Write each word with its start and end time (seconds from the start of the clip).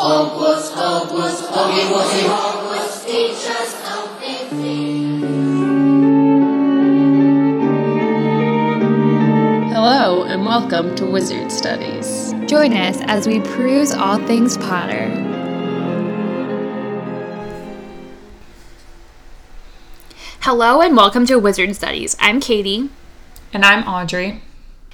Hogwarts, 0.00 0.70
Hogwarts, 0.70 1.42
Hoggy 1.52 1.84
Woggy 1.92 2.24
Hogwarts, 2.24 3.04
teach 3.04 3.46
us 3.50 3.74
Hello, 9.72 10.24
and 10.24 10.46
welcome 10.46 10.94
to 10.96 11.04
Wizard 11.04 11.52
Studies. 11.52 12.32
Join 12.46 12.72
us 12.72 13.02
as 13.02 13.26
we 13.28 13.40
peruse 13.40 13.92
all 13.92 14.16
things 14.26 14.56
Potter. 14.56 15.08
Hello, 20.40 20.80
and 20.80 20.96
welcome 20.96 21.26
to 21.26 21.38
Wizard 21.38 21.76
Studies. 21.76 22.16
I'm 22.18 22.40
Katie, 22.40 22.88
And 23.52 23.64
I'm 23.64 23.86
Audrey. 23.86 24.42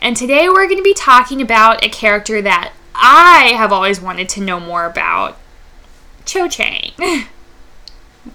and 0.01 0.17
today 0.17 0.49
we're 0.49 0.67
going 0.67 0.77
to 0.79 0.83
be 0.83 0.95
talking 0.95 1.41
about 1.41 1.85
a 1.85 1.89
character 1.89 2.43
that 2.43 2.73
I 2.99 3.53
have 3.57 3.73
always 3.73 4.01
wanted 4.01 4.29
to 4.31 4.41
know 4.41 4.59
more 4.61 4.85
about 4.85 5.37
Cho 6.25 6.49
Chang. 6.49 6.93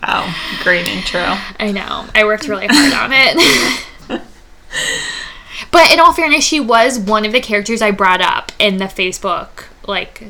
Wow, 0.02 0.34
great 0.64 0.88
intro. 0.88 1.36
I 1.60 1.74
know. 1.74 2.06
I 2.16 2.24
worked 2.24 2.48
really 2.48 2.66
hard 2.70 2.94
on 2.94 3.12
it. 3.14 3.82
but 5.70 5.92
in 5.92 6.00
all 6.00 6.14
fairness, 6.14 6.46
she 6.46 6.62
was 6.62 6.98
one 6.98 7.26
of 7.26 7.34
the 7.34 7.42
characters 7.42 7.82
I 7.82 7.92
brought 7.92 8.22
up 8.22 8.54
in 8.58 8.78
the 8.78 8.86
Facebook 8.86 9.66
like 9.86 10.24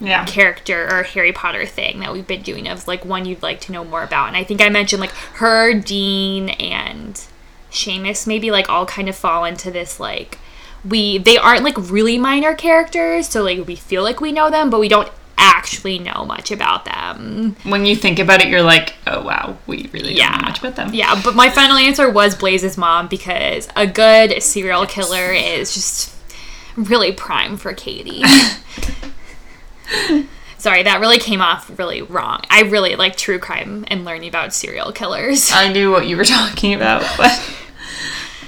Yeah. 0.00 0.24
character 0.24 0.88
or 0.90 1.02
Harry 1.02 1.30
Potter 1.32 1.66
thing 1.66 2.00
that 2.00 2.12
we've 2.12 2.26
been 2.26 2.40
doing 2.40 2.66
of 2.68 2.88
like 2.88 3.04
one 3.04 3.26
you'd 3.26 3.42
like 3.42 3.60
to 3.62 3.72
know 3.72 3.84
more 3.84 4.02
about. 4.02 4.28
And 4.28 4.36
I 4.36 4.44
think 4.44 4.62
I 4.62 4.70
mentioned 4.70 5.00
like 5.00 5.12
her, 5.34 5.74
Dean, 5.74 6.48
and 6.48 7.22
Seamus 7.70 8.26
maybe 8.26 8.50
like 8.50 8.70
all 8.70 8.86
kind 8.86 9.10
of 9.10 9.14
fall 9.16 9.44
into 9.44 9.70
this 9.70 10.00
like 10.00 10.38
we 10.84 11.18
they 11.18 11.36
aren't 11.38 11.62
like 11.64 11.76
really 11.90 12.18
minor 12.18 12.54
characters, 12.54 13.28
so 13.28 13.42
like 13.42 13.66
we 13.66 13.76
feel 13.76 14.02
like 14.02 14.20
we 14.20 14.32
know 14.32 14.50
them, 14.50 14.70
but 14.70 14.80
we 14.80 14.88
don't 14.88 15.10
actually 15.38 15.98
know 15.98 16.24
much 16.24 16.50
about 16.50 16.84
them. 16.86 17.56
When 17.64 17.84
you 17.84 17.94
think 17.94 18.18
about 18.18 18.40
it, 18.42 18.48
you're 18.48 18.62
like, 18.62 18.94
oh 19.06 19.22
wow, 19.22 19.58
we 19.66 19.88
really 19.92 20.14
don't 20.14 20.16
Yeah. 20.16 20.30
know 20.36 20.46
much 20.48 20.58
about 20.60 20.76
them. 20.76 20.94
Yeah, 20.94 21.20
but 21.22 21.34
my 21.34 21.50
final 21.50 21.76
answer 21.76 22.08
was 22.10 22.34
Blaise's 22.34 22.76
mom 22.78 23.06
because 23.08 23.68
a 23.76 23.86
good 23.86 24.42
serial 24.42 24.86
killer 24.86 25.32
is 25.32 25.74
just 25.74 26.14
really 26.76 27.12
prime 27.12 27.56
for 27.56 27.72
Katie. 27.74 28.22
Sorry, 30.58 30.82
that 30.82 31.00
really 31.00 31.18
came 31.18 31.40
off 31.42 31.70
really 31.78 32.02
wrong. 32.02 32.40
I 32.50 32.62
really 32.62 32.96
like 32.96 33.16
true 33.16 33.38
crime 33.38 33.84
and 33.88 34.04
learning 34.04 34.28
about 34.28 34.52
serial 34.54 34.90
killers. 34.90 35.50
I 35.52 35.70
knew 35.72 35.90
what 35.90 36.06
you 36.06 36.16
were 36.16 36.24
talking 36.38 36.74
about, 36.74 37.02
but. 37.16 37.52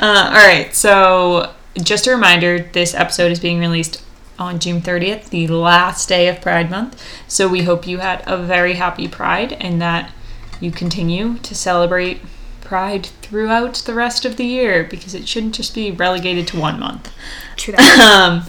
Uh, 0.00 0.30
all 0.33 0.47
right, 0.47 0.74
so 0.74 1.52
just 1.84 2.06
a 2.06 2.10
reminder 2.10 2.58
this 2.58 2.94
episode 2.94 3.32
is 3.32 3.40
being 3.40 3.60
released 3.60 4.02
on 4.38 4.58
June 4.58 4.80
30th, 4.80 5.30
the 5.30 5.48
last 5.48 6.08
day 6.08 6.28
of 6.28 6.40
Pride 6.40 6.70
Month. 6.70 7.02
So 7.26 7.48
we 7.48 7.62
hope 7.62 7.86
you 7.86 7.98
had 7.98 8.22
a 8.26 8.36
very 8.36 8.74
happy 8.74 9.08
Pride 9.08 9.54
and 9.54 9.80
that 9.82 10.12
you 10.60 10.70
continue 10.70 11.38
to 11.38 11.54
celebrate 11.54 12.20
Pride 12.60 13.06
throughout 13.22 13.74
the 13.74 13.94
rest 13.94 14.24
of 14.24 14.36
the 14.36 14.44
year 14.44 14.84
because 14.84 15.14
it 15.14 15.26
shouldn't 15.26 15.54
just 15.54 15.74
be 15.74 15.90
relegated 15.90 16.46
to 16.48 16.60
one 16.60 16.78
month. 16.78 17.12
True. 17.56 17.74
Um, 17.74 18.44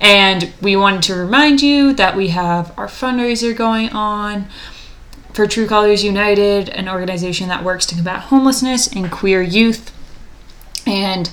and 0.00 0.52
we 0.60 0.76
wanted 0.76 1.02
to 1.04 1.14
remind 1.14 1.60
you 1.60 1.92
that 1.94 2.16
we 2.16 2.28
have 2.28 2.72
our 2.78 2.86
fundraiser 2.86 3.56
going 3.56 3.90
on 3.90 4.48
for 5.32 5.46
True 5.46 5.66
Colors 5.66 6.02
United, 6.02 6.68
an 6.70 6.88
organization 6.88 7.48
that 7.48 7.62
works 7.64 7.86
to 7.86 7.94
combat 7.94 8.22
homelessness 8.22 8.88
and 8.88 9.10
queer 9.10 9.42
youth. 9.42 9.92
And 10.86 11.30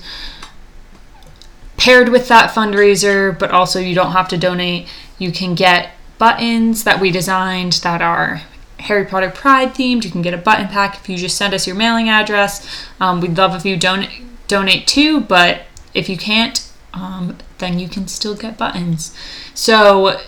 paired 1.77 2.09
with 2.09 2.27
that 2.27 2.51
fundraiser, 2.51 3.37
but 3.37 3.51
also 3.51 3.79
you 3.79 3.95
don't 3.95 4.11
have 4.11 4.27
to 4.29 4.37
donate, 4.37 4.87
you 5.17 5.31
can 5.31 5.55
get 5.55 5.91
buttons 6.17 6.83
that 6.83 6.99
we 6.99 7.11
designed 7.11 7.73
that 7.83 8.01
are 8.01 8.41
Harry 8.79 9.05
Potter 9.05 9.29
Pride 9.29 9.73
themed. 9.73 10.03
You 10.03 10.11
can 10.11 10.21
get 10.21 10.33
a 10.33 10.37
button 10.37 10.67
pack 10.67 10.95
if 10.95 11.09
you 11.09 11.17
just 11.17 11.37
send 11.37 11.53
us 11.53 11.67
your 11.67 11.75
mailing 11.75 12.09
address. 12.09 12.87
Um, 12.99 13.21
we'd 13.21 13.37
love 13.37 13.55
if 13.55 13.65
you 13.65 13.77
don- 13.77 14.07
donate 14.47 14.87
too, 14.87 15.21
but 15.21 15.63
if 15.93 16.09
you 16.09 16.17
can't, 16.17 16.69
um, 16.93 17.37
then 17.57 17.79
you 17.79 17.87
can 17.87 18.07
still 18.07 18.35
get 18.35 18.57
buttons. 18.57 19.15
So 19.53 20.19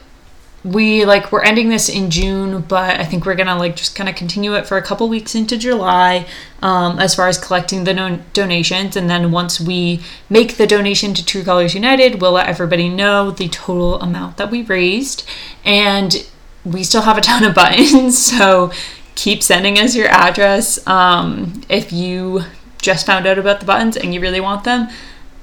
we 0.67 1.05
like 1.05 1.31
we're 1.31 1.43
ending 1.43 1.69
this 1.69 1.87
in 1.87 2.09
June, 2.09 2.61
but 2.61 2.99
I 2.99 3.05
think 3.05 3.25
we're 3.25 3.35
gonna 3.35 3.57
like 3.57 3.77
just 3.77 3.95
kind 3.95 4.09
of 4.09 4.15
continue 4.15 4.53
it 4.53 4.67
for 4.67 4.75
a 4.75 4.81
couple 4.81 5.07
weeks 5.07 5.33
into 5.33 5.57
July, 5.57 6.27
um, 6.61 6.99
as 6.99 7.15
far 7.15 7.29
as 7.29 7.37
collecting 7.37 7.85
the 7.85 7.93
non- 7.93 8.25
donations, 8.33 8.97
and 8.97 9.09
then 9.09 9.31
once 9.31 9.61
we 9.61 10.01
make 10.29 10.57
the 10.57 10.67
donation 10.67 11.13
to 11.13 11.25
True 11.25 11.43
Colors 11.43 11.73
United, 11.73 12.21
we'll 12.21 12.33
let 12.33 12.47
everybody 12.47 12.89
know 12.89 13.31
the 13.31 13.47
total 13.47 13.99
amount 14.01 14.35
that 14.37 14.51
we 14.51 14.61
raised, 14.63 15.27
and 15.63 16.27
we 16.65 16.83
still 16.83 17.03
have 17.03 17.17
a 17.17 17.21
ton 17.21 17.45
of 17.45 17.55
buttons, 17.61 18.17
so 18.17 18.71
keep 19.15 19.41
sending 19.41 19.79
us 19.79 19.95
your 19.95 20.09
address. 20.09 20.85
Um, 20.85 21.61
if 21.69 21.93
you 21.93 22.41
just 22.81 23.05
found 23.05 23.25
out 23.25 23.39
about 23.39 23.61
the 23.61 23.65
buttons 23.65 23.97
and 23.97 24.13
you 24.13 24.19
really 24.19 24.41
want 24.41 24.63
them, 24.65 24.89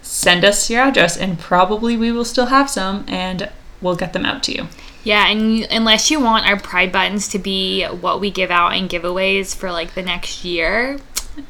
send 0.02 0.44
us 0.44 0.68
your 0.68 0.82
address, 0.82 1.16
and 1.16 1.38
probably 1.38 1.96
we 1.96 2.12
will 2.12 2.26
still 2.26 2.46
have 2.46 2.68
some, 2.68 3.06
and 3.08 3.48
we'll 3.80 3.96
get 3.96 4.12
them 4.12 4.26
out 4.26 4.42
to 4.42 4.52
you. 4.52 4.68
Yeah, 5.04 5.28
and 5.28 5.58
you- 5.58 5.66
unless 5.70 6.10
you 6.10 6.20
want 6.20 6.46
our 6.46 6.58
pride 6.58 6.90
buttons 6.92 7.28
to 7.28 7.38
be 7.38 7.84
what 7.84 8.20
we 8.20 8.30
give 8.30 8.50
out 8.50 8.74
in 8.76 8.88
giveaways 8.88 9.54
for 9.54 9.70
like 9.70 9.94
the 9.94 10.02
next 10.02 10.44
year, 10.44 10.98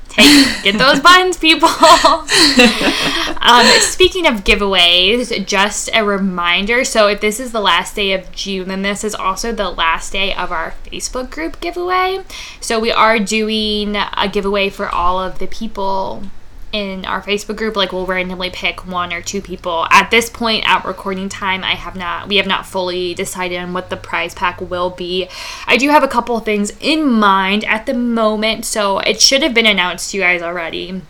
take 0.08 0.62
get 0.62 0.78
those 0.78 1.00
buttons, 1.08 1.36
people. 1.36 1.68
um, 3.40 3.66
speaking 3.80 4.26
of 4.26 4.44
giveaways, 4.44 5.46
just 5.46 5.90
a 5.94 6.04
reminder. 6.04 6.84
So 6.84 7.08
if 7.08 7.20
this 7.20 7.38
is 7.40 7.52
the 7.52 7.60
last 7.60 7.94
day 7.96 8.12
of 8.12 8.30
June, 8.32 8.68
then 8.68 8.82
this 8.82 9.04
is 9.04 9.14
also 9.14 9.52
the 9.52 9.70
last 9.70 10.12
day 10.12 10.34
of 10.34 10.50
our 10.52 10.74
Facebook 10.86 11.30
group 11.30 11.60
giveaway. 11.60 12.20
So 12.60 12.80
we 12.80 12.90
are 12.92 13.18
doing 13.18 13.96
a 13.96 14.28
giveaway 14.30 14.68
for 14.70 14.88
all 14.88 15.20
of 15.20 15.38
the 15.38 15.46
people 15.46 16.24
in 16.74 17.04
our 17.04 17.22
Facebook 17.22 17.54
group, 17.54 17.76
like 17.76 17.92
we'll 17.92 18.04
randomly 18.04 18.50
pick 18.50 18.84
one 18.84 19.12
or 19.12 19.22
two 19.22 19.40
people. 19.40 19.86
At 19.92 20.10
this 20.10 20.28
point, 20.28 20.68
at 20.68 20.84
recording 20.84 21.28
time, 21.28 21.62
I 21.62 21.76
have 21.76 21.94
not, 21.94 22.26
we 22.26 22.36
have 22.36 22.48
not 22.48 22.66
fully 22.66 23.14
decided 23.14 23.60
on 23.60 23.72
what 23.72 23.90
the 23.90 23.96
prize 23.96 24.34
pack 24.34 24.60
will 24.60 24.90
be. 24.90 25.28
I 25.68 25.76
do 25.76 25.90
have 25.90 26.02
a 26.02 26.08
couple 26.08 26.38
things 26.40 26.72
in 26.80 27.08
mind 27.08 27.64
at 27.64 27.86
the 27.86 27.94
moment, 27.94 28.64
so 28.64 28.98
it 28.98 29.20
should 29.20 29.40
have 29.40 29.54
been 29.54 29.66
announced 29.66 30.10
to 30.10 30.16
you 30.16 30.24
guys 30.24 30.42
already. 30.42 31.02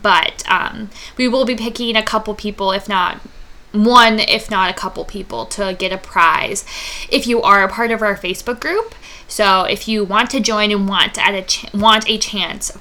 But 0.00 0.48
um, 0.48 0.90
we 1.16 1.26
will 1.26 1.44
be 1.44 1.56
picking 1.56 1.96
a 1.96 2.02
couple 2.02 2.32
people, 2.36 2.70
if 2.70 2.88
not 2.88 3.16
one, 3.72 4.20
if 4.20 4.48
not 4.48 4.70
a 4.70 4.74
couple 4.74 5.04
people, 5.04 5.44
to 5.46 5.74
get 5.76 5.92
a 5.92 5.98
prize 5.98 6.64
if 7.10 7.26
you 7.26 7.42
are 7.42 7.64
a 7.64 7.68
part 7.68 7.90
of 7.90 8.00
our 8.00 8.16
Facebook 8.16 8.60
group. 8.60 8.94
So 9.26 9.64
if 9.64 9.88
you 9.88 10.04
want 10.04 10.30
to 10.30 10.38
join 10.38 10.70
and 10.70 10.88
want 10.88 11.14
to 11.14 11.20
add 11.20 11.34
a 11.34 11.42
ch- 11.42 11.66
want 11.74 12.08
a 12.08 12.16
chance 12.16 12.78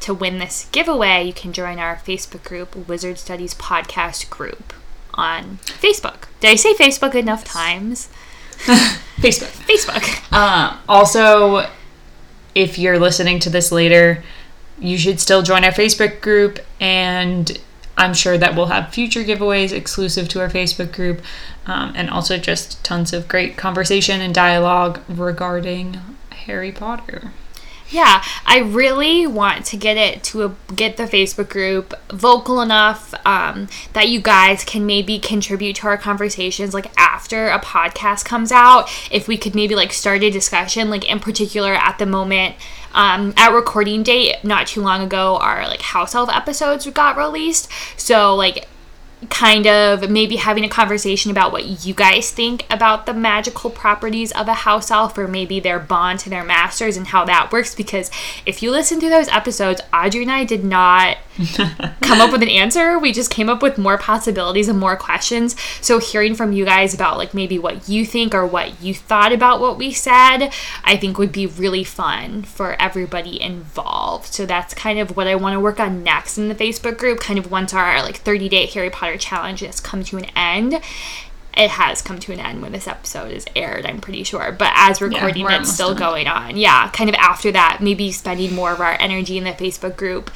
to 0.00 0.14
win 0.14 0.38
this 0.38 0.68
giveaway, 0.72 1.24
you 1.24 1.32
can 1.32 1.52
join 1.52 1.78
our 1.78 1.96
Facebook 1.96 2.44
group, 2.44 2.88
Wizard 2.88 3.18
Studies 3.18 3.54
Podcast 3.54 4.30
Group, 4.30 4.72
on 5.14 5.58
Facebook. 5.64 6.24
Did 6.40 6.50
I 6.50 6.54
say 6.56 6.74
Facebook 6.74 7.14
enough 7.14 7.44
times? 7.44 8.08
Facebook. 9.16 9.52
Facebook. 9.66 10.24
Uh, 10.32 10.78
also, 10.88 11.68
if 12.54 12.78
you're 12.78 12.98
listening 12.98 13.38
to 13.40 13.50
this 13.50 13.70
later, 13.72 14.22
you 14.78 14.98
should 14.98 15.20
still 15.20 15.42
join 15.42 15.64
our 15.64 15.72
Facebook 15.72 16.20
group, 16.20 16.58
and 16.80 17.58
I'm 17.96 18.14
sure 18.14 18.36
that 18.36 18.54
we'll 18.54 18.66
have 18.66 18.92
future 18.92 19.24
giveaways 19.24 19.72
exclusive 19.72 20.28
to 20.30 20.40
our 20.40 20.50
Facebook 20.50 20.92
group, 20.92 21.22
um, 21.66 21.92
and 21.96 22.10
also 22.10 22.36
just 22.38 22.84
tons 22.84 23.12
of 23.12 23.28
great 23.28 23.56
conversation 23.56 24.20
and 24.20 24.34
dialogue 24.34 25.00
regarding 25.08 26.00
Harry 26.30 26.72
Potter. 26.72 27.32
Yeah, 27.88 28.24
I 28.44 28.58
really 28.58 29.26
want 29.26 29.64
to 29.66 29.76
get 29.76 29.96
it 29.96 30.24
to 30.24 30.44
a, 30.44 30.72
get 30.74 30.96
the 30.96 31.04
Facebook 31.04 31.48
group 31.48 31.94
vocal 32.10 32.60
enough 32.60 33.14
um, 33.24 33.68
that 33.92 34.08
you 34.08 34.20
guys 34.20 34.64
can 34.64 34.86
maybe 34.86 35.20
contribute 35.20 35.76
to 35.76 35.86
our 35.86 35.96
conversations 35.96 36.74
like 36.74 36.90
after 36.98 37.48
a 37.48 37.60
podcast 37.60 38.24
comes 38.24 38.50
out. 38.50 38.90
If 39.10 39.28
we 39.28 39.36
could 39.36 39.54
maybe 39.54 39.76
like 39.76 39.92
start 39.92 40.22
a 40.24 40.30
discussion, 40.30 40.90
like 40.90 41.08
in 41.08 41.20
particular 41.20 41.74
at 41.74 41.98
the 41.98 42.06
moment, 42.06 42.56
um, 42.92 43.32
at 43.36 43.52
recording 43.52 44.02
date, 44.02 44.42
not 44.42 44.66
too 44.66 44.80
long 44.80 45.02
ago, 45.02 45.36
our 45.36 45.68
like 45.68 45.82
house 45.82 46.14
elf 46.14 46.28
episodes 46.30 46.90
got 46.90 47.16
released. 47.16 47.70
So 47.96 48.34
like 48.34 48.66
kind 49.30 49.66
of 49.66 50.10
maybe 50.10 50.36
having 50.36 50.64
a 50.64 50.68
conversation 50.68 51.30
about 51.30 51.52
what 51.52 51.64
you 51.84 51.94
guys 51.94 52.30
think 52.30 52.66
about 52.70 53.06
the 53.06 53.14
magical 53.14 53.70
properties 53.70 54.32
of 54.32 54.48
a 54.48 54.54
house 54.54 54.90
elf 54.90 55.16
or 55.18 55.28
maybe 55.28 55.60
their 55.60 55.78
bond 55.78 56.18
to 56.20 56.30
their 56.30 56.44
masters 56.44 56.96
and 56.96 57.08
how 57.08 57.24
that 57.24 57.50
works 57.52 57.74
because 57.74 58.10
if 58.44 58.62
you 58.62 58.70
listen 58.70 59.00
to 59.00 59.08
those 59.08 59.28
episodes 59.28 59.80
audrey 59.92 60.22
and 60.22 60.30
i 60.30 60.44
did 60.44 60.64
not 60.64 61.16
come 62.00 62.20
up 62.20 62.32
with 62.32 62.42
an 62.42 62.48
answer. 62.48 62.98
We 62.98 63.12
just 63.12 63.30
came 63.30 63.48
up 63.48 63.62
with 63.62 63.76
more 63.76 63.98
possibilities 63.98 64.68
and 64.68 64.78
more 64.78 64.96
questions. 64.96 65.54
So 65.80 65.98
hearing 65.98 66.34
from 66.34 66.52
you 66.52 66.64
guys 66.64 66.94
about 66.94 67.18
like 67.18 67.34
maybe 67.34 67.58
what 67.58 67.88
you 67.88 68.06
think 68.06 68.34
or 68.34 68.46
what 68.46 68.82
you 68.82 68.94
thought 68.94 69.32
about 69.32 69.60
what 69.60 69.76
we 69.76 69.92
said 69.92 70.50
i 70.84 70.96
think 70.96 71.18
would 71.18 71.32
be 71.32 71.46
really 71.46 71.84
fun 71.84 72.42
for 72.42 72.80
everybody 72.80 73.40
involved. 73.40 74.32
So 74.32 74.46
that's 74.46 74.74
kind 74.74 74.98
of 74.98 75.16
what 75.16 75.26
i 75.26 75.34
want 75.34 75.54
to 75.54 75.60
work 75.60 75.80
on 75.80 76.02
next 76.02 76.38
in 76.38 76.48
the 76.48 76.54
facebook 76.54 76.96
group 76.96 77.20
kind 77.20 77.38
of 77.38 77.50
once 77.50 77.74
our 77.74 78.02
like 78.02 78.16
30 78.16 78.48
day 78.48 78.66
harry 78.66 78.90
potter 78.90 79.15
challenge 79.18 79.60
has 79.60 79.80
come 79.80 80.02
to 80.04 80.16
an 80.16 80.26
end 80.36 80.82
it 81.56 81.70
has 81.70 82.02
come 82.02 82.18
to 82.20 82.32
an 82.32 82.40
end 82.40 82.60
when 82.60 82.72
this 82.72 82.86
episode 82.86 83.32
is 83.32 83.46
aired, 83.56 83.86
I'm 83.86 84.00
pretty 84.00 84.24
sure. 84.24 84.52
But 84.52 84.72
as 84.74 85.00
recording, 85.00 85.44
we're 85.44 85.52
it's 85.52 85.72
still 85.72 85.94
done. 85.94 85.98
going 85.98 86.26
on. 86.26 86.56
Yeah, 86.56 86.90
kind 86.90 87.08
of 87.08 87.16
after 87.16 87.50
that, 87.52 87.78
maybe 87.80 88.12
spending 88.12 88.54
more 88.54 88.72
of 88.72 88.80
our 88.80 88.96
energy 89.00 89.38
in 89.38 89.44
the 89.44 89.52
Facebook 89.52 89.96
group, 89.96 90.30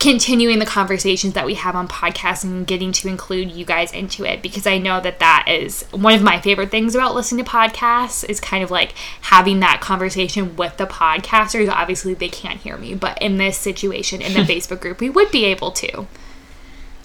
continuing 0.00 0.58
the 0.60 0.66
conversations 0.66 1.34
that 1.34 1.44
we 1.44 1.54
have 1.54 1.76
on 1.76 1.86
podcasts 1.86 2.44
and 2.44 2.66
getting 2.66 2.92
to 2.92 3.08
include 3.08 3.52
you 3.52 3.66
guys 3.66 3.92
into 3.92 4.24
it 4.24 4.40
because 4.42 4.66
I 4.66 4.78
know 4.78 5.00
that 5.02 5.18
that 5.18 5.46
is 5.48 5.82
one 5.92 6.14
of 6.14 6.22
my 6.22 6.40
favorite 6.40 6.70
things 6.70 6.94
about 6.94 7.14
listening 7.14 7.44
to 7.44 7.50
podcasts 7.50 8.28
is 8.28 8.40
kind 8.40 8.64
of 8.64 8.70
like 8.70 8.92
having 9.20 9.60
that 9.60 9.82
conversation 9.82 10.56
with 10.56 10.78
the 10.78 10.86
podcasters. 10.86 11.70
Obviously, 11.70 12.14
they 12.14 12.30
can't 12.30 12.60
hear 12.60 12.78
me, 12.78 12.94
but 12.94 13.20
in 13.20 13.36
this 13.36 13.58
situation 13.58 14.22
in 14.22 14.32
the 14.32 14.40
Facebook 14.52 14.80
group, 14.80 15.00
we 15.00 15.10
would 15.10 15.30
be 15.30 15.44
able 15.44 15.72
to. 15.72 16.06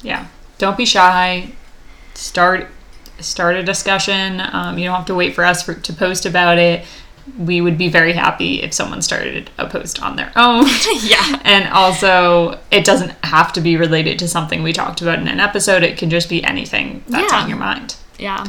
Yeah. 0.02 0.28
Don't 0.60 0.78
be 0.78 0.86
shy. 0.86 1.50
Start 2.14 2.68
start 3.20 3.56
a 3.56 3.64
discussion. 3.64 4.42
Um, 4.54 4.78
you 4.78 4.86
don't 4.86 4.96
have 4.96 5.06
to 5.08 5.16
wait 5.16 5.34
for 5.36 5.44
us 5.44 5.62
for, 5.64 5.74
to 5.74 5.94
post 5.94 6.26
about 6.26 6.58
it. 6.58 6.86
We 7.38 7.60
would 7.62 7.78
be 7.78 7.90
very 7.90 8.14
happy 8.14 8.62
if 8.64 8.74
someone 8.74 9.02
started 9.02 9.52
a 9.58 9.68
post 9.68 10.02
on 10.02 10.16
their 10.16 10.32
own. 10.36 10.66
Yeah. 11.02 11.42
And 11.44 11.68
also, 11.74 12.60
it 12.72 12.86
doesn't 12.86 13.12
have 13.26 13.52
to 13.54 13.62
be 13.62 13.76
related 13.78 14.20
to 14.20 14.28
something 14.28 14.64
we 14.64 14.72
talked 14.74 15.02
about 15.02 15.20
in 15.20 15.28
an 15.28 15.40
episode. 15.40 15.84
It 15.84 15.98
can 15.98 16.10
just 16.10 16.30
be 16.30 16.44
anything 16.44 17.04
that's 17.08 17.32
Yeah. 17.32 17.40
on 17.42 17.50
your 17.50 17.58
mind 17.58 17.96
Yeah. 18.18 18.46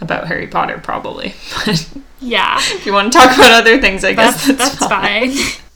about 0.00 0.26
Harry 0.26 0.46
Potter, 0.48 0.78
probably. 0.82 1.34
Yeah. 2.24 2.56
if 2.58 2.86
you 2.86 2.92
want 2.92 3.12
to 3.12 3.18
talk 3.18 3.34
about 3.36 3.50
other 3.52 3.80
things, 3.80 4.04
I 4.04 4.12
guess 4.12 4.46
That's, 4.46 4.58
that's, 4.58 4.78
that's 4.78 4.92
fine. 4.92 5.32
fine. 5.32 5.62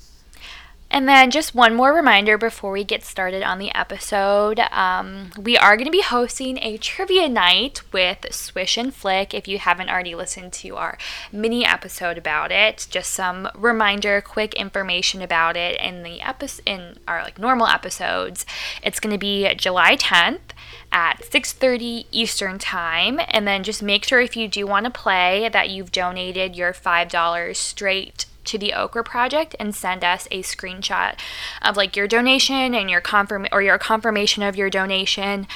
And 0.96 1.06
then 1.06 1.30
just 1.30 1.54
one 1.54 1.74
more 1.74 1.92
reminder 1.92 2.38
before 2.38 2.72
we 2.72 2.82
get 2.82 3.04
started 3.04 3.42
on 3.42 3.58
the 3.58 3.70
episode. 3.74 4.58
Um, 4.72 5.30
we 5.36 5.54
are 5.54 5.76
going 5.76 5.84
to 5.84 5.90
be 5.90 6.00
hosting 6.00 6.56
a 6.62 6.78
trivia 6.78 7.28
night 7.28 7.82
with 7.92 8.24
Swish 8.30 8.78
and 8.78 8.94
Flick. 8.94 9.34
If 9.34 9.46
you 9.46 9.58
haven't 9.58 9.90
already 9.90 10.14
listened 10.14 10.54
to 10.54 10.76
our 10.76 10.96
mini 11.30 11.66
episode 11.66 12.16
about 12.16 12.50
it, 12.50 12.86
just 12.88 13.12
some 13.12 13.50
reminder, 13.54 14.22
quick 14.22 14.54
information 14.54 15.20
about 15.20 15.54
it 15.54 15.78
in 15.78 16.02
the 16.02 16.22
episode 16.22 16.62
in 16.64 16.98
our 17.06 17.22
like 17.22 17.38
normal 17.38 17.66
episodes. 17.66 18.46
It's 18.82 18.98
going 18.98 19.12
to 19.12 19.18
be 19.18 19.54
July 19.54 19.96
10th 19.96 20.54
at 20.90 21.20
6:30 21.20 22.06
Eastern 22.10 22.58
Time 22.58 23.20
and 23.28 23.46
then 23.46 23.64
just 23.64 23.82
make 23.82 24.06
sure 24.06 24.22
if 24.22 24.34
you 24.34 24.48
do 24.48 24.66
want 24.66 24.84
to 24.84 24.90
play 24.90 25.50
that 25.50 25.68
you've 25.68 25.92
donated 25.92 26.56
your 26.56 26.72
$5 26.72 27.54
straight 27.54 28.24
to 28.46 28.58
the 28.58 28.72
Okra 28.72 29.04
project 29.04 29.54
and 29.58 29.74
send 29.74 30.04
us 30.04 30.26
a 30.30 30.42
screenshot 30.42 31.18
of 31.62 31.76
like 31.76 31.96
your 31.96 32.08
donation 32.08 32.74
and 32.74 32.90
your 32.90 33.00
confirm 33.00 33.46
or 33.52 33.62
your 33.62 33.78
confirmation 33.78 34.42
of 34.42 34.56
your 34.56 34.70
donation. 34.70 35.46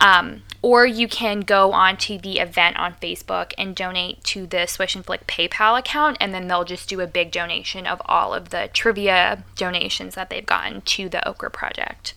Um, 0.00 0.42
or 0.60 0.86
you 0.86 1.08
can 1.08 1.40
go 1.40 1.72
onto 1.72 2.18
the 2.18 2.38
event 2.38 2.78
on 2.78 2.94
Facebook 2.94 3.52
and 3.58 3.76
donate 3.76 4.24
to 4.24 4.46
the 4.46 4.66
Swish 4.66 4.94
and 4.94 5.04
Flick 5.04 5.26
PayPal 5.26 5.78
account, 5.78 6.16
and 6.20 6.34
then 6.34 6.48
they'll 6.48 6.64
just 6.64 6.88
do 6.88 7.00
a 7.00 7.06
big 7.06 7.30
donation 7.30 7.86
of 7.86 8.00
all 8.06 8.34
of 8.34 8.50
the 8.50 8.70
trivia 8.72 9.44
donations 9.56 10.14
that 10.14 10.30
they've 10.30 10.44
gotten 10.44 10.80
to 10.80 11.08
the 11.08 11.26
Okra 11.28 11.50
project. 11.50 12.14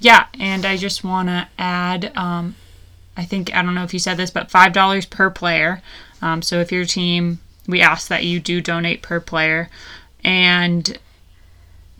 Yeah, 0.00 0.26
and 0.38 0.64
I 0.64 0.76
just 0.76 1.04
want 1.04 1.28
to 1.28 1.48
add, 1.58 2.16
um, 2.16 2.56
I 3.16 3.24
think, 3.24 3.54
I 3.54 3.62
don't 3.62 3.74
know 3.74 3.84
if 3.84 3.92
you 3.92 4.00
said 4.00 4.16
this, 4.16 4.30
but 4.30 4.50
$5 4.50 5.10
per 5.10 5.30
player. 5.30 5.82
Um, 6.22 6.42
so 6.42 6.60
if 6.60 6.72
your 6.72 6.84
team, 6.84 7.40
we 7.66 7.80
ask 7.80 8.08
that 8.08 8.24
you 8.24 8.40
do 8.40 8.60
donate 8.60 9.02
per 9.02 9.20
player. 9.20 9.68
And 10.22 10.98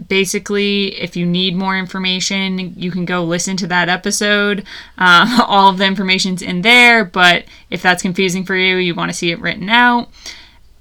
basically, 0.09 1.01
if 1.01 1.17
you 1.17 1.27
need 1.27 1.57
more 1.57 1.77
information, 1.77 2.75
you 2.79 2.91
can 2.91 3.05
go 3.05 3.25
listen 3.25 3.57
to 3.59 3.67
that 3.69 3.89
episode. 3.89 4.65
Um, 4.99 5.41
all 5.47 5.71
of 5.71 5.79
the 5.79 5.87
information's 5.87 6.43
in 6.43 6.63
there, 6.63 7.05
but 7.05 7.45
if 7.71 7.83
that's 7.83 8.03
confusing 8.03 8.45
for 8.45 8.57
you, 8.57 8.77
you 8.77 8.95
want 8.95 9.11
to 9.11 9.17
see 9.17 9.31
it 9.31 9.41
written 9.41 9.69
out. 9.69 10.09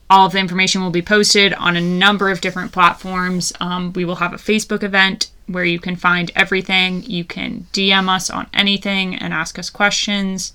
All 0.09 0.27
of 0.27 0.33
the 0.33 0.39
information 0.39 0.81
will 0.81 0.91
be 0.91 1.01
posted 1.01 1.53
on 1.53 1.75
a 1.75 1.81
number 1.81 2.29
of 2.29 2.41
different 2.41 2.71
platforms. 2.71 3.53
Um, 3.59 3.93
we 3.93 4.05
will 4.05 4.15
have 4.15 4.33
a 4.33 4.37
Facebook 4.37 4.83
event 4.83 5.31
where 5.47 5.65
you 5.65 5.79
can 5.79 5.95
find 5.95 6.31
everything. 6.35 7.03
You 7.03 7.23
can 7.23 7.67
DM 7.73 8.09
us 8.09 8.29
on 8.29 8.47
anything 8.53 9.15
and 9.15 9.33
ask 9.33 9.57
us 9.57 9.69
questions. 9.69 10.53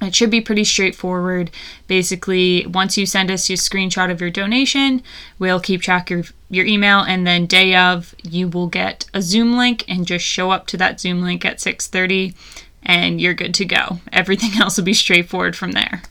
It 0.00 0.14
should 0.14 0.30
be 0.30 0.40
pretty 0.40 0.64
straightforward. 0.64 1.50
Basically, 1.86 2.66
once 2.66 2.96
you 2.96 3.04
send 3.04 3.30
us 3.30 3.50
your 3.50 3.56
screenshot 3.56 4.10
of 4.10 4.20
your 4.20 4.30
donation, 4.30 5.02
we'll 5.38 5.60
keep 5.60 5.82
track 5.82 6.10
of 6.10 6.32
your 6.50 6.66
email, 6.66 7.00
and 7.00 7.26
then 7.26 7.46
day 7.46 7.74
of, 7.74 8.14
you 8.22 8.48
will 8.48 8.68
get 8.68 9.06
a 9.12 9.20
Zoom 9.20 9.56
link 9.56 9.84
and 9.88 10.06
just 10.06 10.24
show 10.24 10.50
up 10.50 10.66
to 10.68 10.76
that 10.76 11.00
Zoom 11.00 11.20
link 11.22 11.44
at 11.44 11.58
6:30, 11.58 12.34
and 12.82 13.20
you're 13.20 13.34
good 13.34 13.54
to 13.54 13.64
go. 13.64 14.00
Everything 14.12 14.52
else 14.60 14.76
will 14.76 14.84
be 14.84 14.94
straightforward 14.94 15.56
from 15.56 15.72
there. 15.72 16.02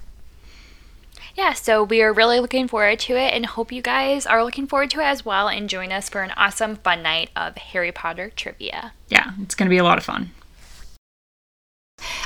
Yeah, 1.37 1.53
so 1.53 1.83
we 1.83 2.01
are 2.01 2.11
really 2.11 2.39
looking 2.39 2.67
forward 2.67 2.97
to 3.01 3.15
it 3.15 3.31
and 3.31 3.45
hope 3.45 3.71
you 3.71 3.83
guys 3.83 4.25
are 4.25 4.43
looking 4.43 4.65
forward 4.65 4.89
to 4.91 5.01
it 5.01 5.05
as 5.05 5.23
well 5.23 5.47
and 5.47 5.69
join 5.69 5.91
us 5.91 6.09
for 6.09 6.23
an 6.23 6.33
awesome 6.35 6.77
fun 6.77 7.03
night 7.03 7.29
of 7.35 7.55
Harry 7.57 7.91
Potter 7.91 8.31
trivia. 8.35 8.93
Yeah, 9.07 9.33
it's 9.43 9.53
gonna 9.53 9.69
be 9.69 9.77
a 9.77 9.83
lot 9.83 9.99
of 9.99 10.03
fun. 10.03 10.31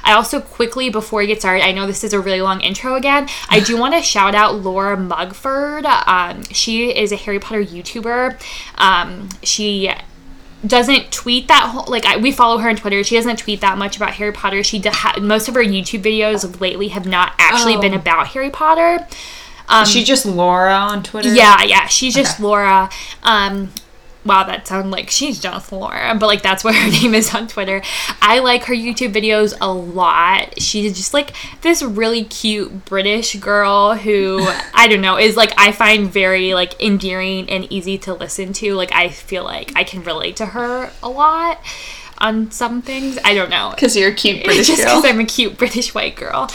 I 0.04 0.14
also 0.14 0.42
quickly, 0.42 0.90
before 0.90 1.20
we 1.20 1.28
get 1.28 1.40
started, 1.40 1.64
I 1.64 1.72
know 1.72 1.88
this 1.88 2.04
is 2.04 2.14
a 2.14 2.20
really 2.20 2.42
long 2.42 2.62
intro 2.62 2.96
again. 2.96 3.28
I 3.50 3.60
do 3.60 3.78
want 3.78 3.94
to 3.94 4.02
shout 4.14 4.36
out 4.36 4.56
Laura 4.56 4.98
Mugford. 4.98 5.86
Um, 5.86 6.44
she 6.46 6.90
is 6.96 7.12
a 7.12 7.16
Harry 7.16 7.40
Potter 7.40 7.64
YouTuber. 7.64 8.42
Um, 8.78 9.30
she 9.44 9.92
doesn't 10.66 11.12
tweet 11.12 11.48
that 11.48 11.70
whole 11.72 11.86
like 11.88 12.06
I, 12.06 12.18
we 12.18 12.32
follow 12.32 12.58
her 12.60 12.70
on 12.70 12.76
Twitter. 12.76 13.04
She 13.04 13.16
doesn't 13.16 13.38
tweet 13.40 13.62
that 13.62 13.78
much 13.78 13.96
about 13.98 14.12
Harry 14.16 14.32
Potter. 14.32 14.64
She 14.64 14.80
ha- 14.86 15.16
most 15.20 15.48
of 15.48 15.56
her 15.56 15.64
YouTube 15.64 16.04
videos 16.04 16.60
lately 16.60 16.90
have 16.90 17.06
not 17.08 17.34
actually 17.40 17.76
Oh. 17.78 17.82
been 17.82 17.94
about 17.94 18.28
Harry 18.28 18.50
Potter. 18.52 19.08
Um, 19.70 19.84
Is 19.84 19.90
she 19.92 20.04
just 20.04 20.26
Laura 20.26 20.74
on 20.74 21.02
Twitter? 21.02 21.34
yeah, 21.34 21.64
yeah, 21.64 21.88
she's 21.88 22.14
just 22.14 22.36
Okay. 22.36 22.44
Laura. 22.44 22.90
Um, 23.24 23.72
wow, 24.26 24.44
that 24.44 24.68
sounds 24.68 24.92
like 24.92 25.10
she's 25.10 25.40
just 25.40 25.72
Laura, 25.72 26.16
but 26.20 26.28
like 26.28 26.42
that's 26.42 26.64
what 26.64 26.76
her 26.76 26.90
name 27.02 27.14
is 27.14 27.34
on 27.34 27.48
Twitter. 27.48 27.82
I 28.22 28.40
like 28.40 28.66
her 28.66 28.74
YouTube 28.74 29.14
videos 29.14 29.54
a 29.60 29.72
lot. 29.72 30.60
She's 30.62 30.96
just 30.96 31.14
like 31.14 31.34
this 31.62 31.82
really 31.82 32.24
cute 32.24 32.86
British 32.86 33.36
girl 33.36 33.96
who 33.96 34.42
I 34.74 34.88
don't 34.88 35.02
know 35.02 35.18
is 35.18 35.36
like 35.36 35.54
I 35.58 35.72
find 35.72 36.12
very 36.12 36.54
like 36.54 36.80
endearing 36.82 37.50
and 37.50 37.72
easy 37.72 37.98
to 38.00 38.14
listen 38.14 38.54
to. 38.54 38.76
Like 38.76 38.94
I 38.94 39.10
feel 39.10 39.44
like 39.44 39.74
I 39.76 39.84
can 39.84 40.04
relate 40.04 40.36
to 40.38 40.48
her 40.48 40.92
a 41.02 41.10
lot 41.10 41.60
on 42.20 42.52
some 42.52 42.82
things. 42.82 43.18
I 43.26 43.34
don't 43.34 43.50
know 43.50 43.72
because 43.76 43.98
you're 43.98 44.12
a 44.12 44.14
cute 44.14 44.44
British 44.46 44.68
just 44.68 44.84
girl. 44.84 45.02
because 45.02 45.12
I'm 45.12 45.20
a 45.20 45.26
cute 45.26 45.58
British 45.58 45.94
white 45.94 46.16
girl. 46.16 46.50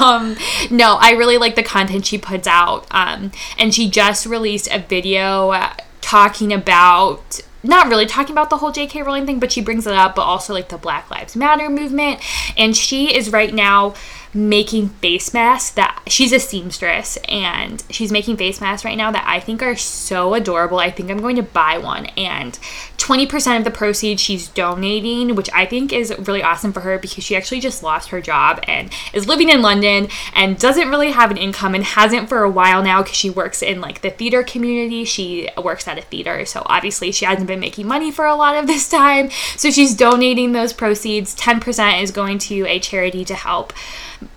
Um, 0.00 0.36
no, 0.70 0.96
I 1.00 1.14
really 1.16 1.38
like 1.38 1.54
the 1.54 1.62
content 1.62 2.06
she 2.06 2.18
puts 2.18 2.46
out. 2.46 2.86
Um, 2.90 3.30
and 3.56 3.74
she 3.74 3.88
just 3.88 4.26
released 4.26 4.68
a 4.70 4.80
video 4.80 5.50
uh, 5.50 5.72
talking 6.00 6.52
about. 6.52 7.40
Not 7.62 7.88
really 7.88 8.06
talking 8.06 8.32
about 8.32 8.48
the 8.48 8.56
whole 8.56 8.72
JK 8.72 9.04
Rowling 9.04 9.26
thing, 9.26 9.38
but 9.38 9.52
she 9.52 9.60
brings 9.60 9.86
it 9.86 9.92
up, 9.92 10.14
but 10.14 10.22
also 10.22 10.54
like 10.54 10.70
the 10.70 10.78
Black 10.78 11.10
Lives 11.10 11.36
Matter 11.36 11.68
movement. 11.68 12.20
And 12.56 12.74
she 12.74 13.14
is 13.14 13.30
right 13.30 13.52
now 13.52 13.92
making 14.32 14.88
face 14.88 15.34
masks 15.34 15.70
that 15.70 16.02
she's 16.06 16.32
a 16.32 16.38
seamstress 16.38 17.18
and 17.28 17.82
she's 17.90 18.12
making 18.12 18.36
face 18.36 18.60
masks 18.60 18.84
right 18.84 18.96
now 18.96 19.10
that 19.10 19.24
I 19.26 19.40
think 19.40 19.62
are 19.62 19.76
so 19.76 20.34
adorable. 20.34 20.78
I 20.78 20.90
think 20.90 21.10
I'm 21.10 21.20
going 21.20 21.36
to 21.36 21.42
buy 21.42 21.78
one 21.78 22.06
and 22.16 22.58
20% 22.98 23.58
of 23.58 23.64
the 23.64 23.70
proceeds 23.70 24.22
she's 24.22 24.46
donating, 24.48 25.34
which 25.34 25.50
I 25.52 25.66
think 25.66 25.92
is 25.92 26.14
really 26.18 26.42
awesome 26.42 26.72
for 26.72 26.80
her 26.80 26.98
because 26.98 27.24
she 27.24 27.34
actually 27.34 27.60
just 27.60 27.82
lost 27.82 28.10
her 28.10 28.20
job 28.20 28.60
and 28.68 28.92
is 29.12 29.26
living 29.26 29.48
in 29.48 29.62
London 29.62 30.08
and 30.34 30.58
doesn't 30.58 30.88
really 30.88 31.10
have 31.10 31.30
an 31.32 31.36
income 31.36 31.74
and 31.74 31.82
hasn't 31.82 32.28
for 32.28 32.44
a 32.44 32.50
while 32.50 32.82
now 32.82 33.02
because 33.02 33.16
she 33.16 33.30
works 33.30 33.62
in 33.62 33.80
like 33.80 34.02
the 34.02 34.10
theater 34.10 34.44
community. 34.44 35.04
She 35.04 35.48
works 35.60 35.88
at 35.88 35.98
a 35.98 36.02
theater, 36.02 36.44
so 36.44 36.62
obviously 36.66 37.10
she 37.10 37.24
hasn't 37.24 37.48
been 37.48 37.58
making 37.58 37.88
money 37.88 38.12
for 38.12 38.26
a 38.26 38.36
lot 38.36 38.56
of 38.56 38.68
this 38.68 38.88
time. 38.88 39.30
So 39.56 39.70
she's 39.70 39.94
donating 39.94 40.52
those 40.52 40.72
proceeds. 40.72 41.34
10% 41.34 42.02
is 42.02 42.12
going 42.12 42.38
to 42.38 42.66
a 42.68 42.78
charity 42.78 43.24
to 43.24 43.34
help 43.34 43.72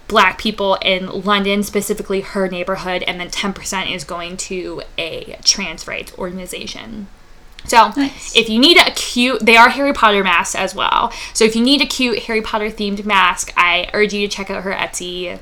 black 0.07 0.37
people 0.37 0.75
in 0.75 1.07
London, 1.23 1.63
specifically 1.63 2.21
her 2.21 2.47
neighborhood, 2.47 3.03
and 3.03 3.19
then 3.19 3.29
10% 3.29 3.93
is 3.93 4.03
going 4.03 4.37
to 4.37 4.81
a 4.97 5.37
trans 5.43 5.87
rights 5.87 6.13
organization. 6.17 7.07
So, 7.65 7.91
Nice. 7.95 8.35
if 8.35 8.49
you 8.49 8.59
need 8.59 8.77
a 8.77 8.91
cute, 8.91 9.45
they 9.45 9.55
are 9.55 9.69
Harry 9.69 9.93
Potter 9.93 10.23
masks 10.23 10.55
as 10.55 10.75
well. 10.75 11.11
So, 11.33 11.45
if 11.45 11.55
you 11.55 11.63
need 11.63 11.81
a 11.81 11.85
cute 11.85 12.23
Harry 12.23 12.41
Potter 12.41 12.69
themed 12.69 13.05
mask, 13.05 13.53
I 13.55 13.89
urge 13.93 14.13
you 14.13 14.27
to 14.27 14.33
check 14.33 14.49
out 14.49 14.63
her 14.63 14.73
Etsy. 14.73 15.39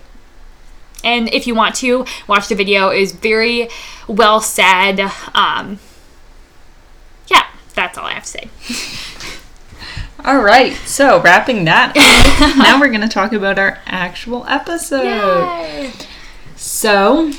And 1.03 1.33
if 1.33 1.47
you 1.47 1.55
want 1.55 1.73
to, 1.77 2.05
watch 2.27 2.47
the 2.47 2.55
video. 2.55 2.89
It 2.89 3.01
is 3.01 3.11
very 3.11 3.69
well 4.07 4.39
said. 4.39 4.99
Um, 5.33 5.79
yeah, 7.27 7.47
that's 7.73 7.97
all 7.97 8.05
I 8.05 8.13
have 8.13 8.23
to 8.25 8.29
say. 8.29 8.49
All 10.23 10.41
right, 10.43 10.73
so 10.85 11.19
wrapping 11.19 11.65
that 11.65 11.97
up, 11.97 12.55
now 12.57 12.79
we're 12.79 12.89
going 12.89 13.01
to 13.01 13.07
talk 13.07 13.33
about 13.33 13.57
our 13.57 13.79
actual 13.87 14.45
episode. 14.45 15.03
Yay! 15.03 15.91
So, 16.55 17.31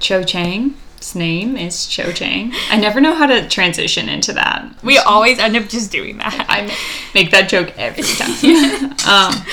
Cho 0.00 0.24
Chang's 0.24 1.14
name 1.14 1.56
is 1.56 1.86
Cho 1.86 2.10
Chang. 2.10 2.52
I 2.70 2.76
never 2.76 3.00
know 3.00 3.14
how 3.14 3.26
to 3.26 3.48
transition 3.48 4.08
into 4.08 4.32
that. 4.32 4.82
We 4.82 4.98
always 4.98 5.38
end 5.38 5.56
up 5.56 5.68
just 5.68 5.92
doing 5.92 6.18
that. 6.18 6.46
I 6.48 6.76
make 7.14 7.30
that 7.30 7.48
joke 7.48 7.72
every 7.78 8.02
time. 8.02 8.96
um, 9.08 9.46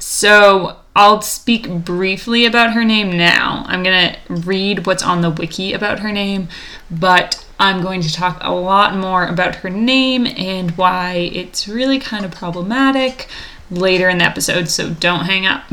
so, 0.00 0.78
I'll 0.96 1.22
speak 1.22 1.68
briefly 1.68 2.46
about 2.46 2.72
her 2.72 2.84
name 2.84 3.16
now. 3.16 3.64
I'm 3.68 3.84
going 3.84 4.12
to 4.12 4.32
read 4.32 4.86
what's 4.86 5.04
on 5.04 5.20
the 5.20 5.30
wiki 5.30 5.72
about 5.72 6.00
her 6.00 6.10
name, 6.10 6.48
but 6.90 7.45
I'm 7.58 7.82
going 7.82 8.02
to 8.02 8.12
talk 8.12 8.38
a 8.42 8.54
lot 8.54 8.96
more 8.96 9.26
about 9.26 9.56
her 9.56 9.70
name 9.70 10.26
and 10.26 10.72
why 10.72 11.30
it's 11.32 11.66
really 11.66 11.98
kind 11.98 12.24
of 12.24 12.30
problematic 12.30 13.28
later 13.70 14.08
in 14.08 14.18
the 14.18 14.24
episode, 14.24 14.68
so 14.68 14.90
don't 14.90 15.24
hang 15.24 15.46
up. 15.46 15.64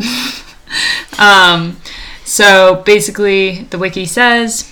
um, 1.20 1.78
so 2.24 2.82
basically, 2.86 3.64
the 3.66 3.78
wiki 3.78 4.06
says 4.06 4.72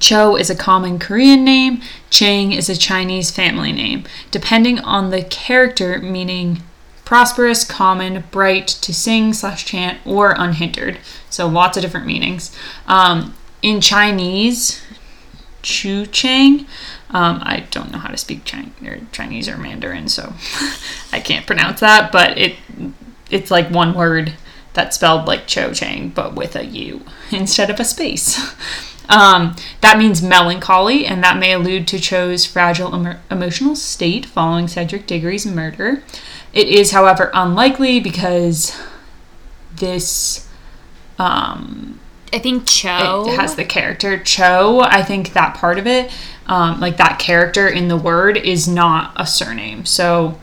Cho 0.00 0.36
is 0.36 0.48
a 0.48 0.56
common 0.56 0.98
Korean 0.98 1.44
name, 1.44 1.82
Chang 2.08 2.52
is 2.52 2.68
a 2.68 2.76
Chinese 2.76 3.30
family 3.30 3.72
name, 3.72 4.04
depending 4.30 4.78
on 4.80 5.10
the 5.10 5.22
character 5.22 5.98
meaning 5.98 6.62
prosperous, 7.04 7.62
common, 7.64 8.24
bright, 8.30 8.66
to 8.66 8.94
sing 8.94 9.34
slash 9.34 9.66
chant, 9.66 9.98
or 10.06 10.34
unhindered. 10.38 10.98
So 11.28 11.46
lots 11.46 11.76
of 11.76 11.82
different 11.82 12.06
meanings. 12.06 12.56
Um, 12.86 13.34
in 13.60 13.82
Chinese, 13.82 14.82
Chu 15.62 16.06
Chang. 16.06 16.66
Um, 17.10 17.40
I 17.42 17.66
don't 17.70 17.92
know 17.92 17.98
how 17.98 18.08
to 18.08 18.16
speak 18.16 18.44
Chinese 18.44 19.48
or 19.48 19.56
Mandarin, 19.56 20.08
so 20.08 20.32
I 21.12 21.20
can't 21.20 21.46
pronounce 21.46 21.80
that. 21.80 22.12
But 22.12 22.38
it 22.38 22.56
it's 23.30 23.50
like 23.50 23.70
one 23.70 23.94
word 23.94 24.34
that's 24.74 24.96
spelled 24.96 25.26
like 25.26 25.46
Cho 25.46 25.72
Chang, 25.72 26.08
but 26.10 26.34
with 26.34 26.56
a 26.56 26.64
U 26.64 27.02
instead 27.30 27.70
of 27.70 27.80
a 27.80 27.84
space. 27.84 28.38
Um, 29.08 29.56
that 29.80 29.98
means 29.98 30.22
melancholy, 30.22 31.04
and 31.04 31.22
that 31.22 31.36
may 31.36 31.52
allude 31.52 31.86
to 31.88 31.98
Cho's 31.98 32.46
fragile 32.46 32.94
emo- 32.94 33.18
emotional 33.30 33.76
state 33.76 34.24
following 34.24 34.68
Cedric 34.68 35.06
Diggory's 35.06 35.44
murder. 35.44 36.02
It 36.52 36.68
is, 36.68 36.92
however, 36.92 37.30
unlikely 37.34 38.00
because 38.00 38.74
this 39.74 40.48
um, 41.18 42.00
I 42.32 42.38
think 42.38 42.66
Cho. 42.66 43.26
it 43.28 43.38
has 43.38 43.56
the 43.56 43.64
character 43.64 44.18
Cho. 44.18 44.80
I 44.80 45.02
think 45.02 45.34
that 45.34 45.54
part 45.54 45.78
of 45.78 45.86
it, 45.86 46.10
um, 46.46 46.80
like 46.80 46.96
that 46.96 47.18
character 47.18 47.68
in 47.68 47.88
the 47.88 47.96
word, 47.96 48.36
is 48.36 48.66
not 48.66 49.12
a 49.16 49.26
surname. 49.26 49.84
So 49.84 50.38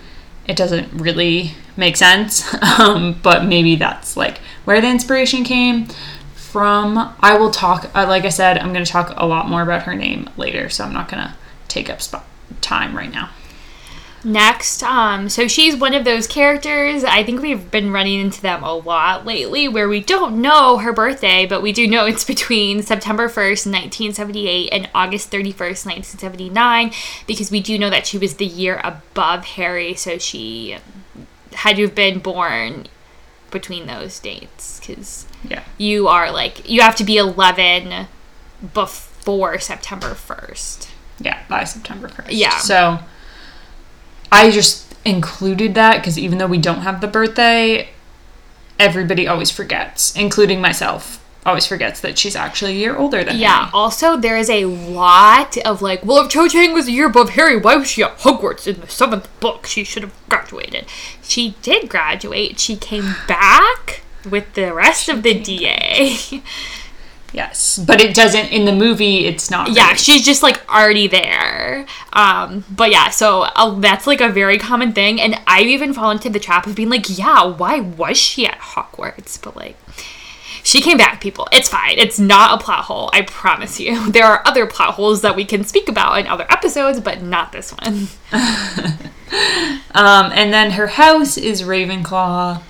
it 0.47 0.55
doesn't 0.55 0.91
really 0.93 1.53
make 1.77 1.97
sense. 1.97 2.53
um, 2.79 3.19
but 3.23 3.45
maybe 3.45 3.75
that's 3.75 4.15
like 4.15 4.39
where 4.65 4.81
the 4.81 4.89
inspiration 4.89 5.43
came 5.43 5.87
from. 6.35 7.15
I 7.19 7.37
will 7.37 7.51
talk, 7.51 7.89
uh, 7.95 8.05
like 8.07 8.25
I 8.25 8.29
said, 8.29 8.57
I'm 8.57 8.73
going 8.73 8.85
to 8.85 8.91
talk 8.91 9.13
a 9.17 9.25
lot 9.25 9.47
more 9.47 9.61
about 9.61 9.83
her 9.83 9.95
name 9.95 10.29
later. 10.37 10.69
So 10.69 10.83
I'm 10.83 10.93
not 10.93 11.09
going 11.09 11.23
to 11.23 11.35
take 11.67 11.89
up 11.89 12.01
spot- 12.01 12.25
time 12.61 12.95
right 12.95 13.11
now. 13.11 13.29
Next, 14.23 14.83
um, 14.83 15.29
so 15.29 15.47
she's 15.47 15.77
one 15.77 15.93
of 15.93 16.03
those 16.03 16.27
characters. 16.27 17.05
I 17.05 17.23
think 17.23 17.41
we've 17.41 17.71
been 17.71 17.91
running 17.91 18.19
into 18.19 18.41
them 18.41 18.63
a 18.63 18.73
lot 18.73 19.25
lately 19.25 19.67
where 19.69 19.87
we 19.87 20.01
don't 20.01 20.41
know 20.41 20.77
her 20.79 20.91
birthday, 20.91 21.45
but 21.45 21.61
we 21.61 21.71
do 21.71 21.87
know 21.87 22.05
it's 22.05 22.25
between 22.25 22.83
September 22.83 23.29
1st, 23.29 23.65
1978 23.71 24.69
and 24.73 24.89
August 24.93 25.31
31st, 25.31 25.85
1979, 25.85 26.91
because 27.27 27.49
we 27.49 27.61
do 27.61 27.77
know 27.79 27.89
that 27.89 28.05
she 28.07 28.17
was 28.17 28.35
the 28.35 28.45
year 28.45 28.81
above 28.83 29.45
Harry, 29.45 29.93
so 29.95 30.17
she 30.17 30.77
had 31.53 31.77
to 31.77 31.83
have 31.83 31.95
been 31.95 32.19
born 32.19 32.87
between 33.51 33.87
those 33.87 34.19
dates, 34.19 34.79
because 34.81 35.25
Yeah. 35.47 35.63
you 35.77 36.09
are 36.09 36.29
like, 36.29 36.69
you 36.69 36.81
have 36.81 36.95
to 36.97 37.05
be 37.05 37.15
11 37.17 38.07
before 38.73 39.59
September 39.59 40.13
1st. 40.13 40.89
Yeah, 41.19 41.39
by 41.47 41.63
September 41.63 42.09
1st. 42.09 42.27
Yeah. 42.31 42.57
So 42.57 42.99
I 44.31 44.51
just 44.51 44.93
included 45.05 45.75
that 45.75 45.97
because 45.97 46.17
even 46.19 46.37
though 46.37 46.47
we 46.47 46.57
don't 46.57 46.81
have 46.81 47.01
the 47.01 47.07
birthday, 47.07 47.89
everybody 48.79 49.27
always 49.27 49.51
forgets, 49.51 50.15
including 50.15 50.61
myself, 50.61 51.23
always 51.45 51.65
forgets 51.65 52.01
that 52.01 52.17
she's 52.17 52.35
actually 52.35 52.73
a 52.73 52.75
year 52.75 52.95
older 52.95 53.23
than 53.23 53.37
Yeah. 53.37 53.59
Harry. 53.65 53.71
Also, 53.73 54.17
there 54.17 54.37
is 54.37 54.49
a 54.49 54.65
lot 54.65 55.57
of 55.59 55.81
like, 55.81 56.03
well, 56.05 56.23
if 56.25 56.29
Cho 56.31 56.47
Chang 56.47 56.73
was 56.73 56.87
a 56.87 56.91
year 56.91 57.07
above 57.07 57.31
Harry, 57.31 57.57
why 57.57 57.75
was 57.75 57.87
she 57.89 58.03
at 58.03 58.17
Hogwarts 58.19 58.67
in 58.67 58.81
the 58.81 58.87
seventh 58.87 59.27
book? 59.39 59.65
She 59.65 59.83
should 59.83 60.03
have 60.03 60.13
graduated. 60.29 60.85
She 61.23 61.55
did 61.61 61.89
graduate. 61.89 62.59
She 62.59 62.75
came 62.75 63.15
back 63.27 64.01
with 64.29 64.53
the 64.53 64.73
rest 64.73 65.09
of 65.09 65.23
the 65.23 65.33
DA. 65.33 66.17
Yes, 67.31 67.77
but 67.77 68.01
it 68.01 68.15
doesn't 68.15 68.47
in 68.47 68.65
the 68.65 68.71
movie. 68.73 69.25
It's 69.25 69.51
not. 69.51 69.71
yeah, 69.71 69.87
really- 69.87 69.97
she's 69.97 70.25
just 70.25 70.41
like 70.41 70.67
already 70.69 71.07
there. 71.07 71.85
Um, 72.13 72.65
but 72.71 72.89
yeah, 72.91 73.09
so 73.09 73.43
uh, 73.55 73.79
that's 73.79 74.07
like 74.07 74.19
a 74.21 74.29
very 74.29 74.57
common 74.57 74.93
thing, 74.93 75.21
and 75.21 75.39
I've 75.45 75.67
even 75.67 75.93
fallen 75.93 76.17
into 76.17 76.29
the 76.29 76.39
trap 76.39 76.65
of 76.65 76.75
being 76.75 76.89
like, 76.89 77.05
yeah, 77.17 77.45
why 77.45 77.79
was 77.81 78.17
she 78.17 78.45
at 78.47 78.59
Hogwarts? 78.59 79.41
But 79.41 79.55
like. 79.55 79.77
She 80.61 80.81
came 80.81 80.97
back, 80.97 81.21
people. 81.21 81.47
It's 81.53 81.69
fine. 81.69 81.97
It's 81.97 82.19
not 82.19 82.59
a 82.59 82.63
plot 82.63 82.83
hole. 82.83 83.09
I 83.13 83.21
promise 83.21 83.79
you. 83.79 84.11
There 84.11 84.25
are 84.25 84.45
other 84.45 84.67
plot 84.67 84.95
holes 84.95 85.21
that 85.21 85.35
we 85.35 85.45
can 85.45 85.63
speak 85.63 85.87
about 85.87 86.19
in 86.19 86.27
other 86.27 86.45
episodes, 86.49 86.99
but 86.99 87.21
not 87.23 87.53
this 87.53 87.71
one. 87.71 88.07
Um, 89.95 90.31
and 90.33 90.51
then 90.53 90.71
her 90.71 90.87
house 90.87 91.37
is 91.37 91.61
Ravenclaw. 91.63 92.61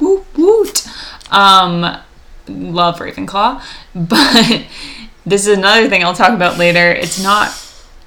Woot 0.00 0.24
woot. 0.36 0.86
Um, 1.30 1.98
love 2.48 2.98
Ravenclaw, 2.98 3.62
but 3.94 4.64
this 5.24 5.46
is 5.46 5.58
another 5.58 5.88
thing 5.88 6.04
I'll 6.04 6.14
talk 6.14 6.32
about 6.32 6.58
later. 6.58 6.90
It's 6.92 7.22
not. 7.22 7.62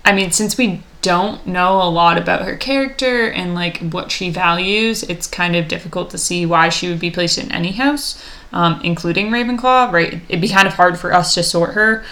I 0.05 0.13
mean, 0.13 0.31
since 0.31 0.57
we 0.57 0.81
don't 1.01 1.45
know 1.45 1.81
a 1.81 1.89
lot 1.89 2.17
about 2.17 2.43
her 2.43 2.57
character 2.57 3.29
and 3.29 3.53
like 3.53 3.77
what 3.77 4.11
she 4.11 4.29
values, 4.29 5.03
it's 5.03 5.27
kind 5.27 5.55
of 5.55 5.67
difficult 5.67 6.09
to 6.09 6.17
see 6.17 6.45
why 6.45 6.69
she 6.69 6.89
would 6.89 6.99
be 6.99 7.11
placed 7.11 7.37
in 7.37 7.51
any 7.51 7.71
house, 7.73 8.23
um, 8.51 8.81
including 8.83 9.29
Ravenclaw. 9.29 9.91
Right? 9.91 10.21
It'd 10.27 10.41
be 10.41 10.49
kind 10.49 10.67
of 10.67 10.73
hard 10.73 10.99
for 10.99 11.13
us 11.13 11.33
to 11.35 11.43
sort 11.43 11.73
her. 11.73 12.03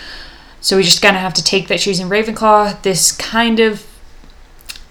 So 0.60 0.78
we 0.78 0.84
just 0.84 1.02
kind 1.02 1.16
of 1.16 1.22
have 1.22 1.34
to 1.36 1.44
take 1.44 1.68
that 1.68 1.80
she's 1.80 2.00
in 2.00 2.10
Ravenclaw. 2.10 2.82
This 2.82 3.12
kind 3.12 3.60
of 3.60 3.86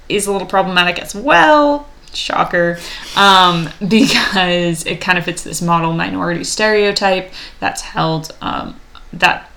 is 0.08 0.26
a 0.26 0.32
little 0.32 0.46
problematic 0.46 0.98
as 0.98 1.14
well. 1.14 1.88
Shocker. 2.16 2.78
Um, 3.16 3.68
because 3.88 4.84
it 4.86 5.00
kind 5.00 5.18
of 5.18 5.24
fits 5.24 5.42
this 5.42 5.62
model 5.62 5.92
minority 5.92 6.44
stereotype 6.44 7.32
that's 7.60 7.82
held 7.82 8.34
um, 8.40 8.80
that 9.12 9.50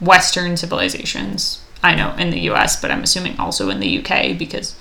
Western 0.00 0.56
civilizations, 0.56 1.62
I 1.82 1.94
know 1.94 2.14
in 2.16 2.30
the 2.30 2.40
US, 2.50 2.80
but 2.80 2.90
I'm 2.90 3.02
assuming 3.02 3.38
also 3.38 3.70
in 3.70 3.80
the 3.80 3.98
UK 3.98 4.38
because 4.38 4.76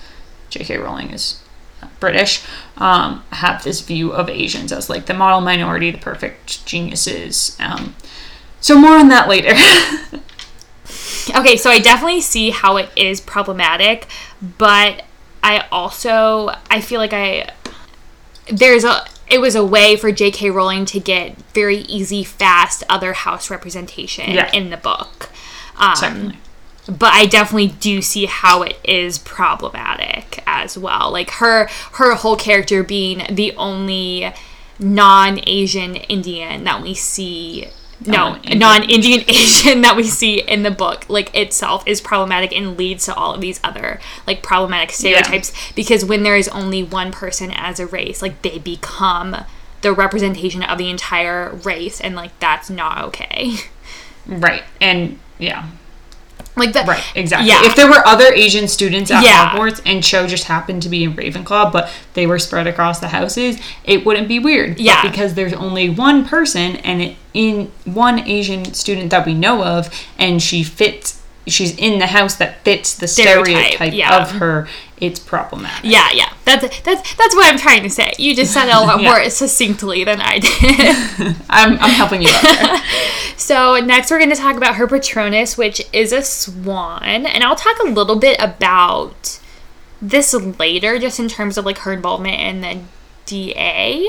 J.K. 0.49 0.77
Rowling 0.77 1.11
is 1.11 1.41
British, 1.99 2.43
um, 2.77 3.23
have 3.31 3.63
this 3.63 3.81
view 3.81 4.11
of 4.11 4.29
Asians 4.29 4.71
as 4.71 4.89
like 4.89 5.05
the 5.05 5.13
model 5.13 5.41
minority, 5.41 5.91
the 5.91 5.97
perfect 5.97 6.65
geniuses. 6.65 7.57
Um, 7.59 7.95
so 8.61 8.77
more 8.79 8.97
on 8.97 9.09
that 9.09 9.27
later. 9.27 9.53
Okay, 11.35 11.57
so 11.57 11.69
I 11.69 11.79
definitely 11.79 12.21
see 12.21 12.49
how 12.49 12.77
it 12.77 12.89
is 12.95 13.21
problematic, 13.21 14.07
but 14.57 15.03
I 15.43 15.65
also 15.71 16.49
I 16.69 16.81
feel 16.81 16.99
like 16.99 17.13
I 17.13 17.51
there's 18.51 18.83
a 18.83 19.05
it 19.27 19.39
was 19.39 19.55
a 19.55 19.63
way 19.63 19.95
for 19.95 20.11
J.K. 20.11 20.49
Rowling 20.49 20.85
to 20.85 20.99
get 20.99 21.37
very 21.53 21.77
easy, 21.81 22.23
fast 22.23 22.83
other 22.89 23.13
house 23.13 23.49
representation 23.51 24.31
Yeah. 24.31 24.51
in 24.51 24.71
the 24.71 24.77
book. 24.77 25.29
Um, 25.77 25.95
Certainly. 25.95 26.37
but 26.87 27.13
I 27.13 27.27
definitely 27.27 27.67
do 27.79 28.01
see 28.01 28.25
how 28.25 28.63
it 28.63 28.79
is 28.83 29.19
problematic 29.19 30.41
as 30.47 30.77
well. 30.77 31.11
Like 31.11 31.29
her 31.31 31.67
her 31.93 32.15
whole 32.15 32.35
character 32.35 32.83
being 32.83 33.21
the 33.29 33.55
only 33.55 34.33
non-Asian 34.79 35.95
Indian 35.95 36.63
that 36.63 36.81
we 36.81 36.93
see 36.95 37.67
no, 38.05 38.39
Non-Indian. 38.55 39.21
Asian 39.27 39.81
that 39.81 39.95
we 39.95 40.03
see 40.03 40.41
in 40.41 40.63
the 40.63 40.71
book, 40.71 41.05
like 41.09 41.35
itself, 41.35 41.85
is 41.87 42.01
problematic 42.01 42.55
and 42.55 42.77
leads 42.77 43.05
to 43.05 43.15
all 43.15 43.33
of 43.33 43.41
these 43.41 43.59
other 43.63 43.99
like 44.25 44.41
problematic 44.41 44.91
stereotypes. 44.91 45.53
Because 45.75 46.05
when 46.05 46.23
there 46.23 46.35
is 46.35 46.47
only 46.49 46.83
one 46.83 47.11
person 47.11 47.51
as 47.51 47.79
a 47.79 47.85
race, 47.85 48.21
like 48.21 48.41
they 48.41 48.57
become 48.57 49.43
the 49.81 49.93
representation 49.93 50.63
of 50.63 50.77
the 50.77 50.89
entire 50.89 51.51
race, 51.51 51.99
and 52.01 52.15
like 52.15 52.37
that's 52.39 52.69
not 52.69 53.03
okay. 53.05 53.55
Right. 54.27 54.63
And 54.79 55.17
yeah. 55.39 55.67
Like 56.59 56.73
that, 56.73 56.87
Right, 56.87 57.03
exactly. 57.15 57.49
Yeah. 57.49 57.65
If 57.65 57.75
there 57.75 57.87
were 57.89 58.05
other 58.05 58.31
Asian 58.33 58.67
students 58.67 59.09
at 59.11 59.23
Yeah. 59.23 59.49
Hogwarts 59.49 59.81
and 59.85 60.03
Cho 60.03 60.27
just 60.27 60.43
happened 60.45 60.83
to 60.83 60.89
be 60.89 61.03
in 61.03 61.15
Ravenclaw, 61.15 61.71
but 61.71 61.89
they 62.13 62.27
were 62.27 62.39
spread 62.39 62.67
across 62.67 62.99
the 62.99 63.07
houses, 63.09 63.57
it 63.83 64.05
wouldn't 64.05 64.27
be 64.27 64.39
weird. 64.39 64.75
But 64.75 64.81
Yeah. 64.81 65.01
because 65.01 65.33
there's 65.33 65.53
only 65.53 65.89
one 65.89 66.25
person 66.25 66.75
and 66.77 67.01
it, 67.01 67.15
in 67.33 67.71
one 67.85 68.19
Asian 68.27 68.73
student 68.73 69.09
that 69.11 69.25
we 69.25 69.33
know 69.33 69.63
of, 69.63 69.89
and 70.17 70.41
she 70.41 70.63
fits, 70.63 71.18
she's 71.49 71.75
in 71.77 71.99
the 71.99 72.07
house 72.07 72.35
that 72.35 72.63
fits 72.63 72.95
the 72.95 73.07
Stereotype, 73.07 73.73
stereotype, 73.73 73.93
yeah. 73.93 74.21
of 74.21 74.31
her, 74.31 74.67
it's 74.99 75.19
problematic. 75.19 75.83
Yeah, 75.83 76.09
yeah. 76.13 76.33
That's 76.45 76.79
that's 76.81 77.15
that's 77.15 77.35
what 77.35 77.51
I'm 77.51 77.57
trying 77.59 77.83
to 77.83 77.89
say. 77.89 78.11
You 78.17 78.35
just 78.35 78.53
said 78.53 78.67
it 78.67 78.75
a 78.75 78.79
lot 78.81 79.01
Yeah. 79.01 79.11
more 79.11 79.29
succinctly 79.29 80.03
than 80.03 80.19
I 80.21 80.39
did. 80.39 81.35
I'm, 81.49 81.73
I'm 81.79 81.91
helping 81.91 82.21
you 82.21 82.29
out 82.29 82.41
there. 82.41 82.83
so 83.37 83.79
next 83.83 84.11
we're 84.11 84.17
going 84.17 84.29
to 84.31 84.35
talk 84.35 84.55
about 84.57 84.75
her 84.75 84.87
Patronus, 84.87 85.57
which 85.57 85.81
is 85.93 86.11
a 86.11 86.21
swan, 86.21 87.25
and 87.25 87.43
I'll 87.43 87.55
talk 87.55 87.77
a 87.79 87.87
little 87.87 88.17
bit 88.17 88.37
about 88.41 89.39
this 90.01 90.33
later, 90.33 90.97
just 90.99 91.19
in 91.19 91.27
terms 91.29 91.57
of 91.57 91.65
like 91.65 91.79
her 91.79 91.93
involvement 91.93 92.39
in 92.39 92.61
the 92.61 92.79
DA. 93.25 94.05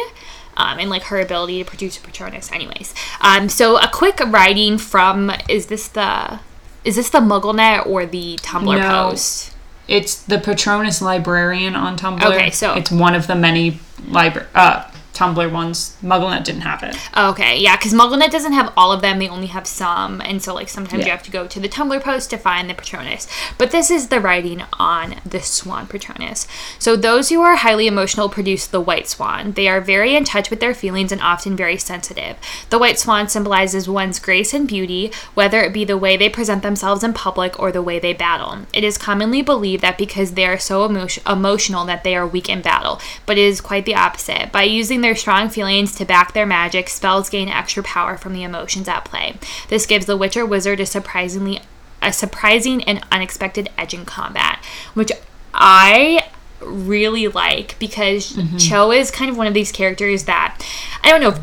um, 0.56 0.78
and 0.78 0.90
like 0.90 1.04
her 1.04 1.20
ability 1.20 1.62
to 1.62 1.68
produce 1.68 1.97
a 1.99 2.00
Patronus. 2.00 2.50
Anyways, 2.52 2.94
um, 3.20 3.49
so 3.49 3.76
a 3.78 3.88
quick 3.88 4.18
writing 4.26 4.76
from 4.78 5.30
is 5.49 5.66
this 5.66 5.88
the 5.88 6.40
is 6.84 6.96
this 6.96 7.10
the 7.10 7.18
MuggleNet 7.20 7.87
or 7.87 8.06
the 8.06 8.37
Tumblr 8.42 8.78
No. 8.78 9.10
post? 9.10 9.52
It's 9.88 10.14
the 10.22 10.38
Patronus 10.38 11.02
Librarian 11.02 11.75
on 11.75 11.96
Tumblr. 11.96 12.22
Okay, 12.25 12.50
so- 12.50 12.75
it's 12.75 12.90
one 12.90 13.14
of 13.14 13.26
the 13.26 13.34
many 13.34 13.80
libra- 14.08 14.46
uh, 14.54 14.84
Tumblr 15.12 15.52
ones. 15.52 15.97
MuggleNet 16.02 16.45
didn't 16.45 16.62
have 16.62 16.83
it. 16.83 16.97
Okay, 17.17 17.59
yeah, 17.59 17.76
because 17.76 17.93
MuggleNet 17.93 18.31
doesn't 18.31 18.52
have 18.52 18.73
all 18.76 18.93
of 18.93 19.02
them; 19.02 19.19
they 19.19 19.29
only 19.29 19.49
have 19.49 19.67
some, 19.67 20.21
and 20.21 20.43
so 20.43 20.55
like 20.55 20.69
sometimes 20.69 21.05
you 21.05 21.11
have 21.11 21.23
to 21.25 21.31
go 21.31 21.47
to 21.47 21.61
the 21.61 21.69
Tumblr 21.69 22.02
post 22.02 22.31
to 22.31 22.38
find 22.38 22.69
the 22.69 22.75
Patronus. 22.75 23.29
But 23.59 23.71
this 23.71 23.90
is 23.90 24.09
the 24.09 24.21
writing 24.21 24.62
on 24.79 25.17
the 25.25 25.40
Swan 25.40 25.87
Patronus. 25.87 26.47
So 26.79 26.97
those 26.97 27.29
who 27.29 27.40
are 27.43 27.57
highly 27.57 27.87
emotional 27.87 28.29
produce 28.29 28.67
the 28.67 28.81
White 28.81 29.09
Swan. 29.09 29.52
They 29.52 29.69
are 29.69 29.81
very 29.81 30.17
in 30.17 30.25
touch 30.25 30.50
with 30.50 30.61
their 30.61 30.75
feelings 30.75 31.12
and 31.12 31.21
often 31.21 31.57
very 31.57 31.76
sensitive. 31.76 32.37
The 32.71 32.79
White 32.79 32.99
Swan 32.99 33.29
symbolizes 33.29 33.88
one's 33.88 34.19
grace 34.19 34.55
and 34.55 34.67
beauty, 34.67 35.12
whether 35.35 35.61
it 35.61 35.73
be 35.73 35.85
the 35.85 35.99
way 35.99 36.17
they 36.17 36.29
present 36.29 36.62
themselves 36.62 37.05
in 37.05 37.12
public 37.12 37.59
or 37.59 37.73
the 37.73 37.83
way 37.83 37.99
they 37.99 38.12
battle. 38.12 38.59
It 38.73 38.85
is 38.85 38.99
commonly 38.99 39.43
believed 39.43 39.83
that 39.83 39.99
because 39.99 40.33
they 40.33 40.47
are 40.47 40.59
so 40.59 40.88
emo- 40.88 41.09
emotional 41.26 41.85
that 41.87 42.05
they 42.05 42.14
are 42.17 42.26
weak 42.26 42.49
in 42.49 42.62
battle, 42.62 43.00
but 43.26 43.38
it 43.38 43.45
is 43.45 43.61
quite 43.61 43.85
the 43.85 43.95
opposite. 43.95 44.52
By 44.52 44.62
using 44.62 45.00
their 45.00 45.16
strong 45.16 45.49
feelings 45.49 45.95
to 45.97 46.04
back 46.04 46.33
their 46.33 46.47
magic, 46.47 46.88
spells 46.88 47.28
gain 47.28 47.49
extra 47.49 47.83
power 47.83 48.16
from 48.16 48.33
the 48.33 48.42
emotions 48.42 48.88
at 48.88 49.04
play. 49.04 49.38
This 49.69 49.87
gives 49.87 50.07
the 50.07 50.16
witch 50.16 50.37
or 50.37 50.47
wizard 50.47 50.80
a 50.80 50.87
surprisingly 50.87 51.61
a 52.02 52.12
surprising 52.12 52.83
and 52.85 53.04
unexpected 53.12 53.69
edge 53.76 53.92
in 53.92 54.07
combat, 54.07 54.64
which 54.95 55.12
I 55.52 56.26
really 56.61 57.28
like 57.28 57.78
because 57.78 58.33
mm-hmm. 58.33 58.57
Cho 58.57 58.90
is 58.92 59.11
kind 59.11 59.30
of 59.30 59.37
one 59.37 59.47
of 59.47 59.54
these 59.54 59.73
characters 59.73 60.25
that 60.25 60.64
I 61.02 61.11
don't 61.11 61.21
know 61.21 61.28
if 61.28 61.40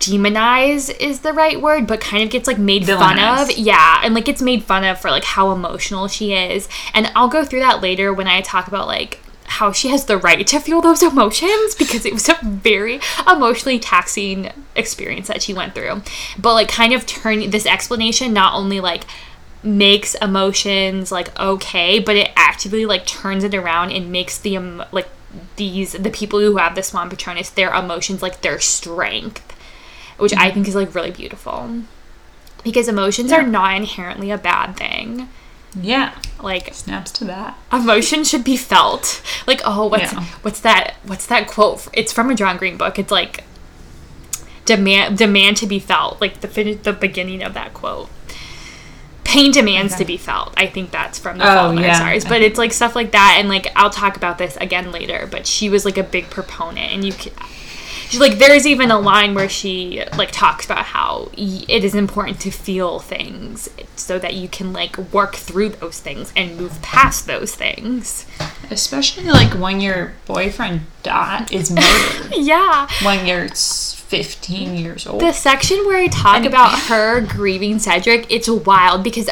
demonize 0.00 0.94
is 1.00 1.20
the 1.20 1.32
right 1.32 1.60
word, 1.60 1.86
but 1.86 2.00
kind 2.00 2.22
of 2.22 2.30
gets 2.30 2.46
like 2.46 2.58
made 2.58 2.86
fun 2.86 3.18
of. 3.18 3.50
Yeah, 3.52 4.00
and 4.02 4.14
like 4.14 4.26
gets 4.26 4.42
made 4.42 4.64
fun 4.64 4.84
of 4.84 5.00
for 5.00 5.10
like 5.10 5.24
how 5.24 5.52
emotional 5.52 6.08
she 6.08 6.34
is. 6.34 6.68
And 6.92 7.10
I'll 7.14 7.28
go 7.28 7.44
through 7.44 7.60
that 7.60 7.80
later 7.80 8.12
when 8.12 8.26
I 8.26 8.40
talk 8.40 8.68
about 8.68 8.86
like 8.86 9.20
how 9.46 9.72
she 9.72 9.88
has 9.88 10.06
the 10.06 10.16
right 10.16 10.46
to 10.46 10.58
feel 10.58 10.80
those 10.80 11.02
emotions 11.02 11.74
because 11.74 12.04
it 12.04 12.12
was 12.12 12.28
a 12.28 12.38
very 12.42 13.00
emotionally 13.30 13.78
taxing 13.78 14.50
experience 14.74 15.28
that 15.28 15.42
she 15.42 15.54
went 15.54 15.74
through. 15.74 16.02
But 16.38 16.54
like 16.54 16.68
kind 16.68 16.92
of 16.92 17.06
turn 17.06 17.50
this 17.50 17.66
explanation 17.66 18.32
not 18.32 18.54
only 18.54 18.80
like 18.80 19.04
makes 19.62 20.14
emotions 20.16 21.10
like 21.10 21.38
okay, 21.38 21.98
but 21.98 22.16
it 22.16 22.30
actively 22.36 22.86
like 22.86 23.06
turns 23.06 23.44
it 23.44 23.54
around 23.54 23.92
and 23.92 24.10
makes 24.10 24.38
the 24.38 24.54
emo- 24.54 24.86
like 24.92 25.08
these 25.56 25.92
the 25.92 26.10
people 26.10 26.40
who 26.40 26.56
have 26.56 26.74
the 26.74 26.82
Swan 26.82 27.10
Patronus 27.10 27.50
their 27.50 27.72
emotions 27.72 28.22
like 28.22 28.40
their 28.40 28.60
strength, 28.60 29.56
which 30.18 30.32
I 30.32 30.46
mm-hmm. 30.46 30.54
think 30.54 30.68
is 30.68 30.74
like 30.74 30.94
really 30.94 31.10
beautiful. 31.10 31.82
Because 32.62 32.88
emotions 32.88 33.30
are 33.30 33.42
not 33.42 33.76
inherently 33.76 34.30
a 34.30 34.38
bad 34.38 34.76
thing. 34.76 35.28
Yeah, 35.80 36.14
Like 36.40 36.72
snaps 36.74 37.10
to 37.12 37.24
that. 37.24 37.58
emotion 37.72 38.22
should 38.24 38.44
be 38.44 38.56
felt. 38.56 39.20
Like 39.46 39.60
oh, 39.64 39.86
what's 39.86 40.12
Yeah. 40.12 40.24
what's 40.42 40.60
that? 40.60 40.94
What's 41.04 41.26
that 41.26 41.48
quote? 41.48 41.88
It's 41.92 42.12
from 42.12 42.30
a 42.30 42.34
John 42.34 42.56
Green 42.56 42.76
book. 42.76 42.98
It's 42.98 43.10
like 43.10 43.44
demand 44.64 45.18
demand 45.18 45.56
to 45.58 45.66
be 45.66 45.78
felt. 45.78 46.20
Like 46.20 46.40
the 46.40 46.48
fin- 46.48 46.80
the 46.82 46.92
beginning 46.92 47.42
of 47.42 47.54
that 47.54 47.74
quote. 47.74 48.08
Pain 49.24 49.50
demands 49.50 49.96
to 49.96 50.04
be 50.04 50.16
felt. 50.16 50.52
I 50.56 50.66
think 50.66 50.90
that's 50.90 51.18
from 51.18 51.38
the 51.38 51.44
Oh, 51.50 51.54
Fault 51.56 51.72
in 51.72 51.78
Our 51.78 51.84
yeah. 51.84 51.94
Stars. 51.96 52.24
But 52.24 52.42
it's 52.42 52.58
like 52.58 52.72
stuff 52.72 52.94
like 52.94 53.10
that, 53.12 53.36
and 53.38 53.48
like 53.48 53.66
I'll 53.74 53.90
talk 53.90 54.16
about 54.16 54.38
this 54.38 54.56
again 54.58 54.92
later. 54.92 55.26
But 55.30 55.46
she 55.46 55.68
was 55.68 55.84
like 55.84 55.98
a 55.98 56.02
big 56.04 56.30
proponent, 56.30 56.92
and 56.92 57.04
you 57.04 57.12
can. 57.12 57.32
She's 58.10 58.20
like, 58.20 58.38
there's 58.38 58.66
even 58.66 58.90
a 58.90 58.98
line 58.98 59.34
where 59.34 59.48
she 59.48 60.02
like 60.16 60.30
talks 60.30 60.64
about 60.64 60.84
how 60.84 61.30
y- 61.36 61.64
it 61.68 61.84
is 61.84 61.94
important 61.94 62.40
to 62.40 62.50
feel 62.50 62.98
things 63.00 63.68
so 63.96 64.18
that 64.18 64.34
you 64.34 64.48
can 64.48 64.72
like 64.72 64.96
work 65.12 65.34
through 65.36 65.70
those 65.70 66.00
things 66.00 66.32
and 66.36 66.56
move 66.56 66.80
past 66.82 67.26
those 67.26 67.54
things. 67.54 68.26
Especially 68.70 69.24
like 69.24 69.52
when 69.54 69.80
your 69.80 70.14
boyfriend 70.26 70.82
dot 71.02 71.52
is 71.52 71.70
murdered 71.70 72.32
Yeah. 72.36 72.88
when 73.02 73.26
you're 73.26 73.44
s- 73.46 74.03
15 74.22 74.76
years 74.76 75.06
old. 75.06 75.20
The 75.20 75.32
section 75.32 75.78
where 75.86 75.98
I 75.98 76.06
talk 76.08 76.36
And- 76.36 76.46
about 76.46 76.78
her 76.88 77.20
grieving 77.20 77.78
Cedric, 77.78 78.26
it's 78.30 78.48
wild 78.48 79.02
because 79.02 79.28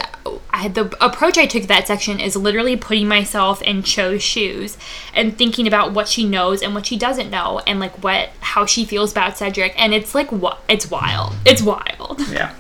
I, 0.55 0.69
the 0.69 0.95
approach 1.05 1.39
I 1.39 1.47
took 1.47 1.63
to 1.63 1.69
that 1.69 1.87
section 1.87 2.21
is 2.21 2.37
literally 2.37 2.77
putting 2.77 3.09
myself 3.09 3.63
in 3.63 3.83
Cho's 3.83 4.23
shoes 4.23 4.77
and 5.15 5.37
thinking 5.39 5.67
about 5.67 5.93
what 5.93 6.09
she 6.09 6.25
knows 6.25 6.63
and 6.63 6.75
what 6.75 6.87
she 6.87 6.97
doesn't 6.97 7.31
know 7.31 7.61
and 7.67 7.81
like 7.81 8.03
what 8.03 8.31
how 8.41 8.67
she 8.67 8.85
feels 8.85 9.13
about 9.13 9.39
Cedric 9.39 9.73
and 9.81 9.95
it's 9.95 10.15
like 10.15 10.31
what 10.31 10.61
it's 10.69 10.91
wild. 10.91 11.35
It's 11.47 11.63
wild. 11.63 12.21
Yeah. 12.33 12.55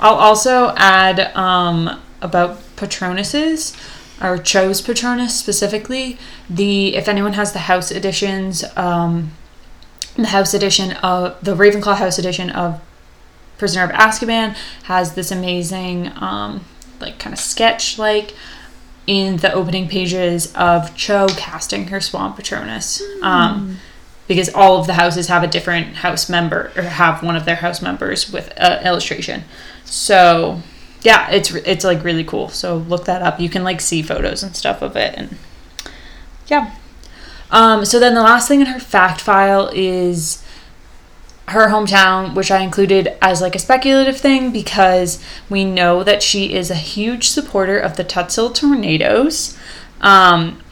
I'll 0.00 0.14
also 0.16 0.74
add 0.76 1.34
um, 1.34 2.00
about 2.20 2.58
Patronuses, 2.76 3.74
or 4.22 4.36
Cho's 4.38 4.82
Patronus 4.82 5.38
specifically. 5.38 6.18
The 6.50 6.94
if 6.96 7.08
anyone 7.08 7.32
has 7.34 7.52
the 7.52 7.60
House 7.60 7.90
editions, 7.90 8.62
um, 8.76 9.32
the 10.22 10.30
House 10.30 10.54
edition 10.54 10.92
of 10.92 11.36
the 11.42 11.54
Ravenclaw 11.54 11.96
House 11.96 12.18
edition 12.18 12.50
of 12.50 12.80
Prisoner 13.58 13.84
of 13.84 13.90
Azkaban 13.90 14.56
has 14.84 15.14
this 15.14 15.30
amazing, 15.30 16.12
um, 16.16 16.64
like 17.00 17.18
kind 17.18 17.32
of 17.32 17.38
sketch 17.38 17.98
like 17.98 18.34
in 19.06 19.38
the 19.38 19.52
opening 19.52 19.88
pages 19.88 20.52
of 20.54 20.94
Cho 20.94 21.26
casting 21.36 21.88
her 21.88 22.00
Swan 22.00 22.34
Patronus. 22.34 23.02
Um, 23.22 23.78
because 24.28 24.52
all 24.54 24.78
of 24.78 24.86
the 24.86 24.94
houses 24.94 25.28
have 25.28 25.44
a 25.44 25.46
different 25.46 25.96
house 25.96 26.28
member 26.28 26.72
or 26.76 26.82
have 26.82 27.22
one 27.22 27.36
of 27.36 27.44
their 27.44 27.56
house 27.56 27.80
members 27.80 28.32
with 28.32 28.52
an 28.56 28.84
illustration. 28.84 29.44
So 29.84 30.60
yeah, 31.02 31.30
it's 31.30 31.54
it's 31.54 31.84
like 31.84 32.02
really 32.02 32.24
cool. 32.24 32.48
So 32.48 32.78
look 32.78 33.04
that 33.04 33.22
up. 33.22 33.38
You 33.38 33.48
can 33.48 33.62
like 33.62 33.80
see 33.80 34.02
photos 34.02 34.42
and 34.42 34.56
stuff 34.56 34.82
of 34.82 34.96
it 34.96 35.14
and 35.16 35.36
yeah. 36.48 36.74
Um, 37.56 37.86
so 37.86 37.98
then 37.98 38.12
the 38.12 38.20
last 38.20 38.48
thing 38.48 38.60
in 38.60 38.66
her 38.66 38.78
fact 38.78 39.22
file 39.22 39.70
is 39.72 40.44
her 41.48 41.68
hometown, 41.68 42.34
which 42.34 42.50
I 42.50 42.60
included 42.60 43.16
as 43.22 43.40
like 43.40 43.54
a 43.54 43.58
speculative 43.58 44.18
thing 44.18 44.52
because 44.52 45.24
we 45.48 45.64
know 45.64 46.04
that 46.04 46.22
she 46.22 46.52
is 46.52 46.70
a 46.70 46.74
huge 46.74 47.28
supporter 47.28 47.78
of 47.78 47.96
the 47.96 48.04
Tutshill 48.04 48.50
Tornados. 48.50 49.56
Um, 50.02 50.62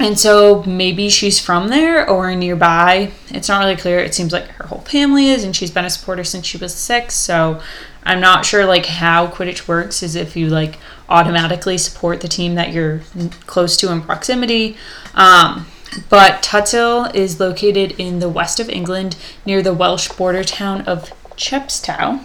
and 0.00 0.18
so 0.18 0.64
maybe 0.64 1.08
she's 1.08 1.38
from 1.38 1.68
there 1.68 2.08
or 2.10 2.34
nearby. 2.34 3.12
It's 3.28 3.48
not 3.48 3.60
really 3.60 3.76
clear. 3.76 4.00
It 4.00 4.12
seems 4.12 4.32
like 4.32 4.48
her 4.48 4.66
whole 4.66 4.80
family 4.80 5.30
is, 5.30 5.44
and 5.44 5.54
she's 5.54 5.70
been 5.70 5.84
a 5.84 5.90
supporter 5.90 6.24
since 6.24 6.46
she 6.46 6.58
was 6.58 6.74
six. 6.74 7.14
So 7.14 7.62
I'm 8.02 8.18
not 8.20 8.44
sure 8.44 8.66
like 8.66 8.86
how 8.86 9.28
Quidditch 9.28 9.68
works. 9.68 10.02
Is 10.02 10.16
if 10.16 10.34
you 10.34 10.48
like 10.48 10.80
automatically 11.08 11.78
support 11.78 12.22
the 12.22 12.28
team 12.28 12.56
that 12.56 12.72
you're 12.72 13.02
close 13.46 13.76
to 13.76 13.92
in 13.92 14.02
proximity. 14.02 14.76
Um, 15.14 15.66
but 16.08 16.42
Tutshill 16.42 17.14
is 17.14 17.40
located 17.40 17.92
in 17.98 18.18
the 18.18 18.28
west 18.28 18.60
of 18.60 18.68
England 18.68 19.16
near 19.44 19.62
the 19.62 19.74
Welsh 19.74 20.08
border 20.08 20.44
town 20.44 20.82
of 20.82 21.10
Chepstow. 21.36 22.24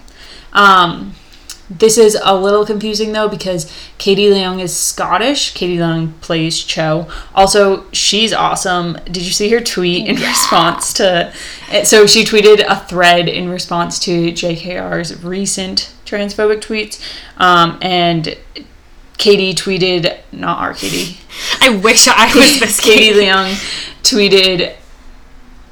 Um, 0.53 1.15
this 1.79 1.97
is 1.97 2.17
a 2.21 2.35
little 2.35 2.65
confusing 2.65 3.13
though 3.13 3.29
because 3.29 3.71
Katie 3.97 4.29
Leung 4.29 4.59
is 4.59 4.75
Scottish. 4.75 5.53
Katie 5.53 5.77
Leung 5.77 6.19
plays 6.19 6.63
Cho. 6.63 7.07
Also, 7.33 7.89
she's 7.91 8.33
awesome. 8.33 8.97
Did 9.05 9.23
you 9.23 9.31
see 9.31 9.49
her 9.49 9.61
tweet 9.61 10.07
in 10.07 10.15
response 10.15 10.93
to? 10.93 11.31
So 11.85 12.05
she 12.05 12.25
tweeted 12.25 12.65
a 12.67 12.75
thread 12.75 13.29
in 13.29 13.49
response 13.49 13.99
to 13.99 14.31
JKR's 14.31 15.23
recent 15.23 15.93
transphobic 16.05 16.59
tweets, 16.59 17.01
um, 17.37 17.79
and 17.81 18.35
Katie 19.21 19.53
tweeted, 19.53 20.17
not 20.31 20.57
our 20.59 20.73
Katie, 20.73 21.19
I 21.61 21.69
wish 21.69 22.07
I 22.07 22.25
was 22.35 22.59
this 22.59 22.79
Katie 22.79 23.13
Katie. 23.13 23.27
Leung 23.27 23.53
tweeted, 24.01 24.75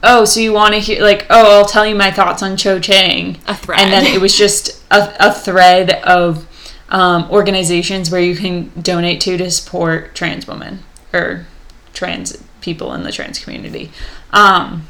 "Oh, 0.04 0.24
so 0.24 0.40
you 0.40 0.54
want 0.54 0.76
to 0.76 0.80
hear 0.80 1.02
like, 1.02 1.26
oh, 1.32 1.58
I'll 1.58 1.66
tell 1.66 1.86
you 1.86 1.96
my 1.96 2.12
thoughts 2.12 2.44
on 2.44 2.56
Cho 2.58 2.80
Chang." 2.80 3.40
A 3.48 3.56
thread. 3.56 3.80
And 3.80 3.92
then 3.92 4.06
it 4.06 4.22
was 4.22 4.38
just 4.38 4.84
a, 4.92 5.16
a 5.20 5.34
thread 5.34 5.94
of 6.04 6.48
um, 6.90 7.28
organizations 7.32 8.12
where 8.12 8.22
you 8.22 8.36
can 8.36 8.72
donate 8.80 9.20
to 9.22 9.36
to 9.38 9.50
support 9.50 10.14
trans 10.14 10.48
women 10.48 10.84
or 11.12 11.48
trans 11.92 12.38
people 12.62 12.94
in 12.94 13.02
the 13.02 13.12
trans 13.12 13.40
community. 13.40 13.92
Um, 14.32 14.88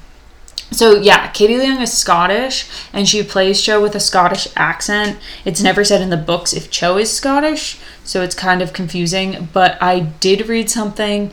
so 0.72 1.00
yeah, 1.00 1.32
Katie 1.32 1.56
Leung 1.56 1.82
is 1.82 1.98
Scottish, 1.98 2.70
and 2.94 3.08
she 3.08 3.24
plays 3.24 3.62
Cho 3.62 3.82
with 3.82 3.96
a 3.96 4.00
Scottish 4.00 4.48
accent. 4.56 5.18
It's 5.46 5.62
never 5.62 5.84
said 5.84 6.02
in 6.02 6.10
the 6.10 6.18
books 6.18 6.54
if 6.54 6.70
Cho 6.70 6.98
is 6.98 7.12
Scottish, 7.12 7.80
so 8.10 8.24
it's 8.24 8.34
kind 8.34 8.64
of 8.64 8.74
confusing. 8.74 9.50
But 9.54 9.78
I 9.80 10.00
did 10.00 10.50
read 10.50 10.68
something 10.68 11.32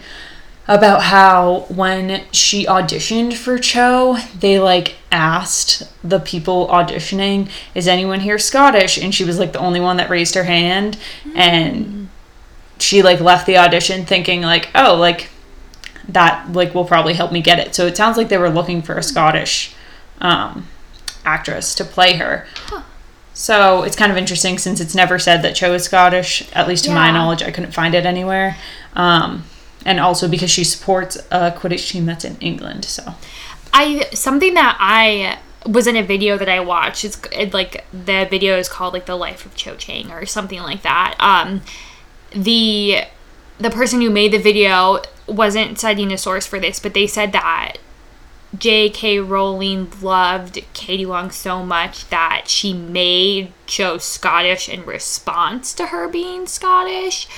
about 0.68 1.04
how 1.04 1.60
when 1.68 2.24
she 2.32 2.66
auditioned 2.66 3.32
for 3.34 3.58
Cho, 3.58 4.18
they 4.38 4.58
like 4.58 4.96
asked 5.10 5.90
the 6.06 6.20
people 6.20 6.68
auditioning, 6.68 7.48
"Is 7.74 7.88
anyone 7.88 8.20
here 8.20 8.38
Scottish?" 8.38 8.98
And 8.98 9.14
she 9.14 9.24
was 9.24 9.38
like 9.38 9.52
the 9.54 9.58
only 9.58 9.80
one 9.80 9.96
that 9.96 10.10
raised 10.10 10.34
her 10.34 10.44
hand, 10.44 10.98
and 11.34 12.10
she 12.78 13.02
like 13.02 13.20
left 13.20 13.46
the 13.46 13.56
audition 13.56 14.04
thinking 14.04 14.42
like, 14.42 14.68
"Oh, 14.74 14.96
like 14.96 15.30
that 16.06 16.52
like 16.52 16.74
will 16.74 16.84
probably 16.84 17.14
help 17.14 17.32
me 17.32 17.40
get 17.40 17.58
it. 17.58 17.74
So 17.74 17.86
it 17.86 17.96
sounds 17.96 18.18
like 18.18 18.28
they 18.28 18.36
were 18.36 18.50
looking 18.50 18.82
for 18.82 18.98
a 18.98 19.02
Scottish 19.02 19.74
um, 20.20 20.68
actress 21.24 21.74
to 21.76 21.84
play 21.84 22.16
her. 22.16 22.46
So 23.36 23.82
it's 23.82 23.96
kind 23.96 24.10
of 24.10 24.16
interesting 24.16 24.56
since 24.56 24.80
it's 24.80 24.94
never 24.94 25.18
said 25.18 25.42
that 25.42 25.54
Cho 25.54 25.74
is 25.74 25.84
Scottish. 25.84 26.50
At 26.54 26.66
least 26.66 26.84
to 26.84 26.90
my 26.90 27.10
knowledge, 27.10 27.42
I 27.42 27.50
couldn't 27.50 27.72
find 27.72 27.94
it 27.94 28.06
anywhere. 28.06 28.56
Um, 28.94 29.44
and 29.84 30.00
also 30.00 30.26
because 30.26 30.50
she 30.50 30.64
supports 30.64 31.16
a 31.30 31.52
Quidditch 31.52 31.90
team 31.90 32.06
that's 32.06 32.24
in 32.24 32.38
England. 32.38 32.86
So 32.86 33.14
I 33.74 34.08
something 34.14 34.54
that 34.54 34.78
I 34.80 35.38
was 35.68 35.86
in 35.86 35.96
a 35.96 36.02
video 36.02 36.38
that 36.38 36.48
I 36.48 36.60
watched. 36.60 37.04
It's 37.04 37.20
it, 37.30 37.52
like 37.52 37.84
the 37.92 38.26
video 38.28 38.56
is 38.56 38.70
called 38.70 38.94
like 38.94 39.04
the 39.04 39.16
life 39.16 39.44
of 39.44 39.54
Cho 39.54 39.76
Chang 39.76 40.10
or 40.10 40.24
something 40.24 40.60
like 40.60 40.80
that. 40.80 41.14
Um, 41.18 41.60
the 42.30 43.02
the 43.58 43.70
person 43.70 44.00
who 44.00 44.08
made 44.08 44.32
the 44.32 44.38
video 44.38 45.02
wasn't 45.26 45.78
citing 45.78 46.10
a 46.10 46.16
source 46.16 46.46
for 46.46 46.58
this, 46.58 46.80
but 46.80 46.94
they 46.94 47.06
said 47.06 47.32
that 47.32 47.76
J.K. 48.56 49.20
Rowling 49.20 49.90
loved 50.00 50.60
Katie 50.72 51.04
Leung 51.04 51.32
so 51.32 51.64
much 51.64 52.08
that 52.08 52.44
she 52.46 52.72
made 52.72 53.52
Cho 53.66 53.98
Scottish 53.98 54.68
in 54.68 54.84
response 54.84 55.74
to 55.74 55.86
her 55.86 56.08
being 56.08 56.46
Scottish. 56.46 57.28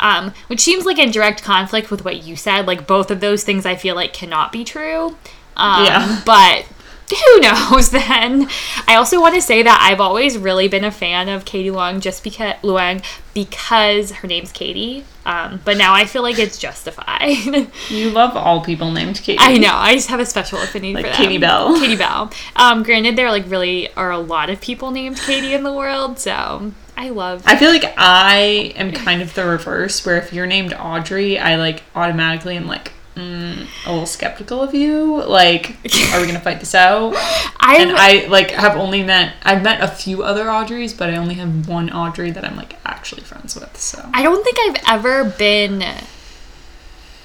Um, 0.00 0.32
which 0.46 0.60
seems 0.60 0.84
like 0.86 0.98
in 0.98 1.10
direct 1.10 1.42
conflict 1.42 1.90
with 1.90 2.04
what 2.04 2.22
you 2.22 2.36
said. 2.36 2.66
Like 2.66 2.86
both 2.86 3.10
of 3.10 3.20
those 3.20 3.42
things 3.42 3.66
I 3.66 3.74
feel 3.74 3.96
like 3.96 4.12
cannot 4.12 4.52
be 4.52 4.62
true. 4.64 5.16
Um, 5.56 5.84
Yeah. 5.84 6.22
But 6.24 6.66
who 7.24 7.40
knows 7.40 7.90
then? 7.90 8.48
I 8.86 8.96
also 8.96 9.20
want 9.20 9.34
to 9.34 9.42
say 9.42 9.62
that 9.62 9.78
I've 9.80 10.00
always 10.00 10.36
really 10.36 10.68
been 10.68 10.84
a 10.84 10.90
fan 10.90 11.28
of 11.28 11.44
Katie 11.44 11.70
Long 11.70 12.00
just 12.00 12.22
because 12.22 12.54
Luang 12.62 13.00
because 13.34 14.10
her 14.10 14.28
name's 14.28 14.52
Katie. 14.52 15.04
Um, 15.24 15.60
but 15.64 15.76
now 15.76 15.94
I 15.94 16.04
feel 16.04 16.22
like 16.22 16.38
it's 16.38 16.58
justified. 16.58 17.68
you 17.88 18.10
love 18.10 18.36
all 18.36 18.62
people 18.62 18.90
named 18.90 19.20
Katie. 19.22 19.38
I 19.40 19.58
know. 19.58 19.74
I 19.74 19.94
just 19.94 20.08
have 20.08 20.20
a 20.20 20.26
special 20.26 20.58
affinity 20.60 20.94
Like 20.94 21.06
for 21.06 21.12
them. 21.12 21.20
Katie 21.20 21.38
Bell. 21.38 21.78
Katie 21.78 21.96
Bell. 21.96 22.30
Um, 22.56 22.82
granted, 22.82 23.16
there 23.16 23.30
like 23.30 23.44
really 23.46 23.92
are 23.94 24.10
a 24.10 24.18
lot 24.18 24.50
of 24.50 24.60
people 24.60 24.90
named 24.90 25.16
Katie 25.18 25.54
in 25.54 25.62
the 25.62 25.72
world, 25.72 26.18
so 26.18 26.72
I 26.96 27.10
love. 27.10 27.42
I 27.46 27.56
feel 27.56 27.70
like 27.70 27.94
I 27.96 28.72
am 28.76 28.92
kind 28.92 29.22
of 29.22 29.34
the 29.34 29.46
reverse, 29.46 30.04
where 30.04 30.18
if 30.18 30.32
you're 30.32 30.46
named 30.46 30.74
Audrey, 30.74 31.38
I 31.38 31.56
like 31.56 31.82
automatically 31.94 32.56
am 32.56 32.66
like 32.66 32.92
mm, 33.18 33.86
a 33.86 33.90
little 33.90 34.06
skeptical 34.06 34.62
of 34.62 34.74
you. 34.74 35.22
Like, 35.24 35.76
are 36.12 36.20
we 36.20 36.26
gonna 36.26 36.40
fight 36.40 36.60
this 36.60 36.74
out? 36.74 37.14
I 37.60 37.78
And 37.80 37.92
I 37.92 38.26
like 38.28 38.52
have 38.52 38.76
only 38.76 39.02
met 39.02 39.34
I've 39.42 39.62
met 39.62 39.82
a 39.82 39.88
few 39.88 40.22
other 40.22 40.44
Audreys, 40.44 40.96
but 40.96 41.10
I 41.10 41.16
only 41.16 41.34
have 41.34 41.68
one 41.68 41.90
Audrey 41.90 42.30
that 42.30 42.44
I'm 42.44 42.56
like 42.56 42.76
actually 42.84 43.22
friends 43.22 43.54
with. 43.54 43.76
So 43.76 44.08
I 44.14 44.22
don't 44.22 44.44
think 44.44 44.58
I've 44.60 44.98
ever 44.98 45.24
been 45.24 45.84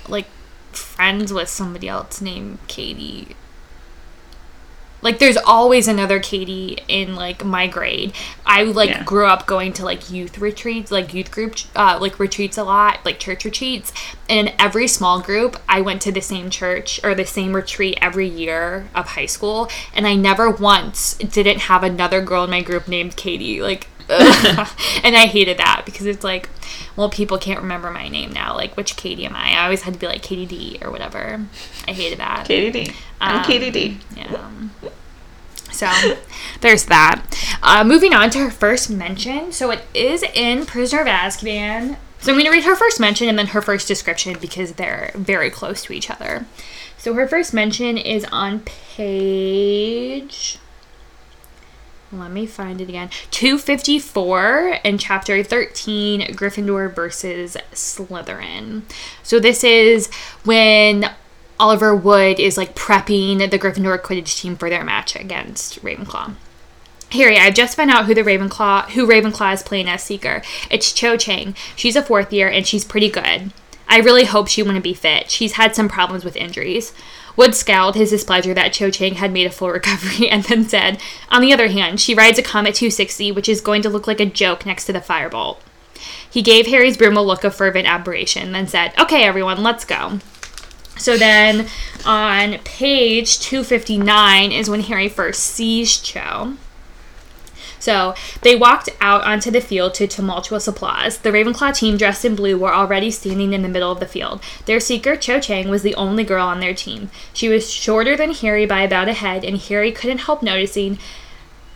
like 0.07 0.27
friends 0.71 1.31
with 1.31 1.49
somebody 1.49 1.87
else 1.87 2.21
named 2.21 2.59
Katie. 2.67 3.35
Like 5.03 5.19
there's 5.19 5.37
always 5.37 5.87
another 5.87 6.19
Katie 6.19 6.79
in 6.87 7.15
like 7.15 7.43
my 7.43 7.67
grade. 7.67 8.13
I 8.45 8.63
like 8.63 8.89
Yeah. 8.89 9.03
grew 9.03 9.25
up 9.25 9.45
going 9.45 9.73
to 9.73 9.85
like 9.85 10.09
youth 10.09 10.37
retreats, 10.37 10.91
like 10.91 11.13
youth 11.13 11.29
group 11.29 11.55
uh, 11.75 11.97
like 12.01 12.19
retreats 12.19 12.57
a 12.57 12.63
lot, 12.63 12.99
like 13.05 13.19
church 13.19 13.45
retreats. 13.45 13.91
And 14.29 14.47
in 14.47 14.55
every 14.57 14.87
small 14.87 15.21
group, 15.21 15.57
I 15.69 15.81
went 15.81 16.01
to 16.03 16.11
the 16.11 16.21
same 16.21 16.49
church 16.49 16.99
or 17.03 17.13
the 17.13 17.25
same 17.25 17.53
retreat 17.53 17.97
every 18.01 18.27
year 18.27 18.87
of 18.95 19.09
high 19.09 19.25
school, 19.27 19.69
and 19.93 20.07
I 20.07 20.15
never 20.15 20.49
once 20.49 21.15
didn't 21.15 21.59
have 21.61 21.83
another 21.83 22.21
girl 22.21 22.45
in 22.45 22.49
my 22.49 22.61
group 22.61 22.87
named 22.87 23.15
Katie. 23.15 23.61
Like. 23.61 23.87
and 25.03 25.15
I 25.15 25.27
hated 25.27 25.57
that 25.57 25.83
because 25.85 26.05
it's 26.05 26.23
like, 26.23 26.49
well, 26.95 27.09
people 27.09 27.37
can't 27.37 27.61
remember 27.61 27.89
my 27.89 28.07
name 28.07 28.31
now. 28.31 28.55
Like, 28.55 28.75
which 28.77 28.95
Katie 28.95 29.25
am 29.25 29.35
I? 29.35 29.53
I 29.53 29.63
always 29.63 29.83
had 29.83 29.93
to 29.93 29.99
be 29.99 30.07
like 30.07 30.21
Katie 30.21 30.45
D 30.45 30.79
or 30.81 30.91
whatever. 30.91 31.45
I 31.87 31.91
hated 31.91 32.19
that. 32.19 32.45
Katie 32.45 32.71
D. 32.85 32.93
I'm 33.21 33.37
Um, 33.37 33.43
Katie 33.45 33.71
D. 33.71 33.97
Yeah. 34.15 34.51
So 35.71 35.89
there's 36.61 36.85
that. 36.85 37.23
Uh, 37.63 37.83
moving 37.83 38.13
on 38.13 38.29
to 38.31 38.39
her 38.39 38.51
first 38.51 38.89
mention. 38.89 39.51
So 39.51 39.71
it 39.71 39.81
is 39.93 40.23
in 40.33 40.65
Prisoner 40.65 41.01
of 41.01 41.07
Azkaban. 41.07 41.97
So 42.19 42.31
I'm 42.31 42.37
going 42.37 42.45
to 42.45 42.51
read 42.51 42.63
her 42.63 42.75
first 42.75 42.99
mention 42.99 43.27
and 43.27 43.37
then 43.37 43.47
her 43.47 43.61
first 43.61 43.87
description 43.87 44.37
because 44.39 44.73
they're 44.73 45.11
very 45.15 45.49
close 45.49 45.83
to 45.83 45.93
each 45.93 46.09
other. 46.09 46.45
So 46.97 47.13
her 47.15 47.27
first 47.27 47.53
mention 47.53 47.97
is 47.97 48.25
on 48.31 48.61
page. 48.61 50.57
Let 52.13 52.31
me 52.31 52.45
find 52.45 52.79
it 52.79 52.89
again. 52.89 53.09
254 53.31 54.79
in 54.83 54.97
chapter 54.97 55.43
13 55.43 56.21
Gryffindor 56.33 56.93
versus 56.93 57.57
Slytherin. 57.71 58.83
So 59.23 59.39
this 59.39 59.63
is 59.63 60.13
when 60.43 61.09
Oliver 61.59 61.95
Wood 61.95 62.39
is 62.39 62.57
like 62.57 62.75
prepping 62.75 63.49
the 63.49 63.59
Gryffindor 63.59 63.99
Quidditch 63.99 64.39
team 64.39 64.55
for 64.55 64.69
their 64.69 64.83
match 64.83 65.15
against 65.15 65.81
Ravenclaw. 65.83 66.35
Harry, 67.11 67.37
I've 67.37 67.53
just 67.53 67.75
found 67.75 67.91
out 67.91 68.05
who 68.05 68.13
the 68.13 68.21
Ravenclaw 68.21 68.89
who 68.91 69.07
Ravenclaw 69.07 69.53
is 69.53 69.63
playing 69.63 69.87
as 69.87 70.03
Seeker. 70.03 70.41
It's 70.69 70.91
Cho 70.91 71.17
Chang. 71.17 71.55
She's 71.75 71.95
a 71.95 72.03
fourth 72.03 72.31
year 72.31 72.47
and 72.47 72.65
she's 72.65 72.85
pretty 72.85 73.09
good. 73.09 73.51
I 73.87 73.99
really 73.99 74.25
hope 74.25 74.47
she 74.47 74.63
wouldn't 74.63 74.83
be 74.83 74.93
fit. 74.93 75.29
She's 75.29 75.53
had 75.53 75.75
some 75.75 75.89
problems 75.89 76.25
with 76.25 76.35
injuries. 76.35 76.93
Wood 77.35 77.55
scowled 77.55 77.95
his 77.95 78.11
displeasure 78.11 78.53
that 78.53 78.73
Cho 78.73 78.91
Chang 78.91 79.15
had 79.15 79.31
made 79.31 79.47
a 79.47 79.51
full 79.51 79.69
recovery 79.69 80.29
and 80.31 80.43
then 80.43 80.67
said, 80.67 80.99
On 81.29 81.41
the 81.41 81.53
other 81.53 81.67
hand, 81.67 81.99
she 81.99 82.15
rides 82.15 82.39
a 82.39 82.43
Comet 82.43 82.75
260, 82.75 83.31
which 83.31 83.49
is 83.49 83.61
going 83.61 83.81
to 83.81 83.89
look 83.89 84.07
like 84.07 84.19
a 84.19 84.25
joke 84.25 84.65
next 84.65 84.85
to 84.85 84.93
the 84.93 84.99
Firebolt. 84.99 85.59
He 86.29 86.41
gave 86.41 86.67
Harry's 86.67 86.97
broom 86.97 87.17
a 87.17 87.21
look 87.21 87.43
of 87.43 87.55
fervent 87.55 87.87
admiration, 87.87 88.51
then 88.51 88.67
said, 88.67 88.93
Okay, 88.99 89.23
everyone, 89.23 89.63
let's 89.63 89.85
go. 89.85 90.19
So 90.97 91.17
then 91.17 91.67
on 92.05 92.59
page 92.59 93.39
259 93.39 94.51
is 94.51 94.69
when 94.69 94.81
Harry 94.81 95.09
first 95.09 95.43
sees 95.43 95.99
Cho. 95.99 96.55
So 97.83 98.15
they 98.43 98.55
walked 98.55 98.87
out 99.01 99.25
onto 99.25 99.51
the 99.51 99.59
field 99.59 99.93
to 99.95 100.07
tumultuous 100.07 100.69
applause. 100.69 101.17
The 101.17 101.31
Ravenclaw 101.31 101.77
team, 101.77 101.97
dressed 101.97 102.23
in 102.23 102.33
blue, 102.33 102.57
were 102.57 102.73
already 102.73 103.11
standing 103.11 103.51
in 103.51 103.61
the 103.61 103.67
middle 103.67 103.91
of 103.91 103.99
the 103.99 104.05
field. 104.05 104.41
Their 104.67 104.79
seeker, 104.79 105.17
Cho 105.17 105.41
Chang, 105.41 105.67
was 105.67 105.81
the 105.83 105.93
only 105.95 106.23
girl 106.23 106.47
on 106.47 106.61
their 106.61 106.73
team. 106.73 107.11
She 107.33 107.49
was 107.49 107.69
shorter 107.69 108.15
than 108.15 108.33
Harry 108.35 108.65
by 108.65 108.83
about 108.83 109.09
a 109.09 109.13
head, 109.13 109.43
and 109.43 109.57
Harry 109.57 109.91
couldn't 109.91 110.19
help 110.19 110.41
noticing, 110.41 110.97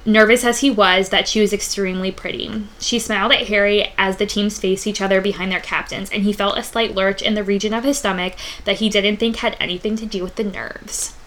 nervous 0.06 0.46
as 0.46 0.62
he 0.62 0.72
was, 0.72 1.10
that 1.10 1.28
she 1.28 1.41
was 1.41 1.52
extremely 1.52 2.10
pretty. 2.10 2.63
She 2.80 3.00
smiled 3.00 3.34
at 3.34 3.48
Harry 3.48 3.93
as 3.98 4.15
the 4.15 4.26
teams 4.26 4.58
faced 4.58 4.88
each 4.88 5.02
other 5.02 5.20
behind 5.20 5.52
their 5.52 5.60
captains, 5.60 6.10
and 6.10 6.24
he 6.24 6.32
felt 6.32 6.58
a 6.58 6.63
slight 6.63 6.96
lurch 6.96 7.22
in 7.22 7.34
the 7.34 7.43
region 7.43 7.74
of 7.74 7.84
his 7.84 7.98
stomach 7.98 8.34
that 8.63 8.78
he 8.78 8.88
didn't 8.88 9.17
think 9.17 9.36
had 9.36 9.58
anything 9.60 9.98
to 9.98 10.06
do 10.06 10.24
with 10.24 10.38
the 10.38 10.46
nerves. 10.46 11.17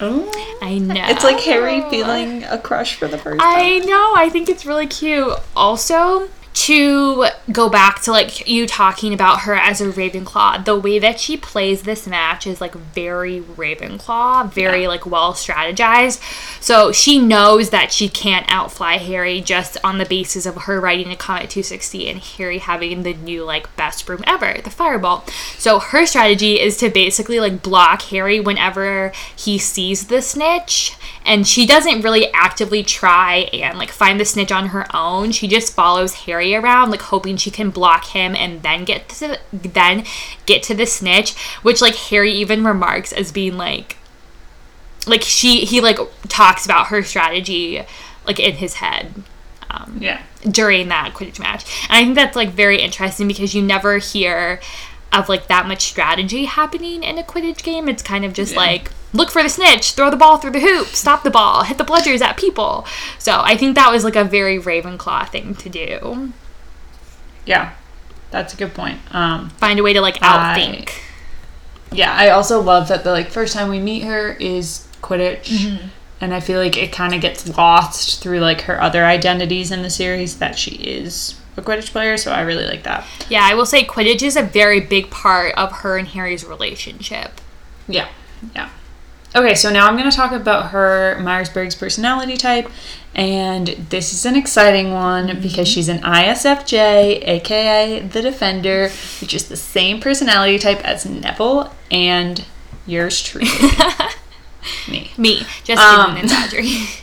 Oh. 0.00 0.58
I 0.60 0.78
know. 0.78 0.94
It's 1.08 1.24
like 1.24 1.40
Harry 1.40 1.80
feeling 1.90 2.44
a 2.44 2.58
crush 2.58 2.96
for 2.96 3.08
the 3.08 3.18
first 3.18 3.40
time. 3.40 3.48
I 3.48 3.78
know. 3.78 4.14
I 4.16 4.28
think 4.30 4.48
it's 4.48 4.66
really 4.66 4.86
cute. 4.86 5.32
Also, 5.54 6.28
to 6.56 7.26
go 7.52 7.68
back 7.68 8.00
to 8.00 8.10
like 8.10 8.48
you 8.48 8.66
talking 8.66 9.12
about 9.12 9.40
her 9.40 9.54
as 9.54 9.82
a 9.82 9.86
Ravenclaw, 9.92 10.64
the 10.64 10.74
way 10.74 10.98
that 10.98 11.20
she 11.20 11.36
plays 11.36 11.82
this 11.82 12.06
match 12.06 12.46
is 12.46 12.62
like 12.62 12.74
very 12.74 13.40
Ravenclaw, 13.42 14.50
very 14.50 14.82
Yeah. 14.82 14.88
like 14.88 15.04
well 15.04 15.34
strategized. 15.34 16.18
So 16.62 16.92
she 16.92 17.18
knows 17.18 17.68
that 17.70 17.92
she 17.92 18.08
can't 18.08 18.46
outfly 18.48 18.96
Harry 18.96 19.42
just 19.42 19.76
on 19.84 19.98
the 19.98 20.06
basis 20.06 20.46
of 20.46 20.56
her 20.62 20.80
riding 20.80 21.10
a 21.12 21.16
Comet 21.16 21.50
260 21.50 22.08
and 22.08 22.20
Harry 22.20 22.56
having 22.58 23.02
the 23.02 23.12
new 23.12 23.44
like 23.44 23.74
best 23.76 24.06
broom 24.06 24.24
ever, 24.26 24.54
the 24.64 24.70
Firebolt. 24.70 25.28
So 25.58 25.78
her 25.78 26.06
strategy 26.06 26.58
is 26.58 26.78
to 26.78 26.88
basically 26.88 27.38
like 27.38 27.62
block 27.62 28.00
Harry 28.04 28.40
whenever 28.40 29.12
he 29.36 29.58
sees 29.58 30.06
the 30.06 30.22
snitch 30.22 30.94
and 31.26 31.46
she 31.46 31.66
doesn't 31.66 32.00
really 32.00 32.32
actively 32.32 32.82
try 32.82 33.50
and 33.52 33.76
like 33.76 33.90
find 33.90 34.18
the 34.18 34.24
snitch 34.24 34.50
on 34.50 34.68
her 34.68 34.86
own. 34.96 35.32
She 35.32 35.46
just 35.48 35.74
follows 35.74 36.14
Harry 36.24 36.45
around, 36.54 36.90
like 36.90 37.02
hoping 37.02 37.36
she 37.36 37.50
can 37.50 37.70
block 37.70 38.06
him 38.06 38.34
and 38.36 38.62
then 38.62 38.84
get 38.84 39.08
to 39.10 39.38
then 39.52 40.04
get 40.46 40.62
to 40.64 40.74
the 40.74 40.86
snitch, 40.86 41.34
which 41.62 41.80
like 41.82 41.94
Harry 41.96 42.32
even 42.32 42.64
remarks 42.64 43.12
as 43.12 43.32
being 43.32 43.56
like 43.56 43.96
like 45.06 45.22
she 45.22 45.64
he 45.64 45.80
like 45.80 45.98
talks 46.28 46.64
about 46.64 46.88
her 46.88 47.02
strategy 47.02 47.82
like 48.26 48.40
in 48.40 48.54
his 48.56 48.74
head 48.74 49.12
um, 49.70 49.98
Yeah. 50.00 50.22
during 50.50 50.88
that 50.88 51.14
Quidditch 51.14 51.38
match. 51.38 51.64
And 51.88 51.96
I 51.96 52.02
think 52.04 52.14
that's 52.16 52.36
like 52.36 52.50
very 52.50 52.80
interesting 52.80 53.28
because 53.28 53.54
you 53.54 53.62
never 53.62 53.98
hear 53.98 54.60
of 55.12 55.28
like 55.28 55.46
that 55.48 55.66
much 55.66 55.82
strategy 55.82 56.44
happening 56.44 57.02
in 57.02 57.18
a 57.18 57.22
Quidditch 57.22 57.62
game. 57.62 57.88
It's 57.88 58.02
kind 58.02 58.24
of 58.24 58.32
just 58.32 58.52
Yeah. 58.52 58.58
like 58.60 58.90
look 59.12 59.30
for 59.30 59.42
the 59.42 59.48
snitch, 59.48 59.92
throw 59.92 60.10
the 60.10 60.16
ball 60.16 60.36
through 60.38 60.50
the 60.50 60.60
hoop, 60.60 60.88
stop 60.88 61.22
the 61.22 61.30
ball, 61.30 61.62
hit 61.64 61.78
the 61.78 61.84
bludgers 61.84 62.20
at 62.20 62.36
people. 62.36 62.84
So 63.18 63.40
I 63.44 63.56
think 63.56 63.74
that 63.76 63.90
was 63.90 64.04
like 64.04 64.16
a 64.16 64.24
very 64.24 64.58
Ravenclaw 64.58 65.28
thing 65.28 65.54
to 65.54 65.68
do. 65.68 66.32
Yeah. 67.44 67.72
That's 68.30 68.52
a 68.52 68.56
good 68.56 68.74
point. 68.74 68.98
Um 69.12 69.50
Find 69.50 69.78
a 69.78 69.82
way 69.82 69.92
to 69.92 70.00
like 70.00 70.18
I- 70.22 70.58
outthink. 70.58 70.90
yeah, 71.92 72.12
I 72.14 72.30
also 72.30 72.60
love 72.60 72.88
that 72.88 73.04
the 73.04 73.12
like 73.12 73.28
first 73.30 73.54
time 73.54 73.70
we 73.70 73.78
meet 73.78 74.02
her 74.02 74.32
is 74.32 74.86
Quidditch. 75.02 75.44
Mm-hmm. 75.46 75.86
And 76.20 76.34
I 76.34 76.40
feel 76.40 76.58
like 76.60 76.76
it 76.76 76.92
kind 76.92 77.14
of 77.14 77.20
gets 77.20 77.56
lost 77.56 78.22
through 78.22 78.40
like 78.40 78.62
her 78.62 78.80
other 78.80 79.04
identities 79.04 79.70
in 79.70 79.82
the 79.82 79.90
series 79.90 80.38
that 80.38 80.58
she 80.58 80.72
is 80.76 81.36
a 81.56 81.62
Quidditch 81.62 81.90
player, 81.92 82.16
so 82.16 82.32
I 82.32 82.42
really 82.42 82.66
like 82.66 82.82
that. 82.84 83.06
Yeah, 83.28 83.40
I 83.42 83.54
will 83.54 83.66
say 83.66 83.84
Quidditch 83.84 84.22
is 84.22 84.36
a 84.36 84.42
very 84.42 84.80
big 84.80 85.10
part 85.10 85.54
of 85.56 85.72
her 85.78 85.96
and 85.96 86.08
Harry's 86.08 86.44
relationship. 86.44 87.40
Yeah, 87.88 88.08
yeah. 88.54 88.70
Okay, 89.34 89.54
so 89.54 89.70
now 89.70 89.86
I'm 89.86 89.96
going 89.96 90.10
to 90.10 90.16
talk 90.16 90.32
about 90.32 90.70
her 90.70 91.18
Myers 91.20 91.50
Briggs 91.50 91.74
personality 91.74 92.36
type, 92.36 92.70
and 93.14 93.68
this 93.90 94.12
is 94.14 94.24
an 94.24 94.34
exciting 94.36 94.92
one 94.92 95.40
because 95.40 95.68
she's 95.68 95.88
an 95.88 95.98
ISFJ, 95.98 97.26
aka 97.26 98.00
the 98.00 98.22
Defender, 98.22 98.88
which 99.20 99.34
is 99.34 99.48
the 99.48 99.56
same 99.56 100.00
personality 100.00 100.58
type 100.58 100.82
as 100.84 101.04
Neville 101.04 101.72
and 101.90 102.44
yours 102.86 103.22
truly. 103.22 103.48
me. 104.88 105.10
Me, 105.18 105.46
just 105.64 105.82
Um, 105.82 106.16
and 106.16 106.30
Audrey. 106.30 106.70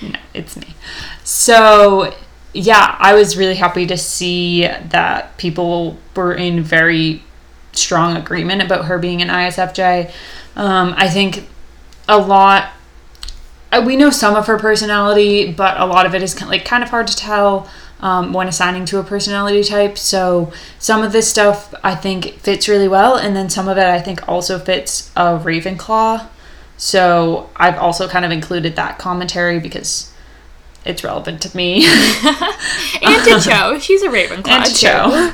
No, 0.00 0.18
it's 0.32 0.56
me. 0.56 0.76
So, 1.24 2.14
yeah, 2.52 2.96
I 2.98 3.14
was 3.14 3.36
really 3.36 3.54
happy 3.56 3.86
to 3.86 3.96
see 3.96 4.62
that 4.66 5.36
people 5.36 5.96
were 6.16 6.34
in 6.34 6.62
very 6.62 7.22
strong 7.72 8.16
agreement 8.16 8.62
about 8.62 8.86
her 8.86 8.98
being 8.98 9.22
an 9.22 9.28
ISFJ. 9.28 10.10
Um, 10.56 10.94
I 10.96 11.08
think 11.08 11.46
a 12.08 12.18
lot. 12.18 12.70
uh, 13.70 13.82
We 13.84 13.96
know 13.96 14.10
some 14.10 14.34
of 14.34 14.46
her 14.46 14.58
personality, 14.58 15.52
but 15.52 15.78
a 15.80 15.86
lot 15.86 16.06
of 16.06 16.14
it 16.14 16.22
is 16.22 16.40
like 16.42 16.64
kind 16.64 16.82
of 16.82 16.90
hard 16.90 17.06
to 17.08 17.16
tell 17.16 17.68
um, 18.00 18.32
when 18.32 18.48
assigning 18.48 18.84
to 18.86 18.98
a 18.98 19.04
personality 19.04 19.62
type. 19.62 19.98
So 19.98 20.52
some 20.78 21.02
of 21.02 21.12
this 21.12 21.28
stuff 21.28 21.74
I 21.84 21.94
think 21.94 22.38
fits 22.40 22.68
really 22.68 22.88
well, 22.88 23.16
and 23.16 23.36
then 23.36 23.50
some 23.50 23.68
of 23.68 23.76
it 23.76 23.84
I 23.86 24.00
think 24.00 24.26
also 24.28 24.58
fits 24.58 25.10
a 25.16 25.38
Ravenclaw. 25.38 26.26
So 26.76 27.50
I've 27.56 27.76
also 27.76 28.08
kind 28.08 28.24
of 28.24 28.30
included 28.30 28.76
that 28.76 28.98
commentary 28.98 29.58
because 29.60 30.07
it's 30.88 31.04
relevant 31.04 31.42
to 31.42 31.56
me. 31.56 31.86
and 33.02 33.24
to 33.24 33.40
Cho. 33.40 33.78
She's 33.78 34.02
a 34.02 34.08
Ravenclaw. 34.08 34.48
and 34.48 34.64
to. 34.64 34.74
Cho. 34.74 35.32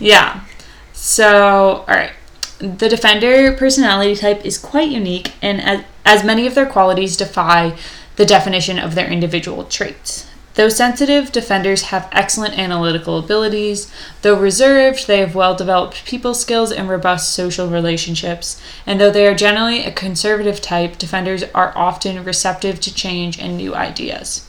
yeah. 0.00 0.44
So, 0.92 1.84
all 1.86 1.86
right. 1.86 2.12
The 2.58 2.88
defender 2.88 3.52
personality 3.52 4.16
type 4.16 4.44
is 4.44 4.56
quite 4.56 4.88
unique, 4.88 5.34
and 5.42 5.60
as, 5.60 5.84
as 6.06 6.24
many 6.24 6.46
of 6.46 6.54
their 6.54 6.66
qualities 6.66 7.16
defy 7.16 7.76
the 8.16 8.24
definition 8.24 8.78
of 8.78 8.94
their 8.94 9.10
individual 9.10 9.64
traits. 9.64 10.26
Though 10.54 10.68
sensitive, 10.68 11.32
defenders 11.32 11.82
have 11.82 12.08
excellent 12.12 12.56
analytical 12.56 13.18
abilities. 13.18 13.92
Though 14.22 14.38
reserved, 14.38 15.08
they 15.08 15.18
have 15.18 15.34
well 15.34 15.56
developed 15.56 16.04
people 16.04 16.32
skills 16.32 16.70
and 16.70 16.88
robust 16.88 17.34
social 17.34 17.68
relationships. 17.68 18.62
And 18.86 19.00
though 19.00 19.10
they 19.10 19.26
are 19.26 19.34
generally 19.34 19.84
a 19.84 19.90
conservative 19.90 20.60
type, 20.60 20.96
defenders 20.96 21.42
are 21.54 21.76
often 21.76 22.22
receptive 22.22 22.80
to 22.80 22.94
change 22.94 23.38
and 23.38 23.56
new 23.56 23.74
ideas. 23.74 24.48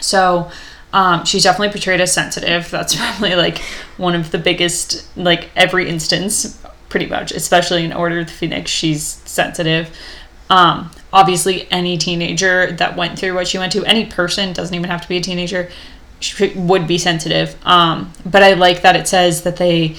So 0.00 0.50
um, 0.92 1.24
she's 1.24 1.42
definitely 1.42 1.70
portrayed 1.70 2.00
as 2.00 2.12
sensitive. 2.12 2.70
That's 2.70 2.96
probably 2.96 3.34
like 3.34 3.58
one 3.96 4.14
of 4.14 4.30
the 4.30 4.38
biggest, 4.38 5.16
like 5.16 5.50
every 5.56 5.88
instance, 5.88 6.60
pretty 6.88 7.06
much, 7.06 7.32
especially 7.32 7.84
in 7.84 7.92
Order 7.92 8.20
of 8.20 8.26
the 8.26 8.32
Phoenix, 8.32 8.70
she's 8.70 9.04
sensitive. 9.04 9.94
Um, 10.48 10.90
obviously, 11.12 11.70
any 11.70 11.98
teenager 11.98 12.72
that 12.72 12.96
went 12.96 13.18
through 13.18 13.34
what 13.34 13.48
she 13.48 13.58
went 13.58 13.72
to, 13.72 13.84
any 13.84 14.06
person, 14.06 14.52
doesn't 14.52 14.74
even 14.74 14.88
have 14.88 15.02
to 15.02 15.08
be 15.08 15.16
a 15.16 15.20
teenager, 15.20 15.70
would 16.54 16.86
be 16.86 16.98
sensitive. 16.98 17.56
Um, 17.64 18.12
but 18.24 18.42
I 18.42 18.54
like 18.54 18.82
that 18.82 18.96
it 18.96 19.08
says 19.08 19.42
that 19.42 19.56
they 19.56 19.96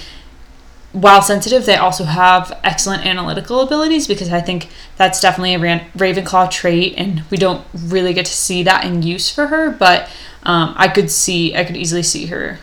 while 1.00 1.22
sensitive, 1.22 1.64
they 1.64 1.76
also 1.76 2.04
have 2.04 2.58
excellent 2.64 3.06
analytical 3.06 3.60
abilities 3.60 4.08
because 4.08 4.32
I 4.32 4.40
think 4.40 4.68
that's 4.96 5.20
definitely 5.20 5.54
a 5.54 5.58
Ravenclaw 5.96 6.50
trait, 6.50 6.94
and 6.96 7.22
we 7.30 7.36
don't 7.36 7.64
really 7.74 8.12
get 8.12 8.26
to 8.26 8.32
see 8.32 8.62
that 8.64 8.84
in 8.84 9.02
use 9.02 9.30
for 9.30 9.46
her. 9.46 9.70
But 9.70 10.10
um, 10.42 10.74
I 10.76 10.88
could 10.88 11.10
see, 11.10 11.54
I 11.54 11.64
could 11.64 11.76
easily 11.76 12.02
see 12.02 12.26
her 12.26 12.58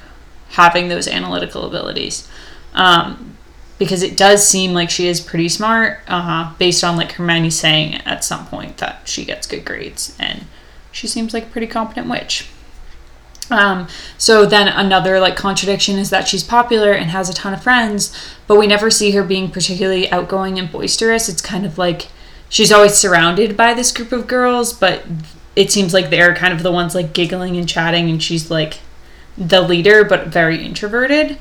having 0.49 0.87
those 0.87 1.07
analytical 1.07 1.65
abilities 1.65 2.29
um, 2.73 3.37
because 3.77 4.03
it 4.03 4.15
does 4.15 4.47
seem 4.47 4.73
like 4.73 4.89
she 4.89 5.07
is 5.07 5.19
pretty 5.21 5.49
smart, 5.49 5.99
uh, 6.07 6.53
based 6.57 6.83
on 6.83 6.97
like 6.97 7.13
Hermione 7.13 7.49
saying 7.49 7.95
at 8.05 8.23
some 8.23 8.47
point 8.47 8.77
that 8.77 9.07
she 9.07 9.23
gets 9.23 9.47
good 9.47 9.65
grades, 9.65 10.15
and 10.19 10.45
she 10.91 11.07
seems 11.07 11.33
like 11.33 11.43
a 11.43 11.49
pretty 11.49 11.67
competent 11.67 12.09
witch. 12.09 12.49
Um, 13.51 13.87
so 14.17 14.45
then 14.45 14.67
another 14.67 15.19
like 15.19 15.35
contradiction 15.35 15.97
is 15.97 16.09
that 16.09 16.27
she's 16.27 16.43
popular 16.43 16.91
and 16.91 17.11
has 17.11 17.29
a 17.29 17.33
ton 17.33 17.53
of 17.53 17.63
friends, 17.63 18.15
but 18.47 18.57
we 18.57 18.67
never 18.67 18.89
see 18.89 19.11
her 19.11 19.23
being 19.23 19.51
particularly 19.51 20.11
outgoing 20.11 20.57
and 20.57 20.71
boisterous. 20.71 21.29
It's 21.29 21.41
kind 21.41 21.65
of 21.65 21.77
like 21.77 22.07
she's 22.49 22.71
always 22.71 22.95
surrounded 22.95 23.55
by 23.55 23.73
this 23.73 23.91
group 23.91 24.11
of 24.11 24.27
girls, 24.27 24.73
but 24.73 25.03
it 25.55 25.71
seems 25.71 25.93
like 25.93 26.09
they're 26.09 26.35
kind 26.35 26.53
of 26.53 26.63
the 26.63 26.71
ones 26.71 26.95
like 26.95 27.13
giggling 27.13 27.55
and 27.57 27.69
chatting, 27.69 28.09
and 28.09 28.21
she's 28.21 28.49
like 28.49 28.79
the 29.37 29.61
leader, 29.61 30.03
but 30.03 30.27
very 30.27 30.65
introverted 30.65 31.37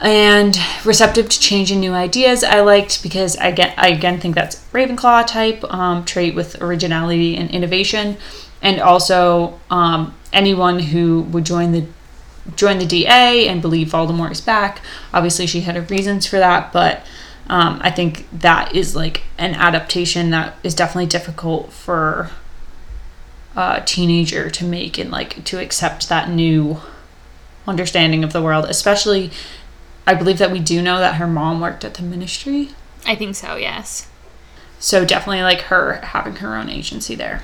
and 0.00 0.58
receptive 0.84 1.28
to 1.28 1.38
change 1.38 1.70
and 1.70 1.80
new 1.80 1.92
ideas. 1.92 2.42
I 2.42 2.60
liked 2.60 3.02
because 3.02 3.36
I 3.36 3.50
get 3.50 3.74
I 3.76 3.88
again 3.88 4.18
think 4.18 4.34
that's 4.34 4.56
Ravenclaw 4.72 5.26
type 5.26 5.62
um, 5.72 6.04
trait 6.04 6.34
with 6.34 6.60
originality 6.62 7.36
and 7.36 7.50
innovation, 7.50 8.16
and 8.62 8.80
also 8.80 9.58
um, 9.70 10.14
anyone 10.32 10.78
who 10.78 11.22
would 11.22 11.44
join 11.44 11.72
the 11.72 11.86
join 12.56 12.78
the 12.78 12.86
DA 12.86 13.46
and 13.48 13.60
believe 13.60 13.88
Voldemort 13.88 14.32
is 14.32 14.40
back. 14.40 14.80
Obviously, 15.12 15.46
she 15.46 15.60
had 15.60 15.76
her 15.76 15.82
reasons 15.82 16.26
for 16.26 16.38
that, 16.38 16.72
but 16.72 17.04
um, 17.48 17.80
I 17.82 17.90
think 17.90 18.26
that 18.32 18.74
is 18.74 18.96
like 18.96 19.22
an 19.38 19.54
adaptation 19.54 20.30
that 20.30 20.56
is 20.62 20.74
definitely 20.74 21.06
difficult 21.06 21.72
for 21.72 22.30
a 23.56 23.82
teenager 23.84 24.48
to 24.50 24.64
make 24.64 24.98
and 24.98 25.10
like 25.10 25.44
to 25.44 25.58
accept 25.58 26.08
that 26.08 26.30
new 26.30 26.78
understanding 27.66 28.24
of 28.24 28.32
the 28.32 28.42
world, 28.42 28.66
especially. 28.66 29.30
I 30.06 30.14
believe 30.14 30.38
that 30.38 30.50
we 30.50 30.60
do 30.60 30.80
know 30.80 30.98
that 30.98 31.16
her 31.16 31.26
mom 31.26 31.60
worked 31.60 31.84
at 31.84 31.94
the 31.94 32.02
ministry. 32.02 32.70
I 33.06 33.14
think 33.14 33.36
so, 33.36 33.56
yes. 33.56 34.08
So 34.78 35.04
definitely 35.04 35.42
like 35.42 35.62
her 35.62 35.94
having 35.96 36.36
her 36.36 36.56
own 36.56 36.68
agency 36.68 37.14
there. 37.14 37.42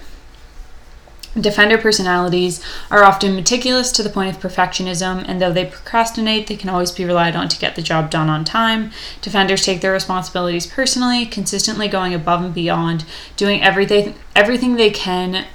Defender 1.39 1.77
personalities 1.77 2.65
are 2.91 3.05
often 3.05 3.35
meticulous 3.37 3.93
to 3.93 4.03
the 4.03 4.09
point 4.09 4.35
of 4.35 4.43
perfectionism, 4.43 5.25
and 5.29 5.41
though 5.41 5.53
they 5.53 5.67
procrastinate, 5.67 6.47
they 6.47 6.57
can 6.57 6.71
always 6.71 6.91
be 6.91 7.05
relied 7.05 7.37
on 7.37 7.49
to 7.49 7.59
get 7.59 7.77
the 7.77 7.83
job 7.83 8.11
done 8.11 8.31
on 8.31 8.45
time. 8.45 8.91
Defenders 9.21 9.63
take 9.63 9.83
their 9.83 9.93
responsibilities 9.93 10.67
personally, 10.67 11.27
consistently 11.27 11.89
going 11.89 12.15
above 12.15 12.43
and 12.43 12.55
beyond, 12.55 13.05
doing 13.37 13.63
everything 13.63 14.15
everything 14.35 14.77
they 14.77 14.91
can 14.91 15.47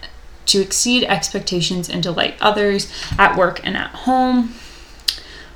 to 0.48 0.62
exceed 0.62 1.04
expectations 1.06 1.90
and 1.90 2.04
delight 2.04 2.36
others 2.42 2.92
at 3.18 3.38
work 3.38 3.60
and 3.64 3.78
at 3.78 3.92
home 3.92 4.54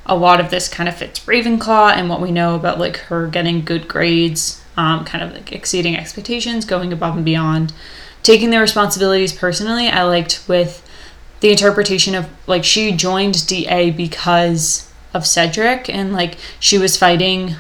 a 0.06 0.16
lot 0.16 0.40
of 0.40 0.52
this 0.52 0.68
kind 0.68 0.88
of 0.88 0.96
fits 0.96 1.20
Ravenclaw 1.22 1.94
and 1.94 2.10
what 2.10 2.22
we 2.22 2.32
know 2.32 2.56
about 2.56 2.80
like 2.80 2.98
her 2.98 3.28
getting 3.28 3.66
good 3.66 3.88
grades, 3.88 4.62
um, 4.78 5.04
kind 5.04 5.24
of 5.24 5.34
like 5.34 5.52
exceeding 5.52 5.96
expectations, 5.98 6.66
going 6.66 6.94
above 6.94 7.16
and 7.16 7.26
beyond, 7.26 7.74
taking 8.26 8.50
the 8.50 8.60
responsibilities 8.60 9.32
personally. 9.32 9.88
I 9.88 10.04
liked 10.04 10.44
with 10.48 10.82
the 11.42 11.52
interpretation 11.52 12.16
of 12.16 12.28
like 12.48 12.64
she 12.64 12.92
joined 12.92 13.46
DA 13.46 13.92
because 13.92 14.92
of 15.14 15.28
Cedric 15.28 15.88
and 15.90 16.12
like 16.12 16.36
she 16.60 16.80
was 16.80 16.98
fighting. 16.98 17.56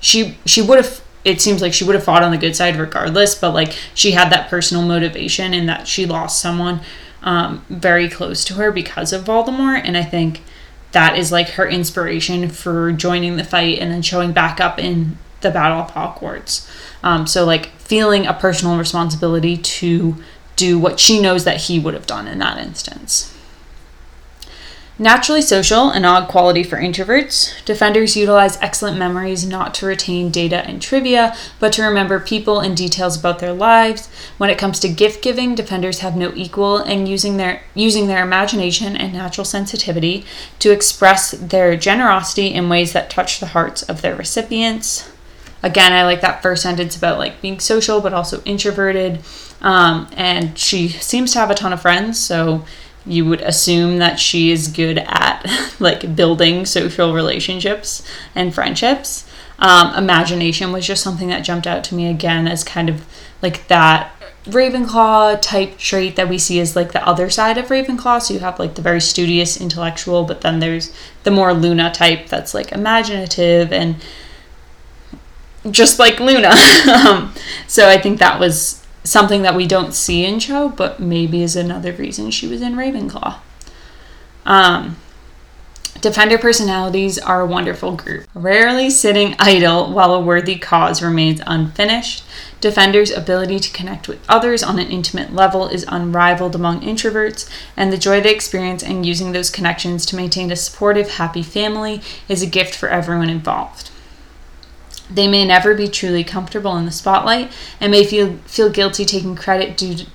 She 0.00 0.38
she 0.46 0.62
would 0.62 0.78
have. 0.78 1.02
It 1.24 1.40
seems 1.40 1.60
like 1.60 1.74
she 1.74 1.84
would 1.84 1.94
have 1.94 2.04
fought 2.04 2.22
on 2.22 2.30
the 2.30 2.38
good 2.38 2.56
side 2.56 2.76
regardless, 2.76 3.34
but 3.34 3.52
like 3.52 3.76
she 3.94 4.12
had 4.12 4.30
that 4.30 4.48
personal 4.48 4.82
motivation 4.82 5.52
and 5.52 5.68
that 5.68 5.86
she 5.86 6.06
lost 6.06 6.40
someone 6.40 6.80
um, 7.22 7.64
very 7.68 8.08
close 8.08 8.44
to 8.44 8.54
her 8.54 8.70
because 8.70 9.12
of 9.12 9.24
Voldemort, 9.24 9.82
and 9.84 9.96
I 9.96 10.04
think 10.04 10.42
that 10.92 11.18
is 11.18 11.32
like 11.32 11.50
her 11.50 11.68
inspiration 11.68 12.48
for 12.48 12.92
joining 12.92 13.36
the 13.36 13.44
fight 13.44 13.80
and 13.80 13.90
then 13.90 14.02
showing 14.02 14.32
back 14.32 14.60
up 14.60 14.78
in 14.78 15.18
the 15.40 15.50
Battle 15.50 15.80
of 15.80 15.92
Hogwarts. 15.92 16.68
Um, 17.02 17.26
so, 17.26 17.44
like, 17.44 17.66
feeling 17.78 18.26
a 18.26 18.34
personal 18.34 18.78
responsibility 18.78 19.56
to 19.56 20.16
do 20.56 20.78
what 20.78 20.98
she 20.98 21.20
knows 21.20 21.44
that 21.44 21.62
he 21.62 21.78
would 21.78 21.94
have 21.94 22.06
done 22.06 22.26
in 22.26 22.38
that 22.38 22.58
instance. 22.58 23.32
Naturally 24.98 25.42
social, 25.42 25.90
an 25.90 26.06
odd 26.06 26.26
quality 26.26 26.62
for 26.62 26.78
introverts, 26.78 27.52
defenders 27.66 28.16
utilize 28.16 28.56
excellent 28.62 28.96
memories 28.96 29.46
not 29.46 29.74
to 29.74 29.84
retain 29.84 30.30
data 30.30 30.66
and 30.66 30.80
trivia, 30.80 31.36
but 31.60 31.74
to 31.74 31.82
remember 31.82 32.18
people 32.18 32.60
and 32.60 32.74
details 32.74 33.14
about 33.18 33.38
their 33.38 33.52
lives. 33.52 34.08
When 34.38 34.48
it 34.48 34.56
comes 34.56 34.80
to 34.80 34.88
gift 34.88 35.22
giving, 35.22 35.54
defenders 35.54 35.98
have 35.98 36.16
no 36.16 36.32
equal 36.34 36.78
in 36.78 37.06
using 37.06 37.36
their 37.36 37.62
using 37.74 38.06
their 38.06 38.22
imagination 38.22 38.96
and 38.96 39.12
natural 39.12 39.44
sensitivity 39.44 40.24
to 40.60 40.72
express 40.72 41.32
their 41.32 41.76
generosity 41.76 42.46
in 42.46 42.70
ways 42.70 42.94
that 42.94 43.10
touch 43.10 43.38
the 43.38 43.48
hearts 43.48 43.82
of 43.82 44.00
their 44.00 44.16
recipients. 44.16 45.10
Again, 45.62 45.92
I 45.92 46.04
like 46.04 46.20
that 46.20 46.42
first 46.42 46.62
sentence 46.62 46.96
about 46.96 47.18
like 47.18 47.40
being 47.40 47.60
social 47.60 48.00
but 48.00 48.12
also 48.12 48.42
introverted. 48.44 49.20
Um, 49.60 50.08
and 50.12 50.58
she 50.58 50.88
seems 50.88 51.32
to 51.32 51.38
have 51.38 51.50
a 51.50 51.54
ton 51.54 51.72
of 51.72 51.80
friends, 51.80 52.18
so 52.18 52.64
you 53.06 53.24
would 53.24 53.40
assume 53.40 53.98
that 53.98 54.18
she 54.18 54.50
is 54.50 54.68
good 54.68 54.98
at 54.98 55.46
like 55.80 56.16
building 56.16 56.66
social 56.66 57.14
relationships 57.14 58.02
and 58.34 58.54
friendships. 58.54 59.28
Um, 59.58 59.94
imagination 59.94 60.72
was 60.72 60.86
just 60.86 61.02
something 61.02 61.28
that 61.28 61.40
jumped 61.40 61.66
out 61.66 61.82
to 61.84 61.94
me 61.94 62.08
again 62.08 62.46
as 62.46 62.62
kind 62.62 62.90
of 62.90 63.06
like 63.40 63.68
that 63.68 64.12
Ravenclaw 64.44 65.40
type 65.42 65.76
trait 65.76 66.14
that 66.16 66.28
we 66.28 66.38
see 66.38 66.60
is 66.60 66.76
like 66.76 66.92
the 66.92 67.06
other 67.06 67.30
side 67.30 67.58
of 67.58 67.66
Ravenclaw. 67.66 68.22
So 68.22 68.34
you 68.34 68.40
have 68.40 68.58
like 68.58 68.74
the 68.74 68.82
very 68.82 69.00
studious 69.00 69.60
intellectual, 69.60 70.24
but 70.24 70.42
then 70.42 70.60
there's 70.60 70.92
the 71.24 71.30
more 71.30 71.52
Luna 71.52 71.90
type 71.92 72.28
that's 72.28 72.54
like 72.54 72.70
imaginative 72.70 73.72
and 73.72 73.96
just 75.70 75.98
like 75.98 76.20
Luna. 76.20 76.50
um, 77.06 77.34
so 77.66 77.88
I 77.88 77.98
think 77.98 78.18
that 78.18 78.40
was 78.40 78.84
something 79.04 79.42
that 79.42 79.54
we 79.54 79.66
don't 79.66 79.94
see 79.94 80.24
in 80.24 80.40
Cho, 80.40 80.68
but 80.68 81.00
maybe 81.00 81.42
is 81.42 81.56
another 81.56 81.92
reason 81.92 82.30
she 82.30 82.48
was 82.48 82.60
in 82.60 82.74
Ravenclaw. 82.74 83.38
Um, 84.44 84.96
Defender 86.00 86.36
personalities 86.36 87.18
are 87.18 87.40
a 87.40 87.46
wonderful 87.46 87.96
group, 87.96 88.28
rarely 88.34 88.90
sitting 88.90 89.34
idle 89.38 89.90
while 89.92 90.14
a 90.14 90.20
worthy 90.20 90.56
cause 90.56 91.02
remains 91.02 91.40
unfinished. 91.46 92.22
Defender's 92.60 93.10
ability 93.10 93.58
to 93.60 93.72
connect 93.72 94.06
with 94.06 94.20
others 94.28 94.62
on 94.62 94.78
an 94.78 94.90
intimate 94.90 95.34
level 95.34 95.68
is 95.68 95.86
unrivaled 95.88 96.54
among 96.54 96.82
introverts, 96.82 97.48
and 97.76 97.92
the 97.92 97.98
joy 97.98 98.20
they 98.20 98.34
experience 98.34 98.82
in 98.82 99.04
using 99.04 99.32
those 99.32 99.50
connections 99.50 100.04
to 100.06 100.16
maintain 100.16 100.50
a 100.52 100.56
supportive, 100.56 101.12
happy 101.12 101.42
family 101.42 102.02
is 102.28 102.42
a 102.42 102.46
gift 102.46 102.74
for 102.74 102.88
everyone 102.88 103.30
involved. 103.30 103.90
They 105.10 105.28
may 105.28 105.44
never 105.44 105.74
be 105.74 105.88
truly 105.88 106.24
comfortable 106.24 106.76
in 106.76 106.84
the 106.84 106.92
spotlight 106.92 107.52
and 107.80 107.92
may 107.92 108.04
feel 108.04 108.38
feel 108.46 108.70
guilty 108.70 109.04
taking 109.04 109.36
credit 109.36 109.76
due 109.76 109.94
to, 109.94 110.06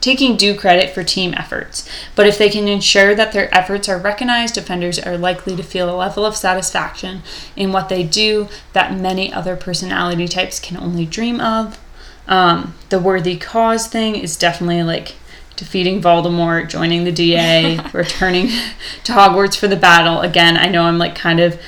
taking 0.00 0.36
due 0.36 0.54
credit 0.54 0.90
for 0.90 1.04
team 1.04 1.32
efforts. 1.34 1.88
But 2.14 2.26
if 2.26 2.36
they 2.36 2.50
can 2.50 2.68
ensure 2.68 3.14
that 3.14 3.32
their 3.32 3.54
efforts 3.56 3.88
are 3.88 3.98
recognized, 3.98 4.54
defenders 4.54 4.98
are 4.98 5.16
likely 5.16 5.56
to 5.56 5.62
feel 5.62 5.88
a 5.88 5.96
level 5.96 6.26
of 6.26 6.36
satisfaction 6.36 7.22
in 7.56 7.72
what 7.72 7.88
they 7.88 8.02
do 8.02 8.48
that 8.72 8.98
many 8.98 9.32
other 9.32 9.56
personality 9.56 10.26
types 10.26 10.58
can 10.58 10.76
only 10.76 11.06
dream 11.06 11.40
of. 11.40 11.78
Um, 12.26 12.74
the 12.90 12.98
worthy 12.98 13.36
cause 13.36 13.86
thing 13.86 14.16
is 14.16 14.36
definitely 14.36 14.82
like 14.82 15.14
defeating 15.56 16.02
Voldemort, 16.02 16.68
joining 16.68 17.04
the 17.04 17.12
DA, 17.12 17.78
returning 17.92 18.48
to 19.04 19.12
Hogwarts 19.12 19.56
for 19.56 19.68
the 19.68 19.76
battle. 19.76 20.20
Again, 20.20 20.56
I 20.56 20.66
know 20.66 20.82
I'm 20.82 20.98
like 20.98 21.14
kind 21.14 21.38
of 21.38 21.60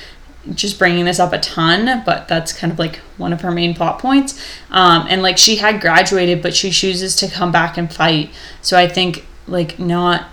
just 0.52 0.78
bringing 0.78 1.04
this 1.04 1.18
up 1.18 1.32
a 1.32 1.38
ton, 1.38 2.02
but 2.04 2.28
that's 2.28 2.52
kind 2.52 2.72
of 2.72 2.78
like 2.78 2.96
one 3.16 3.32
of 3.32 3.40
her 3.40 3.50
main 3.50 3.74
plot 3.74 3.98
points. 3.98 4.42
Um, 4.70 5.06
and 5.08 5.22
like 5.22 5.38
she 5.38 5.56
had 5.56 5.80
graduated, 5.80 6.42
but 6.42 6.54
she 6.54 6.70
chooses 6.70 7.16
to 7.16 7.28
come 7.28 7.50
back 7.50 7.76
and 7.78 7.92
fight. 7.92 8.30
So 8.60 8.76
I 8.76 8.88
think 8.88 9.26
like 9.46 9.78
not 9.78 10.26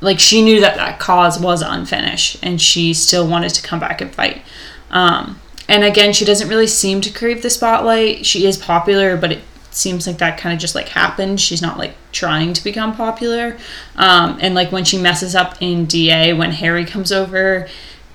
like 0.00 0.20
she 0.20 0.42
knew 0.42 0.60
that 0.60 0.76
that 0.76 0.98
cause 0.98 1.40
was 1.40 1.60
unfinished, 1.60 2.38
and 2.42 2.60
she 2.60 2.94
still 2.94 3.28
wanted 3.28 3.50
to 3.50 3.62
come 3.62 3.80
back 3.80 4.00
and 4.00 4.14
fight. 4.14 4.42
Um, 4.90 5.40
and 5.68 5.84
again, 5.84 6.12
she 6.12 6.24
doesn't 6.24 6.48
really 6.48 6.66
seem 6.66 7.00
to 7.02 7.12
crave 7.12 7.42
the 7.42 7.50
spotlight. 7.50 8.24
She 8.24 8.46
is 8.46 8.56
popular, 8.56 9.16
but 9.16 9.32
it 9.32 9.42
seems 9.70 10.06
like 10.06 10.18
that 10.18 10.38
kind 10.38 10.54
of 10.54 10.60
just 10.60 10.74
like 10.74 10.88
happened. 10.88 11.40
She's 11.40 11.60
not 11.60 11.78
like 11.78 11.94
trying 12.12 12.52
to 12.54 12.64
become 12.64 12.96
popular. 12.96 13.56
Um, 13.96 14.38
and 14.40 14.54
like 14.54 14.72
when 14.72 14.84
she 14.84 14.98
messes 14.98 15.34
up 15.34 15.60
in 15.60 15.84
DA, 15.84 16.32
when 16.32 16.52
Harry 16.52 16.84
comes 16.84 17.12
over 17.12 17.68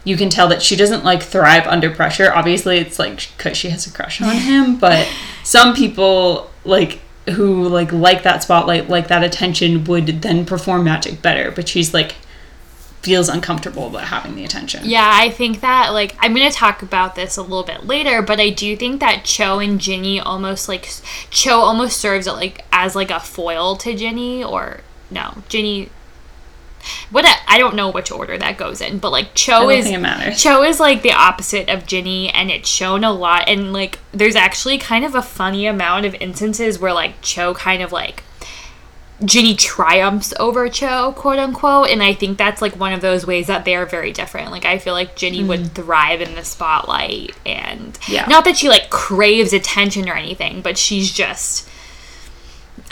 you 0.04 0.18
can 0.18 0.30
tell 0.30 0.48
that 0.50 0.62
she 0.62 0.76
doesn't 0.76 1.04
like 1.04 1.24
thrive 1.24 1.66
under 1.68 1.90
pressure. 1.90 2.32
Obviously, 2.34 2.78
it's 2.78 3.00
like 3.00 3.30
because 3.38 3.58
she 3.58 3.70
has 3.70 3.88
a 3.88 3.92
crush 3.92 4.22
on 4.22 4.36
him, 4.36 4.78
but 4.78 5.08
some 5.44 5.76
people 5.76 6.52
like 6.66 7.00
who 7.30 7.68
like 7.68 7.92
like 7.92 8.24
that 8.24 8.44
spotlight, 8.44 8.90
like 8.90 9.08
that 9.08 9.24
attention, 9.24 9.86
would 9.86 10.08
then 10.22 10.46
perform 10.46 10.84
magic 10.84 11.22
better. 11.22 11.52
But 11.52 11.68
she's 11.68 11.94
like 11.94 12.16
feels 13.04 13.28
uncomfortable 13.28 13.88
about 13.88 14.06
having 14.06 14.34
the 14.36 14.46
attention. 14.46 14.82
Yeah, 14.86 15.10
I 15.14 15.30
think 15.30 15.60
that 15.60 15.94
like 15.94 16.16
I'm 16.20 16.34
gonna 16.34 16.52
talk 16.52 16.82
about 16.82 17.16
this 17.16 17.38
a 17.38 17.42
little 17.42 17.64
bit 17.64 17.86
later, 17.86 18.22
but 18.22 18.40
I 18.40 18.50
do 18.50 18.76
think 18.76 19.00
that 19.02 19.24
Cho 19.26 19.60
and 19.60 19.80
Ginny 19.80 20.20
almost 20.20 20.68
like 20.68 20.90
Cho 21.30 21.60
almost 21.60 21.98
serves 21.98 22.28
it 22.28 22.32
like 22.32 22.66
as 22.72 22.96
like 22.96 23.12
a 23.12 23.20
foil 23.20 23.76
to 23.78 23.96
Ginny, 23.96 24.44
or 24.44 24.82
no, 25.12 25.44
Ginny 25.48 25.90
what 27.12 27.26
I 27.26 27.36
I 27.54 27.58
don't 27.60 27.76
know 27.76 27.92
which 27.92 28.12
order 28.12 28.36
that 28.38 28.58
goes 28.58 28.82
in, 28.82 28.98
but 28.98 29.12
like 29.12 29.36
Cho 29.36 29.70
is 29.70 29.86
think 29.86 29.98
it 29.98 30.02
matters. 30.02 30.42
Cho 30.42 30.64
is 30.64 30.80
like 30.80 31.04
the 31.04 31.12
opposite 31.12 31.70
of 31.70 31.86
Ginny, 31.86 32.30
and 32.30 32.50
it's 32.50 32.68
shown 32.68 33.04
a 33.04 33.12
lot. 33.12 33.48
And 33.48 33.72
like, 33.72 34.00
there's 34.12 34.36
actually 34.36 34.80
kind 34.80 35.06
of 35.06 35.14
a 35.14 35.22
funny 35.22 35.68
amount 35.68 36.06
of 36.06 36.16
instances 36.16 36.80
where 36.80 36.94
like 36.94 37.22
Cho 37.22 37.54
kind 37.54 37.84
of 37.84 37.92
like 37.92 38.24
Ginny 39.24 39.56
triumphs 39.56 40.34
over 40.40 40.68
Cho, 40.68 41.14
quote 41.16 41.38
unquote. 41.38 41.90
And 41.90 42.02
I 42.02 42.14
think 42.14 42.38
that's 42.40 42.62
like 42.62 42.76
one 42.76 42.92
of 42.92 43.02
those 43.02 43.28
ways 43.28 43.48
that 43.48 43.66
they 43.66 43.76
are 43.76 43.86
very 43.86 44.12
different. 44.12 44.50
Like, 44.50 44.66
I 44.66 44.80
feel 44.80 44.94
like 44.94 45.16
Ginny 45.16 45.44
would 45.44 45.60
mm-hmm. 45.60 45.76
thrive 45.76 46.22
in 46.22 46.34
the 46.36 46.44
spotlight, 46.44 47.36
and 47.46 47.98
Yeah. 48.08 48.26
not 48.26 48.46
that 48.46 48.58
she 48.58 48.68
like 48.68 48.90
craves 48.90 49.54
attention 49.54 50.10
or 50.10 50.16
anything, 50.16 50.62
but 50.62 50.78
she's 50.78 51.12
just. 51.14 51.70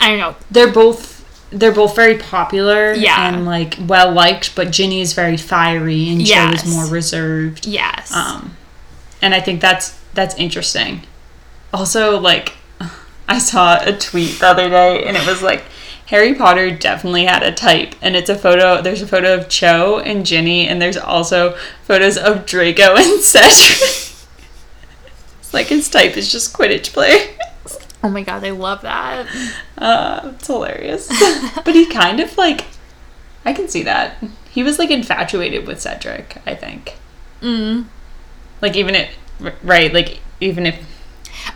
I 0.00 0.08
don't 0.08 0.18
know. 0.18 0.36
They're 0.50 0.72
both 0.72 1.21
they're 1.52 1.72
both 1.72 1.94
very 1.94 2.16
popular 2.18 2.92
Yeah. 2.94 3.28
and 3.28 3.44
like 3.44 3.76
well 3.86 4.10
liked, 4.12 4.54
but 4.54 4.70
Ginny 4.70 5.00
is 5.00 5.12
very 5.12 5.36
fiery 5.36 6.08
and 6.08 6.20
Cho 6.26 6.32
Yes. 6.34 6.64
is 6.66 6.74
more 6.74 6.86
reserved. 6.86 7.66
Yes. 7.66 8.12
Um, 8.14 8.56
and 9.20 9.34
I 9.34 9.40
think 9.40 9.60
that's 9.60 9.98
that's 10.14 10.34
interesting. 10.36 11.02
Also, 11.72 12.18
like 12.18 12.54
I 13.28 13.38
saw 13.38 13.78
a 13.82 13.96
tweet 13.96 14.40
the 14.40 14.48
other 14.48 14.68
day, 14.68 15.04
and 15.04 15.16
it 15.16 15.26
was 15.26 15.42
like 15.42 15.64
Harry 16.06 16.34
Potter 16.34 16.70
definitely 16.70 17.24
had 17.24 17.42
a 17.42 17.52
type, 17.52 17.94
and 18.02 18.14
it's 18.16 18.28
a 18.28 18.34
photo. 18.36 18.82
There's 18.82 19.00
a 19.00 19.06
photo 19.06 19.34
of 19.34 19.48
Cho 19.48 19.98
and 20.00 20.26
Ginny, 20.26 20.66
and 20.68 20.82
there's 20.82 20.96
also 20.96 21.56
photos 21.84 22.18
of 22.18 22.44
Draco 22.44 22.96
and 22.96 23.20
Cedric. 23.22 23.78
it's 25.40 25.54
like 25.54 25.68
his 25.68 25.88
type 25.88 26.16
is 26.16 26.30
just 26.30 26.52
Quidditch 26.54 26.92
player. 26.92 27.28
Oh 28.02 28.08
my 28.08 28.22
god, 28.22 28.44
I 28.44 28.50
love 28.50 28.82
that. 28.82 29.26
Uh, 29.78 30.32
it's 30.34 30.46
hilarious. 30.46 31.08
but 31.64 31.74
he 31.74 31.86
kind 31.86 32.20
of 32.20 32.36
like, 32.36 32.64
I 33.44 33.52
can 33.52 33.68
see 33.68 33.82
that. 33.84 34.22
He 34.50 34.62
was 34.62 34.78
like 34.78 34.90
infatuated 34.90 35.66
with 35.66 35.80
Cedric. 35.80 36.40
I 36.46 36.54
think. 36.54 36.96
Mm. 37.40 37.86
Like 38.60 38.76
even 38.76 38.94
it, 38.94 39.10
right, 39.62 39.92
like 39.92 40.20
even 40.40 40.66
if 40.66 40.76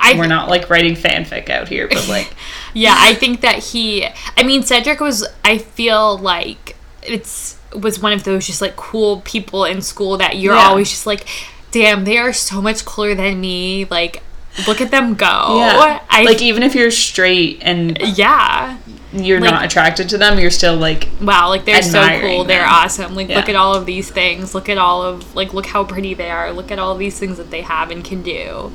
I 0.01 0.15
we're 0.19 0.27
not 0.27 0.49
like 0.49 0.69
writing 0.71 0.95
fanfic 0.95 1.49
out 1.51 1.69
here, 1.69 1.87
but 1.89 2.09
like 2.09 2.33
Yeah, 2.75 2.95
I 2.99 3.15
think 3.15 3.41
that 3.43 3.59
he. 3.59 4.07
I 4.37 4.43
mean, 4.43 4.63
Cedric 4.63 5.01
was. 5.01 5.27
I 5.45 5.59
feel 5.59 6.19
like 6.19 6.77
it's 7.03 7.59
was 7.75 8.01
one 8.01 8.13
of 8.13 8.25
those 8.25 8.47
just 8.47 8.61
like 8.63 8.75
cool 8.77 9.21
people 9.23 9.65
in 9.65 9.81
school 9.83 10.17
that 10.19 10.37
you're 10.39 10.55
Yeah. 10.55 10.69
always 10.69 10.91
just 10.91 11.07
like, 11.07 11.27
damn, 11.71 12.05
they 12.05 12.19
are 12.19 12.33
so 12.33 12.61
much 12.63 12.85
cooler 12.85 13.15
than 13.15 13.41
me. 13.41 13.85
Like, 13.85 14.23
look 14.67 14.81
at 14.81 14.91
them 14.91 15.15
go. 15.15 15.59
yeah, 15.59 16.01
I 16.09 16.23
like 16.25 16.41
even 16.43 16.63
if 16.63 16.75
you're 16.75 16.91
straight 16.91 17.59
and 17.63 17.99
yeah. 18.17 18.79
you're 19.13 19.41
Like- 19.41 19.51
not 19.51 19.65
attracted 19.65 20.09
to 20.11 20.19
them, 20.19 20.39
you're 20.39 20.51
still 20.51 20.77
like 20.77 21.09
Wow, 21.21 21.49
like 21.49 21.65
they're 21.65 21.83
so 21.83 22.07
cool. 22.21 22.45
They're 22.45 22.67
awesome. 22.67 23.15
Like 23.15 23.29
look 23.29 23.49
at 23.49 23.57
all 23.57 23.75
of 23.75 23.87
these 23.87 24.11
things. 24.11 24.55
Look 24.55 24.69
at 24.69 24.79
all 24.79 25.03
of 25.03 25.35
like 25.35 25.53
look 25.55 25.67
how 25.67 25.85
pretty 25.85 26.15
they 26.15 26.31
are. 26.31 26.53
Look 26.53 26.71
at 26.71 26.79
all 26.79 26.97
these 26.97 27.19
things 27.19 27.37
that 27.39 27.51
they 27.51 27.63
have 27.63 27.91
and 27.91 28.05
can 28.05 28.23
do. 28.23 28.73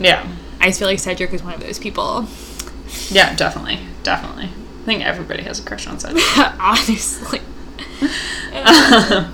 yeah, 0.00 0.26
I 0.60 0.66
just 0.66 0.78
feel 0.78 0.88
like 0.88 0.98
Cedric 0.98 1.32
is 1.32 1.42
one 1.42 1.54
of 1.54 1.60
those 1.60 1.78
people. 1.78 2.26
yeah, 3.10 3.34
definitely, 3.36 3.78
definitely. 4.02 4.46
I 4.46 4.84
think 4.84 5.04
everybody 5.04 5.42
has 5.42 5.60
a 5.60 5.62
crush 5.62 5.86
on 5.86 5.98
Cedric. 5.98 6.24
Honestly. 6.60 7.40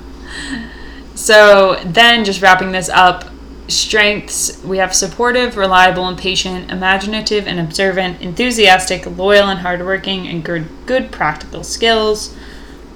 So 1.15 1.77
then, 1.85 2.25
just 2.25 2.43
wrapping 2.43 2.73
this 2.73 2.89
up, 2.89 3.25
strengths 3.69 4.63
we 4.63 4.79
have 4.79 4.95
supportive, 4.95 5.57
reliable, 5.57 6.07
and 6.07 6.19
patient, 6.19 6.71
imaginative 6.71 7.47
and 7.47 7.59
observant, 7.59 8.21
enthusiastic, 8.21 9.07
loyal 9.07 9.49
and 9.49 9.61
hardworking, 9.61 10.27
and 10.27 10.45
good 10.45 10.69
good 10.87 11.11
practical 11.11 11.65
skills. 11.65 12.37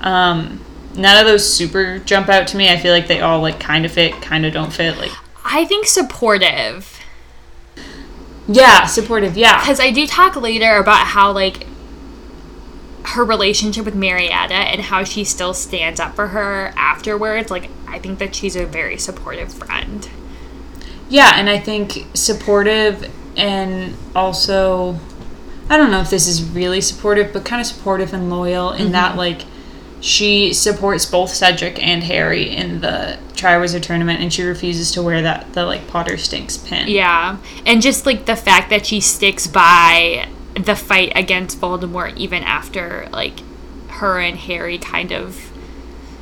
Um, 0.01 0.65
none 0.95 1.19
of 1.19 1.27
those 1.27 1.51
super 1.51 1.99
jump 2.01 2.29
out 2.29 2.47
to 2.49 2.57
me. 2.57 2.69
I 2.69 2.77
feel 2.77 2.93
like 2.93 3.09
they 3.09 3.21
all 3.21 3.41
like 3.41 3.61
kind 3.61 3.85
of 3.85 3.93
fit, 3.93 4.13
kind 4.21 4.45
of 4.45 4.53
don't 4.53 4.73
fit. 4.73 4.99
Like 4.99 5.13
I 5.45 5.65
think 5.65 5.87
supportive. 5.87 7.01
yeah, 8.47 8.87
supportive, 8.87 9.37
yeah, 9.37 9.61
because 9.61 9.81
I 9.81 9.91
do 9.91 10.07
talk 10.07 10.37
later 10.37 10.77
about 10.77 11.07
how 11.07 11.33
like 11.33 11.67
her 13.05 13.25
relationship 13.25 13.87
with 13.87 13.95
Marietta 13.95 14.53
and 14.53 14.83
how 14.83 15.03
she 15.03 15.25
still 15.25 15.55
stands 15.55 15.99
up 15.99 16.15
for 16.15 16.29
her 16.29 16.75
afterwards. 16.77 17.51
Like 17.51 17.71
I 17.87 17.99
think 17.99 18.19
that 18.19 18.35
she's 18.35 18.55
a 18.55 18.67
very 18.67 18.99
supportive 18.99 19.53
friend. 19.53 20.09
Yeah, 21.09 21.33
and 21.37 21.49
I 21.49 21.59
think 21.59 22.07
supportive 22.15 23.11
and 23.37 23.95
also 24.15 24.99
I 25.71 25.77
don't 25.77 25.91
know 25.91 26.01
if 26.01 26.11
this 26.11 26.27
is 26.27 26.43
really 26.43 26.81
supportive, 26.81 27.33
but 27.33 27.45
kind 27.45 27.61
of 27.61 27.67
supportive 27.67 28.15
and 28.15 28.31
loyal 28.31 28.73
in 28.73 28.85
mm-hmm. 28.85 28.93
that 28.93 29.17
like 29.17 29.43
she 30.01 30.53
supports 30.53 31.05
both 31.05 31.31
Cedric 31.31 31.83
and 31.85 32.05
Harry 32.05 32.49
in 32.51 32.81
the 32.81 33.19
Triwizard 33.33 33.83
tournament, 33.83 34.21
and 34.21 34.33
she 34.33 34.43
refuses 34.43 34.93
to 34.93 35.03
wear 35.03 35.23
that 35.23 35.53
the 35.53 35.65
like 35.65 35.87
Potter 35.89 36.17
stinks 36.17 36.57
pin. 36.57 36.89
Yeah, 36.89 37.39
and 37.67 37.83
just 37.83 38.07
like 38.07 38.27
the 38.27 38.37
fact 38.37 38.71
that 38.71 38.87
she 38.87 39.01
sticks 39.01 39.47
by 39.47 40.29
the 40.55 40.75
fight 40.75 41.13
against 41.15 41.61
Voldemort 41.61 42.17
even 42.17 42.43
after 42.43 43.09
like 43.13 43.41
her 43.89 44.19
and 44.19 44.37
Harry 44.39 44.79
kind 44.79 45.13
of 45.13 45.53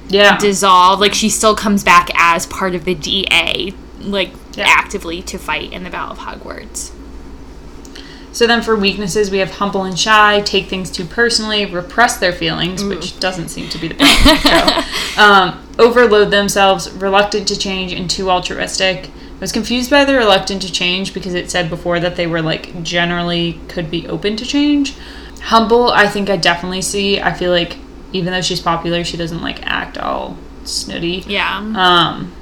yeah, 0.09 0.39
dissolve. 0.39 1.01
Like 1.01 1.15
she 1.15 1.29
still 1.29 1.55
comes 1.55 1.85
back 1.85 2.11
as 2.17 2.47
part 2.47 2.75
of 2.75 2.85
the 2.85 2.95
DA, 2.95 3.73
like 4.01 4.33
Yeah. 4.57 4.65
actively 4.69 5.23
to 5.23 5.39
fight 5.39 5.73
in 5.73 5.85
the 5.85 5.91
Battle 5.91 6.13
of 6.13 6.19
Hogwarts. 6.19 6.93
So 8.33 8.47
then 8.47 8.61
for 8.61 8.77
weaknesses, 8.77 9.31
we 9.31 9.39
have 9.39 9.53
humble 9.53 9.85
and 9.85 9.99
shy, 9.99 10.43
take 10.43 10.67
things 10.67 10.91
too 10.91 11.07
personally, 11.07 11.65
repress 11.65 12.19
their 12.19 12.35
feelings, 12.35 12.85
which 12.85 13.19
doesn't 13.19 13.49
seem 13.49 13.71
to 13.71 13.79
be 13.79 13.89
the 13.89 13.95
problem 13.95 14.85
Cho. 15.15 15.23
Um, 15.23 15.67
overload 15.79 16.31
themselves, 16.31 16.91
reluctant 16.93 17.49
to 17.49 17.59
change, 17.59 17.95
and 17.95 18.11
too 18.11 18.31
altruistic. 18.31 19.07
I 19.09 19.39
was 19.41 19.53
confused 19.53 19.89
by 19.91 20.05
the 20.05 20.13
reluctant 20.15 20.61
to 20.63 20.71
change 20.73 21.15
because 21.15 21.33
it 21.33 21.51
said 21.51 21.71
before 21.71 21.99
that 22.01 22.17
they 22.17 22.27
were 22.27 22.43
like 22.43 22.83
generally 22.83 23.59
could 23.69 23.91
be 23.91 24.07
open 24.07 24.37
to 24.37 24.45
change. 24.45 24.95
Humble, 25.45 25.91
I 25.91 26.07
think 26.07 26.29
I 26.29 26.37
definitely 26.37 26.83
see. 26.83 27.19
I 27.19 27.33
feel 27.33 27.51
like 27.53 27.79
even 28.13 28.35
though 28.35 28.43
she's 28.43 28.61
popular, 28.61 29.03
she 29.03 29.17
doesn't 29.17 29.41
like 29.41 29.65
act 29.67 29.97
all 29.97 30.37
snooty. 30.65 31.25
Yeah. 31.27 31.57
Um, 31.57 32.33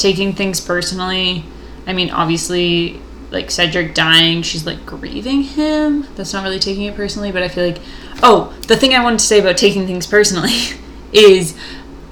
taking 0.00 0.32
things 0.34 0.60
personally. 0.60 1.44
I 1.86 1.92
mean, 1.92 2.10
obviously, 2.10 3.00
like 3.30 3.50
Cedric 3.50 3.94
dying, 3.94 4.42
she's 4.42 4.66
like 4.66 4.84
grieving 4.86 5.42
him. 5.42 6.06
That's 6.16 6.32
not 6.32 6.42
really 6.44 6.58
taking 6.58 6.84
it 6.84 6.96
personally, 6.96 7.30
but 7.32 7.42
I 7.42 7.48
feel 7.48 7.64
like, 7.66 7.78
oh, 8.22 8.54
the 8.66 8.76
thing 8.76 8.94
I 8.94 9.02
wanted 9.02 9.18
to 9.20 9.24
say 9.26 9.40
about 9.40 9.56
taking 9.56 9.86
things 9.86 10.06
personally 10.06 10.50
is 11.12 11.56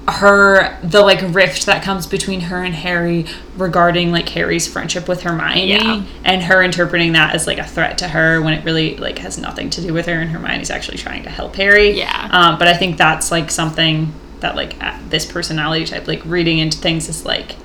her 0.07 0.79
the 0.81 1.01
like 1.01 1.19
rift 1.35 1.67
that 1.67 1.83
comes 1.83 2.07
between 2.07 2.41
her 2.41 2.63
and 2.63 2.73
Harry 2.73 3.27
regarding 3.55 4.11
like 4.11 4.27
Harry's 4.29 4.67
friendship 4.67 5.07
with 5.07 5.21
Hermione 5.21 5.67
Yeah. 5.69 6.03
and 6.25 6.41
her 6.43 6.63
interpreting 6.63 7.11
that 7.13 7.35
as 7.35 7.45
like 7.45 7.59
a 7.59 7.63
threat 7.63 7.99
to 7.99 8.07
her 8.07 8.41
when 8.41 8.53
it 8.55 8.65
really 8.65 8.97
like 8.97 9.19
has 9.19 9.37
nothing 9.37 9.69
to 9.71 9.81
do 9.81 9.93
with 9.93 10.07
her 10.07 10.13
and 10.13 10.31
Hermione's 10.31 10.71
actually 10.71 10.97
trying 10.97 11.23
to 11.23 11.29
help 11.29 11.55
Harry. 11.57 11.91
Yeah. 11.91 12.27
Um, 12.31 12.57
but 12.57 12.67
I 12.67 12.75
think 12.75 12.97
that's 12.97 13.29
like 13.29 13.51
something 13.51 14.11
that 14.39 14.55
like 14.55 14.73
this 15.11 15.25
personality 15.31 15.85
type 15.85 16.07
like 16.07 16.23
reading 16.25 16.57
into 16.57 16.79
things 16.79 17.07
is 17.07 17.23
like 17.23 17.55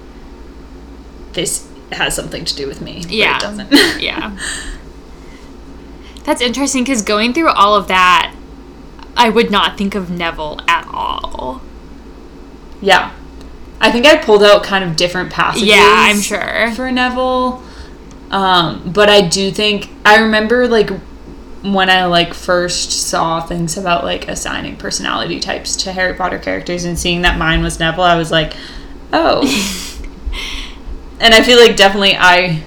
this 1.34 1.68
has 1.92 2.14
something 2.14 2.44
to 2.44 2.56
do 2.56 2.66
with 2.66 2.80
me. 2.80 3.04
Yeah. 3.08 3.36
It 3.36 3.40
doesn't. 3.40 3.72
yeah. 4.00 4.36
That's 6.24 6.40
interesting 6.40 6.84
because 6.84 7.02
going 7.02 7.32
through 7.32 7.50
all 7.50 7.74
of 7.74 7.88
that, 7.88 8.34
I 9.16 9.28
would 9.28 9.50
not 9.50 9.76
think 9.76 9.94
of 9.94 10.10
Neville 10.10 10.60
at 10.66 10.88
all. 10.88 11.60
Yeah. 12.80 13.12
I 13.80 13.90
think 13.92 14.06
I 14.06 14.16
pulled 14.16 14.42
out 14.42 14.64
kind 14.64 14.82
of 14.84 14.96
different 14.96 15.30
passages. 15.30 15.68
Yeah, 15.68 15.84
I'm 15.84 16.20
sure. 16.20 16.72
For 16.74 16.90
Neville. 16.90 17.62
Um, 18.30 18.90
but 18.92 19.08
I 19.08 19.20
do 19.20 19.50
think 19.50 19.90
I 20.04 20.20
remember 20.20 20.66
like 20.66 20.90
when 21.62 21.88
I 21.88 22.06
like 22.06 22.34
first 22.34 22.92
saw 23.08 23.40
things 23.40 23.76
about 23.76 24.04
like 24.04 24.28
assigning 24.28 24.76
personality 24.76 25.40
types 25.40 25.76
to 25.76 25.92
Harry 25.92 26.14
Potter 26.14 26.38
characters 26.38 26.84
and 26.84 26.98
seeing 26.98 27.22
that 27.22 27.38
mine 27.38 27.62
was 27.62 27.78
Neville, 27.78 28.04
I 28.04 28.16
was 28.16 28.30
like, 28.30 28.54
oh. 29.12 29.42
and 31.24 31.34
I 31.34 31.42
feel 31.42 31.58
like 31.58 31.74
definitely 31.76 32.14
I 32.16 32.62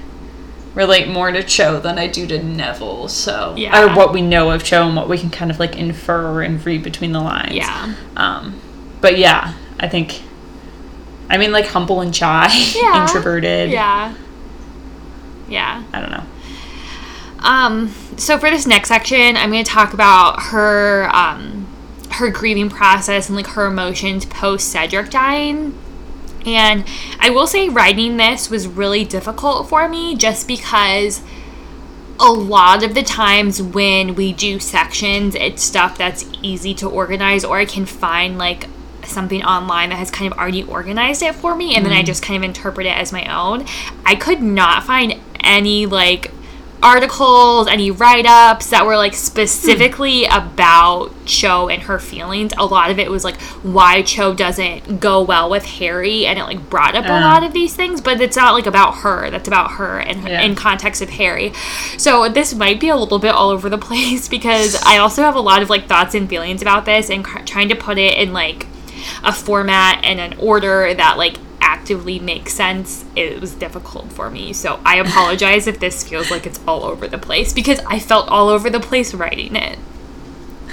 relate 0.73 1.07
more 1.07 1.31
to 1.31 1.41
Cho 1.43 1.79
than 1.79 1.97
I 1.97 2.07
do 2.07 2.27
to 2.27 2.43
Neville. 2.43 3.07
So 3.07 3.53
Yeah. 3.57 3.81
or 3.83 3.95
what 3.95 4.13
we 4.13 4.21
know 4.21 4.51
of 4.51 4.63
Cho 4.63 4.85
and 4.85 4.95
what 4.95 5.07
we 5.09 5.17
can 5.17 5.29
kind 5.29 5.49
of 5.49 5.59
like 5.59 5.75
infer 5.77 6.41
and 6.41 6.63
read 6.65 6.83
between 6.83 7.11
the 7.13 7.19
lines. 7.21 7.53
Yeah. 7.53 7.93
Um, 8.15 8.59
but 9.01 9.17
yeah, 9.17 9.53
I 9.79 9.87
think. 9.87 10.21
I 11.29 11.37
mean, 11.37 11.51
like 11.51 11.65
humble 11.67 12.01
and 12.01 12.15
shy, 12.15 12.47
Yeah. 12.75 13.01
introverted. 13.03 13.69
Yeah. 13.71 14.13
Yeah. 15.49 15.83
I 15.93 15.99
don't 16.01 16.11
know. 16.11 16.23
Um, 17.39 17.93
so 18.17 18.37
for 18.37 18.49
this 18.49 18.65
next 18.65 18.89
section, 18.89 19.35
I'm 19.37 19.51
going 19.51 19.63
to 19.63 19.69
talk 19.69 19.93
about 19.93 20.41
her 20.43 21.09
um, 21.13 21.67
her 22.11 22.29
grieving 22.29 22.69
process 22.69 23.29
and 23.29 23.35
like 23.35 23.47
her 23.47 23.65
emotions 23.67 24.25
post 24.25 24.69
Cedric 24.69 25.09
dying. 25.09 25.77
And 26.47 26.85
I 27.19 27.29
will 27.29 27.47
say 27.47 27.69
writing 27.69 28.17
this 28.17 28.49
was 28.49 28.67
really 28.67 29.03
difficult 29.03 29.69
for 29.69 29.87
me 29.87 30.15
just 30.15 30.47
because 30.47 31.21
a 32.19 32.31
lot 32.31 32.83
of 32.83 32.95
the 32.95 33.03
times 33.03 33.61
when 33.61 34.15
we 34.15 34.33
do 34.33 34.59
sections, 34.59 35.35
it's 35.35 35.63
stuff 35.63 35.97
that's 35.97 36.25
easy 36.41 36.73
to 36.75 36.89
organize 36.89 37.43
or 37.43 37.57
I 37.57 37.65
can 37.65 37.85
find 37.85 38.37
like 38.37 38.67
something 39.05 39.43
online 39.43 39.89
that 39.89 39.95
has 39.95 40.11
kind 40.11 40.31
of 40.31 40.37
already 40.37 40.63
organized 40.63 41.21
it 41.21 41.35
for 41.35 41.55
me 41.55 41.75
and 41.75 41.85
then 41.85 41.93
I 41.93 41.97
mm-hmm. 41.97 42.05
just 42.05 42.23
kind 42.23 42.43
of 42.43 42.47
interpret 42.47 42.87
it 42.87 42.97
as 42.97 43.11
my 43.11 43.25
own. 43.33 43.65
I 44.05 44.15
could 44.15 44.41
not 44.41 44.83
find 44.83 45.19
any 45.41 45.85
like 45.85 46.31
articles, 46.83 47.67
any 47.67 47.89
write 47.91 48.25
ups 48.25 48.69
that 48.69 48.85
were 48.85 48.95
like 48.97 49.13
specifically 49.13 50.25
about 50.25 51.11
Cho 51.25 51.67
and 51.69 51.81
her 51.83 51.99
feelings. 51.99 52.53
A 52.57 52.65
lot 52.65 52.91
of 52.91 52.99
it 52.99 53.09
was 53.09 53.23
like 53.23 53.39
why 53.63 54.01
Cho 54.03 54.33
doesn't 54.33 54.99
go 54.99 55.21
well 55.21 55.49
with 55.49 55.65
Harry, 55.65 56.25
and 56.25 56.37
it 56.37 56.43
like 56.43 56.69
brought 56.69 56.95
up 56.95 57.05
a 57.05 57.13
Uh. 57.13 57.21
lot 57.21 57.43
of 57.43 57.53
these 57.53 57.75
things, 57.75 57.99
but 58.01 58.21
it's 58.21 58.37
not 58.37 58.53
like 58.53 58.67
about 58.67 58.95
her. 58.97 59.29
That's 59.29 59.47
about 59.47 59.71
her 59.71 59.99
and 59.99 60.27
Yeah. 60.27 60.41
in 60.41 60.55
context 60.55 61.01
of 61.01 61.09
Harry. 61.11 61.51
So 61.97 62.29
this 62.29 62.53
might 62.53 62.79
be 62.79 62.89
a 62.89 62.95
little 62.95 63.19
bit 63.19 63.33
all 63.33 63.49
over 63.49 63.69
the 63.69 63.77
place 63.89 64.27
because 64.27 64.81
I 64.85 64.97
also 64.97 65.23
have 65.23 65.35
a 65.35 65.41
lot 65.41 65.61
of 65.61 65.69
like 65.69 65.87
thoughts 65.87 66.15
and 66.15 66.29
feelings 66.29 66.61
about 66.61 66.85
this 66.85 67.09
and 67.09 67.23
cr- 67.23 67.39
trying 67.43 67.69
to 67.69 67.75
put 67.75 67.97
it 67.97 68.13
in 68.17 68.33
like 68.33 68.67
a 69.23 69.31
format 69.33 70.01
and 70.03 70.19
an 70.19 70.35
order 70.39 70.93
that 70.93 71.17
like 71.17 71.37
actively 71.61 72.19
make 72.19 72.49
sense 72.49 73.05
it 73.15 73.39
was 73.41 73.53
difficult 73.53 74.11
for 74.11 74.29
me. 74.29 74.53
So 74.53 74.79
i 74.85 74.97
apologize 74.97 75.67
if 75.67 75.79
this 75.79 76.07
feels 76.07 76.31
like 76.31 76.45
it's 76.45 76.59
all 76.67 76.83
over 76.83 77.07
the 77.07 77.17
place 77.17 77.53
because 77.53 77.79
i 77.87 77.99
felt 77.99 78.27
all 78.29 78.49
over 78.49 78.69
the 78.69 78.79
place 78.79 79.13
writing 79.13 79.55
it. 79.55 79.79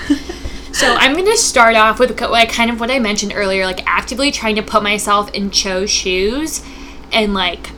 So 0.75 0.93
i'm 0.93 1.13
going 1.13 1.27
to 1.27 1.37
start 1.37 1.77
off 1.77 2.01
with 2.01 2.21
like 2.21 2.51
kind 2.51 2.69
of 2.69 2.81
what 2.81 2.91
i 2.91 2.99
mentioned 2.99 3.33
earlier 3.33 3.65
like 3.65 3.87
actively 3.87 4.33
trying 4.33 4.57
to 4.57 4.63
put 4.63 4.83
myself 4.83 5.33
in 5.33 5.53
cho's 5.53 5.89
shoes 5.89 6.65
and 7.13 7.33
like 7.33 7.71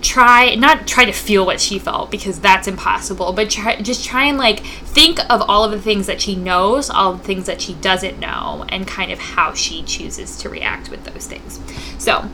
try 0.00 0.54
not 0.54 0.86
try 0.86 1.04
to 1.04 1.12
feel 1.12 1.44
what 1.44 1.60
she 1.60 1.78
felt 1.78 2.10
because 2.10 2.40
that's 2.40 2.68
impossible 2.68 3.32
but 3.32 3.50
try, 3.50 3.76
just 3.80 4.04
try 4.04 4.24
and 4.24 4.38
like 4.38 4.60
think 4.60 5.18
of 5.30 5.42
all 5.42 5.64
of 5.64 5.70
the 5.70 5.80
things 5.80 6.06
that 6.06 6.20
she 6.20 6.34
knows 6.34 6.88
all 6.90 7.14
the 7.14 7.24
things 7.24 7.46
that 7.46 7.60
she 7.60 7.74
doesn't 7.74 8.18
know 8.18 8.64
and 8.68 8.86
kind 8.86 9.10
of 9.10 9.18
how 9.18 9.52
she 9.52 9.82
chooses 9.82 10.36
to 10.36 10.48
react 10.48 10.90
with 10.90 11.04
those 11.04 11.26
things. 11.26 11.60
So 11.98 12.28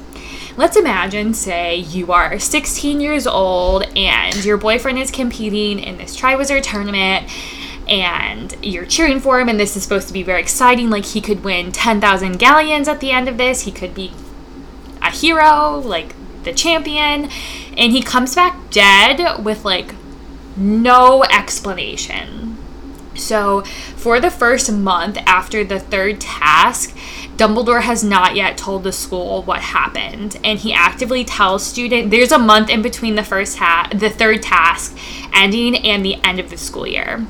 let's 0.56 0.76
imagine 0.76 1.34
say 1.34 1.76
you 1.76 2.12
are 2.12 2.38
16 2.38 3.00
years 3.00 3.26
old 3.26 3.84
and 3.96 4.44
your 4.44 4.56
boyfriend 4.56 4.98
is 4.98 5.10
competing 5.10 5.78
in 5.78 5.98
this 5.98 6.18
triwizard 6.18 6.62
tournament 6.62 7.30
and 7.88 8.56
you're 8.62 8.86
cheering 8.86 9.20
for 9.20 9.40
him 9.40 9.48
and 9.48 9.60
this 9.60 9.76
is 9.76 9.82
supposed 9.82 10.08
to 10.08 10.14
be 10.14 10.22
very 10.22 10.40
exciting 10.40 10.90
like 10.90 11.04
he 11.04 11.20
could 11.20 11.44
win 11.44 11.70
10,000 11.70 12.38
galleons 12.38 12.88
at 12.88 13.00
the 13.00 13.10
end 13.10 13.28
of 13.28 13.36
this 13.36 13.62
he 13.62 13.72
could 13.72 13.94
be 13.94 14.12
a 15.04 15.10
hero, 15.10 15.78
like 15.84 16.14
the 16.44 16.52
champion, 16.52 17.30
and 17.76 17.92
he 17.92 18.02
comes 18.02 18.34
back 18.34 18.70
dead 18.70 19.44
with 19.44 19.64
like 19.64 19.94
no 20.56 21.24
explanation. 21.24 22.56
So, 23.16 23.62
for 23.62 24.18
the 24.18 24.30
first 24.30 24.72
month 24.72 25.18
after 25.18 25.62
the 25.62 25.78
third 25.78 26.20
task, 26.20 26.96
Dumbledore 27.36 27.82
has 27.82 28.02
not 28.02 28.34
yet 28.34 28.58
told 28.58 28.82
the 28.82 28.92
school 28.92 29.42
what 29.42 29.60
happened, 29.60 30.38
and 30.42 30.58
he 30.58 30.72
actively 30.72 31.24
tells 31.24 31.64
student 31.64 32.10
there's 32.10 32.32
a 32.32 32.38
month 32.38 32.70
in 32.70 32.82
between 32.82 33.14
the 33.14 33.22
first 33.24 33.58
ta- 33.58 33.88
the 33.94 34.10
third 34.10 34.42
task 34.42 34.96
ending 35.32 35.76
and 35.76 36.04
the 36.04 36.16
end 36.24 36.40
of 36.40 36.50
the 36.50 36.56
school 36.56 36.86
year. 36.86 37.26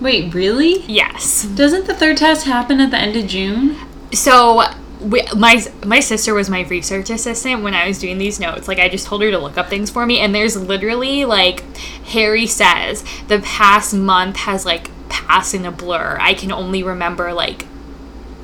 Wait, 0.00 0.32
really? 0.32 0.82
Yes. 0.82 1.44
Doesn't 1.44 1.86
the 1.86 1.94
third 1.94 2.18
test 2.18 2.46
happen 2.46 2.80
at 2.80 2.90
the 2.90 2.98
end 2.98 3.16
of 3.16 3.26
June? 3.26 3.76
so 4.12 4.62
we, 5.00 5.22
my 5.36 5.64
my 5.84 6.00
sister 6.00 6.34
was 6.34 6.50
my 6.50 6.62
research 6.62 7.10
assistant 7.10 7.62
when 7.62 7.74
I 7.74 7.86
was 7.86 7.98
doing 7.98 8.18
these 8.18 8.40
notes. 8.40 8.68
Like 8.68 8.78
I 8.78 8.88
just 8.88 9.06
told 9.06 9.22
her 9.22 9.30
to 9.30 9.38
look 9.38 9.56
up 9.56 9.68
things 9.68 9.90
for 9.90 10.06
me, 10.06 10.18
and 10.18 10.34
there's 10.34 10.56
literally 10.56 11.24
like 11.24 11.60
Harry 12.06 12.46
says 12.46 13.04
the 13.28 13.40
past 13.40 13.94
month 13.94 14.36
has 14.36 14.66
like 14.66 14.90
passed 15.08 15.54
in 15.54 15.64
a 15.64 15.70
blur. 15.70 16.18
I 16.20 16.34
can 16.34 16.52
only 16.52 16.82
remember 16.82 17.32
like 17.32 17.66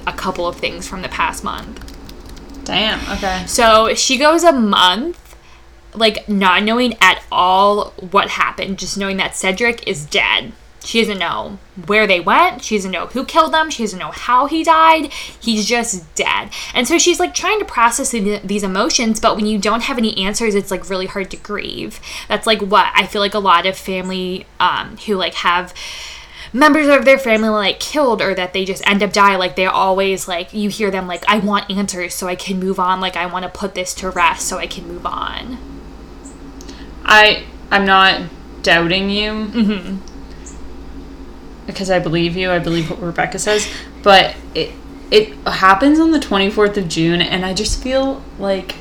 a 0.06 0.12
couple 0.12 0.46
of 0.46 0.56
things 0.56 0.86
from 0.86 1.02
the 1.02 1.08
past 1.08 1.44
month. 1.44 1.80
Damn. 2.64 3.00
Okay. 3.16 3.44
So 3.46 3.94
she 3.94 4.16
goes 4.16 4.42
a 4.42 4.52
month, 4.52 5.36
like 5.94 6.28
not 6.28 6.62
knowing 6.62 6.94
at 7.00 7.22
all 7.30 7.90
what 8.10 8.30
happened, 8.30 8.78
just 8.78 8.96
knowing 8.96 9.16
that 9.18 9.36
Cedric 9.36 9.86
is 9.86 10.06
dead. 10.06 10.52
She 10.84 11.00
doesn't 11.00 11.18
know 11.18 11.58
where 11.86 12.06
they 12.06 12.20
went. 12.20 12.62
She 12.62 12.76
doesn't 12.76 12.90
know 12.90 13.06
who 13.06 13.24
killed 13.24 13.52
them. 13.52 13.70
She 13.70 13.82
doesn't 13.82 13.98
know 13.98 14.10
how 14.10 14.46
he 14.46 14.62
died. 14.62 15.12
He's 15.12 15.66
just 15.66 16.14
dead. 16.14 16.50
And 16.74 16.86
so 16.86 16.98
she's 16.98 17.18
like 17.18 17.34
trying 17.34 17.58
to 17.58 17.64
process 17.64 18.10
these 18.10 18.62
emotions, 18.62 19.20
but 19.20 19.36
when 19.36 19.46
you 19.46 19.58
don't 19.58 19.82
have 19.84 19.98
any 19.98 20.16
answers, 20.24 20.54
it's 20.54 20.70
like 20.70 20.90
really 20.90 21.06
hard 21.06 21.30
to 21.30 21.36
grieve. 21.36 22.00
That's 22.28 22.46
like 22.46 22.60
what 22.60 22.90
I 22.94 23.06
feel 23.06 23.20
like 23.20 23.34
a 23.34 23.38
lot 23.38 23.66
of 23.66 23.76
family 23.76 24.46
um, 24.60 24.96
who 24.98 25.14
like 25.16 25.34
have 25.34 25.74
members 26.52 26.86
of 26.86 27.04
their 27.04 27.18
family 27.18 27.48
like 27.48 27.80
killed 27.80 28.22
or 28.22 28.32
that 28.34 28.52
they 28.52 28.64
just 28.64 28.88
end 28.88 29.02
up 29.02 29.12
die 29.12 29.34
like 29.34 29.56
they're 29.56 29.68
always 29.68 30.28
like 30.28 30.54
you 30.54 30.70
hear 30.70 30.88
them 30.88 31.08
like 31.08 31.24
i 31.26 31.36
want 31.36 31.68
answers 31.68 32.14
so 32.14 32.28
i 32.28 32.36
can 32.36 32.60
move 32.60 32.78
on 32.78 33.00
like 33.00 33.16
i 33.16 33.26
want 33.26 33.42
to 33.42 33.48
put 33.48 33.74
this 33.74 33.92
to 33.92 34.08
rest 34.08 34.46
so 34.46 34.56
i 34.56 34.66
can 34.66 34.86
move 34.86 35.04
on 35.04 35.58
I 37.04 37.44
I'm 37.70 37.84
not 37.84 38.22
doubting 38.62 39.10
you 39.10 39.30
mm-hmm. 39.32 40.13
Because 41.66 41.90
I 41.90 41.98
believe 41.98 42.36
you. 42.36 42.50
I 42.50 42.58
believe 42.58 42.90
what 42.90 43.00
Rebecca 43.00 43.38
says, 43.38 43.68
but 44.02 44.34
it 44.54 44.72
it 45.10 45.34
happens 45.46 46.00
on 46.00 46.10
the 46.10 46.18
24th 46.18 46.76
of 46.76 46.88
June, 46.88 47.20
and 47.20 47.44
I 47.44 47.54
just 47.54 47.82
feel 47.82 48.22
like 48.38 48.74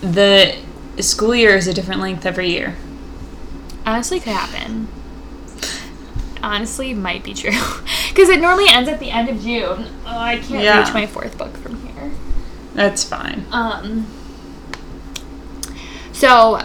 the 0.00 0.56
school 1.00 1.34
year 1.34 1.56
is 1.56 1.66
a 1.68 1.74
different 1.74 2.00
length 2.00 2.26
every 2.26 2.48
year. 2.50 2.76
Honestly, 3.86 4.18
could 4.18 4.32
happen. 4.32 4.88
Honestly, 6.42 6.92
might 6.94 7.22
be 7.24 7.34
true. 7.34 7.52
Because 8.14 8.28
it 8.28 8.40
normally 8.40 8.66
ends 8.68 8.88
at 8.88 9.00
the 9.00 9.10
end 9.10 9.28
of 9.28 9.40
June. 9.42 9.86
Oh, 10.06 10.18
I 10.18 10.36
can't 10.36 10.62
Yeah. 10.62 10.84
reach 10.84 10.94
my 10.94 11.04
fourth 11.04 11.36
book 11.36 11.56
from 11.56 11.84
here. 11.84 12.12
That's 12.74 13.02
fine. 13.02 13.44
Um. 13.50 14.06
So, 16.12 16.60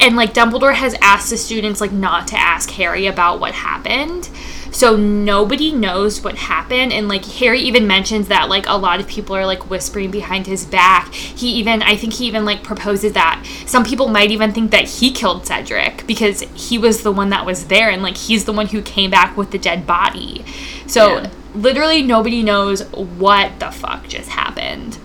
and 0.00 0.16
like 0.16 0.34
Dumbledore 0.34 0.74
has 0.74 0.94
asked 1.00 1.30
the 1.30 1.36
students 1.36 1.80
like 1.80 1.92
not 1.92 2.28
to 2.28 2.36
ask 2.36 2.70
Harry 2.72 3.06
about 3.06 3.40
what 3.40 3.52
happened. 3.52 4.28
So 4.70 4.96
nobody 4.96 5.70
knows 5.70 6.24
what 6.24 6.34
happened 6.34 6.92
and 6.92 7.06
like 7.06 7.24
Harry 7.24 7.60
even 7.60 7.86
mentions 7.86 8.26
that 8.26 8.48
like 8.48 8.66
a 8.66 8.76
lot 8.76 8.98
of 8.98 9.06
people 9.06 9.36
are 9.36 9.46
like 9.46 9.70
whispering 9.70 10.10
behind 10.10 10.48
his 10.48 10.64
back. 10.64 11.14
He 11.14 11.48
even 11.52 11.80
I 11.80 11.94
think 11.94 12.14
he 12.14 12.26
even 12.26 12.44
like 12.44 12.64
proposes 12.64 13.12
that 13.12 13.46
some 13.66 13.84
people 13.84 14.08
might 14.08 14.32
even 14.32 14.52
think 14.52 14.72
that 14.72 14.86
he 14.88 15.12
killed 15.12 15.46
Cedric 15.46 16.04
because 16.08 16.40
he 16.54 16.76
was 16.76 17.04
the 17.04 17.12
one 17.12 17.28
that 17.30 17.46
was 17.46 17.66
there 17.68 17.88
and 17.88 18.02
like 18.02 18.16
he's 18.16 18.46
the 18.46 18.52
one 18.52 18.66
who 18.66 18.82
came 18.82 19.10
back 19.12 19.36
with 19.36 19.52
the 19.52 19.58
dead 19.58 19.86
body. 19.86 20.44
So 20.88 21.20
Yeah. 21.20 21.30
literally 21.54 22.02
nobody 22.02 22.42
knows 22.42 22.82
what 22.90 23.60
the 23.60 23.70
fuck 23.70 24.08
just 24.08 24.30
happened. 24.30 24.98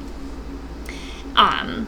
Um, 1.36 1.88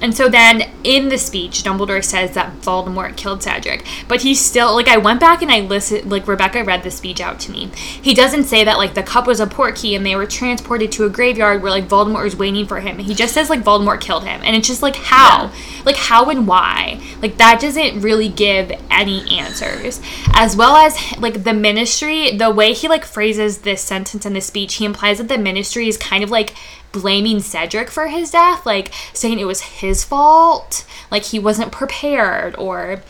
and 0.00 0.14
so 0.14 0.28
then 0.28 0.70
in 0.84 1.08
the 1.08 1.18
speech, 1.18 1.62
Dumbledore 1.62 2.04
says 2.04 2.32
that 2.32 2.60
Voldemort 2.60 3.16
killed 3.16 3.42
Cedric, 3.42 3.84
but 4.08 4.22
he's 4.22 4.40
still 4.40 4.74
like 4.74 4.88
I 4.88 4.98
went 4.98 5.20
back 5.20 5.42
and 5.42 5.50
I 5.50 5.60
listened 5.60 6.10
like 6.10 6.28
Rebecca 6.28 6.62
read 6.64 6.82
the 6.82 6.90
speech 6.90 7.20
out 7.20 7.40
to 7.40 7.50
me. 7.50 7.70
He 7.76 8.14
doesn't 8.14 8.44
say 8.44 8.62
that 8.64 8.76
like 8.76 8.94
the 8.94 9.02
cup 9.02 9.26
was 9.26 9.40
a 9.40 9.46
portkey 9.46 9.96
and 9.96 10.04
they 10.04 10.14
were 10.14 10.26
transported 10.26 10.92
to 10.92 11.04
a 11.04 11.10
graveyard 11.10 11.62
where 11.62 11.70
like 11.70 11.88
Voldemort 11.88 12.24
was 12.24 12.36
waiting 12.36 12.66
for 12.66 12.80
him. 12.80 12.98
He 12.98 13.14
just 13.14 13.32
says 13.32 13.48
like 13.48 13.62
Voldemort 13.62 14.00
killed 14.00 14.24
him, 14.24 14.40
and 14.44 14.54
it's 14.54 14.68
just 14.68 14.82
like 14.82 14.96
how, 14.96 15.50
like 15.84 15.96
how 15.96 16.28
and 16.28 16.46
why, 16.46 17.00
like 17.22 17.38
that 17.38 17.60
doesn't 17.60 18.00
really 18.00 18.28
give 18.28 18.72
any 18.90 19.38
answers. 19.38 20.00
As 20.34 20.56
well 20.56 20.76
as 20.76 20.98
like 21.18 21.44
the 21.44 21.54
Ministry, 21.54 22.36
the 22.36 22.50
way 22.50 22.74
he 22.74 22.86
like 22.86 23.04
phrases 23.04 23.58
this 23.58 23.80
sentence 23.80 24.26
in 24.26 24.34
the 24.34 24.40
speech, 24.40 24.74
he 24.74 24.84
implies 24.84 25.18
that 25.18 25.28
the 25.28 25.38
Ministry 25.38 25.88
is 25.88 25.96
kind 25.96 26.22
of 26.22 26.30
like 26.30 26.54
blaming 27.00 27.40
Cedric 27.40 27.90
for 27.90 28.08
his 28.08 28.30
death, 28.30 28.64
like 28.66 28.92
saying 29.12 29.38
it 29.38 29.46
was 29.46 29.60
his 29.60 30.04
fault, 30.04 30.86
like 31.10 31.24
he 31.24 31.38
wasn't 31.38 31.72
prepared 31.72 32.54
or 32.56 33.02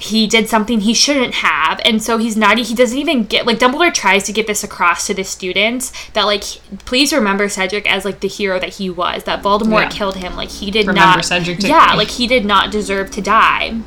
he 0.00 0.28
did 0.28 0.48
something 0.48 0.80
he 0.80 0.94
shouldn't 0.94 1.34
have. 1.34 1.80
And 1.84 2.00
so 2.02 2.18
he's 2.18 2.36
not 2.36 2.56
he 2.58 2.74
doesn't 2.74 2.96
even 2.96 3.24
get 3.24 3.46
like 3.46 3.58
Dumbledore 3.58 3.92
tries 3.92 4.22
to 4.24 4.32
get 4.32 4.46
this 4.46 4.62
across 4.62 5.06
to 5.08 5.14
the 5.14 5.24
students 5.24 5.92
that 6.10 6.22
like 6.24 6.44
please 6.84 7.12
remember 7.12 7.48
Cedric 7.48 7.90
as 7.90 8.04
like 8.04 8.20
the 8.20 8.28
hero 8.28 8.60
that 8.60 8.74
he 8.74 8.88
was, 8.88 9.24
that 9.24 9.42
Voldemort 9.42 9.82
Yeah. 9.82 9.88
killed 9.90 10.16
him, 10.16 10.36
like 10.36 10.50
he 10.50 10.70
did 10.70 10.86
Remember 10.86 11.16
not 11.16 11.24
Cedric 11.24 11.60
Yeah, 11.62 11.94
like 11.94 12.10
he 12.10 12.26
did 12.26 12.44
not 12.44 12.70
deserve 12.70 13.10
to 13.12 13.20
die. 13.20 13.80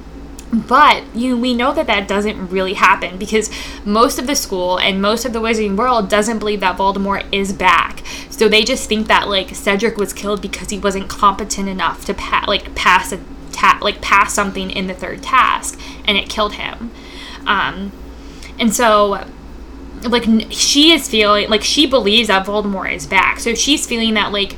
But 0.54 1.04
you 1.16 1.38
we 1.38 1.54
know 1.54 1.74
that 1.74 1.88
that 1.88 2.08
doesn't 2.08 2.50
really 2.50 2.74
happen 2.74 3.18
because 3.18 3.50
most 3.86 4.20
of 4.20 4.28
the 4.28 4.36
school 4.36 4.78
and 4.78 5.02
most 5.02 5.24
of 5.24 5.32
the 5.32 5.40
wizarding 5.40 5.78
world 5.78 6.10
doesn't 6.10 6.40
believe 6.40 6.60
that 6.60 6.78
Voldemort 6.78 7.26
is 7.32 7.54
back. 7.54 8.04
So 8.30 8.50
they 8.50 8.64
just 8.64 8.90
think 8.90 9.08
that 9.08 9.30
like 9.30 9.56
Cedric 9.56 9.98
was 9.98 10.12
killed 10.12 10.42
because 10.42 10.70
he 10.70 10.78
wasn't 10.78 11.08
competent 11.10 11.70
enough 11.70 12.06
to 12.06 12.14
pa- 12.14 12.46
like 12.48 12.76
pass 12.76 13.14
a 13.14 13.20
ta- 13.54 13.80
like 13.82 14.02
pass 14.02 14.34
something 14.34 14.70
in 14.70 14.88
the 14.88 14.94
third 14.94 15.24
task 15.24 15.80
and 16.06 16.18
it 16.18 16.28
killed 16.28 16.54
him. 16.54 16.92
Um 17.48 17.94
and 18.60 18.74
so 18.74 19.26
like 20.04 20.26
she 20.50 20.92
is 20.92 21.08
feeling 21.08 21.50
like 21.50 21.64
she 21.64 21.86
believes 21.86 22.28
that 22.28 22.46
Voldemort 22.46 22.94
is 22.94 23.06
back. 23.06 23.40
So 23.40 23.54
she's 23.54 23.88
feeling 23.88 24.16
that 24.16 24.34
like 24.34 24.58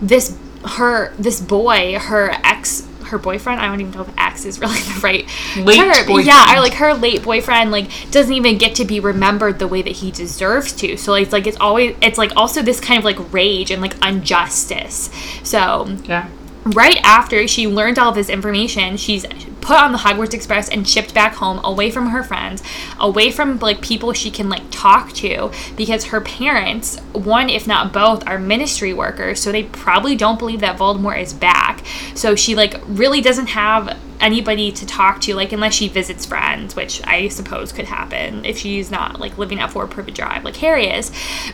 this 0.00 0.36
her 0.64 1.14
this 1.16 1.40
boy, 1.40 1.98
her 1.98 2.30
ex 2.42 2.87
her 3.08 3.18
boyfriend, 3.18 3.60
I 3.60 3.66
don't 3.66 3.80
even 3.80 3.92
know 3.92 4.02
if 4.02 4.10
ex 4.16 4.44
is 4.44 4.58
really 4.60 4.78
the 4.80 5.00
right 5.02 5.28
Late 5.56 5.76
term. 5.76 6.06
boyfriend. 6.06 6.26
Yeah, 6.26 6.56
or 6.56 6.60
like 6.60 6.74
her 6.74 6.94
late 6.94 7.22
boyfriend 7.22 7.70
like 7.70 7.90
doesn't 8.10 8.32
even 8.32 8.56
get 8.58 8.74
to 8.76 8.84
be 8.84 9.00
remembered 9.00 9.58
the 9.58 9.68
way 9.68 9.82
that 9.82 9.96
he 9.96 10.10
deserves 10.10 10.72
to. 10.74 10.96
So 10.96 11.14
it's 11.14 11.32
like 11.32 11.46
it's 11.46 11.58
always 11.60 11.96
it's 12.00 12.18
like 12.18 12.32
also 12.36 12.62
this 12.62 12.80
kind 12.80 12.98
of 12.98 13.04
like 13.04 13.32
rage 13.32 13.70
and 13.70 13.82
like 13.82 13.94
injustice. 14.04 15.10
So 15.42 15.86
Yeah. 16.04 16.28
Right 16.64 16.98
after 17.02 17.48
she 17.48 17.66
learned 17.66 17.98
all 17.98 18.12
this 18.12 18.28
information, 18.28 18.96
she's 18.96 19.24
put 19.60 19.76
on 19.76 19.92
the 19.92 19.98
Hogwarts 19.98 20.34
Express 20.34 20.68
and 20.68 20.88
shipped 20.88 21.14
back 21.14 21.34
home 21.34 21.60
away 21.64 21.90
from 21.90 22.08
her 22.08 22.22
friends, 22.22 22.62
away 22.98 23.30
from 23.30 23.58
like 23.58 23.80
people 23.80 24.12
she 24.12 24.30
can 24.30 24.48
like 24.48 24.64
talk 24.70 25.12
to 25.14 25.50
because 25.76 26.06
her 26.06 26.20
parents, 26.20 26.98
one 27.12 27.48
if 27.48 27.66
not 27.66 27.92
both, 27.92 28.26
are 28.26 28.38
ministry 28.38 28.92
workers, 28.92 29.40
so 29.40 29.52
they 29.52 29.64
probably 29.64 30.16
don't 30.16 30.38
believe 30.38 30.60
that 30.60 30.78
Voldemort 30.78 31.20
is 31.20 31.32
back. 31.32 31.84
So 32.14 32.34
she 32.34 32.54
like 32.54 32.80
really 32.86 33.20
doesn't 33.20 33.48
have 33.48 33.96
anybody 34.20 34.72
to 34.72 34.86
talk 34.86 35.20
to 35.20 35.34
like 35.34 35.52
unless 35.52 35.74
she 35.74 35.88
visits 35.88 36.26
friends, 36.26 36.74
which 36.74 37.00
I 37.06 37.28
suppose 37.28 37.72
could 37.72 37.86
happen 37.86 38.44
if 38.44 38.58
she's 38.58 38.90
not 38.90 39.20
like 39.20 39.38
living 39.38 39.60
at 39.60 39.70
Four 39.70 39.86
Privet 39.86 40.14
Drive 40.14 40.44
like 40.44 40.56
Harry 40.56 40.86
is. 40.88 41.12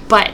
But 0.09 0.33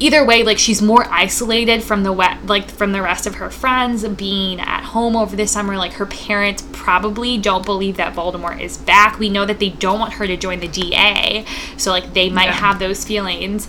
either 0.00 0.24
way 0.24 0.42
like 0.42 0.58
she's 0.58 0.80
more 0.82 1.04
isolated 1.10 1.82
from 1.82 2.02
the 2.02 2.12
wet 2.12 2.46
like 2.46 2.70
from 2.70 2.92
the 2.92 3.02
rest 3.02 3.26
of 3.26 3.36
her 3.36 3.50
friends 3.50 4.06
being 4.08 4.58
at 4.58 4.82
home 4.82 5.14
over 5.14 5.36
the 5.36 5.46
summer. 5.46 5.76
Like 5.76 5.92
her 5.94 6.06
parents 6.06 6.64
probably 6.72 7.38
don't 7.38 7.64
believe 7.64 7.96
that 7.98 8.14
Voldemort 8.14 8.60
is 8.60 8.78
back. 8.78 9.18
We 9.18 9.28
know 9.28 9.44
that 9.44 9.58
they 9.60 9.68
don't 9.68 10.00
want 10.00 10.14
her 10.14 10.26
to 10.26 10.36
join 10.36 10.60
the 10.60 10.68
DA 10.68 11.44
so 11.76 11.90
like 11.90 12.14
they 12.14 12.30
might 12.30 12.46
Yeah. 12.46 12.52
have 12.52 12.78
those 12.78 13.04
feelings. 13.04 13.68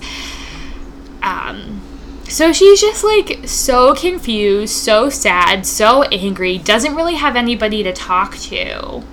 Um 1.21 1.81
so 2.27 2.53
she's 2.53 2.79
just 2.79 3.03
like 3.03 3.41
so 3.45 3.93
confused 3.93 4.73
so 4.73 5.09
sad 5.09 5.65
so 5.65 6.03
angry 6.03 6.57
doesn't 6.57 6.95
really 6.95 7.15
have 7.15 7.35
anybody 7.35 7.83
to 7.83 7.91
talk 7.93 8.37
to. 8.37 9.03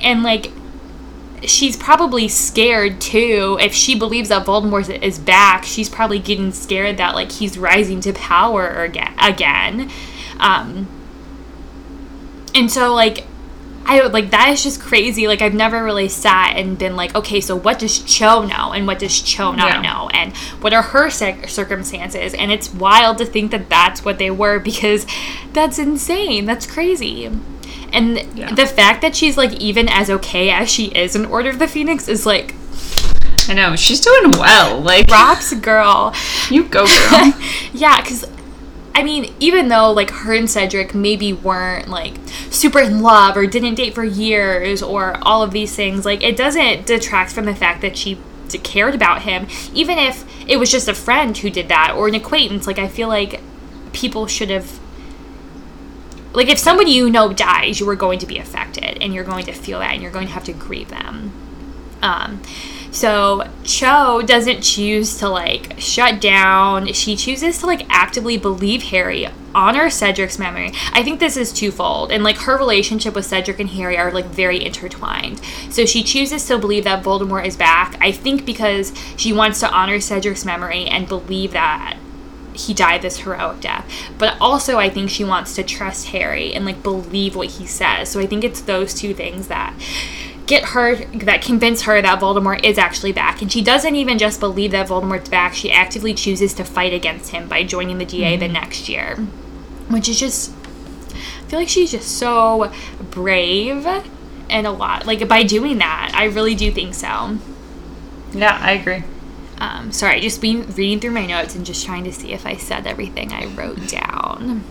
And 0.00 0.22
like 0.22 0.52
she's 1.44 1.76
probably 1.76 2.28
scared 2.28 3.00
too. 3.00 3.58
If 3.60 3.72
she 3.74 3.94
believes 3.94 4.28
that 4.28 4.46
Voldemort 4.46 5.02
is 5.02 5.18
back, 5.18 5.64
she's 5.64 5.88
probably 5.88 6.18
getting 6.18 6.52
scared 6.52 6.96
that 6.98 7.14
like 7.14 7.32
he's 7.32 7.56
rising 7.58 8.00
to 8.02 8.12
power 8.12 8.82
again. 8.82 9.14
Again, 9.18 9.90
um, 10.38 10.88
and 12.54 12.70
so 12.70 12.94
like. 12.94 13.26
I 13.86 14.02
would 14.02 14.12
like 14.12 14.30
that 14.30 14.50
is 14.50 14.62
just 14.62 14.78
crazy. 14.80 15.26
Like 15.26 15.42
I've 15.42 15.54
never 15.54 15.82
really 15.82 16.08
sat 16.08 16.52
and 16.56 16.78
been 16.78 16.94
like, 16.94 17.12
okay, 17.16 17.40
so 17.40 17.56
what 17.56 17.78
does 17.80 17.98
Cho 18.00 18.42
know 18.44 18.72
and 18.72 18.86
what 18.86 19.00
does 19.00 19.20
Cho 19.20 19.50
not 19.52 19.68
Yeah. 19.68 19.80
know 19.80 20.08
and 20.10 20.36
what 20.60 20.72
are 20.72 20.82
her 20.82 21.10
cir- 21.10 21.48
circumstances? 21.48 22.34
And 22.34 22.52
it's 22.52 22.72
wild 22.72 23.18
to 23.18 23.24
think 23.26 23.50
that 23.50 23.68
that's 23.68 24.04
what 24.04 24.18
they 24.18 24.30
were 24.30 24.60
because 24.60 25.06
that's 25.54 25.78
insane. 25.78 26.44
That's 26.44 26.66
crazy. 26.66 27.30
And 27.92 28.22
Yeah. 28.36 28.54
the 28.54 28.66
fact 28.66 29.02
that 29.02 29.14
she's 29.16 29.36
like 29.36 29.52
even 29.54 29.88
as 29.88 30.08
okay 30.10 30.50
as 30.50 30.68
she 30.70 30.86
is 30.86 31.14
in 31.16 31.26
Order 31.26 31.50
of 31.50 31.58
the 31.58 31.68
Phoenix 31.68 32.08
is 32.08 32.24
like 32.26 32.54
I 33.48 33.54
know. 33.54 33.74
She's 33.74 34.00
doing 34.00 34.30
well. 34.38 34.80
Like, 34.80 35.08
props, 35.08 35.52
girl. 35.54 36.14
you 36.50 36.64
go, 36.64 36.84
girl. 36.86 37.32
yeah, 37.72 38.00
because 38.00 38.24
I 38.94 39.02
mean, 39.02 39.34
even 39.40 39.68
though 39.68 39.90
like 39.92 40.10
her 40.10 40.34
and 40.34 40.48
Cedric 40.48 40.94
maybe 40.94 41.32
weren't 41.32 41.88
like 41.88 42.14
super 42.50 42.80
in 42.80 43.02
love 43.02 43.36
or 43.36 43.46
didn't 43.46 43.76
date 43.76 43.94
for 43.94 44.04
years 44.04 44.82
or 44.82 45.16
all 45.22 45.42
of 45.42 45.50
these 45.52 45.74
things, 45.74 46.04
like 46.04 46.22
it 46.22 46.36
doesn't 46.36 46.86
detract 46.86 47.32
from 47.32 47.44
the 47.46 47.54
fact 47.54 47.80
that 47.82 47.96
she 47.96 48.18
cared 48.62 48.94
about 48.94 49.22
him, 49.22 49.46
even 49.72 49.96
if 49.98 50.24
it 50.48 50.56
was 50.58 50.70
just 50.70 50.88
a 50.88 50.94
friend 50.94 51.36
who 51.38 51.50
did 51.50 51.68
that 51.68 51.94
or 51.96 52.08
an 52.08 52.14
acquaintance. 52.16 52.66
Like 52.66 52.78
I 52.78 52.88
feel 52.88 53.08
like 53.08 53.40
people 53.92 54.26
should 54.26 54.50
have. 54.50 54.79
Like 56.32 56.48
if 56.48 56.58
somebody 56.58 56.92
you 56.92 57.10
know 57.10 57.32
dies, 57.32 57.80
you 57.80 57.88
are 57.88 57.96
going 57.96 58.18
to 58.20 58.26
be 58.26 58.38
affected, 58.38 59.02
and 59.02 59.12
you're 59.14 59.24
going 59.24 59.46
to 59.46 59.52
feel 59.52 59.80
that, 59.80 59.92
and 59.92 60.02
you're 60.02 60.12
going 60.12 60.28
to 60.28 60.32
have 60.32 60.44
to 60.44 60.52
grieve 60.52 60.88
them. 60.88 61.32
Um, 62.02 62.42
so 62.90 63.48
Cho 63.62 64.22
doesn't 64.22 64.62
choose 64.62 65.16
to 65.18 65.28
like 65.28 65.78
shut 65.78 66.20
down. 66.20 66.92
She 66.92 67.14
chooses 67.14 67.58
to 67.58 67.66
like 67.66 67.86
actively 67.88 68.36
believe 68.36 68.84
Harry, 68.84 69.28
honor 69.54 69.90
Cedric's 69.90 70.38
memory. 70.38 70.72
I 70.92 71.02
think 71.02 71.20
this 71.20 71.36
is 71.36 71.52
twofold, 71.52 72.10
and 72.10 72.24
like 72.24 72.38
her 72.38 72.56
relationship 72.56 73.14
with 73.14 73.26
Cedric 73.26 73.60
and 73.60 73.70
Harry 73.70 73.96
are 73.96 74.10
like 74.10 74.26
very 74.26 74.64
intertwined. 74.64 75.40
So 75.70 75.86
she 75.86 76.02
chooses 76.02 76.44
to 76.46 76.58
believe 76.58 76.84
that 76.84 77.04
Voldemort 77.04 77.46
is 77.46 77.56
back. 77.56 77.96
I 78.00 78.12
think 78.12 78.44
because 78.44 78.92
she 79.16 79.32
wants 79.32 79.60
to 79.60 79.70
honor 79.70 80.00
Cedric's 80.00 80.44
memory 80.44 80.86
and 80.86 81.06
believe 81.06 81.52
that 81.52 81.96
he 82.66 82.74
died 82.74 83.02
this 83.02 83.18
heroic 83.18 83.60
death. 83.60 83.90
But 84.18 84.36
also 84.40 84.78
I 84.78 84.88
think 84.88 85.10
she 85.10 85.24
wants 85.24 85.54
to 85.56 85.62
trust 85.62 86.08
Harry 86.08 86.52
and 86.54 86.64
like 86.64 86.82
believe 86.82 87.36
what 87.36 87.48
he 87.48 87.66
says. 87.66 88.10
So 88.10 88.20
I 88.20 88.26
think 88.26 88.44
it's 88.44 88.60
those 88.60 88.94
two 88.94 89.14
things 89.14 89.48
that 89.48 89.74
get 90.46 90.70
her 90.70 90.96
that 90.96 91.42
convince 91.42 91.82
her 91.82 92.02
that 92.02 92.20
Voldemort 92.20 92.64
is 92.64 92.76
actually 92.76 93.12
back. 93.12 93.40
And 93.40 93.50
she 93.52 93.62
doesn't 93.62 93.94
even 93.94 94.18
just 94.18 94.40
believe 94.40 94.72
that 94.72 94.88
Voldemort's 94.88 95.28
back, 95.28 95.54
she 95.54 95.70
actively 95.70 96.12
chooses 96.12 96.52
to 96.54 96.64
fight 96.64 96.92
against 96.92 97.30
him 97.30 97.48
by 97.48 97.62
joining 97.62 97.98
the 97.98 98.04
DA 98.04 98.36
the 98.36 98.46
mm-hmm. 98.46 98.54
next 98.54 98.88
year. 98.88 99.16
Which 99.88 100.08
is 100.08 100.18
just 100.18 100.52
I 101.14 101.50
feel 101.50 101.58
like 101.60 101.68
she's 101.68 101.92
just 101.92 102.16
so 102.18 102.72
brave 103.10 103.86
and 104.48 104.66
a 104.66 104.70
lot 104.70 105.06
like 105.06 105.26
by 105.28 105.44
doing 105.44 105.78
that. 105.78 106.12
I 106.14 106.24
really 106.24 106.54
do 106.54 106.70
think 106.72 106.94
so. 106.94 107.38
yeah, 108.32 108.58
I 108.60 108.72
agree. 108.72 109.04
Um, 109.60 109.92
sorry, 109.92 110.20
just 110.20 110.40
been 110.40 110.66
reading 110.74 111.00
through 111.00 111.10
my 111.10 111.26
notes 111.26 111.54
and 111.54 111.66
just 111.66 111.84
trying 111.84 112.04
to 112.04 112.12
see 112.12 112.32
if 112.32 112.46
I 112.46 112.56
said 112.56 112.86
everything 112.86 113.32
I 113.32 113.44
wrote 113.54 113.88
down. 113.88 114.64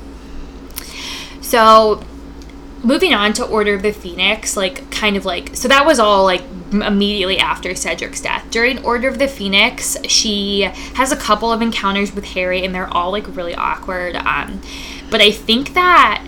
So, 1.41 2.03
moving 2.83 3.13
on 3.13 3.33
to 3.33 3.45
Order 3.45 3.75
of 3.75 3.83
the 3.83 3.91
Phoenix, 3.91 4.57
like 4.57 4.89
kind 4.91 5.15
of 5.15 5.25
like 5.25 5.55
so 5.55 5.67
that 5.67 5.85
was 5.85 5.99
all 5.99 6.23
like 6.23 6.41
immediately 6.71 7.39
after 7.39 7.75
Cedric's 7.75 8.21
death. 8.21 8.45
During 8.49 8.83
Order 8.83 9.07
of 9.07 9.19
the 9.19 9.27
Phoenix, 9.27 9.97
she 10.07 10.61
has 10.95 11.11
a 11.11 11.17
couple 11.17 11.51
of 11.51 11.61
encounters 11.61 12.13
with 12.13 12.25
Harry, 12.25 12.63
and 12.63 12.73
they're 12.73 12.91
all 12.91 13.11
like 13.11 13.35
really 13.35 13.55
awkward. 13.55 14.15
Um, 14.15 14.61
but 15.09 15.21
I 15.21 15.31
think 15.31 15.73
that 15.73 16.23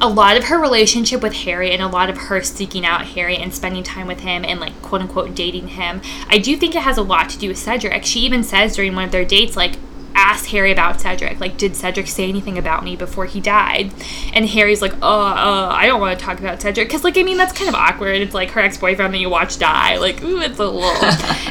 a 0.00 0.08
lot 0.08 0.36
of 0.36 0.44
her 0.44 0.58
relationship 0.58 1.22
with 1.22 1.34
Harry 1.34 1.72
and 1.72 1.82
a 1.82 1.86
lot 1.86 2.08
of 2.08 2.16
her 2.16 2.42
seeking 2.42 2.86
out 2.86 3.04
Harry 3.08 3.36
and 3.36 3.52
spending 3.52 3.82
time 3.82 4.06
with 4.06 4.20
him 4.20 4.44
and 4.44 4.58
like 4.58 4.80
quote 4.80 5.02
unquote 5.02 5.34
dating 5.34 5.68
him, 5.68 6.00
I 6.28 6.38
do 6.38 6.56
think 6.56 6.74
it 6.74 6.82
has 6.82 6.96
a 6.96 7.02
lot 7.02 7.28
to 7.30 7.38
do 7.38 7.48
with 7.48 7.58
Cedric. 7.58 8.04
She 8.04 8.20
even 8.20 8.42
says 8.42 8.76
during 8.76 8.94
one 8.94 9.04
of 9.04 9.12
their 9.12 9.24
dates, 9.24 9.56
like, 9.56 9.74
asked 10.14 10.46
Harry 10.46 10.72
about 10.72 11.00
Cedric. 11.00 11.40
Like, 11.40 11.56
did 11.56 11.76
Cedric 11.76 12.06
say 12.06 12.28
anything 12.28 12.58
about 12.58 12.84
me 12.84 12.96
before 12.96 13.26
he 13.26 13.40
died? 13.40 13.92
And 14.32 14.46
Harry's 14.46 14.82
like, 14.82 14.94
oh, 15.02 15.20
uh, 15.20 15.68
I 15.72 15.86
don't 15.86 16.00
want 16.00 16.18
to 16.18 16.24
talk 16.24 16.38
about 16.38 16.60
Cedric. 16.60 16.88
Because, 16.88 17.04
like, 17.04 17.16
I 17.16 17.22
mean, 17.22 17.36
that's 17.36 17.52
kind 17.52 17.68
of 17.68 17.74
awkward. 17.74 18.16
It's 18.16 18.34
like 18.34 18.50
her 18.50 18.60
ex 18.60 18.76
boyfriend 18.76 19.14
that 19.14 19.18
you 19.18 19.30
watch 19.30 19.58
die. 19.58 19.96
Like, 19.98 20.22
ooh, 20.22 20.40
it's 20.40 20.58
a 20.58 20.66
little. 20.66 20.80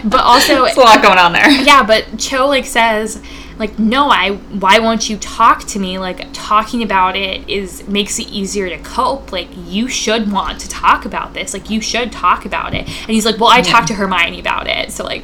but 0.09 0.21
also. 0.21 0.65
It's 0.65 0.77
a 0.77 0.81
lot 0.81 1.01
going 1.01 1.17
on 1.17 1.33
there. 1.33 1.49
Yeah, 1.69 1.83
but 1.83 2.17
Cho, 2.17 2.47
like, 2.47 2.65
says, 2.65 3.21
like, 3.59 3.77
no, 3.77 4.09
I. 4.09 4.31
Why 4.31 4.79
won't 4.79 5.09
you 5.09 5.17
talk 5.17 5.65
to 5.67 5.79
me? 5.79 5.99
Like, 5.99 6.27
talking 6.33 6.81
about 6.81 7.15
it 7.15 7.47
is 7.49 7.87
makes 7.87 8.17
it 8.17 8.27
easier 8.29 8.69
to 8.69 8.77
cope. 8.79 9.31
Like, 9.31 9.49
you 9.55 9.87
should 9.87 10.31
want 10.31 10.61
to 10.61 10.69
talk 10.69 11.05
about 11.05 11.33
this. 11.33 11.53
Like, 11.53 11.69
you 11.69 11.81
should 11.81 12.11
talk 12.11 12.45
about 12.45 12.73
it. 12.73 12.87
And 12.87 13.09
he's 13.09 13.25
like, 13.25 13.39
well, 13.39 13.49
I 13.49 13.61
talked 13.61 13.89
to 13.89 13.93
Hermione 13.93 14.39
about 14.39 14.67
it. 14.67 14.91
So, 14.91 15.03
like, 15.03 15.23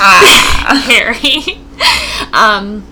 Ah. 0.00 0.82
Harry. 0.86 1.60
um, 2.32 2.84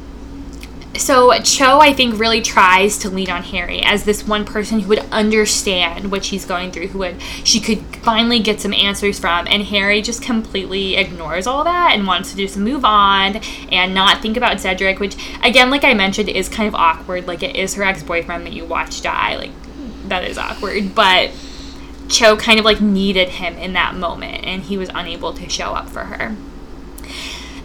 so 0.98 1.32
Cho, 1.40 1.80
I 1.80 1.92
think, 1.92 2.18
really 2.18 2.40
tries 2.40 2.98
to 2.98 3.10
lean 3.10 3.30
on 3.30 3.42
Harry 3.44 3.82
as 3.82 4.04
this 4.04 4.26
one 4.26 4.44
person 4.44 4.80
who 4.80 4.88
would 4.88 5.00
understand 5.12 6.10
what 6.10 6.24
she's 6.24 6.44
going 6.44 6.72
through, 6.72 6.88
who 6.88 6.98
would 7.00 7.20
she 7.44 7.60
could 7.60 7.80
finally 8.02 8.40
get 8.40 8.60
some 8.60 8.72
answers 8.72 9.18
from, 9.18 9.46
and 9.48 9.64
Harry 9.64 10.02
just 10.02 10.22
completely 10.22 10.96
ignores 10.96 11.46
all 11.46 11.64
that 11.64 11.92
and 11.94 12.06
wants 12.06 12.30
to 12.30 12.36
just 12.36 12.56
move 12.56 12.84
on 12.84 13.36
and 13.70 13.94
not 13.94 14.22
think 14.22 14.36
about 14.36 14.60
Cedric, 14.60 14.98
which 15.00 15.16
again, 15.42 15.70
like 15.70 15.84
I 15.84 15.94
mentioned, 15.94 16.28
is 16.28 16.48
kind 16.48 16.68
of 16.68 16.74
awkward. 16.74 17.26
Like 17.26 17.42
it 17.42 17.56
is 17.56 17.74
her 17.74 17.82
ex 17.82 18.02
boyfriend 18.02 18.46
that 18.46 18.52
you 18.52 18.64
watch 18.64 19.02
die. 19.02 19.36
Like 19.36 19.52
that 20.08 20.24
is 20.24 20.38
awkward, 20.38 20.94
but. 20.94 21.30
Cho 22.08 22.36
kind 22.36 22.60
of 22.60 22.64
like 22.64 22.80
needed 22.80 23.30
him 23.30 23.56
in 23.56 23.72
that 23.72 23.96
moment, 23.96 24.44
and 24.44 24.62
he 24.62 24.78
was 24.78 24.88
unable 24.94 25.32
to 25.32 25.48
show 25.48 25.72
up 25.72 25.88
for 25.88 26.04
her. 26.04 26.36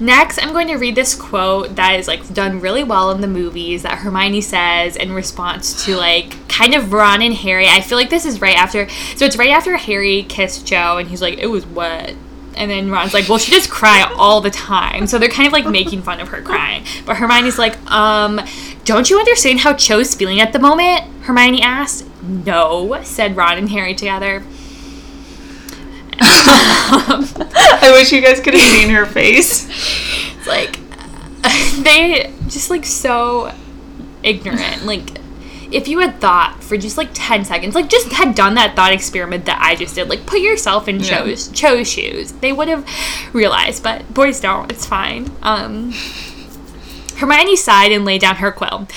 Next, 0.02 0.42
I'm 0.42 0.52
going 0.52 0.68
to 0.70 0.78
read 0.78 0.96
this 0.96 1.14
quote 1.14 1.76
that 1.76 2.00
is 2.00 2.08
like 2.08 2.34
done 2.34 2.60
really 2.60 2.84
well 2.84 3.12
in 3.12 3.22
the 3.22 3.28
movies 3.28 3.84
that 3.84 4.00
Hermione 4.00 4.42
says 4.42 4.96
in 4.96 5.14
response 5.14 5.86
to 5.86 5.96
like 5.96 6.48
kind 6.50 6.74
of 6.74 6.92
Ron 6.92 7.22
and 7.22 7.36
Harry. 7.36 7.68
I 7.68 7.82
feel 7.82 8.00
like 8.00 8.10
this 8.10 8.26
is 8.26 8.42
right 8.42 8.58
after, 8.58 8.90
so 9.16 9.26
it's 9.26 9.38
right 9.38 9.52
after 9.52 9.78
Harry 9.78 10.24
kissed 10.24 10.66
Cho 10.66 10.98
and 10.98 11.08
he's 11.08 11.22
like, 11.22 11.38
it 11.38 11.46
was 11.46 11.68
wet. 11.68 12.16
And 12.56 12.72
then 12.72 12.90
Ron's 12.90 13.14
like, 13.14 13.30
well, 13.30 13.38
she 13.38 13.52
just 13.52 13.70
cry 13.70 14.02
all 14.18 14.42
the 14.42 14.50
time. 14.50 15.06
So 15.06 15.20
they're 15.20 15.30
kind 15.30 15.46
of 15.46 15.54
like 15.54 15.68
making 15.68 16.02
fun 16.02 16.20
of 16.20 16.30
her 16.30 16.42
crying. 16.42 16.84
But 17.06 17.18
Hermione's 17.18 17.60
like, 17.60 17.78
um, 17.92 18.42
don't 18.86 19.08
you 19.08 19.20
understand 19.20 19.60
how 19.60 19.74
Cho's 19.76 20.16
feeling 20.16 20.42
at 20.42 20.52
the 20.52 20.60
moment? 20.60 21.04
Hermione 21.26 21.62
asked. 21.62 22.08
No, 22.24 23.02
said 23.04 23.38
Ron 23.38 23.60
and 23.60 23.70
Harry 23.70 23.94
together. 23.94 24.44
I 26.48 27.92
wish 27.94 28.12
you 28.12 28.22
guys 28.22 28.40
could 28.40 28.54
have 28.54 28.64
seen 28.64 28.90
her 28.90 29.06
face. 29.06 29.68
It's 30.38 30.48
like 30.48 30.80
they 31.84 32.34
just 32.48 32.70
like 32.70 32.86
so 32.86 33.54
ignorant. 34.24 34.86
Like 34.86 35.20
if 35.72 35.88
you 35.88 36.00
had 36.00 36.20
thought 36.20 36.62
for 36.64 36.76
just 36.78 36.98
like 36.98 37.10
10 37.14 37.46
seconds, 37.46 37.76
like 37.76 37.90
just 37.90 38.12
had 38.12 38.36
done 38.36 38.56
that 38.56 38.76
thought 38.76 38.92
experiment 38.94 39.46
that 39.46 39.60
I 39.62 39.76
just 39.76 39.96
did, 39.96 40.10
like 40.10 40.26
put 40.26 40.40
yourself 40.42 40.88
in 40.88 41.00
Yeah. 41.00 41.20
Cho's 41.24 41.48
Cho's 41.50 41.90
shoes, 41.90 42.32
they 42.34 42.52
would 42.52 42.68
have 42.68 42.86
realized, 43.34 43.84
but 43.84 44.14
boys 44.14 44.40
don't. 44.40 44.72
It's 44.72 44.86
fine. 44.86 45.32
Um 45.42 45.94
Hermione 47.18 47.56
sighed 47.56 47.92
and 47.92 48.04
laid 48.04 48.22
down 48.22 48.38
her 48.38 48.52
quill. 48.52 48.88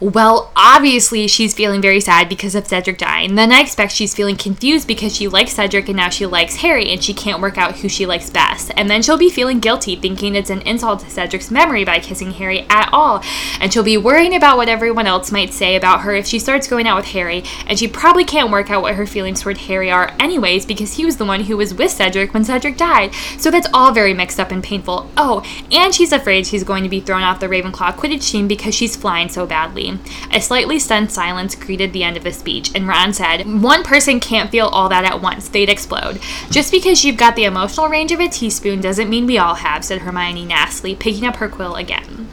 Well, 0.00 0.50
obviously 0.56 1.28
she's 1.28 1.52
feeling 1.52 1.82
very 1.82 2.00
sad 2.00 2.30
because 2.30 2.54
of 2.54 2.66
Cedric 2.66 2.96
dying. 2.96 3.34
Then 3.34 3.52
I 3.52 3.60
expect 3.60 3.92
she's 3.92 4.14
feeling 4.14 4.34
confused 4.36 4.88
because 4.88 5.14
she 5.14 5.28
likes 5.28 5.52
Cedric 5.52 5.88
and 5.88 5.96
now 5.98 6.08
she 6.08 6.24
likes 6.24 6.56
Harry 6.56 6.90
and 6.90 7.04
she 7.04 7.12
can't 7.12 7.42
work 7.42 7.58
out 7.58 7.76
who 7.76 7.88
she 7.90 8.06
likes 8.06 8.30
best. 8.30 8.72
And 8.78 8.88
then 8.88 9.02
she'll 9.02 9.18
be 9.18 9.28
feeling 9.28 9.60
guilty 9.60 9.96
thinking 9.96 10.34
it's 10.34 10.48
an 10.48 10.62
insult 10.62 11.00
to 11.00 11.10
Cedric's 11.10 11.50
memory 11.50 11.84
by 11.84 12.00
kissing 12.00 12.30
Harry 12.30 12.66
at 12.70 12.88
all. 12.94 13.22
And 13.60 13.70
she'll 13.70 13.82
be 13.82 13.98
worrying 13.98 14.34
about 14.34 14.56
what 14.56 14.70
everyone 14.70 15.06
else 15.06 15.30
might 15.30 15.52
say 15.52 15.76
about 15.76 16.00
her 16.00 16.14
if 16.14 16.26
she 16.26 16.38
starts 16.38 16.66
going 16.66 16.86
out 16.86 16.96
with 16.96 17.12
Harry. 17.12 17.44
And 17.66 17.78
she 17.78 17.86
probably 17.86 18.24
can't 18.24 18.50
work 18.50 18.70
out 18.70 18.80
what 18.80 18.94
her 18.94 19.06
feelings 19.06 19.42
toward 19.42 19.58
Harry 19.58 19.90
are 19.90 20.16
anyways 20.18 20.64
because 20.64 20.94
he 20.94 21.04
was 21.04 21.18
the 21.18 21.26
one 21.26 21.44
who 21.44 21.58
was 21.58 21.74
with 21.74 21.90
Cedric 21.90 22.32
when 22.32 22.44
Cedric 22.44 22.78
died. 22.78 23.12
So 23.36 23.50
that's 23.50 23.68
all 23.74 23.92
very 23.92 24.14
mixed 24.14 24.40
up 24.40 24.50
and 24.50 24.64
painful. 24.64 25.10
Oh, 25.18 25.44
and 25.70 25.94
she's 25.94 26.10
afraid 26.10 26.46
she's 26.46 26.64
going 26.64 26.84
to 26.84 26.88
be 26.88 27.00
thrown 27.00 27.22
off 27.22 27.38
the 27.38 27.48
Ravenclaw 27.48 27.96
Quidditch 27.96 28.30
team 28.30 28.48
because 28.48 28.74
she's 28.74 28.96
flying 28.96 29.28
so 29.28 29.44
badly. 29.44 29.89
A 30.32 30.40
slightly 30.40 30.78
stunned 30.78 31.10
silence 31.10 31.54
greeted 31.54 31.92
the 31.92 32.04
end 32.04 32.16
of 32.16 32.24
the 32.24 32.32
speech, 32.32 32.70
and 32.74 32.86
Ron 32.86 33.12
said, 33.12 33.62
One 33.62 33.82
person 33.82 34.20
can't 34.20 34.50
feel 34.50 34.66
all 34.66 34.88
that 34.88 35.04
at 35.04 35.20
once, 35.20 35.48
they'd 35.48 35.68
explode. 35.68 36.20
Just 36.50 36.70
because 36.70 37.04
you've 37.04 37.16
got 37.16 37.36
the 37.36 37.44
emotional 37.44 37.88
range 37.88 38.12
of 38.12 38.20
a 38.20 38.28
teaspoon 38.28 38.80
doesn't 38.80 39.10
mean 39.10 39.26
we 39.26 39.38
all 39.38 39.56
have, 39.56 39.84
said 39.84 40.02
Hermione 40.02 40.44
nastily, 40.44 40.94
picking 40.94 41.26
up 41.26 41.36
her 41.36 41.48
quill 41.48 41.76
again. 41.76 42.28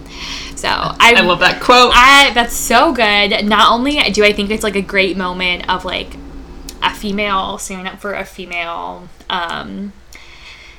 So 0.56 0.70
I, 0.70 1.14
I 1.16 1.22
love 1.22 1.40
that 1.40 1.62
quote. 1.62 1.92
I 1.94 2.32
that's 2.34 2.56
so 2.56 2.92
good. 2.92 3.46
Not 3.46 3.72
only 3.72 4.00
do 4.12 4.24
I 4.24 4.34
think 4.34 4.50
it's 4.50 4.64
like 4.64 4.76
a 4.76 4.82
great 4.82 5.16
moment 5.16 5.70
of 5.70 5.86
like 5.86 6.16
a 6.82 6.94
female 6.94 7.60
standing 7.60 7.86
up 7.88 8.00
for 8.00 8.14
a 8.14 8.26
female, 8.26 9.08
um, 9.30 9.94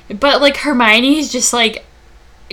but 0.09 0.41
like 0.41 0.57
Hermione's 0.57 1.31
just 1.31 1.53
like 1.53 1.85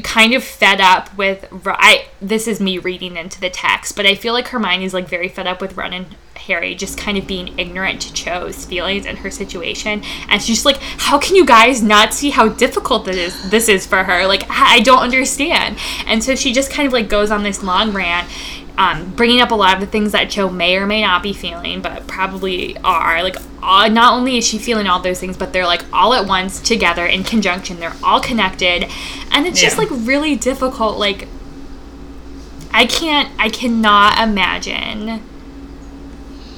kind 0.02 0.34
of 0.34 0.44
fed 0.44 0.80
up 0.80 1.16
with 1.16 1.48
I 1.66 2.06
this 2.20 2.46
is 2.46 2.60
me 2.60 2.78
reading 2.78 3.16
into 3.16 3.40
the 3.40 3.50
text, 3.50 3.96
but 3.96 4.06
I 4.06 4.14
feel 4.14 4.32
like 4.32 4.48
Hermione's 4.48 4.94
like 4.94 5.08
very 5.08 5.28
fed 5.28 5.46
up 5.46 5.60
with 5.60 5.76
Ron 5.76 5.92
and 5.92 6.16
Harry 6.34 6.74
just 6.74 6.98
kind 6.98 7.18
of 7.18 7.26
being 7.26 7.58
ignorant 7.58 8.02
to 8.02 8.12
Cho's 8.12 8.64
feelings 8.64 9.06
and 9.06 9.18
her 9.18 9.30
situation. 9.30 10.02
And 10.28 10.40
she's 10.40 10.56
just 10.56 10.66
like, 10.66 10.78
how 10.80 11.18
can 11.18 11.34
you 11.34 11.44
guys 11.44 11.82
not 11.82 12.14
see 12.14 12.30
how 12.30 12.48
difficult 12.48 13.04
this 13.04 13.16
is 13.16 13.50
this 13.50 13.68
is 13.68 13.86
for 13.86 14.04
her? 14.04 14.26
Like 14.26 14.44
I 14.48 14.80
don't 14.80 15.00
understand. 15.00 15.78
And 16.06 16.22
so 16.22 16.34
she 16.34 16.52
just 16.52 16.70
kind 16.70 16.86
of 16.86 16.92
like 16.92 17.08
goes 17.08 17.30
on 17.30 17.42
this 17.42 17.62
long 17.62 17.92
rant 17.92 18.28
um, 18.78 19.10
bringing 19.14 19.40
up 19.40 19.50
a 19.50 19.54
lot 19.54 19.74
of 19.74 19.80
the 19.80 19.86
things 19.86 20.12
that 20.12 20.28
Cho 20.28 20.50
may 20.50 20.76
or 20.76 20.86
may 20.86 21.00
not 21.00 21.22
be 21.22 21.32
feeling, 21.32 21.80
but 21.80 22.06
probably 22.06 22.76
are. 22.78 23.22
Like, 23.22 23.36
uh, 23.62 23.88
not 23.88 24.14
only 24.14 24.36
is 24.36 24.46
she 24.46 24.58
feeling 24.58 24.86
all 24.86 25.00
those 25.00 25.18
things, 25.18 25.36
but 25.36 25.52
they're 25.52 25.66
like 25.66 25.82
all 25.92 26.12
at 26.12 26.26
once 26.26 26.60
together 26.60 27.06
in 27.06 27.24
conjunction. 27.24 27.80
They're 27.80 27.96
all 28.02 28.20
connected, 28.20 28.86
and 29.30 29.46
it's 29.46 29.60
just 29.60 29.78
like 29.78 29.88
really 29.90 30.36
difficult. 30.36 30.98
Like, 30.98 31.26
I 32.70 32.84
can't, 32.84 33.32
I 33.38 33.48
cannot 33.48 34.18
imagine 34.18 35.22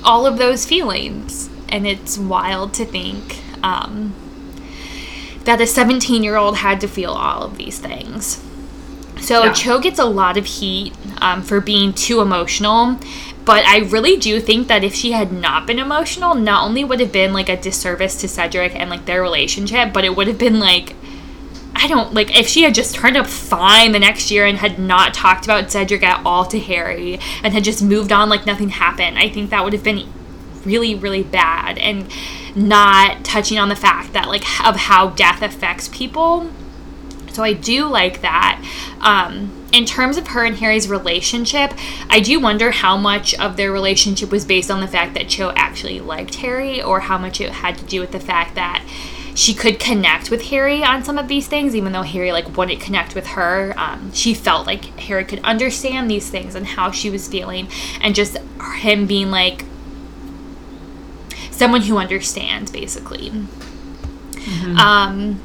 all 0.03 0.27
of 0.27 0.39
those 0.39 0.67
feelings, 0.67 1.49
and 1.69 1.87
it's 1.87 2.19
wild 2.19 2.75
to 2.75 2.85
think 2.85 3.41
um, 3.63 4.15
that 5.45 5.61
a 5.61 5.67
17 5.67 6.25
year 6.25 6.37
old 6.37 6.57
had 6.59 6.81
to 6.81 6.89
feel 6.89 7.13
all 7.13 7.45
of 7.45 7.57
these 7.59 7.79
things. 7.79 8.45
So 9.21 9.45
Yeah. 9.45 9.53
Cho 9.53 9.79
gets 9.79 9.99
a 9.99 10.05
lot 10.05 10.37
of 10.37 10.47
heat 10.47 10.95
um, 11.21 11.43
for 11.43 11.61
being 11.61 11.93
too 11.93 12.21
emotional, 12.21 12.99
but 13.45 13.65
I 13.65 13.79
really 13.79 14.17
do 14.17 14.41
think 14.41 14.69
that 14.69 14.85
if 14.85 14.95
she 14.95 15.13
had 15.13 15.33
not 15.33 15.67
been 15.67 15.79
emotional, 15.79 16.35
not 16.35 16.65
only 16.65 16.85
would 16.85 17.01
have 17.01 17.13
been 17.13 17.33
like 17.33 17.49
a 17.49 17.57
disservice 17.57 18.21
to 18.21 18.29
Cedric 18.29 18.75
and 18.75 18.91
like 18.91 19.07
their 19.07 19.23
relationship, 19.23 19.93
but 19.93 20.05
it 20.05 20.15
would 20.17 20.27
have 20.27 20.39
been 20.39 20.61
like 20.61 20.95
I 21.75 21.87
don't 21.87 22.13
like 22.13 22.37
if 22.37 22.49
she 22.49 22.65
had 22.65 22.75
just 22.75 22.97
turned 22.97 23.17
up 23.17 23.27
fine 23.27 23.93
the 23.93 24.01
next 24.01 24.31
year 24.31 24.45
and 24.45 24.59
had 24.59 24.79
not 24.79 25.15
talked 25.15 25.45
about 25.45 25.71
Cedric 25.71 26.03
at 26.03 26.25
all 26.27 26.45
to 26.47 26.59
Harry 26.59 27.21
and 27.45 27.55
had 27.55 27.63
just 27.63 27.83
moved 27.83 28.11
on 28.11 28.29
like 28.29 28.47
nothing 28.47 28.71
happened. 28.71 29.17
I 29.19 29.29
think 29.29 29.51
that 29.51 29.63
would 29.63 29.73
have 29.73 29.85
been 29.85 30.09
really 30.65 30.95
really 30.95 31.23
bad 31.23 31.79
and 31.79 32.07
not 32.57 33.25
touching 33.25 33.59
on 33.59 33.69
the 33.69 33.77
fact 33.77 34.13
that 34.13 34.29
like 34.29 34.43
of 34.67 34.77
how 34.77 35.11
death 35.11 35.41
affects 35.41 35.89
people 35.89 36.51
so 37.39 37.45
I 37.45 37.53
do 37.53 37.87
like 37.87 38.23
that. 38.23 38.61
Um, 39.01 39.65
in 39.71 39.85
terms 39.85 40.17
of 40.17 40.27
her 40.27 40.45
and 40.45 40.57
Harry's 40.57 40.89
relationship, 40.89 41.73
I 42.11 42.19
do 42.19 42.41
wonder 42.41 42.73
how 42.73 42.97
much 42.97 43.33
of 43.35 43.57
their 43.57 43.71
relationship 43.71 44.33
was 44.33 44.45
based 44.45 44.73
on 44.73 44.81
the 44.81 44.89
fact 44.89 45.15
that 45.15 45.29
Cho 45.29 45.53
actually 45.55 46.01
liked 46.01 46.35
Harry, 46.35 46.83
or 46.83 46.99
how 46.99 47.17
much 47.17 47.41
it 47.41 47.53
had 47.53 47.79
to 47.79 47.85
do 47.85 48.01
with 48.01 48.11
the 48.11 48.19
fact 48.19 48.57
that 48.57 48.85
she 49.37 49.55
could 49.55 49.79
connect 49.79 50.33
with 50.33 50.47
Harry 50.47 50.83
on 50.83 51.05
some 51.05 51.17
of 51.17 51.29
these 51.29 51.47
things, 51.47 51.77
even 51.77 51.93
though 51.93 52.03
Harry 52.03 52.33
like 52.33 52.57
wouldn't 52.57 52.81
connect 52.81 53.15
with 53.15 53.29
her. 53.29 53.73
Um, 53.77 54.13
she 54.13 54.35
felt 54.35 54.67
like 54.67 54.87
Harry 54.99 55.25
could 55.25 55.39
understand 55.45 56.11
these 56.11 56.29
things 56.29 56.57
and 56.57 56.67
how 56.67 56.91
she 56.91 57.09
was 57.09 57.29
feeling, 57.29 57.69
and 58.01 58.17
just 58.17 58.37
him 58.81 59.07
being 59.07 59.31
like 59.31 59.65
someone 61.53 61.83
who 61.83 61.99
understands, 61.99 62.73
basically. 62.73 63.31
Um, 64.77 65.41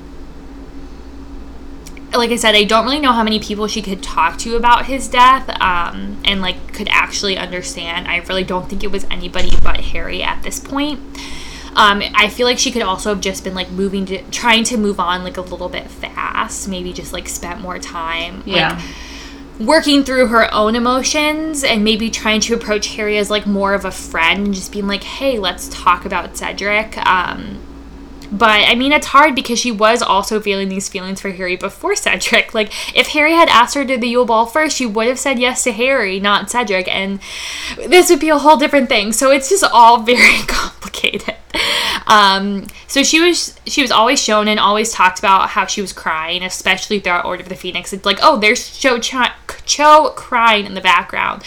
like 2.16 2.32
I 2.32 2.36
said, 2.36 2.55
I 2.55 2.64
don't 2.64 2.86
really 2.86 2.99
know 2.99 3.11
how 3.11 3.24
many 3.24 3.39
people 3.39 3.68
she 3.68 3.82
could 3.82 4.03
talk 4.03 4.38
to 4.39 4.55
about 4.55 4.86
his 4.86 5.07
death 5.07 5.49
um, 5.61 6.22
and 6.26 6.41
like 6.41 6.74
could 6.74 6.88
actually 6.89 7.38
understand. 7.38 8.07
I 8.07 8.18
really 8.18 8.43
don't 8.43 8.70
think 8.70 8.84
it 8.84 8.91
was 8.91 9.05
anybody 9.05 9.51
but 9.61 9.80
Harry 9.80 10.24
at 10.24 10.43
this 10.43 10.59
point. 10.59 10.99
Um, 11.76 12.03
I 12.14 12.30
feel 12.30 12.45
like 12.45 12.59
she 12.59 12.72
could 12.72 12.84
also 12.84 13.09
have 13.09 13.22
just 13.22 13.43
been 13.43 13.55
like 13.55 13.70
moving 13.72 14.05
to 14.05 14.22
trying 14.30 14.64
to 14.66 14.78
move 14.78 14.99
on 14.99 15.24
like 15.24 15.38
a 15.38 15.41
little 15.41 15.70
bit 15.70 15.89
fast, 15.89 16.68
maybe 16.68 16.93
just 16.93 17.14
like 17.14 17.28
spent 17.28 17.61
more 17.61 17.80
time. 17.80 18.43
Yeah. 18.45 18.76
Like, 18.76 18.84
working 19.59 20.03
through 20.03 20.28
her 20.28 20.51
own 20.53 20.76
emotions 20.76 21.64
and 21.64 21.84
maybe 21.84 22.09
trying 22.09 22.41
to 22.41 22.53
approach 22.53 22.95
Harry 22.95 23.18
as 23.18 23.30
like 23.30 23.45
more 23.45 23.74
of 23.74 23.86
a 23.86 23.91
friend 23.91 24.47
and 24.47 24.53
just 24.53 24.72
being 24.72 24.88
like, 24.88 25.03
hey, 25.03 25.39
let's 25.39 25.70
talk 25.70 26.05
about 26.05 26.36
Cedric. 26.36 26.97
Um, 27.05 27.59
but 28.34 28.50
I 28.68 28.74
mean, 28.74 28.92
it's 28.92 29.08
hard 29.08 29.36
because 29.36 29.60
she 29.60 29.72
was 29.72 30.02
also 30.02 30.40
feeling 30.40 30.68
these 30.68 30.90
feelings 30.90 31.22
for 31.22 31.30
Harry 31.30 31.56
before 31.56 31.96
Cedric. 31.96 32.54
Like, 32.54 32.74
if 32.98 33.10
Harry 33.10 33.34
had 33.34 33.48
asked 33.50 33.76
her 33.76 33.86
to 33.86 33.98
the 33.98 34.08
Yule 34.08 34.26
Ball 34.26 34.48
first, 34.48 34.76
she 34.76 34.88
would 34.88 35.08
have 35.08 35.20
said 35.20 35.38
yes 35.38 35.64
to 35.66 35.72
Harry, 35.72 36.20
not 36.20 36.50
Cedric, 36.50 36.88
and 36.88 37.20
this 37.78 38.10
would 38.10 38.20
be 38.20 38.30
a 38.30 38.38
whole 38.40 38.58
different 38.58 38.90
thing. 38.90 39.12
So 39.14 39.30
it's 39.30 39.50
just 39.50 39.64
all 39.64 40.00
very 40.04 40.42
complicated. 40.48 41.36
Um, 42.08 42.66
so 42.88 43.04
she 43.04 43.22
was 43.22 43.60
she 43.68 43.84
was 43.84 43.92
always 43.92 44.22
shown 44.22 44.48
and 44.48 44.60
always 44.60 44.92
talked 44.92 45.20
about 45.20 45.50
how 45.50 45.68
she 45.68 45.82
was 45.82 45.94
crying, 45.94 46.42
especially 46.42 47.00
throughout 47.00 47.26
Order 47.26 47.44
of 47.44 47.50
the 47.50 47.56
Phoenix. 47.56 47.94
It's 47.94 48.06
like, 48.06 48.18
oh, 48.24 48.40
there's 48.40 48.76
Cho 48.76 49.00
Cho 49.00 50.10
crying 50.16 50.66
in 50.66 50.74
the 50.74 50.82
background. 50.82 51.44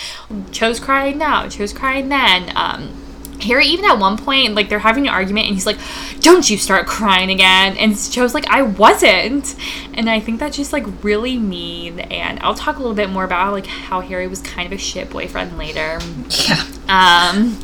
Cho's 0.53 0.78
crying 0.78 1.18
now. 1.18 1.49
Cho's 1.49 1.72
crying 1.72 2.09
then. 2.09 2.53
Um, 2.57 3.05
Harry, 3.43 3.66
even 3.66 3.84
at 3.84 3.99
one 3.99 4.16
point, 4.16 4.55
like 4.55 4.68
they're 4.68 4.78
having 4.78 5.07
an 5.07 5.12
argument, 5.12 5.47
and 5.47 5.55
he's 5.55 5.66
like, 5.66 5.78
"Don't 6.20 6.49
you 6.49 6.57
start 6.57 6.87
crying 6.87 7.30
again?" 7.30 7.76
And 7.76 7.95
Cho's 7.95 8.34
like, 8.34 8.47
"I 8.49 8.62
wasn't," 8.62 9.55
and 9.95 10.09
I 10.09 10.20
think 10.20 10.41
that's 10.41 10.57
just 10.57 10.72
like 10.72 10.84
really 11.03 11.39
mean. 11.39 12.01
And 12.01 12.39
I'll 12.41 12.55
talk 12.55 12.76
a 12.76 12.78
little 12.78 12.95
bit 12.95 13.11
more 13.11 13.24
about 13.24 13.53
like 13.53 13.66
how 13.66 14.01
Harry 14.01 14.26
was 14.26 14.41
kind 14.41 14.66
of 14.66 14.72
a 14.72 14.78
shit 14.78 15.11
boyfriend 15.11 15.59
later. 15.59 15.99
Yeah. 16.49 16.64
Um, 16.89 17.59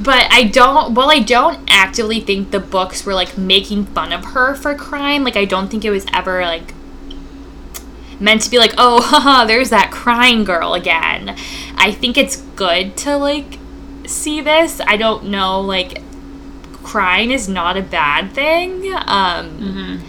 but 0.00 0.26
I 0.30 0.44
don't. 0.44 0.94
Well, 0.94 1.10
I 1.10 1.20
don't 1.20 1.60
actively 1.68 2.20
think 2.20 2.50
the 2.50 2.60
books 2.60 3.06
were 3.06 3.14
like 3.14 3.38
making 3.38 3.86
fun 3.86 4.12
of 4.12 4.24
her 4.26 4.54
for 4.54 4.74
crying. 4.74 5.24
Like 5.24 5.36
I 5.36 5.44
don't 5.44 5.68
think 5.68 5.84
it 5.84 5.90
was 5.90 6.06
ever 6.12 6.42
like 6.42 6.74
meant 8.20 8.42
to 8.42 8.50
be 8.50 8.58
like, 8.58 8.74
oh, 8.78 9.00
haha, 9.04 9.44
there's 9.44 9.70
that 9.70 9.90
crying 9.90 10.44
girl 10.44 10.74
again. 10.74 11.36
I 11.76 11.92
think 11.92 12.16
it's 12.16 12.36
good 12.36 12.96
to 12.98 13.16
like 13.16 13.58
see 14.06 14.40
this. 14.40 14.80
I 14.80 14.96
don't 14.96 15.24
know, 15.24 15.60
like 15.60 16.02
crying 16.82 17.30
is 17.30 17.48
not 17.48 17.76
a 17.76 17.82
bad 17.82 18.32
thing. 18.32 18.92
Um, 18.94 20.02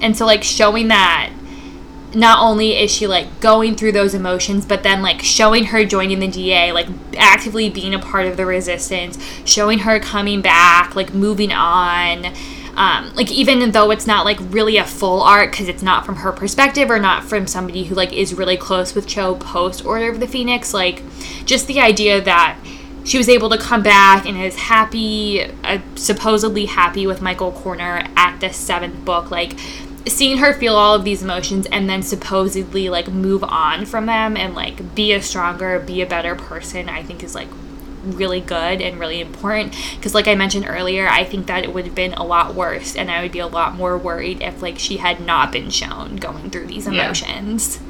and 0.00 0.16
so 0.16 0.26
like 0.26 0.42
showing 0.42 0.88
that 0.88 1.32
not 2.14 2.40
only 2.40 2.76
is 2.76 2.90
she 2.90 3.06
like 3.06 3.40
going 3.40 3.74
through 3.74 3.92
those 3.92 4.14
emotions, 4.14 4.64
but 4.64 4.82
then 4.82 5.02
like 5.02 5.20
showing 5.20 5.66
her 5.66 5.84
joining 5.84 6.20
the 6.20 6.28
DA, 6.28 6.72
like 6.72 6.86
actively 7.16 7.68
being 7.68 7.94
a 7.94 7.98
part 7.98 8.26
of 8.26 8.36
the 8.36 8.46
resistance, 8.46 9.18
showing 9.44 9.80
her 9.80 9.98
coming 9.98 10.40
back, 10.40 10.94
like 10.94 11.12
moving 11.12 11.52
on. 11.52 12.26
Um, 12.76 13.14
like 13.14 13.30
even 13.30 13.70
though 13.70 13.92
it's 13.92 14.06
not 14.06 14.24
like 14.24 14.38
really 14.40 14.78
a 14.78 14.84
full 14.84 15.22
arc 15.22 15.52
because 15.52 15.68
it's 15.68 15.82
not 15.82 16.04
from 16.04 16.16
her 16.16 16.32
perspective 16.32 16.90
or 16.90 16.98
not 16.98 17.22
from 17.22 17.46
somebody 17.46 17.84
who 17.84 17.94
like 17.94 18.12
is 18.12 18.34
really 18.34 18.56
close 18.56 18.96
with 18.96 19.06
Cho 19.06 19.36
post 19.36 19.84
Order 19.84 20.10
of 20.10 20.18
the 20.18 20.26
Phoenix, 20.26 20.74
like 20.74 21.02
just 21.44 21.68
the 21.68 21.80
idea 21.80 22.20
that 22.20 22.58
she 23.04 23.18
was 23.18 23.28
able 23.28 23.50
to 23.50 23.58
come 23.58 23.82
back 23.82 24.26
and 24.26 24.36
is 24.40 24.56
happy, 24.56 25.42
uh, 25.62 25.78
supposedly 25.94 26.64
happy 26.66 27.06
with 27.06 27.20
Michael 27.20 27.52
Corner 27.52 28.06
at 28.16 28.38
the 28.40 28.50
seventh 28.52 29.04
book, 29.04 29.30
like 29.30 29.52
seeing 30.06 30.38
her 30.38 30.52
feel 30.54 30.74
all 30.74 30.94
of 30.94 31.04
these 31.04 31.22
emotions 31.22 31.66
and 31.72 31.88
then 31.88 32.02
supposedly 32.02 32.88
like 32.88 33.08
move 33.08 33.42
on 33.44 33.86
from 33.86 34.06
them 34.06 34.36
and 34.36 34.54
like 34.54 34.94
be 34.94 35.12
a 35.12 35.22
stronger, 35.22 35.78
be 35.78 36.02
a 36.02 36.06
better 36.06 36.34
person, 36.34 36.88
I 36.88 37.02
think 37.02 37.22
is 37.22 37.34
like 37.34 37.48
really 38.04 38.40
good 38.40 38.82
and 38.82 39.00
really 39.00 39.18
important 39.22 39.74
because 39.96 40.14
like 40.14 40.28
I 40.28 40.34
mentioned 40.34 40.66
earlier, 40.68 41.08
I 41.08 41.24
think 41.24 41.46
that 41.46 41.64
it 41.64 41.72
would 41.72 41.86
have 41.86 41.94
been 41.94 42.12
a 42.14 42.22
lot 42.24 42.54
worse 42.54 42.94
and 42.96 43.10
I 43.10 43.22
would 43.22 43.32
be 43.32 43.38
a 43.38 43.46
lot 43.46 43.74
more 43.74 43.96
worried 43.96 44.42
if 44.42 44.60
like 44.60 44.78
she 44.78 44.98
had 44.98 45.20
not 45.20 45.50
been 45.52 45.70
shown 45.70 46.16
going 46.16 46.50
through 46.50 46.66
these 46.66 46.86
Yeah. 46.86 47.04
emotions. 47.04 47.80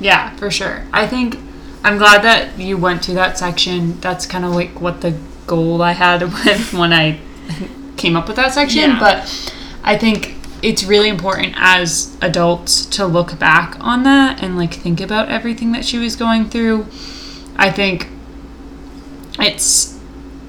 Yeah, 0.00 0.34
for 0.36 0.50
sure. 0.50 0.84
I 0.94 1.06
think 1.06 1.38
I'm 1.84 1.98
glad 1.98 2.22
that 2.22 2.58
you 2.58 2.78
went 2.78 3.02
to 3.04 3.12
that 3.12 3.38
section. 3.38 4.00
That's 4.00 4.24
kind 4.24 4.44
of 4.44 4.52
like 4.52 4.80
what 4.80 5.02
the 5.02 5.16
goal 5.46 5.82
I 5.82 5.92
had 5.92 6.22
when 6.72 6.92
I 6.92 7.20
came 7.98 8.16
up 8.16 8.26
with 8.26 8.36
that 8.36 8.54
section. 8.54 8.92
Yeah. 8.92 8.98
But 8.98 9.54
I 9.84 9.98
think 9.98 10.34
it's 10.62 10.82
really 10.82 11.10
important 11.10 11.52
as 11.56 12.16
adults 12.22 12.86
to 12.86 13.04
look 13.04 13.38
back 13.38 13.76
on 13.80 14.02
that 14.04 14.42
and 14.42 14.56
like 14.56 14.72
think 14.72 14.98
about 14.98 15.28
everything 15.28 15.72
that 15.72 15.84
she 15.84 15.98
was 15.98 16.16
going 16.16 16.48
through. 16.48 16.86
I 17.56 17.70
think 17.70 18.08
it's 19.38 20.00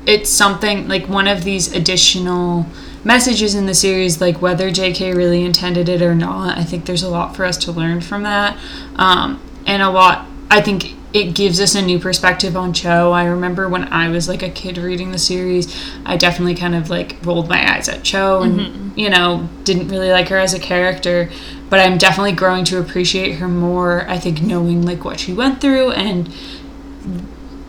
it's 0.06 0.30
something 0.30 0.88
like 0.88 1.10
one 1.10 1.28
of 1.28 1.44
these 1.44 1.74
additional 1.74 2.66
messages 3.04 3.56
in 3.56 3.66
the 3.66 3.74
series 3.74 4.22
like 4.22 4.42
whether 4.42 4.70
jk 4.70 5.16
really 5.16 5.44
intended 5.44 5.90
it 5.90 6.02
or 6.02 6.14
not 6.14 6.58
i 6.58 6.64
think 6.64 6.86
there's 6.86 7.02
a 7.04 7.10
lot 7.10 7.36
for 7.36 7.44
us 7.46 7.58
to 7.58 7.72
learn 7.72 8.02
from 8.02 8.24
that 8.24 8.58
um, 8.98 9.42
and 9.66 9.82
a 9.82 9.90
lot 9.90 10.28
i 10.52 10.62
think 10.62 10.95
it 11.16 11.34
gives 11.34 11.62
us 11.62 11.76
a 11.76 11.82
new 11.82 11.98
perspective 11.98 12.58
on 12.58 12.74
cho. 12.74 13.14
I 13.14 13.24
remember 13.24 13.70
when 13.70 13.92
i 13.94 14.10
was 14.10 14.28
like 14.28 14.44
a 14.44 14.50
kid 14.50 14.78
reading 14.78 15.12
the 15.12 15.18
series 15.18 15.66
i 16.06 16.18
definitely 16.18 16.56
kind 16.56 16.76
of 16.76 16.90
like 16.90 17.18
rolled 17.24 17.48
my 17.48 17.76
eyes 17.76 17.88
at 17.88 18.04
cho 18.04 18.42
and 18.42 18.60
mm-hmm. 18.60 19.00
you 19.00 19.10
know 19.10 19.48
didn't 19.64 19.88
really 19.88 20.12
like 20.12 20.28
her 20.28 20.38
as 20.38 20.54
a 20.54 20.60
character 20.60 21.30
but 21.70 21.80
i'm 21.80 21.98
definitely 21.98 22.34
growing 22.34 22.66
to 22.66 22.80
appreciate 22.80 23.36
her 23.36 23.48
more 23.48 24.08
i 24.10 24.18
think 24.18 24.42
knowing 24.42 24.82
like 24.86 25.06
what 25.06 25.20
she 25.20 25.32
went 25.32 25.62
through 25.62 25.92
and 25.92 26.28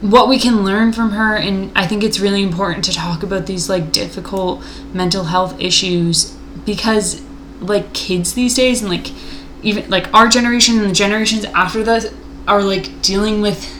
what 0.01 0.29
we 0.29 0.39
can 0.39 0.63
learn 0.63 0.93
from 0.93 1.13
her. 1.13 1.37
And 1.37 1.71
i 1.77 1.87
think 1.87 2.03
it's 2.03 2.19
really 2.19 2.43
important 2.43 2.85
to 2.87 2.93
talk 2.93 3.23
about 3.23 3.47
these 3.47 3.69
like 3.69 3.93
difficult 3.93 4.63
mental 4.93 5.25
health 5.25 5.59
issues 5.61 6.37
because 6.65 7.23
like 7.61 7.93
kids 7.93 8.35
these 8.35 8.55
days 8.55 8.83
and 8.83 8.91
like 8.91 9.13
even 9.63 9.89
like 9.89 10.13
our 10.13 10.29
generation 10.29 10.79
and 10.79 10.91
the 10.91 10.95
generations 10.95 11.45
after 11.47 11.83
that 11.85 12.13
are 12.47 12.63
like 12.63 13.03
dealing 13.03 13.41
with 13.41 13.73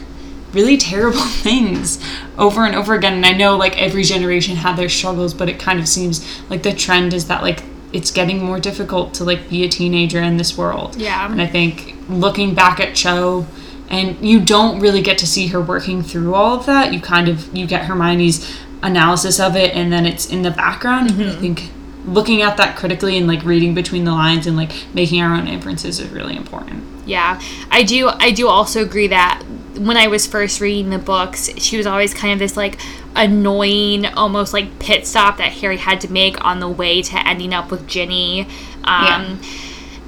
really 0.53 0.77
terrible 0.77 1.19
things 1.21 2.03
over 2.37 2.65
and 2.65 2.75
over 2.75 2.93
again. 2.93 3.13
And 3.13 3.25
i 3.25 3.33
know 3.33 3.57
like 3.57 3.79
every 3.81 4.03
generation 4.03 4.55
had 4.55 4.77
their 4.77 4.89
struggles 4.89 5.33
but 5.33 5.49
it 5.49 5.59
kind 5.59 5.79
of 5.79 5.87
seems 5.87 6.41
like 6.49 6.63
the 6.63 6.73
trend 6.73 7.13
is 7.13 7.27
that 7.27 7.41
like 7.41 7.63
it's 7.93 8.11
getting 8.11 8.43
more 8.43 8.59
difficult 8.59 9.13
to 9.15 9.23
like 9.23 9.49
be 9.49 9.63
a 9.63 9.69
teenager 9.69 10.21
in 10.21 10.37
this 10.37 10.57
world. 10.57 10.95
Yeah. 10.95 11.31
and 11.31 11.41
i 11.41 11.47
think 11.47 11.95
looking 12.09 12.53
back 12.53 12.79
at 12.79 12.95
cho 12.95 13.45
and 13.89 14.17
you 14.27 14.39
don't 14.41 14.79
really 14.79 15.01
get 15.01 15.17
to 15.19 15.27
see 15.27 15.47
her 15.47 15.61
working 15.61 16.03
through 16.03 16.33
all 16.33 16.59
of 16.59 16.65
that. 16.65 16.93
You 16.93 16.99
kind 16.99 17.29
of 17.29 17.55
you 17.55 17.65
get 17.65 17.85
hermione's 17.85 18.57
analysis 18.83 19.39
of 19.39 19.55
it 19.55 19.73
and 19.73 19.91
then 19.91 20.05
it's 20.05 20.29
in 20.29 20.41
the 20.41 20.51
background. 20.51 21.11
And 21.11 21.21
i 21.21 21.25
mm-hmm. 21.25 21.41
think 21.41 21.71
looking 22.07 22.41
at 22.41 22.57
that 22.57 22.75
critically 22.75 23.17
and 23.17 23.27
like 23.27 23.43
reading 23.43 23.75
between 23.75 24.05
the 24.05 24.11
lines 24.11 24.47
and 24.47 24.57
like 24.57 24.71
making 24.93 25.21
our 25.21 25.35
own 25.35 25.47
inferences 25.47 25.99
is 25.99 26.09
really 26.09 26.35
important 26.35 26.83
Yeah, 27.07 27.39
I 27.71 27.83
do. 27.83 28.09
I 28.09 28.31
do 28.31 28.49
also 28.49 28.81
agree 28.83 29.07
that 29.07 29.41
when 29.77 29.95
I 29.95 30.07
was 30.07 30.27
first 30.27 30.59
reading 30.59 30.89
the 30.89 30.99
books, 30.99 31.49
she 31.57 31.77
was 31.77 31.87
always 31.87 32.13
kind 32.13 32.33
of 32.33 32.39
this 32.39 32.57
like 32.57 32.79
annoying, 33.15 34.05
almost 34.05 34.51
like 34.51 34.77
pit 34.79 35.07
stop 35.07 35.37
that 35.37 35.53
Harry 35.53 35.77
had 35.77 36.01
to 36.01 36.11
make 36.11 36.43
on 36.43 36.59
the 36.59 36.67
way 36.67 37.01
to 37.01 37.27
ending 37.27 37.53
up 37.53 37.71
with 37.71 37.87
Ginny. 37.87 38.47
Um, 38.83 39.39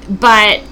But 0.10 0.64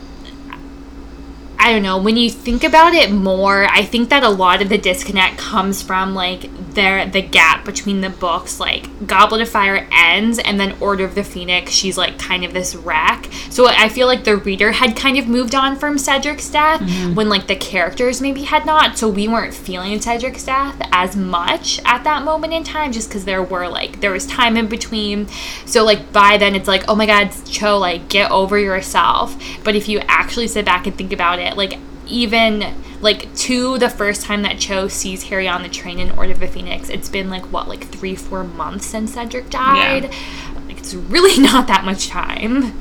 I 1.59 1.71
don't 1.71 1.81
know. 1.83 1.97
When 1.97 2.17
you 2.17 2.29
think 2.29 2.63
about 2.63 2.93
it 2.93 3.11
more, 3.11 3.65
I 3.65 3.83
think 3.83 4.09
that 4.09 4.23
a 4.23 4.29
lot 4.29 4.61
of 4.61 4.69
the 4.69 4.77
disconnect 4.77 5.37
comes 5.37 5.81
from 5.81 6.13
like 6.13 6.49
there 6.75 7.05
the 7.07 7.21
gap 7.21 7.65
between 7.65 8.01
the 8.01 8.09
books. 8.09 8.59
Like 8.59 9.07
Goblet 9.07 9.41
of 9.41 9.49
Fire 9.49 9.87
ends, 9.91 10.39
and 10.39 10.59
then 10.59 10.77
Order 10.79 11.05
of 11.05 11.15
the 11.15 11.23
Phoenix, 11.23 11.71
she's 11.71 11.97
like 11.97 12.19
kind 12.19 12.45
of 12.45 12.53
this 12.53 12.75
wreck. 12.75 13.27
So 13.49 13.67
I 13.67 13.89
feel 13.89 14.07
like 14.07 14.23
the 14.23 14.37
reader 14.37 14.71
had 14.71 14.95
kind 14.95 15.17
of 15.17 15.27
moved 15.27 15.55
on 15.55 15.75
from 15.75 15.97
Cedric's 15.97 16.49
death 16.49 16.81
mm-hmm. 16.81 17.15
when 17.15 17.27
like 17.27 17.47
the 17.47 17.55
characters 17.55 18.21
maybe 18.21 18.43
had 18.43 18.65
not. 18.65 18.97
So 18.97 19.09
we 19.09 19.27
weren't 19.27 19.53
feeling 19.53 19.99
Cedric's 19.99 20.43
death 20.43 20.79
as 20.91 21.15
much 21.15 21.81
at 21.85 22.03
that 22.03 22.23
moment 22.23 22.53
in 22.53 22.63
time, 22.63 22.91
just 22.91 23.09
because 23.09 23.25
there 23.25 23.43
were 23.43 23.67
like 23.67 23.99
there 23.99 24.11
was 24.11 24.27
time 24.27 24.57
in 24.57 24.67
between. 24.67 25.27
So 25.65 25.83
like 25.83 26.13
by 26.13 26.37
then 26.37 26.55
it's 26.55 26.67
like 26.67 26.85
oh 26.87 26.95
my 26.95 27.07
God, 27.07 27.31
Cho, 27.45 27.79
like 27.79 28.09
get 28.09 28.29
over 28.31 28.59
yourself. 28.59 29.35
But 29.63 29.75
if 29.75 29.89
you 29.89 29.99
actually 30.07 30.47
sit 30.47 30.63
back 30.63 30.85
and 30.85 30.95
think 30.95 31.11
about 31.11 31.39
it, 31.39 31.46
like 31.55 31.77
even 32.07 32.73
like 32.99 33.33
to 33.35 33.77
the 33.77 33.89
first 33.89 34.23
time 34.23 34.41
that 34.41 34.57
Cho 34.59 34.87
sees 34.87 35.23
Harry 35.23 35.47
on 35.47 35.61
the 35.61 35.69
train 35.69 35.99
in 35.99 36.11
Order 36.11 36.33
of 36.33 36.39
the 36.39 36.47
Phoenix, 36.47 36.89
it's 36.89 37.09
been 37.09 37.29
like 37.29 37.45
what, 37.51 37.67
like 37.67 37.83
three, 37.85 38.15
four 38.15 38.43
months 38.43 38.85
since 38.87 39.13
Cedric 39.13 39.49
died. 39.49 40.05
Yeah. 40.05 40.61
Like 40.65 40.79
it's 40.79 40.93
really 40.93 41.41
not 41.43 41.67
that 41.67 41.85
much 41.85 42.07
time. 42.07 42.73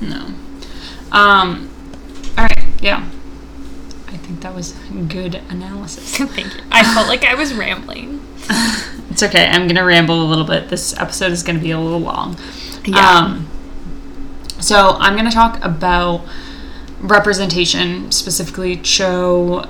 no 0.00 0.34
um 1.10 1.70
all 2.36 2.44
right 2.44 2.64
yeah 2.82 3.08
i 4.08 4.16
think 4.18 4.40
that 4.42 4.54
was 4.54 4.72
good 5.08 5.36
analysis 5.48 6.16
Thank 6.34 6.54
you. 6.54 6.62
I 6.70 6.84
felt 6.94 7.08
like 7.08 7.24
I 7.24 7.34
was 7.34 7.54
rambling. 7.54 8.20
It's 9.10 9.22
okay. 9.24 9.46
I'm 9.48 9.66
gonna 9.66 9.84
ramble 9.84 10.22
a 10.22 10.28
little 10.28 10.44
bit. 10.44 10.68
This 10.68 10.96
episode 10.96 11.32
is 11.32 11.42
gonna 11.42 11.58
be 11.58 11.72
a 11.72 11.80
little 11.80 11.98
long. 11.98 12.36
Yeah. 12.84 12.98
Um, 12.98 13.48
so 14.60 14.96
I'm 15.00 15.16
gonna 15.16 15.30
talk 15.32 15.58
about 15.64 16.24
representation, 17.00 18.10
specifically 18.12 18.76
Cho 18.76 19.68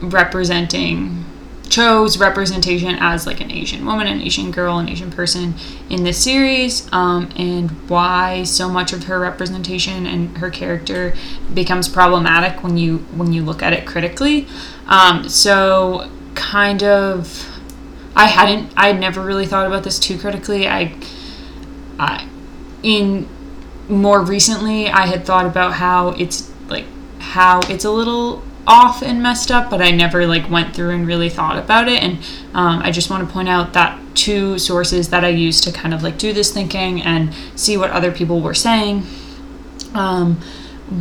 representing 0.00 1.24
Cho's 1.68 2.18
representation 2.18 2.96
as 2.98 3.26
like 3.26 3.40
an 3.40 3.50
Asian 3.50 3.84
woman, 3.84 4.06
an 4.06 4.20
Asian 4.20 4.50
girl, 4.50 4.78
an 4.78 4.88
Asian 4.88 5.10
person 5.10 5.54
in 5.90 6.02
this 6.02 6.22
series, 6.22 6.90
um, 6.92 7.30
and 7.36 7.70
why 7.90 8.42
so 8.44 8.68
much 8.68 8.92
of 8.92 9.04
her 9.04 9.20
representation 9.20 10.06
and 10.06 10.38
her 10.38 10.50
character 10.50 11.14
becomes 11.52 11.88
problematic 11.88 12.62
when 12.62 12.78
you 12.78 12.98
when 13.14 13.32
you 13.32 13.44
look 13.44 13.62
at 13.62 13.72
it 13.72 13.86
critically. 13.86 14.46
Um, 14.86 15.28
so 15.28 16.10
kind 16.34 16.82
of, 16.82 17.46
I 18.16 18.26
hadn't, 18.26 18.72
I 18.76 18.92
never 18.92 19.20
really 19.20 19.46
thought 19.46 19.66
about 19.66 19.84
this 19.84 19.98
too 19.98 20.18
critically. 20.18 20.66
I, 20.66 20.94
I, 21.98 22.26
in 22.82 23.28
more 23.88 24.20
recently, 24.20 24.88
I 24.88 25.06
had 25.06 25.24
thought 25.24 25.46
about 25.46 25.74
how 25.74 26.10
it's 26.10 26.50
like 26.68 26.84
how 27.18 27.60
it's 27.68 27.84
a 27.84 27.90
little 27.90 28.42
off 28.66 29.02
and 29.02 29.22
messed 29.22 29.50
up, 29.50 29.70
but 29.70 29.80
I 29.80 29.90
never 29.90 30.26
like 30.26 30.50
went 30.50 30.76
through 30.76 30.90
and 30.90 31.06
really 31.06 31.30
thought 31.30 31.58
about 31.58 31.88
it. 31.88 32.02
And 32.02 32.18
um, 32.54 32.80
I 32.82 32.90
just 32.90 33.08
want 33.08 33.26
to 33.26 33.32
point 33.32 33.48
out 33.48 33.72
that 33.72 33.98
two 34.14 34.58
sources 34.58 35.08
that 35.08 35.24
I 35.24 35.28
used 35.28 35.64
to 35.64 35.72
kind 35.72 35.94
of 35.94 36.02
like 36.02 36.18
do 36.18 36.32
this 36.32 36.52
thinking 36.52 37.00
and 37.00 37.34
see 37.56 37.76
what 37.76 37.90
other 37.90 38.12
people 38.12 38.40
were 38.40 38.54
saying. 38.54 39.06
Um, 39.94 40.40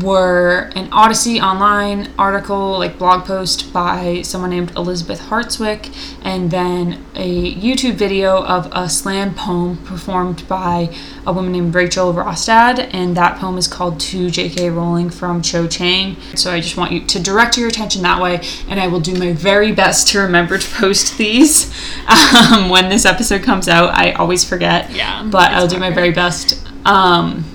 were 0.02 0.70
an 0.76 0.90
Odyssey 0.92 1.40
online 1.40 2.12
article, 2.18 2.78
like 2.80 2.98
blog 2.98 3.26
post 3.26 3.72
by 3.72 4.22
someone 4.22 4.50
named 4.50 4.72
Elizabeth 4.76 5.22
Hartswick, 5.22 5.94
and 6.24 6.52
then 6.52 7.06
a 7.16 7.54
YouTube 7.56 7.96
video 7.96 8.44
of 8.44 8.70
a 8.74 8.90
slam 8.90 9.34
poem 9.34 9.78
performed 9.78 10.48
by 10.48 10.94
a 11.26 11.34
woman 11.34 11.52
named 11.52 11.74
Rachel 11.74 12.14
Rostad, 12.14 12.90
and 12.94 13.16
that 13.18 13.40
poem 13.40 13.58
is 13.58 13.68
called 13.68 14.00
To 14.02 14.30
J.K. 14.30 14.70
Rowling 14.70 15.10
from 15.10 15.42
Cho 15.42 15.68
Chang. 15.68 16.18
So 16.36 16.52
I 16.52 16.60
just 16.60 16.78
want 16.78 16.92
you 16.92 17.06
to 17.06 17.20
direct 17.22 17.58
your 17.58 17.68
attention 17.68 18.02
that 18.04 18.22
way, 18.22 18.42
and 18.70 18.80
I 18.80 18.88
will 18.88 19.00
do 19.00 19.16
my 19.18 19.34
very 19.34 19.72
best 19.72 20.10
to 20.10 20.20
remember 20.20 20.58
to 20.58 20.76
post 20.76 21.18
these 21.18 21.74
um, 22.54 22.70
when 22.70 22.90
this 22.90 23.06
episode 23.06 23.44
comes 23.44 23.68
out. 23.68 23.90
I 23.94 24.12
always 24.14 24.44
forget, 24.44 24.92
Yeah, 24.92 25.28
but 25.32 25.52
I'll 25.52 25.68
do 25.68 25.80
my 25.80 25.92
very 25.92 26.12
best. 26.12 26.64
Um, 26.86 27.46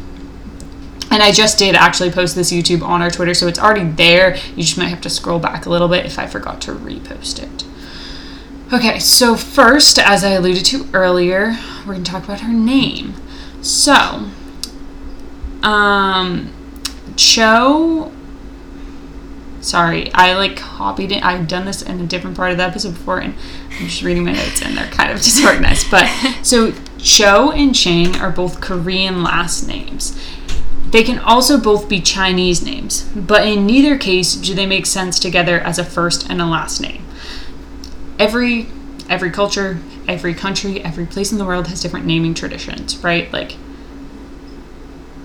and 1.12 1.22
I 1.22 1.30
just 1.30 1.58
did 1.58 1.74
actually 1.74 2.10
post 2.10 2.34
this 2.34 2.50
YouTube 2.50 2.82
on 2.82 3.02
our 3.02 3.10
Twitter, 3.10 3.34
so 3.34 3.46
it's 3.46 3.58
already 3.58 3.84
there. 3.84 4.34
You 4.56 4.62
just 4.62 4.78
might 4.78 4.88
have 4.88 5.02
to 5.02 5.10
scroll 5.10 5.38
back 5.38 5.66
a 5.66 5.70
little 5.70 5.88
bit 5.88 6.06
if 6.06 6.18
I 6.18 6.26
forgot 6.26 6.62
to 6.62 6.72
repost 6.72 7.42
it. 7.42 7.64
Okay, 8.72 8.98
so 8.98 9.36
first, 9.36 9.98
as 9.98 10.24
I 10.24 10.30
alluded 10.30 10.64
to 10.66 10.88
earlier, 10.94 11.58
we're 11.80 11.92
going 11.92 12.04
to 12.04 12.10
talk 12.10 12.24
about 12.24 12.40
her 12.40 12.52
name. 12.52 13.14
So, 13.60 14.30
um, 15.62 16.50
Cho. 17.16 18.10
Sorry, 19.60 20.10
I 20.14 20.32
like 20.32 20.56
copied 20.56 21.12
it. 21.12 21.22
I've 21.22 21.46
done 21.46 21.66
this 21.66 21.82
in 21.82 22.00
a 22.00 22.06
different 22.06 22.36
part 22.36 22.50
of 22.50 22.56
the 22.56 22.64
episode 22.64 22.94
before, 22.94 23.18
and 23.18 23.34
I'm 23.70 23.86
just 23.86 24.02
reading 24.02 24.24
my 24.24 24.32
notes, 24.32 24.62
and 24.62 24.76
they're 24.76 24.90
kind 24.90 25.12
of 25.12 25.18
disorganized. 25.22 25.90
But 25.90 26.08
so 26.42 26.72
Cho 26.96 27.50
and 27.52 27.74
Chang 27.74 28.16
are 28.16 28.30
both 28.30 28.62
Korean 28.62 29.22
last 29.22 29.68
names. 29.68 30.18
They 30.92 31.02
can 31.02 31.18
also 31.18 31.58
both 31.58 31.88
be 31.88 32.00
Chinese 32.02 32.62
names, 32.62 33.04
but 33.16 33.46
in 33.46 33.64
neither 33.66 33.96
case 33.96 34.34
do 34.34 34.54
they 34.54 34.66
make 34.66 34.84
sense 34.84 35.18
together 35.18 35.58
as 35.58 35.78
a 35.78 35.84
first 35.84 36.28
and 36.28 36.40
a 36.40 36.46
last 36.46 36.80
name. 36.80 37.02
Every 38.18 38.68
every 39.08 39.30
culture, 39.30 39.80
every 40.06 40.34
country, 40.34 40.84
every 40.84 41.06
place 41.06 41.32
in 41.32 41.38
the 41.38 41.46
world 41.46 41.68
has 41.68 41.80
different 41.80 42.04
naming 42.04 42.34
traditions, 42.34 43.02
right? 43.02 43.32
Like 43.32 43.56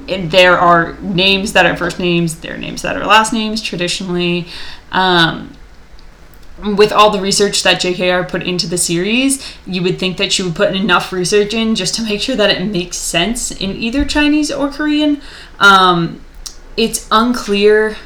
there 0.07 0.57
are 0.57 0.93
names 1.01 1.51
that 1.51 1.65
are 1.65 1.75
first 1.75 1.99
names, 1.99 2.39
there 2.39 2.55
are 2.55 2.57
names 2.57 2.81
that 2.83 2.95
are 2.95 3.05
last 3.05 3.33
names 3.33 3.61
traditionally. 3.61 4.47
Um, 4.93 5.56
with 6.63 6.91
all 6.91 7.11
the 7.11 7.19
research 7.19 7.63
that 7.63 7.81
JKR 7.81 8.27
put 8.27 8.43
into 8.43 8.67
the 8.67 8.77
series, 8.77 9.55
you 9.65 9.83
would 9.83 9.99
think 9.99 10.17
that 10.17 10.31
she 10.33 10.43
would 10.43 10.55
put 10.55 10.75
enough 10.75 11.11
research 11.11 11.53
in 11.53 11.75
just 11.75 11.93
to 11.95 12.03
make 12.03 12.21
sure 12.21 12.35
that 12.35 12.49
it 12.49 12.65
makes 12.65 12.97
sense 12.97 13.51
in 13.51 13.71
either 13.71 14.03
Chinese 14.03 14.51
or 14.51 14.69
Korean. 14.69 15.21
Um, 15.59 16.21
it's 16.75 17.07
unclear 17.11 17.97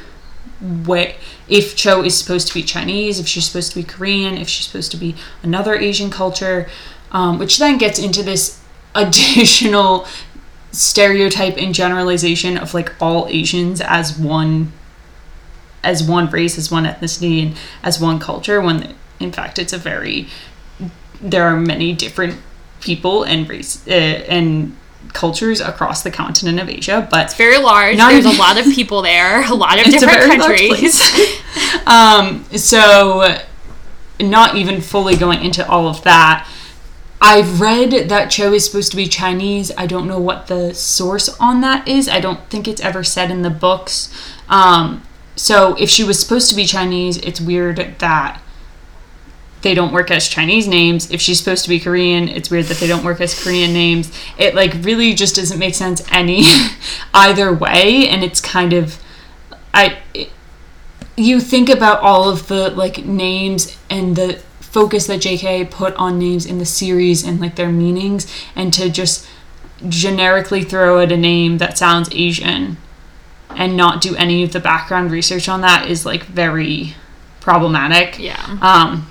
what 0.60 1.14
if 1.48 1.74
Cho 1.74 2.02
is 2.02 2.16
supposed 2.16 2.48
to 2.48 2.54
be 2.54 2.62
Chinese, 2.62 3.18
if 3.18 3.26
she's 3.26 3.46
supposed 3.46 3.72
to 3.72 3.78
be 3.78 3.84
Korean, 3.84 4.36
if 4.36 4.48
she's 4.48 4.66
supposed 4.66 4.90
to 4.92 4.96
be 4.96 5.14
another 5.42 5.74
Asian 5.74 6.10
culture, 6.10 6.68
um, 7.10 7.38
which 7.38 7.58
then 7.58 7.78
gets 7.78 7.98
into 7.98 8.22
this 8.22 8.60
additional 8.94 10.06
stereotype 10.70 11.56
and 11.56 11.74
generalization 11.74 12.56
of 12.56 12.74
like 12.74 12.94
all 13.00 13.26
Asians 13.28 13.80
as 13.80 14.18
one 14.18 14.72
as 15.82 16.02
one 16.02 16.28
race, 16.30 16.58
as 16.58 16.70
one 16.70 16.84
ethnicity, 16.84 17.42
and 17.42 17.56
as 17.82 18.00
one 18.00 18.18
culture. 18.18 18.60
When 18.60 18.94
in 19.20 19.32
fact 19.32 19.58
it's 19.58 19.72
a 19.72 19.78
very 19.78 20.28
there 21.20 21.44
are 21.44 21.56
many 21.56 21.92
different 21.92 22.40
people 22.80 23.22
and 23.22 23.48
race 23.48 23.86
uh, 23.86 23.90
and 23.90 24.76
cultures 25.12 25.60
across 25.60 26.02
the 26.02 26.10
continent 26.10 26.58
of 26.58 26.68
Asia, 26.68 27.06
but 27.10 27.26
it's 27.26 27.34
Very 27.34 27.58
large. 27.58 27.96
There's 27.96 28.24
a 28.24 28.38
lot 28.38 28.58
of 28.58 28.64
people 28.66 29.02
there. 29.02 29.44
A 29.48 29.54
lot 29.54 29.78
of 29.78 29.86
it's 29.86 30.02
a 30.02 30.06
different 30.06 30.40
countries. 30.40 30.68
place. 30.68 31.86
um, 31.86 32.44
so, 32.56 33.38
not 34.20 34.56
even 34.56 34.80
fully 34.80 35.16
going 35.16 35.44
into 35.44 35.66
all 35.68 35.88
of 35.88 36.02
that. 36.04 36.48
I've 37.20 37.60
read 37.60 38.08
that 38.08 38.30
Cho 38.32 38.52
is 38.52 38.64
supposed 38.64 38.90
to 38.90 38.96
be 38.96 39.06
Chinese. 39.06 39.70
I 39.78 39.86
don't 39.86 40.08
know 40.08 40.18
what 40.18 40.48
the 40.48 40.74
source 40.74 41.28
on 41.38 41.60
that 41.60 41.86
is. 41.86 42.08
I 42.08 42.18
don't 42.18 42.48
think 42.50 42.66
it's 42.66 42.80
ever 42.80 43.04
said 43.04 43.30
in 43.30 43.42
the 43.42 43.50
books. 43.50 44.12
Um, 44.48 45.02
so, 45.34 45.74
if 45.76 45.88
she 45.88 46.04
was 46.04 46.20
supposed 46.20 46.50
to 46.50 46.56
be 46.56 46.66
Chinese, 46.66 47.16
it's 47.18 47.40
weird 47.40 47.96
that 47.98 48.42
they 49.62 49.74
don't 49.74 49.92
work 49.92 50.10
as 50.10 50.28
Chinese 50.28 50.68
names. 50.68 51.10
If 51.10 51.20
she's 51.20 51.38
supposed 51.38 51.62
to 51.64 51.68
be 51.68 51.80
Korean, 51.80 52.28
it's 52.28 52.50
weird 52.50 52.66
that 52.66 52.78
they 52.78 52.86
don't 52.86 53.04
work 53.04 53.20
as 53.20 53.42
Korean 53.42 53.72
names. 53.72 54.12
It 54.36 54.54
like 54.54 54.74
really 54.80 55.14
just 55.14 55.36
doesn't 55.36 55.58
make 55.58 55.74
sense 55.74 56.02
any 56.10 56.44
either 57.14 57.52
way, 57.52 58.08
and 58.08 58.22
it's 58.22 58.40
kind 58.40 58.72
of 58.72 59.00
I. 59.72 59.98
It, 60.12 60.30
you 61.14 61.40
think 61.40 61.68
about 61.68 62.00
all 62.00 62.28
of 62.28 62.48
the 62.48 62.70
like 62.70 63.04
names 63.04 63.76
and 63.90 64.16
the 64.16 64.40
focus 64.60 65.06
that 65.06 65.20
JK 65.20 65.70
put 65.70 65.94
on 65.96 66.18
names 66.18 66.46
in 66.46 66.58
the 66.58 66.64
series 66.64 67.22
and 67.22 67.40
like 67.40 67.56
their 67.56 67.70
meanings, 67.70 68.26
and 68.54 68.72
to 68.74 68.90
just 68.90 69.26
generically 69.88 70.62
throw 70.62 71.00
at 71.00 71.12
a 71.12 71.16
name 71.16 71.58
that 71.58 71.78
sounds 71.78 72.08
Asian 72.12 72.76
and 73.56 73.76
not 73.76 74.00
do 74.00 74.14
any 74.16 74.42
of 74.42 74.52
the 74.52 74.60
background 74.60 75.10
research 75.10 75.48
on 75.48 75.60
that 75.62 75.88
is 75.88 76.06
like 76.06 76.24
very 76.24 76.94
problematic. 77.40 78.18
Yeah. 78.18 78.58
Um, 78.60 79.08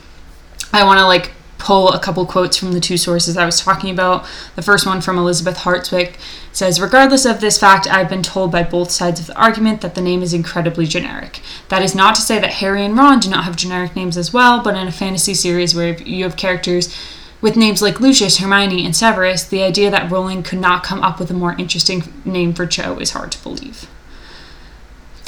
I 0.74 0.84
want 0.84 1.00
to 1.00 1.06
like 1.06 1.32
pull 1.62 1.90
a 1.90 2.00
couple 2.00 2.26
quotes 2.26 2.58
from 2.58 2.74
the 2.74 2.80
two 2.80 2.98
sources 2.98 3.38
I 3.38 3.46
was 3.46 3.60
talking 3.60 3.92
about. 3.92 4.26
The 4.56 4.64
first 4.64 4.86
one 4.88 5.00
from 5.00 5.18
Elizabeth 5.18 5.60
Hartswick 5.60 6.16
says, 6.52 6.82
Regardless 6.82 7.24
of 7.24 7.40
this 7.40 7.60
fact, 7.60 7.88
I've 7.88 8.10
been 8.10 8.24
told 8.24 8.52
by 8.52 8.64
both 8.64 8.90
sides 8.90 9.20
of 9.20 9.28
the 9.28 9.40
argument 9.40 9.82
that 9.82 9.94
the 9.94 10.02
name 10.02 10.24
is 10.24 10.34
incredibly 10.34 10.88
generic. 10.88 11.42
That 11.70 11.84
is 11.84 11.94
not 11.94 12.16
to 12.16 12.22
say 12.22 12.40
that 12.40 12.54
Harry 12.54 12.84
and 12.84 12.98
Ron 12.98 13.20
do 13.20 13.30
not 13.30 13.44
have 13.44 13.56
generic 13.56 13.96
names 13.96 14.18
as 14.18 14.34
well, 14.34 14.64
but 14.64 14.76
in 14.76 14.88
a 14.88 14.92
fantasy 14.92 15.36
series 15.36 15.76
where 15.76 16.02
you 16.02 16.24
have 16.24 16.36
characters 16.36 16.96
with 17.42 17.56
names 17.56 17.82
like 17.82 18.00
Lucius, 18.00 18.38
Hermione, 18.38 18.86
and 18.86 18.96
Severus, 18.96 19.44
the 19.44 19.64
idea 19.64 19.92
that 19.92 20.12
Rowling 20.12 20.44
could 20.44 20.60
not 20.60 20.84
come 20.84 21.04
up 21.04 21.20
with 21.20 21.30
a 21.30 21.36
more 21.36 21.54
interesting 21.54 22.04
name 22.26 22.54
for 22.54 22.66
Cho 22.66 22.98
is 22.98 23.12
hard 23.12 23.32
to 23.34 23.44
believe 23.44 23.88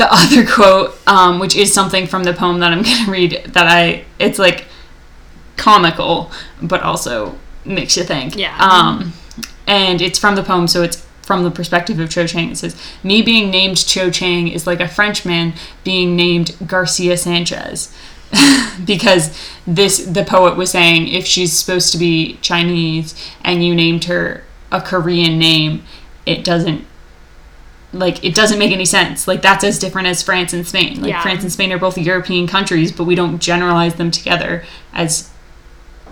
the 0.03 0.13
other 0.13 0.45
quote, 0.45 0.95
um, 1.07 1.39
which 1.39 1.55
is 1.55 1.73
something 1.73 2.07
from 2.07 2.23
the 2.23 2.33
poem 2.33 2.59
that 2.59 2.71
I'm 2.71 2.83
gonna 2.83 3.11
read, 3.11 3.43
that 3.47 3.67
I 3.67 4.05
it's 4.19 4.39
like 4.39 4.65
comical, 5.57 6.31
but 6.61 6.81
also 6.81 7.37
makes 7.65 7.95
you 7.95 8.03
think. 8.03 8.35
Yeah. 8.35 8.57
Um, 8.57 9.13
and 9.67 10.01
it's 10.01 10.19
from 10.19 10.35
the 10.35 10.43
poem, 10.43 10.67
so 10.67 10.83
it's 10.83 11.05
from 11.21 11.43
the 11.43 11.51
perspective 11.51 11.99
of 11.99 12.09
Cho 12.09 12.27
Chang. 12.27 12.51
It 12.51 12.57
says, 12.57 12.75
"Me 13.03 13.21
being 13.21 13.49
named 13.49 13.77
Cho 13.77 14.09
Chang 14.09 14.47
is 14.47 14.67
like 14.67 14.79
a 14.79 14.87
Frenchman 14.87 15.53
being 15.83 16.15
named 16.15 16.55
Garcia 16.65 17.17
Sanchez." 17.17 17.93
because 18.85 19.37
this 19.67 20.03
the 20.05 20.23
poet 20.23 20.57
was 20.57 20.71
saying 20.71 21.07
if 21.07 21.23
she's 21.23 21.53
supposed 21.53 21.91
to 21.91 21.99
be 21.99 22.37
Chinese 22.41 23.13
and 23.43 23.63
you 23.63 23.75
named 23.75 24.05
her 24.05 24.43
a 24.71 24.81
Korean 24.81 25.37
name, 25.37 25.83
it 26.25 26.43
doesn't 26.43 26.87
like 27.93 28.23
it 28.23 28.35
doesn't 28.35 28.59
make 28.59 28.71
any 28.71 28.85
sense. 28.85 29.27
Like 29.27 29.41
that's 29.41 29.63
as 29.63 29.79
different 29.79 30.07
as 30.07 30.21
France 30.21 30.53
and 30.53 30.67
Spain. 30.67 31.01
Like 31.01 31.11
Yeah. 31.11 31.21
France 31.21 31.43
and 31.43 31.51
Spain 31.51 31.71
are 31.71 31.77
both 31.77 31.97
European 31.97 32.47
countries, 32.47 32.91
but 32.91 33.05
we 33.05 33.15
don't 33.15 33.39
generalize 33.39 33.95
them 33.95 34.11
together 34.11 34.63
as 34.93 35.29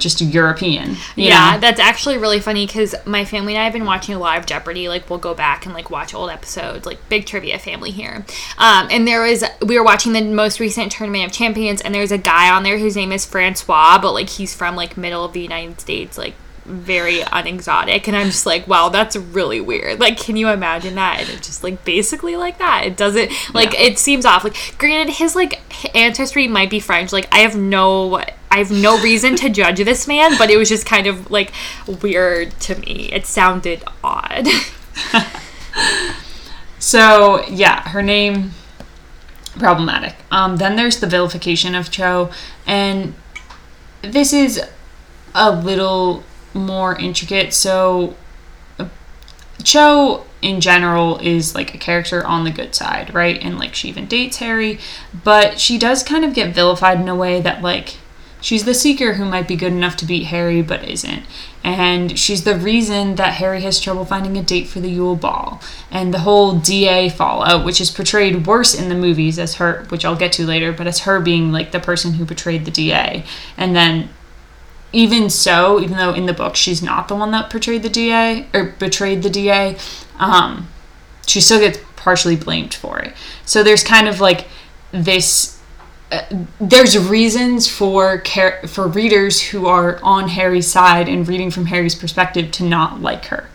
just 0.01 0.19
European. 0.19 0.97
yeah, 1.15 1.53
know? 1.53 1.59
that's 1.59 1.79
actually 1.79 2.17
really 2.17 2.39
funny 2.39 2.65
because 2.65 2.95
my 3.05 3.23
family 3.23 3.53
and 3.53 3.61
I 3.61 3.65
have 3.65 3.73
been 3.73 3.85
watching 3.85 4.15
a 4.15 4.19
lot 4.19 4.37
of 4.37 4.45
Jeopardy. 4.45 4.89
Like, 4.89 5.09
we'll 5.09 5.19
go 5.19 5.33
back 5.33 5.65
and 5.65 5.73
like 5.73 5.89
watch 5.89 6.13
old 6.13 6.29
episodes, 6.29 6.85
like 6.85 6.97
big 7.07 7.25
trivia 7.25 7.59
family 7.59 7.91
here. 7.91 8.25
Um, 8.57 8.87
and 8.91 9.07
there 9.07 9.21
was 9.21 9.43
we 9.65 9.77
were 9.77 9.85
watching 9.85 10.13
the 10.13 10.21
most 10.21 10.59
recent 10.59 10.91
Tournament 10.91 11.25
of 11.25 11.31
Champions, 11.31 11.81
and 11.81 11.95
there's 11.95 12.11
a 12.11 12.17
guy 12.17 12.49
on 12.53 12.63
there 12.63 12.79
whose 12.79 12.95
name 12.95 13.11
is 13.11 13.25
Francois, 13.25 13.99
but 14.01 14.13
like 14.13 14.29
he's 14.29 14.53
from 14.55 14.75
like 14.75 14.97
middle 14.97 15.23
of 15.23 15.33
the 15.33 15.41
United 15.41 15.79
States, 15.79 16.17
like 16.17 16.33
very 16.65 17.21
unexotic 17.31 18.07
and 18.07 18.15
i'm 18.15 18.27
just 18.27 18.45
like 18.45 18.67
wow 18.67 18.87
that's 18.89 19.15
really 19.15 19.59
weird. 19.59 19.99
Like 19.99 20.17
can 20.17 20.35
you 20.35 20.49
imagine 20.49 20.95
that? 20.95 21.19
And 21.21 21.29
it's 21.29 21.47
just 21.47 21.63
like 21.63 21.83
basically 21.83 22.35
like 22.35 22.59
that. 22.59 22.85
It 22.85 22.95
doesn't 22.97 23.31
like 23.53 23.73
Yeah. 23.73 23.81
it 23.81 23.97
seems 23.99 24.25
off. 24.25 24.43
Like 24.43 24.55
granted 24.77 25.13
his 25.15 25.35
like 25.35 25.59
ancestry 25.95 26.47
might 26.47 26.69
be 26.69 26.79
french. 26.79 27.11
Like 27.11 27.27
i 27.31 27.39
have 27.39 27.55
no 27.55 28.17
i 28.51 28.57
have 28.57 28.71
no 28.71 29.01
reason 29.01 29.35
to 29.37 29.49
judge 29.49 29.77
this 29.83 30.07
man 30.07 30.37
but 30.37 30.49
it 30.49 30.57
was 30.57 30.69
just 30.69 30.85
kind 30.85 31.07
of 31.07 31.31
like 31.31 31.51
weird 32.01 32.51
to 32.61 32.75
me. 32.79 33.09
It 33.11 33.25
sounded 33.25 33.83
odd. 34.03 34.47
So 36.79 37.45
yeah, 37.47 37.89
her 37.89 38.01
name 38.01 38.51
problematic. 39.59 40.15
Um, 40.31 40.57
then 40.57 40.75
there's 40.75 40.99
the 40.99 41.07
vilification 41.07 41.75
of 41.75 41.91
Cho, 41.91 42.31
and 42.65 43.13
this 44.01 44.33
is 44.33 44.61
a 45.35 45.51
little 45.51 46.23
more 46.53 46.97
intricate. 46.99 47.53
So 47.53 48.15
uh, 48.79 48.87
Cho 49.63 50.25
in 50.41 50.59
general 50.59 51.17
is 51.19 51.53
like 51.53 51.73
a 51.75 51.77
character 51.77 52.25
on 52.25 52.43
the 52.43 52.51
good 52.51 52.73
side, 52.73 53.13
right? 53.13 53.41
And 53.41 53.59
like 53.59 53.75
she 53.75 53.89
even 53.89 54.07
dates 54.07 54.37
Harry, 54.37 54.79
but 55.23 55.59
she 55.59 55.77
does 55.77 56.03
kind 56.03 56.25
of 56.25 56.33
get 56.33 56.53
vilified 56.53 56.99
in 56.99 57.07
a 57.07 57.15
way 57.15 57.41
that 57.41 57.61
like 57.61 57.97
she's 58.41 58.65
the 58.65 58.73
seeker 58.73 59.13
who 59.13 59.25
might 59.25 59.47
be 59.47 59.55
good 59.55 59.71
enough 59.71 59.95
to 59.97 60.05
beat 60.05 60.25
Harry 60.25 60.61
but 60.61 60.87
isn't. 60.87 61.23
And 61.63 62.17
she's 62.17 62.43
the 62.43 62.57
reason 62.57 63.15
that 63.15 63.35
Harry 63.35 63.61
has 63.61 63.79
trouble 63.79 64.03
finding 64.03 64.35
a 64.35 64.41
date 64.41 64.67
for 64.67 64.79
the 64.79 64.89
Yule 64.89 65.15
Ball. 65.15 65.61
And 65.91 66.11
the 66.11 66.19
whole 66.19 66.57
DA 66.57 67.09
fallout, 67.09 67.63
which 67.63 67.79
is 67.79 67.91
portrayed 67.91 68.47
worse 68.47 68.73
in 68.73 68.89
the 68.89 68.95
movies 68.95 69.37
as 69.37 69.55
her, 69.55 69.85
which 69.89 70.03
I'll 70.03 70.15
get 70.15 70.31
to 70.33 70.45
later, 70.47 70.71
but 70.71 70.87
as 70.87 71.01
her 71.01 71.19
being 71.19 71.51
like 71.51 71.71
the 71.71 71.79
person 71.79 72.13
who 72.13 72.25
betrayed 72.25 72.65
the 72.65 72.71
DA. 72.71 73.23
And 73.57 73.75
then 73.75 74.09
even 74.93 75.29
so, 75.29 75.79
even 75.79 75.97
though 75.97 76.13
in 76.13 76.25
the 76.25 76.33
book 76.33 76.55
she's 76.55 76.81
not 76.81 77.07
the 77.07 77.15
one 77.15 77.31
that 77.31 77.49
portrayed 77.49 77.83
the 77.83 77.89
DA 77.89 78.47
or 78.53 78.75
betrayed 78.77 79.23
the 79.23 79.29
DA, 79.29 79.77
um, 80.19 80.67
she 81.25 81.39
still 81.39 81.59
gets 81.59 81.79
partially 81.95 82.35
blamed 82.35 82.73
for 82.73 82.99
it. 82.99 83.13
So 83.45 83.63
there's 83.63 83.83
kind 83.83 84.07
of 84.07 84.19
like 84.19 84.47
this. 84.91 85.59
Uh, 86.11 86.23
there's 86.59 86.97
reasons 86.97 87.69
for 87.69 88.21
for 88.67 88.87
readers 88.87 89.41
who 89.41 89.65
are 89.65 89.99
on 90.03 90.29
Harry's 90.29 90.67
side 90.67 91.07
and 91.07 91.27
reading 91.27 91.51
from 91.51 91.67
Harry's 91.67 91.95
perspective 91.95 92.51
to 92.51 92.63
not 92.63 93.01
like 93.01 93.25
her, 93.25 93.49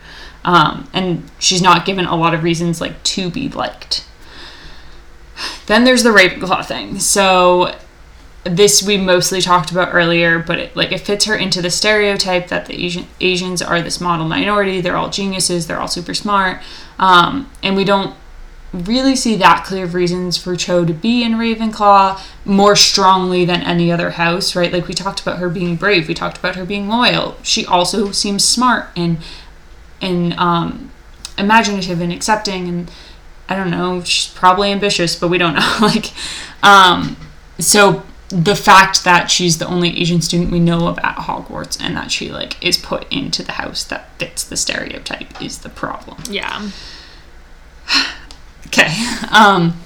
um, 0.45 0.89
and 0.95 1.31
she's 1.39 1.61
not 1.61 1.85
given 1.85 2.07
a 2.07 2.17
lot 2.17 2.33
of 2.33 2.43
reasons 2.43 2.81
like 2.81 3.03
to 3.03 3.29
be 3.29 3.49
liked. 3.51 4.07
Then 5.67 5.85
there's 5.85 6.03
the 6.03 6.11
Ravenclaw 6.11 6.65
thing. 6.65 6.99
So 6.99 7.75
this 8.49 8.83
we 8.83 8.97
mostly 8.97 9.41
talked 9.41 9.71
about 9.71 9.95
earlier, 9.95 10.39
but 10.39 10.59
it, 10.59 10.77
like 10.77 10.93
it 10.93 11.01
fits 11.01 11.25
her 11.25 11.37
into 11.37 11.63
the 11.63 11.71
stereotype 11.71 12.49
that 12.49 12.67
the 12.67 12.75
Asian 12.75 13.07
Asians 13.21 13.63
are 13.63 13.81
this 13.83 14.01
model 14.01 14.27
minority. 14.27 14.81
They're 14.81 14.97
all 14.97 15.11
geniuses. 15.11 15.67
They're 15.67 15.81
all 15.81 15.89
super 15.89 16.15
smart, 16.15 16.63
um, 16.99 17.51
and 17.63 17.77
we 17.77 17.85
don't 17.85 18.17
really 18.73 19.17
see 19.17 19.37
that 19.37 19.65
clear 19.65 19.85
of 19.85 19.95
reasons 19.95 20.37
for 20.37 20.55
Cho 20.57 20.85
to 20.85 20.93
be 20.93 21.23
in 21.23 21.33
Ravenclaw 21.33 22.21
more 22.45 22.77
strongly 22.77 23.45
than 23.45 23.63
any 23.63 23.91
other 23.91 24.11
house, 24.11 24.55
right? 24.55 24.73
Like 24.73 24.89
we 24.89 24.95
talked 24.95 25.21
about 25.21 25.39
her 25.39 25.49
being 25.49 25.77
brave. 25.77 26.09
We 26.09 26.15
talked 26.15 26.39
about 26.39 26.57
her 26.57 26.65
being 26.65 26.89
loyal. 26.89 27.37
She 27.43 27.65
also 27.65 28.13
seems 28.13 28.45
smart 28.45 28.89
and 28.97 29.19
and 30.01 30.35
um, 30.35 30.91
imaginative 31.39 32.01
and 32.01 32.13
accepting 32.13 32.69
and 32.69 32.91
I 33.49 33.55
don't 33.57 33.71
know, 33.71 34.03
she's 34.03 34.33
probably 34.35 34.73
ambitious, 34.73 35.15
but 35.17 35.29
we 35.29 35.39
don't 35.39 35.55
know. 35.55 35.77
like, 35.81 36.13
um, 36.63 37.17
so 37.59 38.03
the 38.29 38.57
fact 38.57 39.05
that 39.05 39.31
she's 39.31 39.59
the 39.59 39.67
only 39.67 40.01
Asian 40.01 40.21
student 40.21 40.51
we 40.51 40.59
know 40.59 40.89
of 40.89 40.99
at 40.99 41.17
Hogwarts 41.17 41.81
and 41.81 41.97
that 41.97 42.11
she 42.11 42.31
like 42.31 42.63
is 42.65 42.77
put 42.77 43.11
into 43.13 43.43
the 43.43 43.53
house 43.53 43.85
that 43.85 44.11
fits 44.19 44.43
the 44.43 44.57
stereotype 44.57 45.41
is 45.41 45.59
the 45.61 45.69
problem. 45.69 46.19
yeah 46.29 46.71
Okay. 48.67 48.93
Um, 49.31 49.81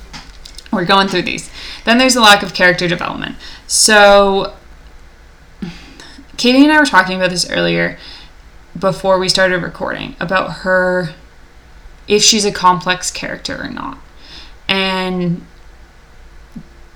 we're 0.73 0.85
going 0.85 1.09
through 1.09 1.23
these. 1.23 1.51
Then 1.85 1.99
there's 1.99 2.17
a 2.17 2.21
lack 2.21 2.43
of 2.43 2.55
character 2.55 2.89
development. 2.89 3.37
So, 3.67 4.57
Katie 6.37 6.63
and 6.63 6.73
I 6.73 6.79
were 6.79 6.87
talking 6.87 7.17
about 7.17 7.31
this 7.31 7.49
earlier 7.51 7.99
before 8.79 9.19
we 9.19 9.29
started 9.29 9.63
recording 9.63 10.17
about 10.19 10.59
her, 10.59 11.15
if 12.09 12.23
she's 12.23 12.45
a 12.45 12.53
complex 12.53 13.11
character 13.11 13.63
or 13.63 13.69
not. 13.69 13.99
And 14.69 15.45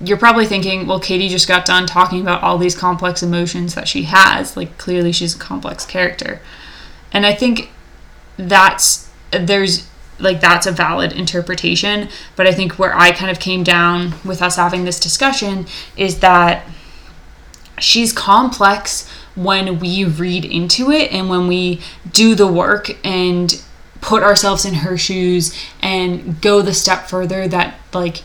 you're 0.05 0.19
probably 0.19 0.47
thinking, 0.47 0.87
well, 0.87 1.01
Katie 1.01 1.29
just 1.29 1.49
got 1.49 1.65
done 1.65 1.87
talking 1.87 2.21
about 2.21 2.43
all 2.43 2.59
these 2.59 2.77
complex 2.77 3.23
emotions 3.23 3.75
that 3.75 3.89
she 3.89 4.05
has. 4.05 4.57
Like, 4.57 4.79
clearly 4.79 5.13
she's 5.13 5.35
a 5.35 5.39
complex 5.39 5.85
character. 5.85 6.41
And 7.13 7.25
I 7.25 7.35
think 7.35 7.71
that's, 8.37 9.11
there's, 9.31 9.89
like, 10.19 10.41
that's 10.41 10.67
a 10.67 10.73
valid 10.73 11.13
interpretation. 11.13 12.09
But 12.37 12.47
I 12.47 12.53
think 12.53 12.79
where 12.79 12.97
I 12.97 13.13
kind 13.13 13.31
of 13.31 13.39
came 13.39 13.63
down 13.63 14.15
with 14.25 14.43
us 14.43 14.57
having 14.57 14.85
this 14.85 15.01
discussion 15.01 15.67
is 15.97 16.21
that 16.21 16.67
she's 17.79 18.13
complex 18.13 19.09
when 19.35 19.79
we 19.81 20.05
read 20.05 20.45
into 20.45 20.91
it 20.91 21.13
and 21.13 21.29
when 21.29 21.49
we 21.49 21.81
do 22.13 22.35
the 22.35 22.47
work 22.47 22.97
and 23.05 23.63
put 24.01 24.23
ourselves 24.23 24.65
in 24.65 24.75
her 24.75 24.97
shoes 24.97 25.57
and 25.81 26.41
go 26.41 26.63
the 26.63 26.75
step 26.75 27.09
further 27.09 27.49
that 27.49 27.75
like 27.93 28.23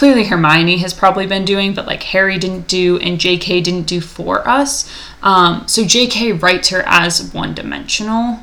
clearly 0.00 0.24
Hermione 0.24 0.78
has 0.78 0.94
probably 0.94 1.26
been 1.26 1.44
doing 1.44 1.74
but 1.74 1.86
like 1.86 2.04
Harry 2.04 2.38
didn't 2.38 2.66
do 2.66 2.96
and 3.00 3.18
JK 3.18 3.62
didn't 3.62 3.82
do 3.82 4.00
for 4.00 4.48
us. 4.48 4.90
Um, 5.22 5.68
so 5.68 5.82
JK 5.82 6.40
writes 6.40 6.70
her 6.70 6.82
as 6.86 7.34
one 7.34 7.52
dimensional 7.52 8.38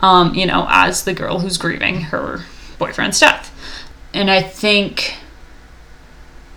um, 0.00 0.34
you 0.34 0.46
know 0.46 0.66
as 0.68 1.04
the 1.04 1.14
girl 1.14 1.38
who's 1.38 1.58
grieving 1.58 2.00
her 2.00 2.40
boyfriend's 2.76 3.20
death. 3.20 3.56
And 4.12 4.32
I 4.32 4.42
think 4.42 5.14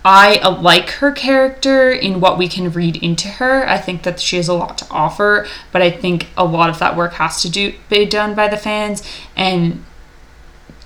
I 0.04 0.38
uh, 0.38 0.60
like 0.60 0.90
her 0.90 1.12
character 1.12 1.92
in 1.92 2.18
what 2.18 2.36
we 2.36 2.48
can 2.48 2.72
read 2.72 2.96
into 2.96 3.28
her. 3.28 3.64
I 3.68 3.78
think 3.78 4.02
that 4.02 4.18
she 4.18 4.34
has 4.34 4.48
a 4.48 4.54
lot 4.54 4.76
to 4.78 4.86
offer, 4.90 5.46
but 5.70 5.80
I 5.80 5.92
think 5.92 6.26
a 6.36 6.44
lot 6.44 6.70
of 6.70 6.80
that 6.80 6.96
work 6.96 7.12
has 7.12 7.40
to 7.42 7.48
do 7.48 7.74
be 7.88 8.04
done 8.04 8.34
by 8.34 8.48
the 8.48 8.56
fans. 8.56 9.08
And 9.36 9.84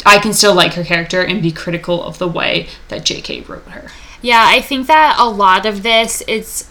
I 0.09 0.19
can 0.19 0.33
still 0.33 0.55
like 0.55 0.75
her 0.75 0.85
character 0.85 1.23
and 1.23 1.43
be 1.43 1.53
critical 1.53 2.03
of 2.03 2.19
the 2.19 2.29
way 2.29 2.69
that 2.89 3.03
JK 3.03 3.49
wrote 3.49 3.65
her. 3.69 3.91
Yeah, 4.23 4.45
I 4.47 4.61
think 4.61 4.87
that 4.89 5.17
a 5.19 5.29
lot 5.29 5.67
of 5.67 5.83
this 5.83 6.23
is 6.23 6.69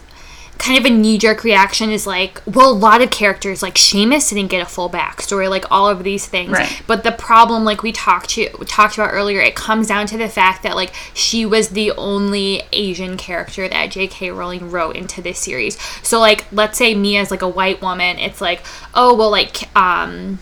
kind 0.58 0.76
of 0.76 0.84
a 0.84 0.94
knee 0.94 1.18
jerk 1.18 1.44
reaction 1.44 1.90
is 1.90 2.06
like, 2.06 2.42
well, 2.44 2.70
a 2.70 2.74
lot 2.74 3.00
of 3.00 3.10
characters, 3.10 3.62
like 3.62 3.76
Seamus 3.76 4.28
didn't 4.28 4.50
get 4.50 4.60
a 4.60 4.66
full 4.66 4.90
backstory, 4.90 5.48
like 5.48 5.64
all 5.70 5.88
of 5.88 6.02
these 6.02 6.26
things. 6.26 6.50
Right. 6.50 6.82
But 6.86 7.04
the 7.04 7.12
problem, 7.12 7.64
like 7.64 7.82
we 7.82 7.92
talked 7.92 8.30
to 8.30 8.48
talked 8.66 8.94
about 8.94 9.12
earlier, 9.12 9.40
it 9.40 9.54
comes 9.54 9.86
down 9.86 10.06
to 10.08 10.18
the 10.18 10.28
fact 10.28 10.64
that 10.64 10.74
like 10.74 10.92
she 11.14 11.46
was 11.46 11.70
the 11.70 11.92
only 11.92 12.62
Asian 12.72 13.16
character 13.16 13.68
that 13.68 13.90
J.K. 13.90 14.32
Rowling 14.32 14.70
wrote 14.70 14.96
into 14.96 15.22
this 15.22 15.38
series. 15.38 15.80
So 16.02 16.18
like, 16.18 16.44
let's 16.50 16.76
say 16.76 16.94
me 16.94 17.16
as 17.16 17.30
like 17.30 17.42
a 17.42 17.48
white 17.48 17.80
woman, 17.80 18.18
it's 18.18 18.40
like, 18.40 18.62
oh 18.94 19.14
well, 19.14 19.30
like 19.30 19.74
um, 19.76 20.40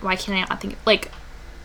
why 0.00 0.14
can't 0.14 0.38
I 0.38 0.48
not 0.48 0.60
think 0.60 0.76
like 0.86 1.10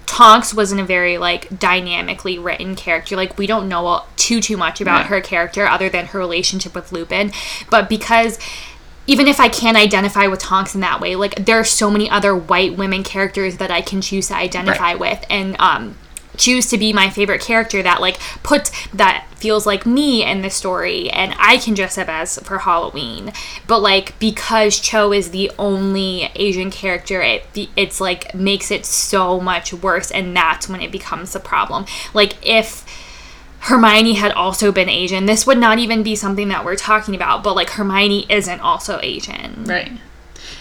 Tonks 0.10 0.56
wasn't 0.56 0.82
a 0.82 0.84
very 0.84 1.20
like 1.20 1.60
dynamically 1.60 2.40
written 2.40 2.76
character. 2.76 3.16
Like 3.16 3.38
we 3.38 3.46
don't 3.46 3.70
know 3.70 4.02
too 4.18 4.42
too 4.42 4.58
much 4.58 4.82
about 4.82 5.02
Right. 5.02 5.06
her 5.06 5.22
character 5.22 5.68
other 5.68 5.88
than 5.88 6.08
her 6.08 6.20
relationship 6.20 6.74
with 6.74 6.92
Lupin. 6.92 7.32
But 7.70 7.88
because 7.90 8.40
even 9.06 9.28
if 9.28 9.40
I 9.40 9.50
can't 9.50 9.78
identify 9.78 10.26
with 10.26 10.40
Tonks 10.40 10.74
in 10.74 10.82
that 10.82 11.00
way, 11.00 11.16
like 11.16 11.46
there 11.46 11.60
are 11.60 11.64
so 11.64 11.92
many 11.92 12.10
other 12.10 12.36
white 12.36 12.76
women 12.76 13.04
characters 13.04 13.58
that 13.58 13.70
I 13.70 13.82
can 13.82 14.02
choose 14.02 14.28
to 14.30 14.36
identify 14.36 14.92
Right. 14.94 15.00
with 15.00 15.26
and 15.30 15.56
um 15.60 15.96
choose 16.40 16.68
to 16.68 16.78
be 16.78 16.94
my 16.94 17.10
favorite 17.10 17.42
character 17.42 17.84
that 17.84 18.02
like 18.02 18.20
puts 18.42 18.72
that 18.94 19.28
feels 19.36 19.66
like 19.66 19.86
me 19.86 20.24
in 20.24 20.42
the 20.42 20.50
story 20.50 21.10
and 21.10 21.34
I 21.38 21.58
can 21.58 21.74
dress 21.74 21.98
up 21.98 22.10
as 22.10 22.40
for 22.40 22.60
Halloween. 22.60 23.32
But 23.68 23.80
like 23.80 24.18
because 24.20 24.80
Cho 24.80 25.14
is 25.14 25.32
the 25.32 25.52
only 25.60 26.32
Asian 26.36 26.72
character, 26.72 27.22
it 27.22 27.46
it's 27.76 28.02
like 28.02 28.34
makes 28.34 28.72
it 28.72 28.86
so 28.86 29.40
much 29.40 29.74
worse 29.74 30.12
and 30.12 30.36
that's 30.36 30.68
when 30.68 30.82
it 30.82 30.92
becomes 30.92 31.36
a 31.36 31.40
problem. 31.40 31.86
Like 32.14 32.36
if 32.46 32.86
Hermione 33.62 34.14
had 34.14 34.32
also 34.32 34.72
been 34.72 34.90
Asian, 34.90 35.26
this 35.26 35.46
would 35.46 35.58
not 35.58 35.80
even 35.80 36.02
be 36.02 36.16
something 36.16 36.48
that 36.48 36.64
we're 36.64 36.78
talking 36.78 37.16
about, 37.16 37.44
but 37.44 37.56
like 37.56 37.72
Hermione 37.72 38.26
isn't 38.30 38.62
also 38.62 39.00
Asian. 39.02 39.66
Right. 39.66 39.92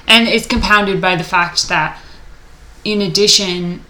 And 0.06 0.26
it's 0.26 0.46
compounded 0.46 1.00
by 1.00 1.16
the 1.16 1.24
fact 1.24 1.68
that, 1.68 2.00
in 2.84 3.00
addition, 3.00 3.84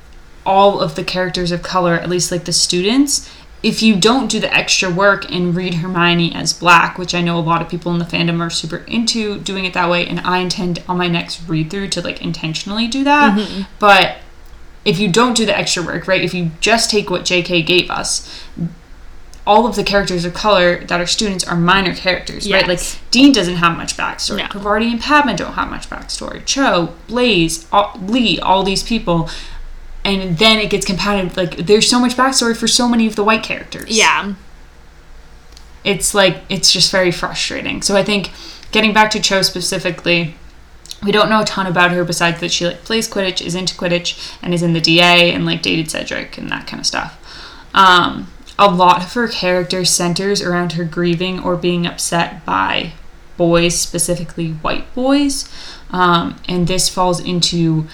all 0.45 0.80
of 0.80 0.95
the 0.95 1.05
characters 1.05 1.53
of 1.53 1.62
color, 1.62 1.95
at 1.95 2.09
least 2.09 2.30
like 2.32 2.45
the 2.45 2.53
students, 2.53 3.28
if 3.62 3.82
you 3.82 3.97
don't 3.97 4.30
do 4.30 4.39
the 4.39 4.55
extra 4.55 4.89
work 4.89 5.30
and 5.30 5.55
read 5.55 5.74
Hermione 5.74 6.34
as 6.34 6.53
black, 6.53 6.97
which 6.97 7.14
I 7.14 7.22
know 7.22 7.39
a 7.39 7.41
lot 7.41 7.61
of 7.61 7.68
people 7.68 7.93
in 7.93 7.99
the 7.99 8.05
fandom 8.05 8.41
are 8.41 8.51
super 8.51 8.78
into 8.86 9.41
doing 9.41 9.64
it 9.64 9.74
that 9.74 9.91
way, 9.91 10.07
and 10.07 10.20
I 10.20 10.39
intend 10.39 10.82
on 10.89 10.97
my 10.97 11.09
next 11.09 11.49
read 11.49 11.70
through 11.70 11.89
to 11.89 12.01
like 12.01 12.22
intentionally 12.22 12.86
do 12.86 13.03
that. 13.05 13.36
Mm-hmm. 13.36 13.62
But 13.78 14.18
if 14.84 14.99
you 15.01 15.11
don't 15.11 15.36
do 15.36 15.45
the 15.45 15.57
extra 15.57 15.82
work, 15.82 16.07
right, 16.07 16.22
if 16.22 16.32
you 16.32 16.53
just 16.61 16.89
take 16.91 17.11
what 17.11 17.22
JK 17.22 17.66
gave 17.66 17.91
us, 17.91 18.45
all 19.45 19.66
of 19.66 19.76
the 19.76 19.82
characters 19.82 20.24
of 20.24 20.34
color 20.34 20.84
that 20.84 21.01
are 21.01 21.07
students 21.07 21.43
are 21.43 21.57
minor 21.57 21.95
characters, 21.95 22.49
right? 22.51 22.68
Like 22.68 22.80
Dean 23.11 23.32
doesn't 23.32 23.57
have 23.57 23.76
much 23.76 23.97
backstory. 23.97 24.39
No. 24.39 24.47
Parvati 24.49 24.93
and 24.93 25.01
Padma 25.01 25.36
don't 25.36 25.55
have 25.55 25.70
much 25.70 25.89
backstory. 25.91 26.45
Cho, 26.45 26.95
Blaise, 27.09 27.66
all, 27.72 27.99
Lee, 28.01 28.39
all 28.39 28.62
these 28.62 28.82
people. 28.82 29.28
And 30.05 30.38
then 30.38 30.59
it 30.59 30.70
gets 30.70 30.86
compounded. 30.86 31.36
Like, 31.36 31.57
there's 31.66 31.88
so 31.88 32.01
much 32.01 32.16
backstory 32.16 32.57
for 32.57 32.66
so 32.68 32.88
many 32.88 33.07
of 33.07 33.14
the 33.16 33.24
white 33.24 33.42
characters 33.42 33.90
Yeah. 33.90 34.34
it's 35.84 36.14
like 36.14 36.38
it's 36.49 36.72
just 36.72 36.90
very 36.90 37.11
frustrating. 37.11 37.82
So 37.82 37.96
I 37.96 38.03
think 38.03 38.30
getting 38.72 38.92
back 38.92 39.11
to 39.12 39.20
Cho 39.20 39.42
specifically, 39.42 40.34
we 41.03 41.12
don't 41.12 41.28
know 41.28 41.42
a 41.42 41.44
ton 41.44 41.66
about 41.66 41.92
her 41.92 42.05
besides 42.05 42.40
that 42.40 42.51
she 42.51 42.66
like 42.66 42.84
plays 42.84 43.09
Quidditch, 43.09 43.40
is 43.44 43.55
into 43.55 43.74
Quidditch, 43.74 44.36
and 44.42 44.53
is 44.53 44.62
in 44.62 44.72
the 44.72 44.80
DA 44.80 45.32
and 45.32 45.46
like 45.46 45.62
dated 45.62 45.90
Cedric 45.90 46.36
and 46.38 46.51
that 46.51 46.66
kind 46.66 46.80
of 46.80 46.86
stuff. 46.86 47.14
Um, 47.74 48.28
a 48.59 48.68
lot 48.68 49.05
of 49.05 49.12
her 49.12 49.28
character 49.28 49.84
centers 49.84 50.42
around 50.42 50.72
her 50.72 50.84
grieving 50.84 51.40
or 51.40 51.57
being 51.57 51.86
upset 51.86 52.44
by 52.44 52.92
boys, 53.36 53.78
specifically 53.78 54.51
white 54.51 54.92
boys, 54.94 55.49
um, 55.90 56.36
and 56.49 56.66
this 56.66 56.88
falls 56.88 57.20
into 57.20 57.86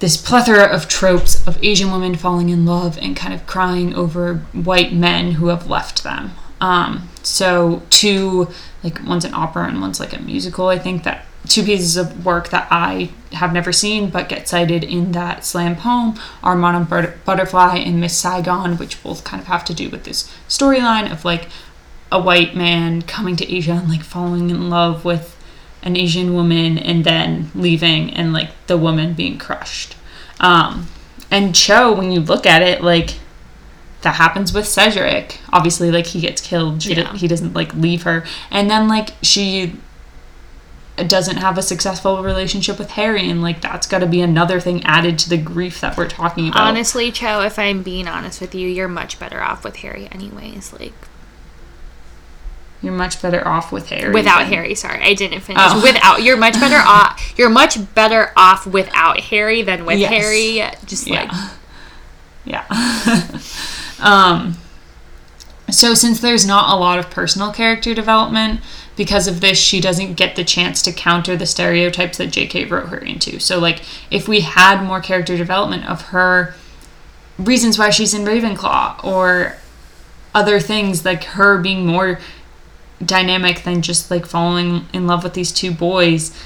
this 0.00 0.16
plethora 0.16 0.64
of 0.64 0.88
tropes 0.88 1.46
of 1.46 1.62
Asian 1.62 1.90
women 1.90 2.14
falling 2.14 2.48
in 2.50 2.64
love 2.64 2.98
and 2.98 3.16
kind 3.16 3.34
of 3.34 3.46
crying 3.46 3.94
over 3.94 4.36
white 4.52 4.92
men 4.92 5.32
who 5.32 5.48
have 5.48 5.68
left 5.68 6.04
them. 6.04 6.32
Um, 6.60 7.08
so 7.22 7.82
two, 7.90 8.48
like 8.82 9.04
one's 9.04 9.24
an 9.24 9.34
opera 9.34 9.66
and 9.66 9.80
one's 9.80 10.00
like 10.00 10.12
a 10.12 10.20
musical. 10.20 10.68
I 10.68 10.78
think 10.78 11.04
that 11.04 11.26
two 11.48 11.62
pieces 11.62 11.96
of 11.96 12.24
work 12.24 12.50
that 12.50 12.68
I 12.70 13.10
have 13.32 13.52
never 13.52 13.72
seen 13.72 14.10
but 14.10 14.28
get 14.28 14.48
cited 14.48 14.84
in 14.84 15.12
that 15.12 15.44
slam 15.44 15.76
poem 15.76 16.18
are 16.42 16.56
But- 16.84 17.24
Butterfly 17.24 17.76
and 17.76 18.00
Miss 18.00 18.16
Saigon, 18.16 18.76
which 18.76 19.02
both 19.02 19.24
kind 19.24 19.40
of 19.40 19.46
have 19.48 19.64
to 19.66 19.74
do 19.74 19.88
with 19.88 20.04
this 20.04 20.30
storyline 20.48 21.10
of 21.10 21.24
like 21.24 21.48
a 22.10 22.20
white 22.20 22.54
man 22.56 23.02
coming 23.02 23.36
to 23.36 23.52
Asia 23.52 23.72
and 23.72 23.88
like 23.88 24.02
falling 24.02 24.50
in 24.50 24.70
love 24.70 25.04
with 25.04 25.37
an 25.82 25.96
Asian 25.96 26.34
woman 26.34 26.78
and 26.78 27.04
then 27.04 27.50
leaving 27.54 28.12
and 28.12 28.32
like 28.32 28.50
the 28.66 28.76
woman 28.76 29.14
being 29.14 29.38
crushed. 29.38 29.96
Um, 30.40 30.88
and 31.30 31.54
Cho, 31.54 31.92
when 31.92 32.10
you 32.12 32.20
look 32.20 32.46
at 32.46 32.62
it, 32.62 32.82
like 32.82 33.14
that 34.02 34.14
happens 34.16 34.52
with 34.52 34.66
Cedric. 34.66 35.40
Obviously, 35.52 35.90
like 35.90 36.06
he 36.06 36.20
gets 36.20 36.40
killed. 36.40 36.82
She 36.82 36.94
Yeah. 36.94 37.14
he 37.14 37.28
doesn't 37.28 37.54
like 37.54 37.74
leave 37.74 38.02
her, 38.04 38.24
and 38.50 38.70
then 38.70 38.88
like 38.88 39.10
she 39.22 39.74
doesn't 41.06 41.36
have 41.36 41.56
a 41.56 41.62
successful 41.62 42.22
relationship 42.22 42.78
with 42.78 42.90
Harry, 42.92 43.28
and 43.30 43.40
like 43.42 43.60
that's 43.60 43.86
got 43.86 43.98
to 44.00 44.06
be 44.06 44.20
another 44.20 44.58
thing 44.60 44.82
added 44.84 45.18
to 45.20 45.28
the 45.28 45.36
grief 45.36 45.80
that 45.80 45.96
we're 45.96 46.08
talking 46.08 46.48
about. 46.48 46.60
Honestly, 46.60 47.12
Cho, 47.12 47.40
if 47.42 47.58
I'm 47.58 47.82
being 47.82 48.08
honest 48.08 48.40
with 48.40 48.54
you, 48.54 48.68
you're 48.68 48.88
much 48.88 49.18
better 49.18 49.40
off 49.40 49.62
with 49.64 49.76
Harry, 49.76 50.08
anyways. 50.10 50.72
Like 50.72 50.94
You're 52.80 52.92
much 52.92 53.20
better 53.20 53.46
off 53.46 53.72
with 53.72 53.88
Harry 53.88 54.12
without 54.12 54.38
than- 54.44 54.52
Harry. 54.52 54.74
Sorry, 54.76 55.02
I 55.02 55.14
didn't 55.14 55.40
finish. 55.40 55.60
Oh. 55.64 55.82
Without, 55.82 56.22
you're 56.22 56.36
much 56.36 56.54
better 56.54 56.76
off. 56.76 57.34
You're 57.36 57.48
much 57.50 57.76
better 57.94 58.32
off 58.36 58.66
without 58.66 59.18
Harry 59.20 59.62
than 59.62 59.84
with 59.84 59.98
Yes. 59.98 60.10
Harry. 60.10 60.62
Just 60.86 61.08
like 61.10 61.30
Yeah. 61.32 61.48
Yeah. 62.70 63.38
um 64.00 64.56
so 65.70 65.92
since 65.92 66.20
there's 66.20 66.46
not 66.46 66.72
a 66.74 66.80
lot 66.80 66.98
of 66.98 67.10
personal 67.10 67.52
character 67.52 67.92
development 67.94 68.60
because 68.96 69.26
of 69.28 69.40
this 69.42 69.58
she 69.58 69.80
doesn't 69.82 70.14
get 70.14 70.34
the 70.34 70.44
chance 70.44 70.80
to 70.82 70.92
counter 70.92 71.36
the 71.36 71.44
stereotypes 71.44 72.16
that 72.16 72.30
JK 72.30 72.70
wrote 72.70 72.88
her 72.88 72.96
into. 72.98 73.38
So 73.38 73.58
like 73.58 73.82
if 74.10 74.26
we 74.28 74.40
had 74.40 74.82
more 74.82 75.00
character 75.02 75.36
development 75.36 75.84
of 75.86 76.00
her 76.06 76.54
reasons 77.38 77.78
why 77.78 77.90
she's 77.90 78.14
in 78.14 78.22
Ravenclaw 78.24 79.04
or 79.04 79.56
other 80.34 80.58
things 80.58 81.04
like 81.04 81.24
her 81.24 81.58
being 81.58 81.84
more 81.84 82.18
dynamic 83.04 83.62
than 83.62 83.82
just 83.82 84.10
like 84.10 84.26
falling 84.26 84.86
in 84.92 85.06
love 85.06 85.22
with 85.22 85.34
these 85.34 85.52
two 85.52 85.70
boys 85.70 86.36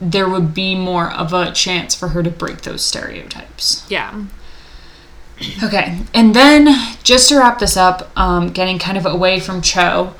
there 0.00 0.28
would 0.28 0.54
be 0.54 0.74
more 0.74 1.10
of 1.10 1.32
a 1.32 1.52
chance 1.52 1.94
for 1.94 2.08
her 2.08 2.22
to 2.22 2.30
break 2.30 2.62
those 2.62 2.84
stereotypes. 2.84 3.86
yeah. 3.88 4.24
Okay, 5.62 5.98
and 6.14 6.34
then 6.34 6.96
just 7.02 7.28
to 7.28 7.38
wrap 7.38 7.58
this 7.58 7.76
up, 7.76 8.10
um, 8.16 8.50
getting 8.50 8.78
kind 8.78 8.96
of 8.96 9.04
away 9.04 9.40
from 9.40 9.60
Cho, 9.60 10.14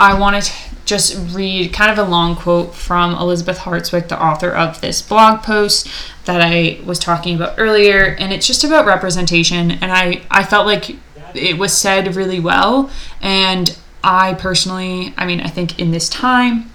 I 0.00 0.18
want 0.18 0.42
to 0.42 0.52
just 0.84 1.34
read 1.34 1.72
kind 1.72 1.92
of 1.92 1.98
a 1.98 2.08
long 2.08 2.34
quote 2.34 2.74
from 2.74 3.14
Elizabeth 3.14 3.58
Hartswick, 3.58 4.08
the 4.08 4.20
author 4.20 4.50
of 4.50 4.80
this 4.80 5.00
blog 5.00 5.42
post 5.42 5.88
that 6.24 6.40
I 6.40 6.80
was 6.84 6.98
talking 6.98 7.36
about 7.36 7.54
earlier, 7.56 8.16
and 8.18 8.32
it's 8.32 8.48
just 8.48 8.64
about 8.64 8.84
representation. 8.84 9.70
And 9.70 9.92
I, 9.92 10.22
I 10.28 10.42
felt 10.42 10.66
like 10.66 10.96
it 11.34 11.56
was 11.56 11.72
said 11.72 12.16
really 12.16 12.40
well, 12.40 12.90
and 13.20 13.78
I 14.02 14.34
personally, 14.34 15.12
I 15.16 15.26
mean, 15.26 15.40
I 15.40 15.48
think 15.48 15.78
in 15.78 15.90
this 15.90 16.08
time, 16.08 16.70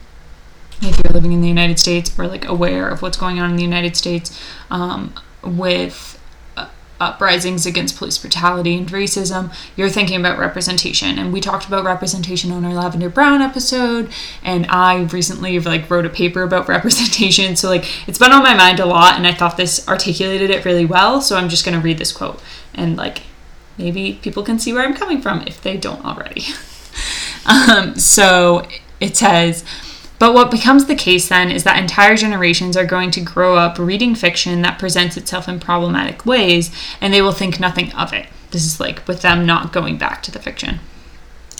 if 0.82 1.00
you're 1.04 1.14
living 1.14 1.32
in 1.32 1.42
the 1.42 1.48
United 1.48 1.80
States 1.80 2.18
or 2.18 2.28
like 2.28 2.46
aware 2.46 2.90
of 2.90 3.02
what's 3.02 3.18
going 3.18 3.40
on 3.40 3.52
in 3.52 3.56
the 3.56 3.64
United 3.64 3.96
States 3.96 4.38
um, 4.70 5.14
with 5.42 6.20
uh, 6.58 6.68
uprisings 7.00 7.66
against 7.66 7.98
police 7.98 8.18
brutality 8.18 8.78
and 8.78 8.90
racism, 8.90 9.54
you're 9.78 9.90
thinking 9.90 10.20
about 10.20 10.38
representation. 10.38 11.18
And 11.18 11.32
we 11.32 11.40
talked 11.40 11.66
about 11.66 11.86
representation 11.86 12.52
on 12.52 12.66
our 12.66 12.74
Lavender 12.74 13.10
Brown 13.10 13.42
episode, 13.42 14.12
and 14.44 14.66
I 14.68 15.04
recently 15.04 15.58
like 15.60 15.90
wrote 15.90 16.06
a 16.06 16.10
paper 16.10 16.44
about 16.44 16.68
representation. 16.76 17.56
So 17.56 17.70
like 17.70 17.86
it's 18.08 18.20
been 18.20 18.34
on 18.34 18.44
my 18.44 18.54
mind 18.54 18.80
a 18.80 18.86
lot, 18.86 19.16
and 19.16 19.26
I 19.26 19.34
thought 19.34 19.58
this 19.58 19.88
articulated 19.88 20.50
it 20.50 20.66
really 20.66 20.86
well. 20.86 21.22
So 21.22 21.38
I'm 21.38 21.50
just 21.50 21.64
gonna 21.64 21.80
read 21.80 21.98
this 21.98 22.12
quote 22.12 22.42
and 22.74 22.98
like 22.98 23.22
maybe 23.78 24.20
people 24.22 24.44
can 24.44 24.60
see 24.60 24.74
where 24.74 24.84
I'm 24.84 24.94
coming 24.94 25.22
from 25.22 25.44
if 25.48 25.62
they 25.62 25.78
don't 25.78 26.04
already. 26.06 26.46
Um, 27.46 27.96
so 28.00 28.68
it 29.00 29.18
says, 29.18 29.64
but 30.20 30.34
what 30.34 30.52
becomes 30.52 30.86
the 30.86 30.96
case 30.96 31.28
then 31.28 31.52
is 31.52 31.66
that 31.66 31.78
entire 31.78 32.16
generations 32.16 32.78
are 32.78 32.86
going 32.86 33.12
to 33.12 33.22
grow 33.22 33.58
up 33.58 33.78
reading 33.78 34.16
fiction 34.16 34.62
that 34.62 34.80
presents 34.80 35.18
itself 35.18 35.50
in 35.50 35.60
problematic 35.60 36.26
ways, 36.26 36.74
and 37.02 37.14
they 37.14 37.22
will 37.22 37.34
think 37.34 37.60
nothing 37.60 37.92
of 37.94 38.14
it. 38.14 38.28
This 38.52 38.66
is 38.66 38.80
like 38.80 39.06
with 39.08 39.22
them 39.22 39.46
not 39.46 39.74
going 39.74 39.98
back 39.98 40.24
to 40.24 40.32
the 40.32 40.40
fiction. 40.40 40.80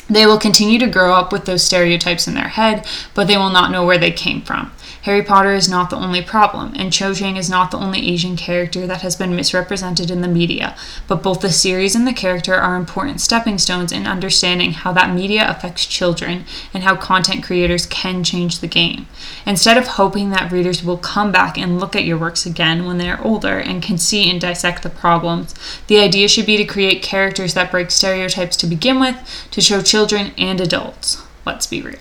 They 0.10 0.26
will 0.26 0.38
continue 0.38 0.80
to 0.80 0.88
grow 0.88 1.14
up 1.14 1.32
with 1.32 1.46
those 1.46 1.64
stereotypes 1.64 2.28
in 2.28 2.36
their 2.36 2.50
head, 2.50 2.86
but 3.14 3.28
they 3.28 3.38
will 3.38 3.50
not 3.50 3.72
know 3.72 3.86
where 3.86 3.98
they 3.98 4.12
came 4.12 4.42
from. 4.42 4.72
Harry 5.04 5.22
Potter 5.22 5.54
is 5.54 5.68
not 5.68 5.90
the 5.90 5.98
only 5.98 6.22
problem, 6.22 6.74
and 6.78 6.94
Cho 6.94 7.14
Chang 7.14 7.36
is 7.36 7.50
not 7.50 7.72
the 7.72 7.78
only 7.78 8.10
Asian 8.10 8.38
character 8.38 8.88
that 8.88 9.02
has 9.02 9.18
been 9.18 9.36
misrepresented 9.36 10.10
in 10.10 10.22
the 10.22 10.30
media, 10.30 10.78
but 11.10 11.22
both 11.22 11.42
the 11.42 11.52
series 11.52 11.94
and 11.94 12.08
the 12.08 12.14
character 12.14 12.56
are 12.56 12.78
important 12.78 13.20
stepping 13.20 13.58
stones 13.58 13.92
in 13.92 14.08
understanding 14.08 14.72
how 14.72 14.94
that 14.94 15.14
media 15.14 15.46
affects 15.50 15.86
children 15.86 16.46
and 16.74 16.86
how 16.86 16.96
content 16.96 17.44
creators 17.44 17.86
can 17.86 18.24
change 18.24 18.60
the 18.60 18.68
game. 18.68 19.06
Instead 19.46 19.78
of 19.78 19.88
hoping 19.88 20.30
that 20.30 20.54
readers 20.54 20.86
will 20.86 20.98
come 20.98 21.34
back 21.34 21.58
and 21.58 21.82
look 21.82 21.98
at 21.98 22.06
your 22.06 22.18
works 22.18 22.46
again 22.46 22.86
when 22.86 22.98
they 22.98 23.10
are 23.10 23.22
older 23.26 23.60
and 23.60 23.84
can 23.84 23.98
see 23.98 24.30
and 24.30 24.40
dissect 24.40 24.84
the 24.84 24.90
problems, 24.90 25.54
the 25.88 26.00
idea 26.00 26.30
should 26.30 26.46
be 26.46 26.56
to 26.56 26.64
create 26.64 27.04
characters 27.04 27.54
that 27.56 27.72
break 27.72 27.92
stereotypes 27.92 28.56
to 28.56 28.66
begin 28.66 29.02
with 29.02 29.48
to 29.52 29.60
show 29.60 29.82
children 29.82 30.32
and 30.38 30.62
adults. 30.62 31.22
Let's 31.46 31.68
be 31.68 31.82
real. 31.82 32.00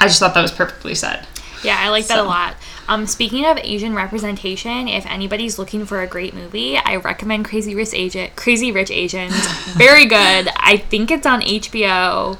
I 0.00 0.06
just 0.06 0.20
thought 0.20 0.34
that 0.34 0.42
was 0.42 0.52
perfectly 0.52 0.94
said. 0.94 1.26
Yeah, 1.64 1.76
I 1.78 1.88
like 1.88 2.06
that 2.06 2.18
a 2.18 2.22
lot. 2.22 2.54
Um, 2.86 3.06
speaking 3.06 3.44
of 3.44 3.58
Asian 3.58 3.94
representation, 3.94 4.86
if 4.88 5.04
anybody's 5.06 5.58
looking 5.58 5.84
for 5.84 6.00
a 6.00 6.06
great 6.06 6.32
movie, 6.34 6.76
I 6.78 6.96
recommend 6.96 7.44
Crazy 7.46 7.74
Rich 7.74 7.92
Asian, 7.94 8.30
Crazy 8.36 8.70
Rich 8.70 8.90
Asians. 8.92 9.34
Very 9.76 10.06
good. 10.06 10.48
I 10.56 10.76
think 10.88 11.10
it's 11.10 11.26
on 11.26 11.40
HBO, 11.42 12.38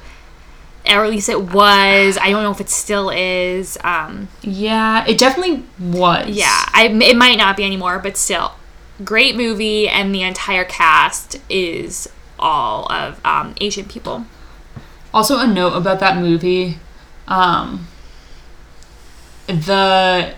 or 0.89 1.03
at 1.05 1.09
least 1.09 1.27
it 1.27 1.41
was. 1.51 2.17
I 2.17 2.29
don't 2.31 2.43
know 2.43 2.51
if 2.51 2.61
it 2.61 2.69
still 2.69 3.09
is. 3.09 3.77
Um, 3.83 4.29
Yeah, 4.41 5.05
it 5.05 5.17
definitely 5.17 5.65
was. 5.79 6.29
yeah, 6.29 6.63
I, 6.73 6.87
it 6.87 7.17
might 7.17 7.37
not 7.37 7.57
be 7.57 7.65
anymore, 7.65 7.99
but 7.99 8.15
still, 8.15 8.53
great 9.03 9.35
movie, 9.35 9.87
and 9.89 10.15
the 10.15 10.23
entire 10.23 10.63
cast 10.63 11.39
is 11.49 12.07
all 12.39 12.89
of 12.91 13.19
um, 13.25 13.53
Asian 13.59 13.85
people. 13.85 14.25
Also, 15.13 15.37
a 15.39 15.45
note 15.45 15.73
about 15.73 15.99
that 15.99 16.17
movie, 16.17 16.79
um, 17.29 17.87
the 19.47 20.33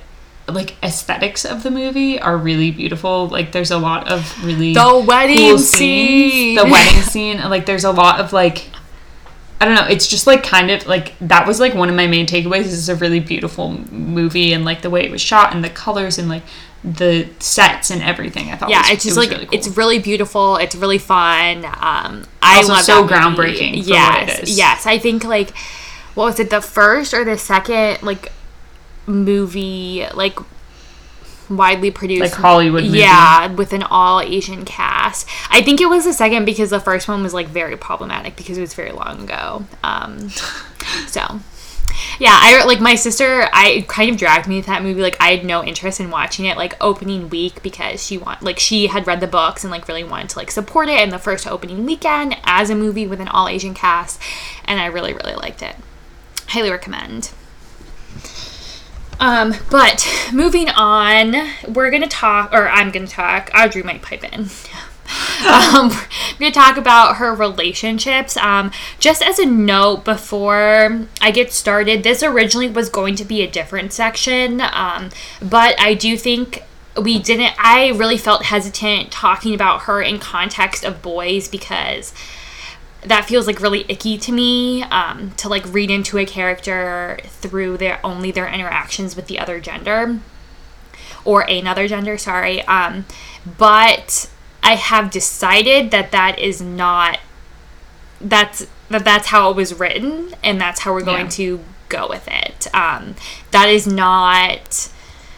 like 0.48 0.76
aesthetics 0.84 1.46
of 1.46 1.64
the 1.64 1.72
movie 1.72 2.20
are 2.20 2.38
really 2.38 2.72
beautiful. 2.72 3.28
Like, 3.28 3.52
there's 3.52 3.72
a 3.72 3.78
lot 3.78 4.12
of 4.12 4.44
really 4.46 4.74
The 4.74 5.04
wedding 5.08 5.38
cool 5.38 5.58
scene. 5.60 6.32
scenes. 6.32 6.62
The 6.62 6.70
wedding 6.70 7.02
scene, 7.02 7.38
like, 7.50 7.66
there's 7.66 7.84
a 7.86 7.92
lot 7.92 8.20
of 8.20 8.34
like. 8.34 8.68
I 9.60 9.66
don't 9.66 9.76
know. 9.76 9.86
It's 9.88 10.08
just 10.08 10.26
like 10.26 10.42
kind 10.44 10.72
of 10.72 10.88
like 10.88 11.14
that 11.22 11.46
was 11.46 11.60
like 11.60 11.76
one 11.76 11.88
of 11.88 11.96
my 11.96 12.08
main 12.08 12.26
takeaways. 12.26 12.64
This 12.64 12.74
is 12.74 12.90
a 12.90 12.96
really 12.96 13.20
beautiful 13.20 13.70
movie, 13.92 14.54
and 14.54 14.66
like 14.66 14.82
the 14.82 14.90
way 14.90 15.06
it 15.06 15.12
was 15.12 15.22
shot, 15.22 15.54
and 15.54 15.64
the 15.64 15.70
colors, 15.70 16.18
and 16.18 16.28
like 16.28 16.42
the 16.84 17.28
sets 17.38 17.92
and 17.92 18.02
everything. 18.02 18.50
I 18.50 18.58
thought 18.58 18.72
yeah, 18.72 18.80
was, 18.82 18.90
it's 18.90 19.04
just 19.04 19.18
it 19.18 19.20
like 19.20 19.30
really 19.30 19.46
cool. 19.46 19.60
it's 19.60 19.68
really 19.78 20.00
beautiful. 20.00 20.56
It's 20.58 20.74
really 20.76 20.98
fun. 20.98 21.64
Um, 21.64 22.24
I 22.42 22.58
Also 22.58 22.74
love 22.74 22.84
so 22.84 23.08
groundbreaking 23.08 23.86
Yes, 23.86 24.58
yes. 24.58 24.88
I 24.88 24.98
think 24.98 25.24
like 25.24 25.52
what 26.16 26.26
was 26.26 26.40
it? 26.40 26.50
The 26.50 26.62
first 26.62 27.14
or 27.14 27.24
the 27.24 27.38
second 27.38 28.04
like 28.04 28.32
movie 29.08 30.06
like 30.14 30.38
widely 31.50 31.92
produced 31.92 32.22
Like 32.22 32.34
Hollywood 32.34 32.84
movie. 32.86 33.00
Yeah, 33.00 33.48
with 33.54 33.74
an 33.74 33.84
all 33.84 34.22
Asian 34.22 34.66
cast. 34.66 35.28
I 35.50 35.62
think 35.62 35.82
it 35.82 35.88
was 35.88 36.06
the 36.06 36.14
second 36.14 36.46
because 36.46 36.70
the 36.70 36.80
first 36.80 37.08
one 37.08 37.22
was 37.24 37.34
like 37.34 37.48
very 37.48 37.78
problematic 37.78 38.36
because 38.36 38.58
it 38.58 38.62
was 38.62 38.74
very 38.74 38.92
long 38.92 39.24
ago. 39.24 39.66
Um, 39.84 40.30
so 41.08 41.40
yeah, 42.20 42.38
I 42.40 42.64
like 42.66 42.80
my 42.80 42.96
sister. 42.96 43.48
I 43.54 43.86
kind 43.88 44.10
of 44.12 44.18
dragged 44.18 44.48
me 44.48 44.62
to 44.62 44.68
that 44.68 44.84
movie. 44.84 45.02
Like 45.02 45.18
I 45.20 45.36
had 45.36 45.46
no 45.46 45.64
interest 45.64 46.00
in 46.00 46.10
watching 46.10 46.46
it 46.46 46.58
like 46.58 46.76
opening 46.82 47.30
week 47.30 47.62
because 47.62 48.04
she 48.04 48.18
want 48.18 48.42
like 48.42 48.60
she 48.60 48.88
had 48.88 49.08
read 49.08 49.20
the 49.20 49.28
books 49.28 49.64
and 49.64 49.72
like 49.72 49.88
really 49.88 50.04
wanted 50.04 50.30
to 50.30 50.40
like 50.40 50.52
support 50.52 50.88
it 50.88 51.02
in 51.02 51.10
the 51.10 51.20
first 51.20 51.48
opening 51.48 51.86
weekend 51.86 52.38
as 52.44 52.70
a 52.70 52.76
movie 52.76 53.08
with 53.08 53.20
an 53.20 53.28
all 53.28 53.48
Asian 53.48 53.74
cast, 53.74 54.22
and 54.66 54.80
I 54.80 54.86
really 54.86 55.14
really 55.14 55.36
liked 55.36 55.62
it. 55.62 55.76
Highly 56.52 56.70
recommend. 56.70 57.32
Um, 59.22 59.54
but 59.70 60.06
moving 60.34 60.68
on, 60.68 61.34
we're 61.66 61.90
gonna 61.90 62.08
talk, 62.08 62.52
or 62.52 62.68
I'm 62.68 62.92
gonna 62.92 63.08
talk. 63.08 63.50
Audrey 63.56 63.84
might 63.84 64.02
pipe 64.02 64.26
in. 64.26 64.42
um, 65.48 65.90
we're 65.90 66.40
gonna 66.40 66.52
talk 66.52 66.76
about 66.76 67.16
her 67.16 67.34
relationships. 67.34 68.36
Um, 68.36 68.72
just 69.00 69.22
as 69.22 69.40
a 69.40 69.46
note 69.46 70.04
before 70.04 71.08
I 71.22 71.32
get 71.32 71.54
started, 71.54 72.04
this 72.04 72.22
originally 72.22 72.68
was 72.68 72.90
going 72.90 73.16
to 73.16 73.24
be 73.24 73.42
a 73.42 73.50
different 73.50 73.94
section, 73.94 74.60
um, 74.60 75.12
but 75.42 75.80
I 75.80 75.94
do 75.94 76.18
think 76.18 76.64
we 77.02 77.18
didn't. 77.18 77.54
I 77.58 77.92
really 77.96 78.18
felt 78.18 78.44
hesitant 78.44 79.10
talking 79.10 79.54
about 79.54 79.84
her 79.84 80.02
in 80.02 80.20
context 80.20 80.84
of 80.84 81.02
boys 81.02 81.48
because 81.48 82.14
that 83.04 83.26
feels 83.26 83.48
like 83.48 83.60
really 83.60 83.86
icky 83.90 84.18
to 84.18 84.32
me 84.32 84.84
um, 84.84 85.32
to 85.32 85.50
like 85.50 85.66
read 85.74 85.90
into 85.90 86.18
a 86.18 86.26
character 86.26 87.18
through 87.26 87.78
their 87.78 88.00
only 88.06 88.32
their 88.32 88.48
interactions 88.48 89.16
with 89.16 89.28
the 89.28 89.40
other 89.40 89.60
gender 89.60 90.20
or 91.26 91.42
another 91.42 91.88
gender 91.88 92.18
sorry 92.18 92.62
um, 92.66 93.06
but 93.58 94.30
i 94.64 94.76
have 94.76 95.10
decided 95.12 95.92
that 95.92 96.12
that 96.12 96.38
is 96.38 96.62
not 96.62 97.20
that's 98.20 98.68
that 98.90 99.04
that's 99.04 99.28
how 99.28 99.50
it 99.50 99.56
was 99.56 99.74
written 99.80 100.34
and 100.44 100.60
that's 100.62 100.82
how 100.82 100.94
we're 100.94 101.02
going 101.02 101.26
Yeah. 101.26 101.30
to 101.32 101.60
go 101.90 102.08
with 102.08 102.28
it 102.28 102.68
um, 102.74 103.16
that 103.52 103.68
is 103.70 103.88
not 103.88 104.90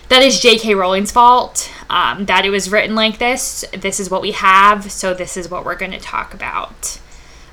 that 0.09 0.21
is 0.21 0.39
J.K. 0.41 0.75
Rowling's 0.75 1.11
fault. 1.11 1.71
Um, 1.89 2.25
that 2.25 2.45
it 2.45 2.51
was 2.51 2.69
written 2.69 2.93
like 2.93 3.17
this. 3.17 3.65
This 3.75 3.99
is 3.99 4.11
what 4.11 4.21
we 4.21 4.31
have, 4.33 4.91
so 4.91 5.13
this 5.13 5.35
is 5.37 5.49
what 5.49 5.65
we're 5.65 5.77
going 5.77 5.91
to 5.93 5.99
talk 5.99 6.35
about. 6.35 6.99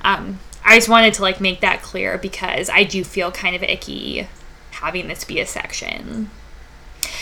Um, 0.02 0.40
I 0.64 0.76
just 0.76 0.88
wanted 0.88 1.14
to 1.14 1.22
like 1.22 1.40
make 1.40 1.60
that 1.60 1.82
clear 1.82 2.18
because 2.18 2.68
I 2.70 2.84
do 2.84 3.04
feel 3.04 3.32
kind 3.32 3.56
of 3.56 3.62
icky 3.62 4.28
having 4.70 5.08
this 5.08 5.24
be 5.24 5.40
a 5.40 5.46
section. 5.46 6.30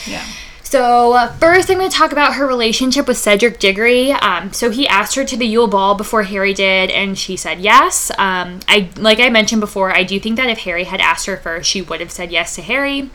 Yeah. 0.06 0.26
So 0.62 1.14
uh, 1.14 1.32
first, 1.32 1.70
I'm 1.70 1.78
going 1.78 1.90
to 1.90 1.96
talk 1.96 2.12
about 2.12 2.34
her 2.34 2.46
relationship 2.46 3.08
with 3.08 3.16
Cedric 3.16 3.58
Diggory. 3.58 4.12
Um, 4.12 4.52
so 4.52 4.70
he 4.70 4.86
asked 4.86 5.14
her 5.14 5.24
to 5.24 5.34
the 5.34 5.46
Yule 5.46 5.66
Ball 5.66 5.94
before 5.94 6.24
Harry 6.24 6.52
did, 6.52 6.90
and 6.90 7.16
she 7.16 7.38
said 7.38 7.60
yes. 7.60 8.10
Um, 8.18 8.60
I 8.68 8.90
like 8.96 9.18
I 9.18 9.30
mentioned 9.30 9.62
before, 9.62 9.90
I 9.90 10.02
do 10.02 10.20
think 10.20 10.36
that 10.36 10.50
if 10.50 10.58
Harry 10.58 10.84
had 10.84 11.00
asked 11.00 11.24
her 11.24 11.38
first, 11.38 11.70
she 11.70 11.80
would 11.80 12.00
have 12.00 12.10
said 12.10 12.30
yes 12.30 12.54
to 12.56 12.62
Harry. 12.62 13.10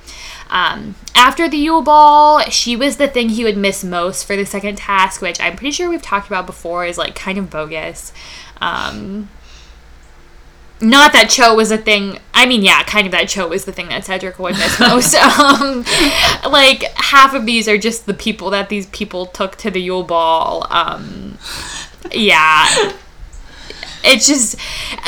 Um, 0.49 0.95
after 1.13 1.47
the 1.47 1.57
Yule 1.57 1.83
Ball, 1.83 2.39
she 2.49 2.75
was 2.75 2.97
the 2.97 3.07
thing 3.07 3.29
he 3.29 3.43
would 3.43 3.57
miss 3.57 3.83
most 3.83 4.25
for 4.25 4.35
the 4.35 4.47
second 4.47 4.79
task, 4.79 5.21
which 5.21 5.39
I'm 5.39 5.55
pretty 5.55 5.71
sure 5.71 5.87
we've 5.89 6.01
talked 6.01 6.25
about 6.25 6.47
before 6.47 6.87
is 6.87 6.97
like 6.97 7.13
kind 7.13 7.37
of 7.37 7.51
bogus. 7.51 8.13
Not 10.83 11.13
that 11.13 11.29
Cho 11.29 11.55
was 11.55 11.71
a 11.71 11.77
thing. 11.77 12.19
I 12.33 12.45
mean, 12.45 12.61
yeah, 12.61 12.83
kind 12.83 13.05
of 13.07 13.11
that 13.13 13.29
Cho 13.29 13.47
was 13.47 13.63
the 13.65 13.71
thing 13.71 13.87
that 13.87 14.03
Cedric 14.03 14.37
would 14.37 14.57
miss 14.57 14.79
most. 14.79 15.15
um, 15.15 15.83
like 16.51 16.83
half 16.95 17.33
of 17.33 17.45
these 17.45 17.67
are 17.67 17.77
just 17.77 18.05
the 18.05 18.13
people 18.13 18.49
that 18.49 18.67
these 18.69 18.87
people 18.87 19.25
took 19.27 19.55
to 19.57 19.71
the 19.71 19.81
Yule 19.81 20.03
Ball. 20.03 20.67
Um, 20.69 21.37
yeah. 22.11 22.93
It's 24.03 24.27
just 24.27 24.57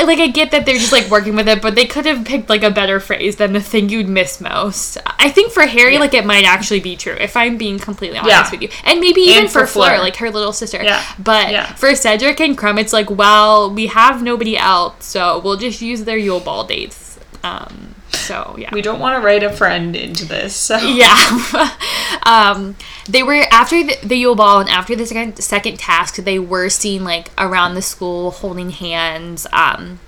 like 0.04 0.20
I 0.20 0.28
get 0.28 0.52
that 0.52 0.66
they're 0.66 0.78
just 0.78 0.92
like 0.92 1.10
working 1.10 1.36
with 1.36 1.48
it, 1.48 1.62
but 1.62 1.76
they 1.76 1.86
could 1.86 2.06
have 2.06 2.24
picked 2.26 2.50
like 2.50 2.64
a 2.64 2.72
better 2.72 3.00
phrase 3.00 3.36
than 3.36 3.54
the 3.54 3.60
thing 3.62 3.90
you'd 3.90 4.08
miss 4.08 4.40
most. 4.40 4.98
I 5.20 5.30
think 5.30 5.52
for 5.52 5.64
Harry, 5.66 5.98
like 5.98 6.14
it 6.14 6.26
might 6.26 6.46
actually 6.46 6.80
be 6.80 6.96
true 6.96 7.14
if 7.20 7.36
I'm 7.36 7.58
being 7.58 7.78
completely 7.80 8.18
honest 8.18 8.32
Yeah. 8.32 8.52
with 8.52 8.62
you, 8.62 8.70
and 8.86 9.00
maybe 9.02 9.22
even 9.22 9.44
And 9.44 9.52
for, 9.52 9.62
for 9.62 9.68
Fleur, 9.68 9.88
Fleur. 9.96 10.00
like 10.00 10.16
her 10.18 10.30
little 10.32 10.54
sister. 10.54 10.82
Yeah. 10.84 11.04
But 11.20 11.52
Yeah. 11.52 11.74
for 11.76 11.94
Cedric 11.96 12.40
and 12.40 12.58
Krum, 12.58 12.80
it's 12.80 12.94
like, 12.94 13.10
well, 13.10 13.70
we 13.74 13.88
have 13.88 14.22
nobody 14.24 14.56
else, 14.58 15.06
so 15.06 15.40
we'll 15.44 15.58
just 15.58 15.82
use 15.82 16.04
their 16.06 16.18
Yule 16.18 16.40
Ball 16.40 16.64
dates. 16.66 17.20
Um, 17.44 17.95
so 18.12 18.56
yeah. 18.58 18.70
We 18.72 18.82
don't 18.82 19.00
want 19.00 19.20
to 19.20 19.26
write 19.26 19.44
a 19.44 19.52
friend 19.52 19.96
into 19.96 20.26
this. 20.26 20.56
So 20.56 20.78
Yeah. 20.82 21.72
um, 22.24 22.76
they 23.08 23.24
were 23.24 23.44
after 23.52 23.84
the, 23.84 23.98
the 24.04 24.16
Yule 24.16 24.36
Ball 24.36 24.62
and 24.62 24.70
after 24.70 24.96
the 24.96 25.06
second 25.06 25.38
second 25.42 25.80
task, 25.80 26.16
they 26.16 26.40
were 26.40 26.70
seen 26.70 27.04
like 27.04 27.30
around 27.38 27.76
the 27.76 27.82
school 27.82 28.32
holding 28.32 28.72
hands. 28.72 29.48
Um, 29.52 30.00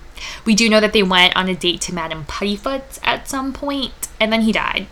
we 0.46 0.56
do 0.56 0.70
know 0.70 0.80
that 0.80 0.94
they 0.94 1.04
went 1.04 1.36
on 1.36 1.48
a 1.48 1.56
date 1.56 1.82
to 1.82 1.94
Madam 1.94 2.26
Puddifoot 2.26 3.00
at 3.04 3.28
some 3.30 3.54
point, 3.54 4.08
and 4.20 4.34
then 4.34 4.42
he 4.42 4.52
died. 4.52 4.88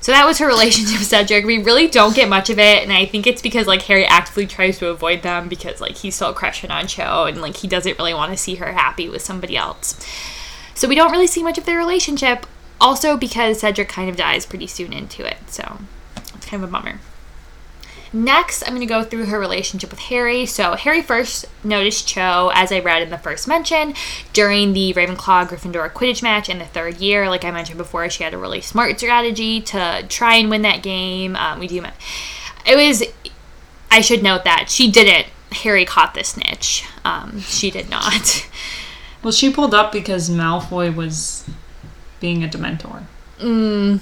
So 0.00 0.12
that 0.12 0.26
was 0.26 0.38
her 0.38 0.46
relationship 0.48 0.98
with 0.98 1.08
Cedric. 1.08 1.44
We 1.44 1.62
really 1.62 1.88
don't 1.88 2.14
get 2.14 2.28
much 2.28 2.50
of 2.50 2.58
it, 2.58 2.82
and 2.82 2.92
I 2.92 3.06
think 3.06 3.26
it's 3.26 3.40
because 3.40 3.66
like 3.66 3.82
Harry 3.82 4.04
actively 4.04 4.46
tries 4.46 4.78
to 4.78 4.88
avoid 4.88 5.22
them 5.22 5.48
because 5.48 5.80
like 5.80 5.96
he's 5.96 6.14
still 6.14 6.32
crushing 6.32 6.70
on 6.70 6.86
Cho, 6.86 7.24
and 7.24 7.40
like 7.40 7.58
he 7.58 7.68
doesn't 7.68 7.98
really 7.98 8.14
want 8.14 8.32
to 8.32 8.36
see 8.36 8.56
her 8.56 8.72
happy 8.72 9.08
with 9.08 9.22
somebody 9.22 9.56
else. 9.56 9.98
So 10.74 10.88
we 10.88 10.94
don't 10.94 11.12
really 11.12 11.26
see 11.26 11.42
much 11.42 11.58
of 11.58 11.64
their 11.64 11.78
relationship. 11.78 12.46
Also 12.80 13.16
because 13.16 13.60
Cedric 13.60 13.88
kind 13.88 14.10
of 14.10 14.16
dies 14.16 14.44
pretty 14.44 14.66
soon 14.66 14.92
into 14.92 15.24
it, 15.24 15.38
so 15.46 15.78
it's 16.34 16.46
kind 16.46 16.62
of 16.62 16.68
a 16.68 16.72
bummer. 16.72 16.98
Next, 18.14 18.62
I'm 18.62 18.76
going 18.76 18.80
to 18.80 18.86
go 18.86 19.02
through 19.02 19.26
her 19.26 19.40
relationship 19.40 19.90
with 19.90 19.98
Harry. 19.98 20.46
So, 20.46 20.76
Harry 20.76 21.02
first 21.02 21.46
noticed 21.64 22.06
Cho, 22.06 22.52
as 22.54 22.70
I 22.70 22.78
read 22.78 23.02
in 23.02 23.10
the 23.10 23.18
first 23.18 23.48
mention, 23.48 23.94
during 24.32 24.72
the 24.72 24.94
Ravenclaw 24.94 25.48
Gryffindor 25.48 25.90
Quidditch 25.90 26.22
match 26.22 26.48
in 26.48 26.60
the 26.60 26.64
third 26.64 26.98
year. 26.98 27.28
Like 27.28 27.44
I 27.44 27.50
mentioned 27.50 27.76
before, 27.76 28.08
she 28.08 28.22
had 28.22 28.32
a 28.32 28.38
really 28.38 28.60
smart 28.60 29.00
strategy 29.00 29.60
to 29.62 30.04
try 30.08 30.36
and 30.36 30.48
win 30.48 30.62
that 30.62 30.80
game. 30.84 31.34
Um, 31.34 31.58
we 31.58 31.66
do. 31.66 31.84
It 32.64 32.76
was. 32.76 33.02
I 33.90 34.00
should 34.00 34.22
note 34.22 34.44
that 34.44 34.70
she 34.70 34.88
didn't. 34.88 35.26
Harry 35.50 35.84
caught 35.84 36.14
the 36.14 36.22
snitch. 36.22 36.84
Um, 37.04 37.40
she 37.40 37.68
did 37.68 37.90
not. 37.90 38.48
well, 39.24 39.32
she 39.32 39.50
pulled 39.50 39.74
up 39.74 39.90
because 39.90 40.30
Malfoy 40.30 40.94
was 40.94 41.48
being 42.20 42.44
a 42.44 42.48
Dementor. 42.48 43.04
Mm. 43.40 44.00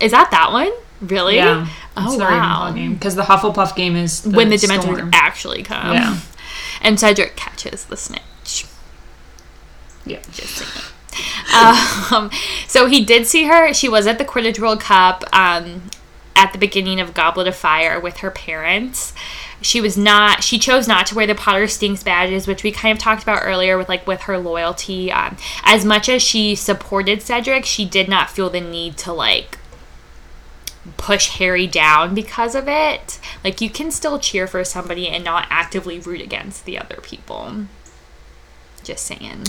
Is 0.00 0.10
that 0.12 0.30
that 0.30 0.50
one? 0.50 0.72
Really? 1.00 1.36
Yeah. 1.36 1.68
Oh, 1.96 2.16
the 2.16 2.24
wow. 2.24 2.72
Because 2.72 3.14
the 3.14 3.22
Hufflepuff 3.22 3.76
game 3.76 3.94
is 3.96 4.22
the 4.22 4.30
when 4.30 4.48
the 4.48 4.56
Dementors 4.56 4.82
storm. 4.82 5.10
actually 5.12 5.62
come. 5.62 5.94
Yeah. 5.94 6.18
And 6.80 7.00
Cedric 7.00 7.34
catches 7.34 7.86
the 7.86 7.96
snitch. 7.96 8.64
Yeah. 10.06 10.20
Just 10.30 10.58
saying. 10.58 12.12
um, 12.12 12.30
so 12.68 12.86
he 12.86 13.04
did 13.04 13.26
see 13.26 13.44
her. 13.44 13.74
She 13.74 13.88
was 13.88 14.06
at 14.06 14.18
the 14.18 14.24
Quidditch 14.24 14.60
World 14.60 14.80
Cup 14.80 15.24
um, 15.32 15.90
at 16.36 16.52
the 16.52 16.58
beginning 16.58 17.00
of 17.00 17.14
Goblet 17.14 17.48
of 17.48 17.56
Fire 17.56 17.98
with 17.98 18.18
her 18.18 18.30
parents. 18.30 19.12
She 19.60 19.80
was 19.80 19.98
not. 19.98 20.44
She 20.44 20.58
chose 20.58 20.86
not 20.86 21.06
to 21.08 21.14
wear 21.16 21.26
the 21.26 21.34
Potter 21.34 21.66
Stinks 21.66 22.02
badges, 22.04 22.46
which 22.46 22.62
we 22.62 22.70
kind 22.70 22.96
of 22.96 23.02
talked 23.02 23.22
about 23.24 23.42
earlier 23.42 23.76
with 23.76 23.88
like 23.88 24.06
with 24.06 24.22
her 24.22 24.38
loyalty. 24.38 25.10
Um, 25.10 25.36
as 25.64 25.84
much 25.84 26.08
as 26.08 26.22
she 26.22 26.54
supported 26.54 27.22
Cedric, 27.22 27.64
she 27.64 27.84
did 27.84 28.08
not 28.08 28.30
feel 28.30 28.50
the 28.50 28.60
need 28.60 28.96
to 28.98 29.12
like 29.12 29.58
push 30.96 31.38
Harry 31.38 31.66
down 31.66 32.14
because 32.14 32.54
of 32.54 32.68
it. 32.68 33.18
Like 33.44 33.60
you 33.60 33.68
can 33.68 33.90
still 33.90 34.18
cheer 34.18 34.46
for 34.46 34.62
somebody 34.64 35.08
and 35.08 35.24
not 35.24 35.46
actively 35.50 35.98
root 35.98 36.20
against 36.20 36.64
the 36.64 36.78
other 36.78 37.00
people. 37.02 37.66
Just 38.84 39.04
saying. 39.06 39.44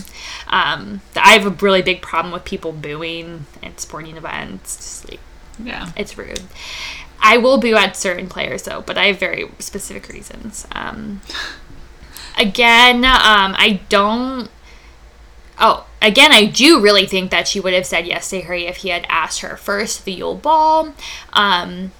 Um, 0.47 1.01
I 1.15 1.33
have 1.33 1.45
a 1.45 1.51
really 1.51 1.81
big 1.83 2.01
problem 2.01 2.33
with 2.33 2.43
people 2.45 2.71
booing 2.71 3.45
at 3.61 3.79
sporting 3.79 4.17
events. 4.17 4.75
Just 4.77 5.11
like 5.11 5.19
Yeah. 5.63 5.91
it's 5.95 6.17
rude. 6.17 6.41
I 7.21 7.37
will 7.37 7.57
boo 7.57 7.75
at 7.75 7.95
certain 7.97 8.27
players 8.27 8.63
though, 8.63 8.81
but 8.81 8.97
I 8.97 9.07
have 9.07 9.19
very 9.19 9.49
specific 9.59 10.07
reasons. 10.09 10.67
Um, 10.71 11.21
again, 12.37 13.05
um, 13.05 13.55
I 13.57 13.81
don't. 13.89 14.49
Oh, 15.59 15.85
again, 16.01 16.31
I 16.31 16.45
do 16.45 16.79
really 16.81 17.05
think 17.05 17.31
that 17.31 17.47
she 17.47 17.59
would 17.59 17.73
have 17.73 17.85
said 17.85 18.07
yes 18.07 18.29
to 18.29 18.41
Harry 18.41 18.65
if 18.65 18.77
he 18.77 18.89
had 18.89 19.05
asked 19.09 19.41
her 19.41 19.57
first 19.57 20.05
the 20.05 20.13
Yule 20.13 20.35
Ball. 20.35 20.93
Um, 21.33 21.91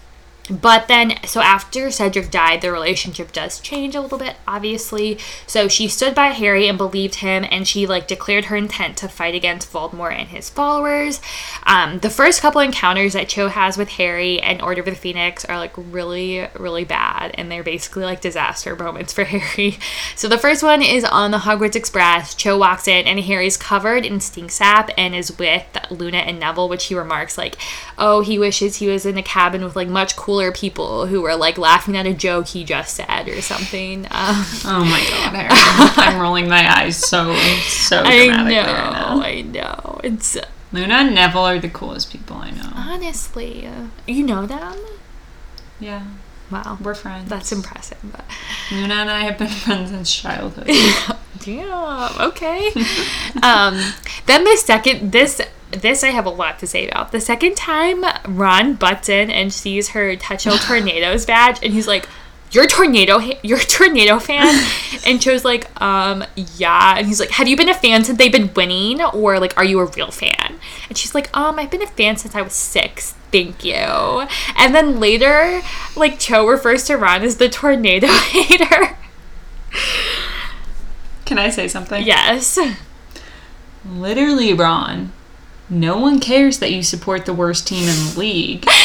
but 0.50 0.88
then, 0.88 1.16
so 1.26 1.42
after 1.42 1.92
Cedric 1.92 2.32
died, 2.32 2.62
the 2.62 2.72
relationship 2.72 3.32
does 3.32 3.60
change 3.60 3.94
a 3.94 4.02
little 4.02 4.18
bit, 4.18 4.38
obviously. 4.48 5.20
So 5.46 5.68
she 5.68 5.88
stood 5.88 6.16
by 6.16 6.28
Harry 6.28 6.68
and 6.68 6.78
believed 6.78 7.16
him, 7.16 7.46
and 7.50 7.68
she 7.68 7.86
like 7.86 8.08
declared 8.08 8.46
her 8.46 8.56
intent 8.56 8.98
to 8.98 9.08
fight 9.08 9.36
against 9.36 9.72
Voldemort 9.72 10.14
and 10.14 10.30
his 10.30 10.50
followers. 10.50 11.22
Um, 11.64 12.00
the 12.00 12.10
first 12.10 12.42
couple 12.42 12.62
encounters 12.62 13.14
that 13.14 13.30
Cho 13.30 13.50
has 13.50 13.78
with 13.78 13.90
Harry 13.90 14.42
and 14.42 14.62
Order 14.62 14.82
of 14.82 14.88
the 14.88 14.96
Phoenix 14.96 15.46
are 15.46 15.58
like 15.58 15.74
really, 15.76 16.48
really 16.58 16.84
bad, 16.84 17.32
and 17.36 17.52
they're 17.52 17.64
basically 17.64 18.04
like 18.04 18.22
disaster 18.22 18.76
moments 18.76 19.14
for 19.14 19.24
Harry. 19.26 19.78
So 20.16 20.28
the 20.28 20.38
first 20.38 20.64
one 20.64 20.82
is 20.82 21.04
on 21.04 21.30
the 21.30 21.40
Hogwarts 21.40 21.76
Express. 21.76 22.34
Cho 22.34 22.58
walks 22.58 22.88
in, 22.88 23.06
and 23.06 23.20
Harry's 23.20 23.58
covered 23.58 24.06
in 24.06 24.20
stink 24.20 24.50
sap 24.50 24.90
and 24.98 25.14
is 25.14 25.38
with 25.38 25.66
Luna 25.92 26.18
and 26.18 26.40
Neville, 26.40 26.70
which 26.70 26.86
he 26.86 26.96
remarks 26.96 27.38
like, 27.38 27.56
"Oh, 28.00 28.22
he 28.22 28.40
wishes 28.40 28.78
he 28.78 28.88
was 28.88 29.06
in 29.06 29.18
a 29.18 29.24
cabin 29.24 29.64
with 29.64 29.76
like 29.76 29.88
much 29.88 30.16
cooler." 30.16 30.39
People 30.52 31.06
who 31.08 31.22
were 31.22 31.36
like 31.36 31.58
laughing 31.58 31.96
at 31.98 32.06
a 32.06 32.14
joke 32.14 32.48
he 32.48 32.64
just 32.64 32.96
said 32.96 33.28
or 33.28 33.42
something. 33.42 34.06
Um, 34.06 34.46
Oh 34.66 34.86
my 34.86 35.00
god, 35.10 35.36
Harry. 35.36 35.50
I'm 36.14 36.20
rolling 36.22 36.48
my 36.48 36.64
eyes 36.82 36.98
so 36.98 37.34
so 37.68 38.02
I 38.06 38.28
know, 38.28 38.36
right 38.44 38.92
now. 38.92 39.22
I 39.22 39.42
know. 39.42 40.02
It's 40.04 40.38
Luna 40.72 40.94
and 40.96 41.16
Neville 41.16 41.42
are 41.48 41.60
the 41.60 41.70
coolest 41.70 42.12
people 42.12 42.38
I 42.38 42.52
know. 42.52 42.70
honestly, 42.76 43.66
uh, 43.68 43.88
you 44.08 44.24
know 44.26 44.46
them. 44.46 44.78
Yeah, 45.80 46.04
Wow, 46.52 46.78
we're 46.82 46.96
friends. 46.96 47.30
that's 47.30 47.52
impressive. 47.52 47.98
But 48.04 48.26
Luna 48.72 48.94
and 48.96 49.10
I 49.10 49.22
have 49.22 49.38
been 49.38 49.48
friends 49.66 49.92
since 49.92 50.14
childhood. 50.14 50.68
Damn. 51.40 52.20
Okay. 52.22 52.72
um, 53.44 53.80
then 54.26 54.44
the 54.44 54.58
second 54.58 55.12
this 55.12 55.42
this 55.72 56.04
I 56.04 56.10
have 56.10 56.26
a 56.26 56.30
lot 56.30 56.60
to 56.60 56.68
say 56.68 56.88
about. 56.88 57.12
The 57.12 57.22
second 57.22 57.56
time 57.56 58.04
Ron 58.28 58.74
butts 58.76 59.10
in 59.10 59.30
and 59.30 59.54
sees 59.54 59.90
her 59.90 60.16
Tutshill 60.16 60.58
Tornados 60.58 61.26
badge, 61.28 61.60
and 61.64 61.74
he's 61.74 61.88
like, 61.88 62.08
"You're 62.52 62.68
tornado, 62.68 63.20
ha- 63.20 63.40
you're 63.44 63.60
a 63.60 63.64
tornado 63.64 64.20
fan," 64.20 64.64
and 65.06 65.22
Cho's 65.22 65.46
like, 65.46 65.70
"Um, 65.82 66.24
yeah," 66.36 66.96
and 66.98 67.08
he's 67.08 67.20
like, 67.20 67.32
"Have 67.32 67.48
you 67.48 67.56
been 67.56 67.70
a 67.70 67.74
fan 67.74 68.04
since 68.04 68.18
they've 68.18 68.32
been 68.32 68.54
winning, 68.56 69.02
or 69.02 69.40
like, 69.40 69.56
are 69.58 69.64
you 69.66 69.80
a 69.80 69.86
real 69.86 70.12
fan?" 70.12 70.60
And 70.90 70.98
she's 70.98 71.14
like, 71.14 71.36
"Um, 71.38 71.60
I've 71.60 71.70
been 71.72 71.84
a 71.84 71.88
fan 71.88 72.18
since 72.18 72.36
I 72.36 72.42
was 72.42 72.54
six. 72.54 73.14
Thank 73.32 73.64
you." 73.64 73.74
And 74.58 74.74
then 74.74 75.00
later, 75.00 75.62
like 75.96 76.20
Cho 76.20 76.48
refers 76.48 76.84
to 76.86 76.98
Ron 76.98 77.22
as 77.24 77.38
the 77.38 77.50
tornado 77.50 78.08
hater. 78.08 78.98
Can 81.26 81.38
I 81.38 81.50
say 81.52 81.68
something? 81.68 82.04
Yes. 82.04 82.58
Literally, 83.88 84.52
Ron. 84.54 85.12
No 85.70 85.98
one 85.98 86.20
cares 86.20 86.60
that 86.60 86.72
you 86.72 86.82
support 86.84 87.26
the 87.26 87.34
worst 87.34 87.68
team 87.68 87.88
in 87.88 87.96
the 87.96 88.16
league. 88.18 88.66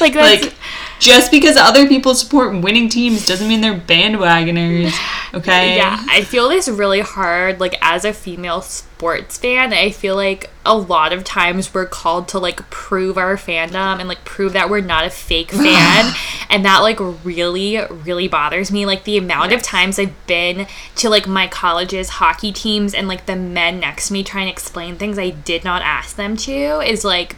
Like 0.00 0.12
that's 0.12 0.44
Like, 0.44 0.54
just 0.98 1.30
because 1.30 1.56
other 1.56 1.86
people 1.86 2.14
support 2.14 2.60
winning 2.60 2.88
teams 2.88 3.26
doesn't 3.26 3.48
mean 3.48 3.60
they're 3.60 3.78
bandwagoners. 3.78 4.92
Okay? 5.34 5.74
yeah, 5.74 6.00
I 6.08 6.22
feel 6.22 6.48
this 6.48 6.68
really 6.68 7.00
hard 7.00 7.58
like 7.58 7.74
as 7.82 8.04
a 8.04 8.12
female 8.12 8.62
sports 8.62 9.36
fan. 9.36 9.72
I 9.72 9.90
feel 9.90 10.14
like 10.14 10.48
a 10.64 10.76
lot 10.76 11.12
of 11.12 11.24
times 11.24 11.74
we're 11.74 11.86
called 11.86 12.28
to 12.28 12.38
like 12.38 12.70
prove 12.70 13.18
our 13.18 13.36
fandom 13.36 13.98
and 13.98 14.08
like 14.08 14.24
prove 14.24 14.52
that 14.52 14.70
we're 14.70 14.80
not 14.80 15.04
a 15.04 15.10
fake 15.10 15.50
fan 15.50 16.14
and 16.48 16.64
that 16.64 16.78
like 16.82 16.98
really 17.24 17.78
really 17.90 18.28
bothers 18.28 18.70
me 18.70 18.86
like 18.86 19.02
the 19.04 19.18
amount 19.18 19.52
of 19.52 19.60
times 19.60 19.98
I've 19.98 20.26
been 20.26 20.66
to 20.96 21.10
like 21.10 21.26
my 21.26 21.48
college's 21.48 22.10
hockey 22.10 22.52
teams 22.52 22.94
and 22.94 23.08
like 23.08 23.26
the 23.26 23.36
men 23.36 23.80
next 23.80 24.08
to 24.08 24.12
me 24.12 24.22
trying 24.22 24.46
to 24.46 24.52
explain 24.52 24.96
things 24.96 25.18
I 25.18 25.30
did 25.30 25.64
not 25.64 25.82
ask 25.82 26.16
them 26.16 26.36
to 26.36 26.80
is 26.80 27.04
like 27.04 27.36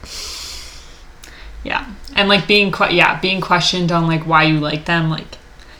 Yeah. 1.63 1.85
And 2.15 2.29
like 2.29 2.47
being 2.47 2.71
que- 2.71 2.91
yeah, 2.91 3.19
being 3.19 3.41
questioned 3.41 3.91
on 3.91 4.07
like 4.07 4.23
why 4.25 4.43
you 4.43 4.59
like 4.59 4.85
them, 4.85 5.09
like 5.09 5.25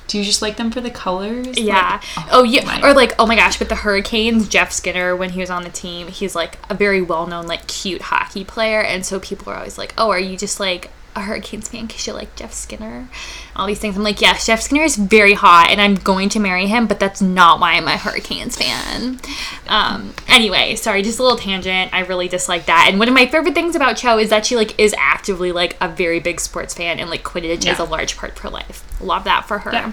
do 0.07 0.17
you 0.17 0.23
just 0.23 0.41
like 0.41 0.55
them 0.55 0.71
for 0.71 0.79
the 0.79 0.89
colors? 0.89 1.57
Yeah. 1.57 1.99
Like, 2.15 2.25
oh, 2.31 2.43
yeah. 2.43 2.63
my- 2.63 2.81
Or 2.81 2.93
like, 2.93 3.13
oh 3.19 3.25
my 3.25 3.35
gosh, 3.35 3.59
with 3.59 3.67
the 3.67 3.75
Hurricanes, 3.75 4.47
Jeff 4.47 4.71
Skinner, 4.71 5.13
when 5.15 5.31
he 5.31 5.41
was 5.41 5.49
on 5.49 5.63
the 5.63 5.69
team, 5.69 6.07
he's 6.07 6.33
like 6.33 6.57
a 6.69 6.73
very 6.73 7.01
well 7.01 7.27
known, 7.27 7.45
like 7.45 7.67
cute 7.67 8.03
hockey 8.03 8.45
player. 8.45 8.79
And 8.81 9.05
so 9.05 9.19
people 9.19 9.51
are 9.51 9.57
always 9.57 9.77
like, 9.77 9.93
oh, 9.97 10.09
are 10.09 10.19
you 10.19 10.37
just 10.37 10.61
like 10.61 10.91
a 11.13 11.21
Hurricanes 11.21 11.67
fan 11.67 11.87
because 11.87 12.07
you 12.07 12.13
like 12.13 12.33
Jeff 12.37 12.53
Skinner? 12.53 13.09
All 13.57 13.65
these 13.67 13.79
things. 13.79 13.97
I'm 13.97 14.03
like, 14.03 14.21
yeah, 14.21 14.37
Jeff 14.37 14.61
Skinner 14.61 14.83
is 14.83 14.95
very 14.95 15.33
hot 15.33 15.67
and 15.71 15.81
I'm 15.81 15.95
going 15.95 16.29
to 16.29 16.39
marry 16.39 16.67
him, 16.67 16.85
but 16.87 16.99
that's 16.99 17.21
not 17.21 17.59
why 17.59 17.73
I'm 17.73 17.87
a 17.87 17.97
Hurricanes 17.97 18.55
fan. 18.55 19.19
Um, 19.67 20.13
anyway, 20.27 20.75
sorry, 20.75 21.01
just 21.01 21.17
a 21.19 21.23
little 21.23 21.37
tangent. 21.39 21.93
I 21.93 22.01
really 22.01 22.27
dislike 22.27 22.67
that. 22.67 22.85
And 22.89 22.99
one 22.99 23.07
of 23.07 23.15
my 23.15 23.25
favorite 23.25 23.55
things 23.55 23.75
about 23.75 23.97
Cho 23.97 24.19
is 24.19 24.29
that 24.29 24.45
she 24.45 24.55
like 24.55 24.79
is 24.79 24.93
actively 24.97 25.51
like 25.51 25.75
a 25.81 25.89
very 25.89 26.19
big 26.19 26.39
sports 26.39 26.73
fan 26.75 26.99
and 26.99 27.09
like 27.09 27.23
Quidditch 27.23 27.69
is 27.69 27.79
a 27.79 27.83
large 27.83 28.15
part 28.15 28.33
of 28.33 28.37
her 28.39 28.49
life. 28.49 28.83
Love 29.01 29.23
that 29.25 29.47
for 29.47 29.59
her. 29.59 29.71
Yeah. 29.73 29.91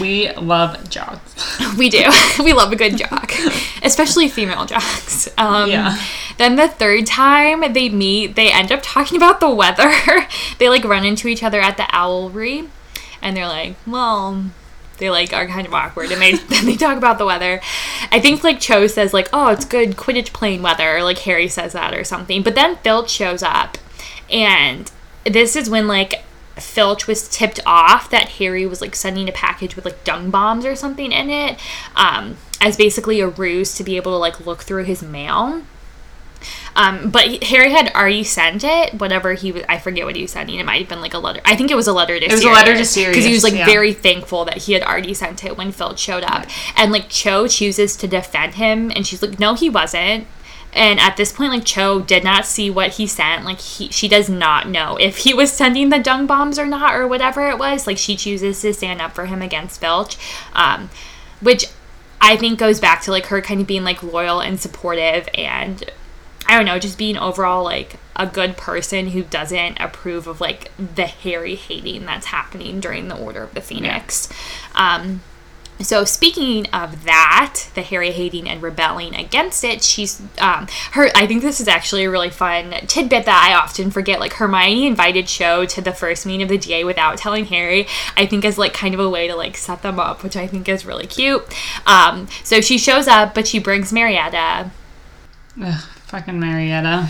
We 0.00 0.32
love 0.32 0.88
jogs. 0.90 1.34
We 1.78 1.88
do. 1.90 2.04
we 2.42 2.52
love 2.52 2.72
a 2.72 2.76
good 2.76 2.96
jock, 2.96 3.32
especially 3.82 4.28
female 4.28 4.64
jocks. 4.64 5.28
Um, 5.38 5.68
Yeah. 5.70 5.98
Then 6.38 6.56
the 6.56 6.68
third 6.68 7.06
time 7.06 7.72
they 7.74 7.88
meet, 7.88 8.34
they 8.34 8.50
end 8.50 8.72
up 8.72 8.80
talking 8.82 9.16
about 9.16 9.40
the 9.40 9.50
weather. 9.50 9.92
they 10.58 10.68
like 10.68 10.84
run 10.84 11.04
into 11.04 11.28
each 11.28 11.42
other 11.42 11.60
at 11.60 11.76
the 11.76 11.84
owlery, 11.84 12.68
and 13.24 13.36
they're 13.36 13.48
like, 13.48 13.74
"Well." 13.86 14.44
They 14.98 15.10
like 15.10 15.32
are 15.32 15.48
kind 15.48 15.66
of 15.66 15.74
awkward, 15.74 16.12
and 16.12 16.22
they 16.22 16.34
then 16.50 16.66
they 16.66 16.76
talk 16.76 16.96
about 16.96 17.18
the 17.18 17.26
weather. 17.26 17.60
I 18.12 18.20
think 18.20 18.44
like 18.44 18.60
Cho 18.60 18.86
says 18.86 19.12
like, 19.12 19.28
"Oh, 19.32 19.48
it's 19.48 19.64
good 19.64 19.96
Quidditch 19.96 20.32
playing 20.32 20.62
weather," 20.62 20.96
or 20.96 21.02
like 21.02 21.18
Harry 21.18 21.48
says 21.48 21.72
that 21.72 21.94
or 21.94 22.04
something. 22.04 22.44
But 22.44 22.54
then 22.54 22.76
Filch 22.76 23.10
shows 23.10 23.42
up, 23.42 23.76
and 24.30 24.92
this 25.24 25.56
is 25.56 25.68
when 25.68 25.88
like 25.88 26.22
Filch 26.56 27.06
was 27.06 27.28
tipped 27.28 27.60
off 27.66 28.08
that 28.10 28.30
Harry 28.30 28.66
was 28.66 28.80
like 28.80 28.94
sending 28.94 29.28
a 29.28 29.32
package 29.32 29.74
with 29.74 29.84
like 29.84 30.04
dung 30.04 30.30
bombs 30.30 30.64
or 30.64 30.76
something 30.76 31.10
in 31.10 31.28
it, 31.28 31.58
um, 31.96 32.36
as 32.60 32.76
basically 32.76 33.20
a 33.20 33.28
ruse 33.28 33.74
to 33.74 33.84
be 33.84 33.96
able 33.96 34.12
to 34.12 34.18
like 34.18 34.46
look 34.46 34.62
through 34.62 34.84
his 34.84 35.02
mail. 35.02 35.62
Um, 36.76 37.10
but 37.10 37.44
Harry 37.44 37.70
had 37.70 37.92
already 37.94 38.24
sent 38.24 38.64
it. 38.64 38.94
Whatever 38.94 39.34
he 39.34 39.52
was, 39.52 39.62
I 39.68 39.78
forget 39.78 40.04
what 40.04 40.16
he 40.16 40.22
was 40.22 40.32
sending. 40.32 40.58
It 40.58 40.66
might 40.66 40.80
have 40.80 40.88
been 40.88 41.00
like 41.00 41.14
a 41.14 41.18
letter. 41.18 41.40
I 41.44 41.56
think 41.56 41.70
it 41.70 41.76
was 41.76 41.86
a 41.86 41.92
letter 41.92 42.18
to. 42.18 42.24
It 42.24 42.32
was 42.32 42.44
a 42.44 42.50
letter 42.50 42.74
to 42.76 42.84
Sirius 42.84 43.14
because 43.14 43.24
he 43.24 43.32
was 43.32 43.44
like 43.44 43.54
yeah. 43.54 43.66
very 43.66 43.92
thankful 43.92 44.44
that 44.46 44.58
he 44.58 44.72
had 44.72 44.82
already 44.82 45.14
sent 45.14 45.44
it 45.44 45.56
when 45.56 45.72
Filch 45.72 45.98
showed 45.98 46.24
up. 46.24 46.46
And 46.76 46.90
like 46.90 47.08
Cho 47.08 47.46
chooses 47.46 47.96
to 47.98 48.08
defend 48.08 48.54
him, 48.54 48.90
and 48.90 49.06
she's 49.06 49.22
like, 49.22 49.38
"No, 49.38 49.54
he 49.54 49.70
wasn't." 49.70 50.26
And 50.72 50.98
at 50.98 51.16
this 51.16 51.30
point, 51.30 51.52
like 51.52 51.64
Cho 51.64 52.00
did 52.00 52.24
not 52.24 52.44
see 52.44 52.68
what 52.68 52.94
he 52.94 53.06
sent. 53.06 53.44
Like 53.44 53.60
he, 53.60 53.88
she 53.90 54.08
does 54.08 54.28
not 54.28 54.68
know 54.68 54.96
if 54.96 55.18
he 55.18 55.32
was 55.32 55.52
sending 55.52 55.90
the 55.90 56.00
dung 56.00 56.26
bombs 56.26 56.58
or 56.58 56.66
not, 56.66 56.94
or 56.94 57.06
whatever 57.06 57.48
it 57.48 57.58
was. 57.58 57.86
Like 57.86 57.98
she 57.98 58.16
chooses 58.16 58.60
to 58.62 58.74
stand 58.74 59.00
up 59.00 59.14
for 59.14 59.26
him 59.26 59.40
against 59.40 59.80
Filch, 59.80 60.16
um, 60.54 60.90
which 61.40 61.66
I 62.20 62.36
think 62.36 62.58
goes 62.58 62.80
back 62.80 63.02
to 63.02 63.12
like 63.12 63.26
her 63.26 63.40
kind 63.40 63.60
of 63.60 63.68
being 63.68 63.84
like 63.84 64.02
loyal 64.02 64.40
and 64.40 64.60
supportive, 64.60 65.28
and 65.34 65.88
I 66.46 66.56
don't 66.56 66.66
know, 66.66 66.78
just 66.78 66.98
being 66.98 67.16
overall 67.16 67.64
like 67.64 67.96
a 68.16 68.26
good 68.26 68.56
person 68.56 69.08
who 69.08 69.22
doesn't 69.22 69.78
approve 69.80 70.26
of 70.26 70.40
like 70.40 70.70
the 70.78 71.06
Harry 71.06 71.54
hating 71.54 72.06
that's 72.06 72.26
happening 72.26 72.80
during 72.80 73.08
the 73.08 73.16
Order 73.16 73.42
of 73.42 73.54
the 73.54 73.60
Phoenix. 73.60 74.28
Um, 74.74 75.20
so 75.80 76.04
speaking 76.04 76.66
of 76.66 77.04
that, 77.04 77.68
the 77.74 77.82
Harry 77.82 78.12
hating 78.12 78.48
and 78.48 78.62
rebelling 78.62 79.14
against 79.14 79.64
it, 79.64 79.82
she's 79.82 80.22
um 80.38 80.68
her 80.92 81.08
I 81.14 81.26
think 81.26 81.42
this 81.42 81.60
is 81.60 81.66
actually 81.66 82.04
a 82.04 82.10
really 82.10 82.30
fun 82.30 82.72
tidbit 82.86 83.24
that 83.24 83.48
I 83.50 83.54
often 83.54 83.90
forget. 83.90 84.20
Like 84.20 84.34
Hermione 84.34 84.86
invited 84.86 85.26
Cho 85.26 85.66
to 85.66 85.80
the 85.80 85.92
first 85.92 86.26
meeting 86.26 86.42
of 86.42 86.48
the 86.48 86.58
DA 86.58 86.84
without 86.84 87.18
telling 87.18 87.46
Harry, 87.46 87.88
I 88.16 88.26
think 88.26 88.44
as 88.44 88.56
like 88.56 88.72
kind 88.72 88.94
of 88.94 89.00
a 89.00 89.10
way 89.10 89.26
to 89.26 89.34
like 89.34 89.56
set 89.56 89.82
them 89.82 89.98
up, 89.98 90.22
which 90.22 90.36
I 90.36 90.46
think 90.46 90.68
is 90.68 90.86
really 90.86 91.06
cute. 91.06 91.44
Um 91.86 92.28
so 92.44 92.60
she 92.60 92.78
shows 92.78 93.08
up, 93.08 93.34
but 93.34 93.48
she 93.48 93.58
brings 93.58 93.92
Marietta. 93.92 94.70
Ugh, 95.60 95.84
fucking 96.14 96.38
Marietta. 96.38 97.08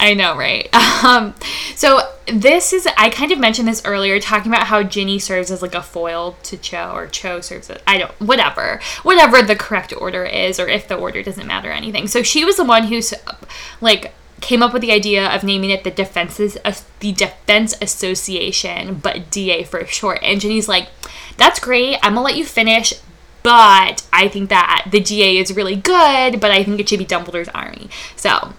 I 0.00 0.14
know, 0.14 0.36
right? 0.36 0.68
Um, 1.04 1.34
so 1.74 2.00
this 2.26 2.72
is 2.72 2.88
I 2.96 3.10
kind 3.10 3.30
of 3.30 3.38
mentioned 3.38 3.68
this 3.68 3.82
earlier, 3.84 4.18
talking 4.18 4.50
about 4.50 4.66
how 4.66 4.82
Ginny 4.82 5.18
serves 5.18 5.50
as 5.50 5.60
like 5.60 5.74
a 5.74 5.82
foil 5.82 6.38
to 6.44 6.56
Cho, 6.56 6.90
or 6.94 7.06
Cho 7.06 7.42
serves 7.42 7.68
as 7.68 7.78
I 7.86 7.98
don't 7.98 8.12
whatever, 8.18 8.80
whatever 9.02 9.42
the 9.42 9.54
correct 9.54 9.92
order 9.94 10.24
is, 10.24 10.58
or 10.58 10.68
if 10.68 10.88
the 10.88 10.96
order 10.96 11.22
doesn't 11.22 11.46
matter 11.46 11.68
or 11.68 11.74
anything. 11.74 12.08
So 12.08 12.22
she 12.22 12.46
was 12.46 12.56
the 12.56 12.64
one 12.64 12.84
who's 12.84 13.12
like 13.82 14.14
came 14.40 14.62
up 14.62 14.72
with 14.72 14.80
the 14.80 14.90
idea 14.90 15.28
of 15.28 15.44
naming 15.44 15.68
it 15.68 15.84
the 15.84 15.90
defenses 15.90 16.56
uh, 16.64 16.72
the 17.00 17.12
defense 17.12 17.74
association 17.80 18.94
but 18.94 19.30
da 19.30 19.64
for 19.64 19.86
short 19.86 20.18
and 20.22 20.42
ginny's 20.42 20.68
like 20.68 20.88
that's 21.38 21.58
great 21.58 21.96
i'm 22.02 22.12
gonna 22.12 22.20
let 22.20 22.36
you 22.36 22.44
finish 22.44 22.92
but 23.46 24.04
i 24.12 24.26
think 24.26 24.50
that 24.50 24.88
the 24.90 24.98
DA 24.98 25.38
is 25.38 25.54
really 25.54 25.76
good 25.76 26.40
but 26.40 26.50
i 26.50 26.64
think 26.64 26.80
it 26.80 26.88
should 26.88 26.98
be 26.98 27.06
dumbledore's 27.06 27.48
army. 27.50 27.88
So 28.16 28.54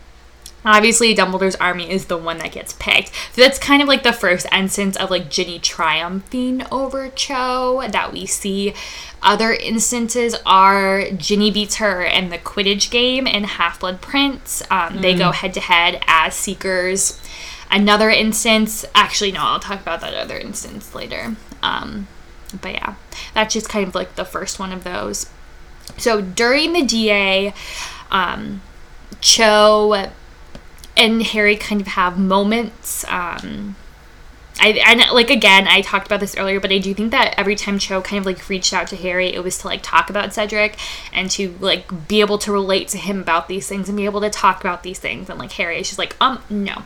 obviously 0.64 1.14
dumbledore's 1.14 1.56
army 1.58 1.90
is 1.90 2.06
the 2.06 2.18
one 2.18 2.38
that 2.40 2.52
gets 2.52 2.74
picked. 2.74 3.12
So 3.34 3.42
that's 3.42 3.60
kind 3.60 3.82
of 3.82 3.88
like 3.88 4.04
the 4.04 4.14
first 4.14 4.46
instance 4.52 4.96
of 4.98 5.10
like 5.10 5.30
ginny 5.30 5.60
triumphing 5.60 6.64
over 6.72 7.10
cho 7.10 7.88
that 7.90 8.12
we 8.14 8.26
see. 8.26 8.74
Other 9.22 9.52
instances 9.52 10.36
are 10.46 11.10
ginny 11.12 11.52
beats 11.52 11.76
her 11.76 12.04
in 12.04 12.30
the 12.30 12.38
quidditch 12.38 12.92
game 12.92 13.28
in 13.28 13.44
half-blood 13.44 14.02
prince. 14.02 14.62
Um, 14.70 15.02
they 15.02 15.16
go 15.16 15.32
head-to-head 15.32 16.02
as 16.08 16.36
seekers. 16.36 17.22
Another 17.70 18.10
instance 18.10 18.86
actually 18.96 19.32
no 19.34 19.42
i'll 19.42 19.60
talk 19.60 19.82
about 19.82 20.00
that 20.02 20.14
other 20.14 20.38
instance 20.38 20.96
later. 20.96 21.36
Um, 21.62 22.08
but 22.62 22.74
yeah 22.74 22.96
that's 23.34 23.54
just 23.54 23.70
kind 23.70 23.88
of 23.88 23.96
like 23.96 24.16
the 24.16 24.26
first 24.26 24.60
one 24.60 24.72
of 24.72 24.84
those 24.84 25.30
so 25.98 26.22
during 26.22 26.74
the 26.74 26.84
da 26.84 27.54
um, 28.12 28.62
cho 29.22 30.10
and 30.98 31.22
Harry 31.24 31.56
kind 31.56 31.80
of 31.80 31.88
have 31.88 32.18
moments. 32.18 33.06
Um, 33.08 33.76
I, 34.60 34.70
and 34.70 35.00
like 35.14 35.30
again. 35.30 35.68
I 35.68 35.82
talked 35.82 36.08
about 36.08 36.20
this 36.20 36.36
earlier, 36.36 36.60
but 36.60 36.72
I 36.72 36.80
do 36.80 36.94
think 36.96 37.12
that 37.12 37.36
every 37.38 37.56
time 37.56 37.78
Cho 37.78 38.02
kind 38.02 38.20
of 38.20 38.26
like 38.26 38.50
reached 38.50 38.74
out 38.74 38.88
to 38.88 38.96
Harry, 38.96 39.28
it 39.34 39.44
was 39.44 39.60
to 39.60 39.68
like 39.68 39.84
talk 39.84 40.10
about 40.10 40.34
Cedric 40.34 40.78
and 41.14 41.30
to 41.32 41.56
like 41.60 42.08
be 42.08 42.20
able 42.22 42.40
to 42.40 42.52
relate 42.52 42.88
to 42.90 42.98
him 42.98 43.22
about 43.22 43.48
these 43.48 43.68
things 43.68 43.88
and 43.88 43.96
be 43.96 44.06
able 44.06 44.22
to 44.22 44.32
talk 44.32 44.60
about 44.60 44.82
these 44.82 44.98
things. 44.98 45.30
And 45.30 45.38
like 45.38 45.52
Harry 45.54 45.80
is 45.80 45.88
just 45.88 46.00
like, 46.00 46.16
um, 46.20 46.42
no. 46.50 46.84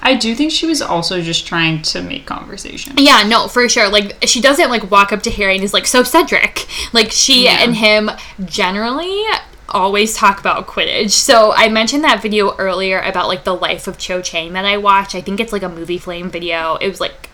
I 0.00 0.14
do 0.14 0.34
think 0.34 0.52
she 0.52 0.66
was 0.66 0.80
also 0.80 1.20
just 1.20 1.46
trying 1.46 1.82
to 1.82 2.02
make 2.02 2.26
conversation. 2.26 2.94
Yeah, 2.96 3.24
no, 3.26 3.48
for 3.48 3.68
sure. 3.68 3.88
Like 3.88 4.16
she 4.22 4.40
doesn't 4.40 4.70
like 4.70 4.90
walk 4.90 5.12
up 5.12 5.22
to 5.24 5.30
Harry 5.30 5.54
and 5.56 5.64
is 5.64 5.74
like, 5.74 5.86
"So 5.86 6.02
Cedric." 6.02 6.66
Like 6.92 7.10
she 7.12 7.44
Yeah. 7.44 7.62
and 7.62 7.74
him 7.76 8.10
generally 8.44 9.22
always 9.68 10.14
talk 10.14 10.40
about 10.40 10.66
Quidditch. 10.66 11.10
So 11.10 11.52
I 11.54 11.68
mentioned 11.68 12.02
that 12.04 12.22
video 12.22 12.56
earlier 12.56 13.00
about 13.00 13.28
like 13.28 13.44
the 13.44 13.54
life 13.54 13.86
of 13.86 13.98
Cho 13.98 14.22
Chang 14.22 14.54
that 14.54 14.64
I 14.64 14.76
watched. 14.78 15.14
I 15.14 15.20
think 15.20 15.40
it's 15.40 15.52
like 15.52 15.62
a 15.62 15.68
movie 15.68 15.98
flame 15.98 16.30
video. 16.30 16.76
It 16.76 16.88
was 16.88 17.00
like 17.00 17.28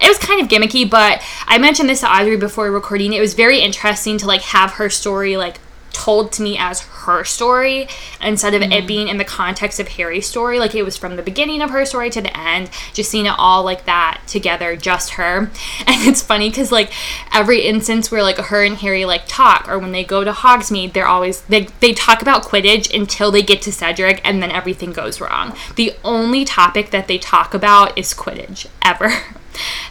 it 0.00 0.08
was 0.08 0.18
kind 0.18 0.40
of 0.40 0.48
gimmicky, 0.48 0.88
but 0.88 1.22
I 1.46 1.58
mentioned 1.58 1.88
this 1.88 2.00
to 2.00 2.10
Audrey 2.10 2.36
before 2.36 2.70
recording. 2.70 3.12
It 3.12 3.20
was 3.20 3.34
very 3.34 3.60
interesting 3.60 4.18
to 4.18 4.26
like 4.26 4.42
have 4.42 4.72
her 4.72 4.90
story 4.90 5.36
like 5.36 5.58
told 5.92 6.32
to 6.32 6.42
me 6.42 6.56
as 6.58 6.80
her 6.80 7.24
story 7.24 7.88
instead 8.20 8.54
of 8.54 8.62
it 8.62 8.86
being 8.86 9.08
in 9.08 9.16
the 9.16 9.24
context 9.24 9.80
of 9.80 9.88
Harry's 9.88 10.26
story. 10.26 10.58
Like 10.58 10.74
it 10.74 10.82
was 10.82 10.96
from 10.96 11.16
the 11.16 11.22
beginning 11.22 11.62
of 11.62 11.70
her 11.70 11.84
story 11.84 12.10
to 12.10 12.20
the 12.20 12.36
end, 12.36 12.70
just 12.92 13.10
seeing 13.10 13.26
it 13.26 13.34
all 13.36 13.62
like 13.64 13.84
that 13.84 14.22
together, 14.26 14.76
just 14.76 15.10
her. 15.10 15.50
And 15.90 16.08
it's 16.08 16.22
funny 16.22 16.50
because 16.50 16.70
like 16.70 16.92
every 17.32 17.62
instance 17.62 18.10
where 18.10 18.22
like 18.22 18.38
her 18.38 18.64
and 18.64 18.76
Harry 18.76 19.04
like 19.04 19.24
talk 19.26 19.68
or 19.68 19.78
when 19.78 19.92
they 19.92 20.04
go 20.04 20.24
to 20.24 20.32
Hogsmeade, 20.32 20.92
they're 20.92 21.06
always 21.06 21.40
they 21.42 21.64
they 21.80 21.92
talk 21.92 22.22
about 22.22 22.44
Quidditch 22.44 22.94
until 22.94 23.30
they 23.30 23.42
get 23.42 23.60
to 23.62 23.72
Cedric 23.72 24.20
and 24.24 24.42
then 24.42 24.50
everything 24.50 24.92
goes 24.92 25.20
wrong. 25.20 25.56
The 25.76 25.94
only 26.04 26.44
topic 26.44 26.90
that 26.90 27.08
they 27.08 27.18
talk 27.18 27.54
about 27.54 27.96
is 27.98 28.14
Quidditch 28.14 28.66
ever. 28.82 29.10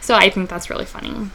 So 0.01 0.15
I 0.15 0.29
think 0.31 0.49
that's 0.49 0.71
really 0.71 0.85
funny. 0.85 1.29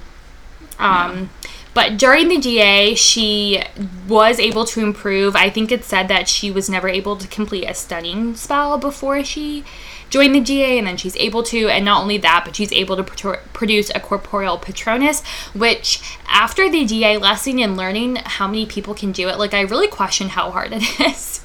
Um, 0.79 1.31
But 1.75 1.99
during 1.99 2.29
the 2.29 2.39
DA, 2.39 2.95
she 2.95 3.63
was 4.09 4.39
able 4.39 4.65
to 4.67 4.81
improve. 4.81 5.35
I 5.35 5.51
think 5.51 5.73
it 5.73 5.85
said 5.85 6.07
that 6.09 6.29
she 6.29 6.51
was 6.51 6.71
never 6.71 6.89
able 6.89 7.17
to 7.17 7.27
complete 7.27 7.65
a 7.65 7.75
stunning 7.75 8.37
spell 8.37 8.79
before 8.79 9.25
she 9.25 9.65
joined 10.09 10.37
the 10.37 10.41
DA, 10.41 10.79
and 10.79 10.87
then 10.87 10.97
she's 10.97 11.17
able 11.17 11.43
to. 11.43 11.69
And 11.69 11.85
not 11.85 12.01
only 12.03 12.17
that, 12.19 12.43
but 12.45 12.55
she's 12.55 12.71
able 12.73 12.97
to 12.97 13.03
pro- 13.03 13.39
produce 13.53 13.91
a 13.93 13.99
corporeal 13.99 14.57
patronus, 14.57 15.25
which 15.53 16.01
after 16.29 16.71
the 16.71 16.85
DA 16.85 17.17
lesson 17.19 17.59
and 17.59 17.77
learning 17.77 18.17
how 18.25 18.47
many 18.47 18.67
people 18.67 18.95
can 18.95 19.11
do 19.11 19.29
it, 19.29 19.39
like 19.39 19.53
I 19.53 19.63
really 19.63 19.89
question 19.89 20.29
how 20.29 20.53
hard 20.53 20.73
it 20.73 21.01
is. 21.01 21.41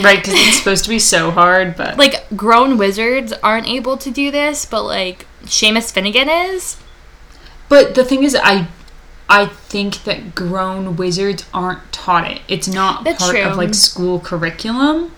Right, 0.00 0.16
because 0.16 0.34
it's 0.34 0.58
supposed 0.58 0.84
to 0.84 0.90
be 0.90 0.98
so 1.00 1.30
hard, 1.30 1.76
but 1.76 1.98
like 1.98 2.24
grown 2.34 2.78
wizards 2.78 3.32
aren't 3.42 3.66
able 3.66 3.96
to 3.98 4.10
do 4.10 4.30
this, 4.30 4.64
but 4.64 4.84
like 4.84 5.26
Seamus 5.44 5.92
Finnigan 5.92 6.28
is. 6.30 6.76
but 7.68 7.94
the 7.96 8.04
thing 8.04 8.22
is, 8.22 8.34
I 8.40 8.68
I 9.28 9.46
think 9.46 10.04
that 10.04 10.34
grown 10.34 10.96
wizards 10.96 11.44
aren't 11.52 11.92
taught 11.92 12.30
it. 12.30 12.40
It's 12.48 12.68
not 12.68 13.04
That's 13.04 13.22
part 13.22 13.36
of 13.36 13.56
like 13.56 13.74
school 13.74 14.20
curriculum. 14.20 15.12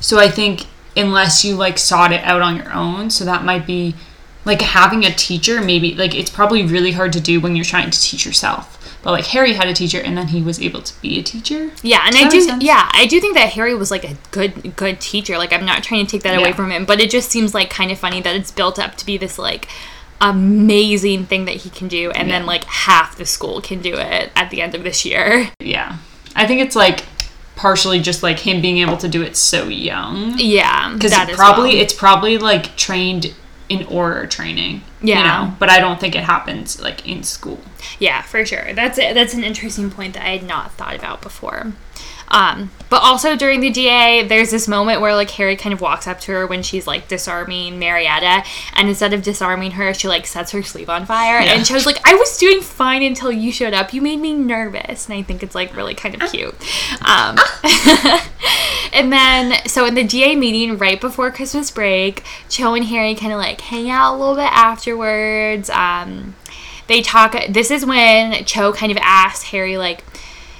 So 0.00 0.18
I 0.18 0.28
think 0.28 0.66
unless 0.96 1.44
you 1.44 1.56
like 1.56 1.78
sought 1.78 2.12
it 2.12 2.22
out 2.24 2.42
on 2.42 2.56
your 2.56 2.72
own, 2.72 3.10
so 3.10 3.24
that 3.24 3.44
might 3.44 3.66
be 3.66 3.94
like 4.44 4.60
having 4.60 5.04
a 5.04 5.10
teacher. 5.10 5.60
Maybe 5.62 5.94
like 5.94 6.14
it's 6.14 6.30
probably 6.30 6.64
really 6.64 6.92
hard 6.92 7.12
to 7.14 7.20
do 7.20 7.40
when 7.40 7.56
you're 7.56 7.64
trying 7.64 7.90
to 7.90 8.00
teach 8.00 8.26
yourself. 8.26 8.70
But 9.02 9.12
like 9.12 9.26
Harry 9.26 9.52
had 9.52 9.68
a 9.68 9.74
teacher, 9.74 10.00
and 10.00 10.16
then 10.16 10.28
he 10.28 10.42
was 10.42 10.60
able 10.60 10.80
to 10.80 11.00
be 11.02 11.18
a 11.18 11.22
teacher. 11.22 11.70
Yeah, 11.82 12.06
and 12.06 12.16
I 12.16 12.28
do. 12.28 12.40
sense? 12.40 12.64
Yeah, 12.64 12.88
I 12.92 13.04
do 13.04 13.20
think 13.20 13.34
that 13.34 13.50
Harry 13.50 13.74
was 13.74 13.90
like 13.90 14.04
a 14.04 14.16
good, 14.30 14.76
good 14.76 14.98
teacher. 14.98 15.36
Like, 15.36 15.52
I'm 15.52 15.66
not 15.66 15.82
trying 15.82 16.06
to 16.06 16.10
take 16.10 16.22
that 16.22 16.38
away 16.38 16.54
from 16.54 16.70
him, 16.72 16.86
but 16.86 17.00
it 17.00 17.10
just 17.10 17.30
seems 17.30 17.52
like 17.52 17.68
kind 17.68 17.90
of 17.90 17.98
funny 17.98 18.22
that 18.22 18.34
it's 18.34 18.50
built 18.50 18.78
up 18.78 18.96
to 18.96 19.04
be 19.04 19.18
this 19.18 19.38
like 19.38 19.68
amazing 20.20 21.26
thing 21.26 21.44
that 21.44 21.56
he 21.56 21.70
can 21.70 21.88
do, 21.88 22.10
and 22.12 22.30
then 22.30 22.46
like 22.46 22.64
half 22.64 23.16
the 23.16 23.26
school 23.26 23.60
can 23.60 23.80
do 23.80 23.94
it 23.94 24.30
at 24.34 24.50
the 24.50 24.60
end 24.62 24.74
of 24.74 24.82
this 24.84 25.04
year. 25.04 25.50
Yeah, 25.60 25.96
I 26.36 26.46
think 26.46 26.60
it's 26.60 26.76
like 26.76 27.04
partially 27.56 28.00
just 28.00 28.22
like 28.22 28.38
him 28.40 28.60
being 28.60 28.78
able 28.78 28.96
to 28.98 29.08
do 29.08 29.22
it 29.22 29.36
so 29.36 29.68
young. 29.68 30.34
Yeah, 30.38 30.92
because 30.94 31.10
that 31.12 31.30
probably 31.30 31.70
well. 31.74 31.82
it's 31.82 31.92
probably 31.94 32.38
like 32.38 32.76
trained 32.76 33.34
in 33.70 33.78
Auror 33.86 34.28
training 34.28 34.82
Yeah. 35.00 35.18
you 35.18 35.24
know 35.24 35.56
but 35.58 35.70
i 35.70 35.80
don't 35.80 35.98
think 35.98 36.14
it 36.14 36.22
happens 36.24 36.78
like 36.82 37.08
in 37.08 37.22
school 37.22 37.58
Yeah, 37.98 38.20
for 38.20 38.44
sure. 38.44 38.74
That's 38.74 38.98
it. 38.98 39.14
That's 39.14 39.32
an 39.32 39.42
interesting 39.42 39.90
point 39.90 40.12
that 40.14 40.22
I 40.26 40.36
had 40.36 40.42
not 40.42 40.72
thought 40.72 40.94
about 40.94 41.22
before. 41.22 41.72
Um, 42.28 42.70
but 42.90 43.02
also 43.02 43.36
during 43.36 43.60
the 43.60 43.70
DA, 43.70 44.26
there's 44.26 44.50
this 44.50 44.68
moment 44.68 45.00
where 45.00 45.14
like 45.14 45.30
Harry 45.32 45.56
kind 45.56 45.72
of 45.72 45.80
walks 45.80 46.06
up 46.06 46.20
to 46.20 46.32
her 46.32 46.46
when 46.46 46.62
she's 46.62 46.86
like 46.86 47.08
disarming 47.08 47.78
Marietta, 47.78 48.44
and 48.74 48.88
instead 48.88 49.12
of 49.12 49.22
disarming 49.22 49.72
her, 49.72 49.92
she 49.94 50.06
like 50.06 50.26
sets 50.26 50.52
her 50.52 50.62
sleeve 50.62 50.88
on 50.88 51.06
fire. 51.06 51.40
Yeah. 51.40 51.54
And 51.54 51.66
she 51.66 51.74
was 51.74 51.86
like, 51.86 51.98
"I 52.06 52.14
was 52.14 52.38
doing 52.38 52.60
fine 52.60 53.02
until 53.02 53.32
you 53.32 53.50
showed 53.50 53.74
up. 53.74 53.92
You 53.92 54.00
made 54.00 54.20
me 54.20 54.34
nervous." 54.34 55.06
And 55.08 55.18
I 55.18 55.22
think 55.22 55.42
it's 55.42 55.54
like 55.54 55.74
really 55.74 55.94
kind 55.94 56.14
of 56.14 56.30
cute. 56.30 56.54
Um, 57.04 57.36
and 58.92 59.12
then 59.12 59.66
so 59.66 59.86
in 59.86 59.94
the 59.94 60.04
DA 60.04 60.36
meeting 60.36 60.78
right 60.78 61.00
before 61.00 61.30
Christmas 61.30 61.70
break, 61.70 62.22
Cho 62.48 62.74
and 62.74 62.84
Harry 62.84 63.14
kind 63.14 63.32
of 63.32 63.38
like 63.38 63.60
hang 63.60 63.90
out 63.90 64.14
a 64.14 64.18
little 64.18 64.36
bit 64.36 64.52
afterwards. 64.52 65.68
Um, 65.70 66.36
they 66.86 67.02
talk 67.02 67.34
this 67.48 67.70
is 67.70 67.84
when 67.84 68.44
cho 68.44 68.72
kind 68.72 68.92
of 68.92 68.98
asks 69.00 69.44
harry 69.44 69.78
like 69.78 70.04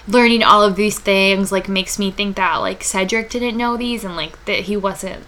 learning 0.06 0.42
all 0.42 0.62
of 0.62 0.76
these 0.76 0.98
things 0.98 1.50
like 1.50 1.68
makes 1.68 1.98
me 1.98 2.10
think 2.10 2.36
that 2.36 2.56
like 2.56 2.84
cedric 2.84 3.30
didn't 3.30 3.56
know 3.56 3.76
these 3.76 4.04
and 4.04 4.16
like 4.16 4.44
that 4.44 4.60
he 4.60 4.76
wasn't 4.76 5.24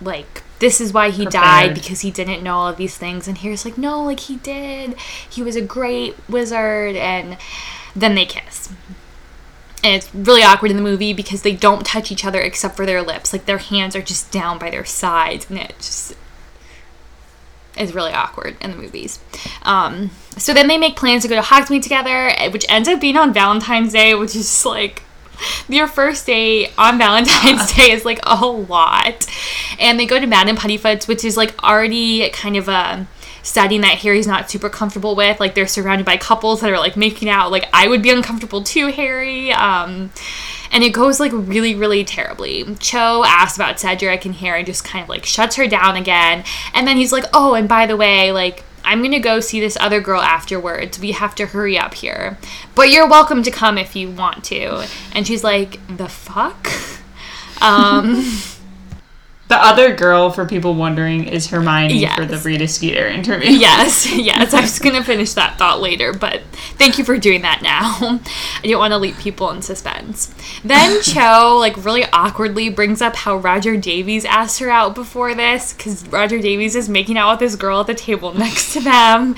like 0.00 0.42
this 0.58 0.80
is 0.80 0.92
why 0.92 1.10
he 1.10 1.24
died 1.24 1.74
because 1.74 2.00
he 2.00 2.10
didn't 2.10 2.42
know 2.42 2.56
all 2.56 2.68
of 2.68 2.76
these 2.76 2.96
things. 2.96 3.28
And 3.28 3.38
harry's 3.38 3.64
like 3.64 3.78
no 3.78 4.02
like 4.02 4.20
he 4.20 4.36
did. 4.36 4.98
He 5.28 5.42
was 5.42 5.56
a 5.56 5.60
great 5.60 6.16
wizard. 6.28 6.96
And 6.96 7.36
then 7.94 8.14
they 8.14 8.26
kiss. 8.26 8.72
And 9.84 9.94
it's 9.94 10.12
really 10.12 10.42
awkward 10.42 10.70
in 10.70 10.76
the 10.76 10.82
movie 10.82 11.12
because 11.12 11.42
they 11.42 11.54
don't 11.54 11.86
touch 11.86 12.10
each 12.10 12.24
other 12.24 12.40
except 12.40 12.76
for 12.76 12.86
their 12.86 13.02
lips. 13.02 13.32
Like 13.32 13.46
their 13.46 13.58
hands 13.58 13.94
are 13.94 14.02
just 14.02 14.32
down 14.32 14.58
by 14.58 14.70
their 14.70 14.84
sides 14.84 15.48
and 15.48 15.58
it 15.58 15.74
just 15.78 16.14
is 17.78 17.94
really 17.94 18.12
awkward 18.12 18.56
in 18.60 18.70
the 18.70 18.76
movies. 18.76 19.18
Um, 19.62 20.10
so 20.36 20.54
then 20.54 20.68
they 20.68 20.78
make 20.78 20.96
plans 20.96 21.22
to 21.22 21.28
go 21.28 21.36
to 21.36 21.42
Hogsmeade 21.42 21.82
together, 21.82 22.30
eh, 22.36 22.48
which 22.48 22.66
ends 22.68 22.88
up 22.88 23.00
being 23.00 23.16
on 23.16 23.32
Valentine's 23.32 23.92
Day, 23.92 24.14
which 24.14 24.36
is 24.36 24.64
like 24.64 25.02
your 25.68 25.86
first 25.86 26.26
date 26.26 26.72
on 26.78 26.98
Valentine's 26.98 27.72
Day 27.72 27.90
is 27.90 28.04
like 28.04 28.20
a 28.24 28.46
lot. 28.46 29.26
And 29.78 29.98
they 29.98 30.06
go 30.06 30.20
to 30.20 30.26
Madam 30.26 30.56
Puddifoot's, 30.56 31.08
which 31.08 31.24
is 31.24 31.36
like 31.36 31.62
already 31.62 32.28
kind 32.30 32.56
of 32.56 32.68
a 32.68 33.06
setting 33.42 33.80
that 33.80 33.98
Harry's 33.98 34.26
not 34.26 34.50
super 34.50 34.68
comfortable 34.68 35.16
with. 35.16 35.40
Like 35.40 35.54
they're 35.54 35.66
surrounded 35.66 36.04
by 36.04 36.16
couples 36.16 36.60
that 36.60 36.70
are 36.70 36.78
like 36.78 36.96
making 36.96 37.28
out. 37.28 37.50
Like 37.50 37.68
I 37.72 37.88
would 37.88 38.02
be 38.02 38.10
uncomfortable 38.10 38.62
too, 38.62 38.88
Harry. 38.88 39.52
Um, 39.52 40.10
and 40.72 40.84
it 40.84 40.90
goes 40.90 41.20
like 41.20 41.32
really, 41.34 41.74
really 41.74 42.04
terribly. 42.04 42.64
Cho 42.76 43.24
asks 43.24 43.56
about 43.56 43.80
Cedric, 43.80 44.24
and 44.24 44.34
Harry 44.36 44.60
and 44.60 44.66
just 44.66 44.84
kind 44.84 45.02
of 45.02 45.08
like 45.08 45.24
shuts 45.24 45.56
her 45.56 45.66
down 45.66 45.96
again. 45.96 46.44
And 46.74 46.86
then 46.86 46.96
he's 46.96 47.12
like, 47.12 47.24
"Oh, 47.32 47.54
and 47.54 47.68
by 47.68 47.86
the 47.86 47.96
way, 47.96 48.32
like." 48.32 48.64
I'm 48.84 49.02
gonna 49.02 49.20
go 49.20 49.40
see 49.40 49.60
this 49.60 49.76
other 49.80 50.00
girl 50.00 50.22
afterwards. 50.22 50.98
We 50.98 51.12
have 51.12 51.34
to 51.34 51.46
hurry 51.46 51.76
up 51.76 51.92
here. 51.92 52.38
But 52.74 52.90
you're 52.90 53.06
welcome 53.06 53.42
to 53.42 53.50
come 53.50 53.76
if 53.76 53.94
you 53.94 54.08
want 54.08 54.44
to. 54.44 54.86
And 55.12 55.26
she's 55.26 55.44
like, 55.44 55.78
the 55.94 56.08
fuck? 56.08 56.70
Um, 57.60 58.24
the 59.48 59.56
other 59.56 59.94
girl 59.94 60.30
for 60.30 60.46
people 60.46 60.74
wondering 60.74 61.24
is 61.24 61.48
hermione 61.48 62.06
for 62.14 62.24
the 62.24 62.38
rita 62.38 62.68
skeeter 62.68 63.06
interview 63.06 63.50
yes, 63.58 64.10
yes. 64.14 64.54
I 64.54 64.60
was 64.60 64.78
gonna 64.78 65.02
finish 65.02 65.32
that 65.34 65.58
thought 65.58 65.80
later, 65.80 66.12
but 66.12 66.42
thank 66.76 66.98
you 66.98 67.04
for 67.04 67.18
doing 67.18 67.42
that 67.42 67.62
now. 67.62 67.96
I 68.58 68.62
didn't 68.62 68.78
want 68.78 68.92
to 68.92 68.98
leave 68.98 69.18
people 69.18 69.50
in 69.50 69.62
suspense. 69.62 70.32
Then 70.64 71.02
Cho, 71.02 71.56
like, 71.58 71.82
really 71.84 72.04
awkwardly 72.12 72.68
brings 72.68 73.00
up 73.02 73.16
how 73.16 73.36
Roger 73.36 73.76
Davies 73.76 74.24
asked 74.24 74.58
her 74.60 74.70
out 74.70 74.94
before 74.94 75.34
this, 75.34 75.72
because 75.72 76.06
Roger 76.08 76.38
Davies 76.38 76.76
is 76.76 76.88
making 76.88 77.16
out 77.18 77.32
with 77.32 77.40
this 77.40 77.56
girl 77.56 77.80
at 77.80 77.86
the 77.86 77.94
table 77.94 78.32
next 78.34 78.72
to 78.74 78.80
them. 78.80 79.34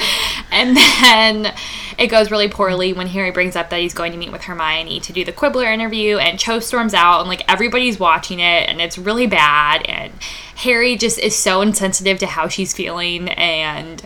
And 0.51 0.77
then 0.77 1.55
it 2.01 2.07
goes 2.09 2.31
really 2.31 2.49
poorly 2.49 2.95
when 2.95 3.09
Harry 3.09 3.31
brings 3.31 3.55
up 3.55 3.69
that 3.69 3.79
he's 3.79 3.93
going 3.93 4.11
to 4.13 4.19
meet 4.19 4.33
with 4.33 4.45
Hermione 4.45 5.01
to 5.01 5.13
do 5.13 5.23
the 5.23 5.33
Quibbler 5.33 5.71
interview, 5.71 6.17
and 6.17 6.39
Cho 6.39 6.59
storms 6.59 6.95
out, 6.95 7.21
and 7.21 7.29
like 7.29 7.45
everybody's 7.47 8.01
watching 8.01 8.41
it, 8.41 8.69
and 8.69 8.81
it's 8.81 8.97
really 8.97 9.27
bad. 9.27 9.85
And 9.87 10.15
Harry 10.57 10.97
just 10.97 11.19
is 11.19 11.37
so 11.37 11.61
insensitive 11.61 12.19
to 12.21 12.27
how 12.27 12.49
she's 12.49 12.73
feeling 12.73 13.29
and 13.29 14.03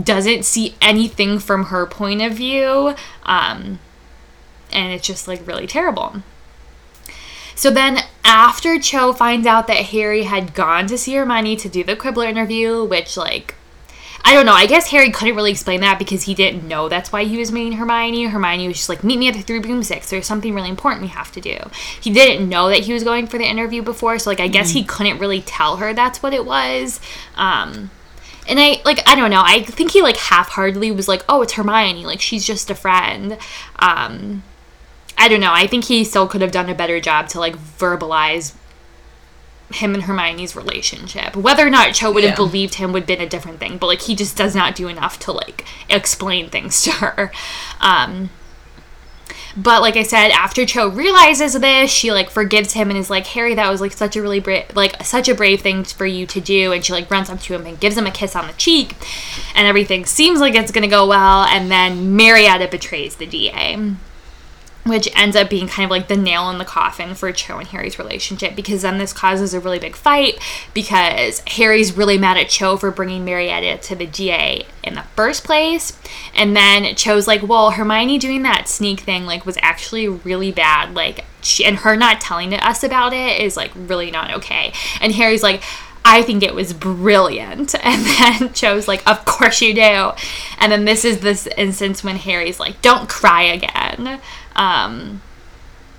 doesn't 0.00 0.44
see 0.44 0.74
anything 0.82 1.38
from 1.38 1.64
her 1.64 1.86
point 1.86 2.20
of 2.20 2.34
view. 2.34 2.94
Um, 3.22 3.78
and 4.70 4.92
it's 4.92 5.06
just 5.06 5.26
like 5.26 5.46
really 5.46 5.66
terrible. 5.66 6.22
So 7.54 7.70
then, 7.70 8.00
after 8.24 8.78
Cho 8.78 9.14
finds 9.14 9.46
out 9.46 9.66
that 9.68 9.86
Harry 9.86 10.24
had 10.24 10.54
gone 10.54 10.86
to 10.88 10.98
see 10.98 11.14
Hermione 11.14 11.56
to 11.56 11.68
do 11.70 11.82
the 11.82 11.96
Quibbler 11.96 12.26
interview, 12.26 12.84
which, 12.84 13.16
like, 13.16 13.54
I 14.24 14.34
don't 14.34 14.46
know. 14.46 14.52
I 14.52 14.66
guess 14.66 14.88
Harry 14.88 15.10
couldn't 15.10 15.36
really 15.36 15.52
explain 15.52 15.80
that 15.80 15.98
because 15.98 16.24
he 16.24 16.34
didn't 16.34 16.66
know 16.66 16.88
that's 16.88 17.10
why 17.10 17.24
he 17.24 17.38
was 17.38 17.50
meeting 17.50 17.72
Hermione. 17.72 18.26
Hermione 18.26 18.68
was 18.68 18.76
just 18.76 18.88
like, 18.88 19.02
meet 19.02 19.18
me 19.18 19.28
at 19.28 19.34
the 19.34 19.42
Three 19.42 19.58
Broomsticks. 19.58 20.10
There's 20.10 20.26
something 20.26 20.54
really 20.54 20.68
important 20.68 21.02
we 21.02 21.08
have 21.08 21.32
to 21.32 21.40
do. 21.40 21.56
He 22.00 22.10
didn't 22.10 22.48
know 22.48 22.68
that 22.68 22.80
he 22.80 22.92
was 22.92 23.04
going 23.04 23.26
for 23.26 23.38
the 23.38 23.46
interview 23.48 23.82
before, 23.82 24.18
so 24.18 24.28
like 24.30 24.40
I 24.40 24.48
guess 24.48 24.70
he 24.70 24.84
couldn't 24.84 25.18
really 25.18 25.40
tell 25.40 25.76
her 25.76 25.94
that's 25.94 26.22
what 26.22 26.34
it 26.34 26.44
was. 26.44 27.00
Um, 27.36 27.90
and 28.48 28.58
I 28.58 28.80
like 28.84 29.06
I 29.08 29.14
don't 29.14 29.30
know. 29.30 29.42
I 29.44 29.62
think 29.62 29.92
he 29.92 30.02
like 30.02 30.16
half-heartedly 30.16 30.90
was 30.90 31.06
like, 31.06 31.24
"Oh, 31.28 31.42
it's 31.42 31.52
Hermione. 31.52 32.06
Like 32.06 32.20
she's 32.20 32.46
just 32.46 32.70
a 32.70 32.74
friend." 32.74 33.38
Um, 33.78 34.42
I 35.16 35.28
don't 35.28 35.40
know. 35.40 35.52
I 35.52 35.66
think 35.66 35.84
he 35.84 36.04
still 36.04 36.26
could 36.26 36.40
have 36.40 36.52
done 36.52 36.68
a 36.68 36.74
better 36.74 37.00
job 37.00 37.28
to 37.28 37.40
like 37.40 37.56
verbalize 37.56 38.54
him 39.70 39.94
and 39.94 40.04
Hermione's 40.04 40.56
relationship. 40.56 41.36
Whether 41.36 41.66
or 41.66 41.70
not 41.70 41.92
Cho 41.94 42.10
would 42.10 42.24
have 42.24 42.32
Yeah. 42.32 42.36
believed 42.36 42.74
him 42.74 42.92
would 42.92 43.02
have 43.02 43.06
been 43.06 43.20
a 43.20 43.28
different 43.28 43.60
thing, 43.60 43.76
but 43.78 43.86
like 43.86 44.02
he 44.02 44.14
just 44.14 44.36
does 44.36 44.54
not 44.54 44.74
do 44.74 44.88
enough 44.88 45.18
to 45.20 45.32
like 45.32 45.64
explain 45.90 46.48
things 46.48 46.82
to 46.84 46.90
her. 46.92 47.30
Um 47.80 48.30
but 49.56 49.82
like 49.82 49.96
I 49.96 50.04
said, 50.04 50.30
after 50.30 50.64
Cho 50.64 50.88
realizes 50.88 51.54
this, 51.54 51.90
she 51.90 52.12
like 52.12 52.30
forgives 52.30 52.74
him 52.74 52.90
and 52.90 52.98
is 52.98 53.10
like, 53.10 53.26
"Harry, 53.28 53.54
that 53.54 53.68
was 53.70 53.80
like 53.80 53.92
such 53.92 54.14
a 54.14 54.22
really 54.22 54.38
brave, 54.40 54.64
like 54.74 55.02
such 55.04 55.28
a 55.28 55.34
brave 55.34 55.62
thing 55.62 55.82
for 55.84 56.06
you 56.06 56.26
to 56.26 56.40
do." 56.40 56.72
And 56.72 56.84
she 56.84 56.92
like 56.92 57.10
runs 57.10 57.28
up 57.28 57.40
to 57.40 57.54
him 57.54 57.66
and 57.66 57.80
gives 57.80 57.96
him 57.96 58.06
a 58.06 58.10
kiss 58.12 58.36
on 58.36 58.46
the 58.46 58.52
cheek, 58.52 58.94
and 59.56 59.66
everything 59.66 60.06
seems 60.06 60.38
like 60.40 60.54
it's 60.54 60.70
gonna 60.70 60.86
go 60.86 61.06
well. 61.06 61.42
And 61.44 61.70
then 61.72 62.14
Marietta 62.14 62.68
betrays 62.68 63.16
the 63.16 63.26
DA, 63.26 63.76
which 64.88 65.08
ends 65.14 65.36
up 65.36 65.50
being 65.50 65.68
kind 65.68 65.84
of 65.84 65.90
like 65.90 66.08
the 66.08 66.16
nail 66.16 66.50
in 66.50 66.58
the 66.58 66.64
coffin 66.64 67.14
for 67.14 67.30
Cho 67.32 67.58
and 67.58 67.68
Harry's 67.68 67.98
relationship 67.98 68.56
because 68.56 68.82
then 68.82 68.98
this 68.98 69.12
causes 69.12 69.54
a 69.54 69.60
really 69.60 69.78
big 69.78 69.94
fight 69.94 70.38
because 70.74 71.42
Harry's 71.46 71.96
really 71.96 72.18
mad 72.18 72.36
at 72.36 72.48
Cho 72.48 72.76
for 72.76 72.90
bringing 72.90 73.24
Marietta 73.24 73.78
to 73.78 73.94
the 73.94 74.06
DA 74.06 74.66
in 74.82 74.94
the 74.94 75.02
first 75.14 75.44
place. 75.44 75.98
And 76.34 76.56
then 76.56 76.94
Cho's 76.94 77.26
like, 77.26 77.42
"Well, 77.42 77.72
Hermione 77.72 78.18
doing 78.18 78.42
that 78.42 78.68
sneak 78.68 79.00
thing 79.00 79.26
like 79.26 79.46
was 79.46 79.58
actually 79.62 80.08
really 80.08 80.50
bad. 80.50 80.94
Like 80.94 81.24
she 81.40 81.64
and 81.64 81.78
her 81.78 81.96
not 81.96 82.20
telling 82.20 82.52
us 82.54 82.82
about 82.82 83.12
it 83.12 83.40
is 83.40 83.56
like 83.56 83.70
really 83.74 84.10
not 84.10 84.32
okay." 84.34 84.72
And 85.00 85.12
Harry's 85.12 85.42
like, 85.42 85.62
I 86.08 86.22
think 86.22 86.42
it 86.42 86.54
was 86.54 86.72
brilliant. 86.72 87.74
And 87.88 88.04
then 88.04 88.52
Cho's 88.54 88.88
like, 88.88 89.06
Of 89.08 89.24
course 89.24 89.60
you 89.60 89.74
do. 89.74 90.12
And 90.58 90.72
then 90.72 90.84
this 90.84 91.04
is 91.04 91.20
this 91.20 91.46
instance 91.56 92.02
when 92.02 92.16
Harry's 92.16 92.58
like, 92.58 92.80
Don't 92.82 93.08
cry 93.08 93.42
again. 93.42 94.20
Um, 94.58 95.22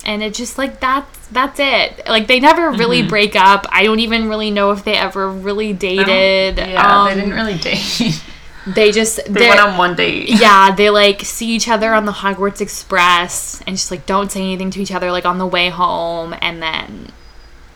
and 0.06 0.22
it 0.24 0.34
just 0.34 0.58
like 0.58 0.80
that's 0.80 1.28
that's 1.28 1.60
it. 1.60 2.08
Like 2.08 2.28
they 2.28 2.40
never 2.40 2.72
really 2.72 3.02
break 3.04 3.36
up. 3.36 3.66
I 3.70 3.84
don't 3.84 4.00
even 4.00 4.30
really 4.30 4.52
know 4.52 4.72
if 4.72 4.84
they 4.84 4.96
ever 4.96 5.30
really 5.30 5.74
dated. 5.74 6.58
Yeah, 6.58 6.66
they 6.66 6.76
Um, 6.76 7.16
didn't 7.16 7.34
really 7.34 7.58
date. 7.58 8.22
They 8.68 8.92
just 8.92 9.22
they 9.26 9.48
went 9.50 9.60
on 9.62 9.78
one 9.78 9.96
date. 9.96 10.30
yeah, 10.30 10.76
they 10.76 10.90
like 10.92 11.22
see 11.22 11.48
each 11.56 11.68
other 11.68 11.94
on 11.94 12.06
the 12.06 12.12
Hogwarts 12.12 12.62
Express 12.62 13.62
and 13.66 13.76
just 13.76 13.90
like 13.90 14.06
don't 14.06 14.32
say 14.32 14.42
anything 14.42 14.70
to 14.72 14.82
each 14.82 14.92
other 14.92 15.12
like 15.12 15.26
on 15.26 15.38
the 15.40 15.48
way 15.48 15.70
home 15.70 16.36
and 16.40 16.62
then 16.62 17.08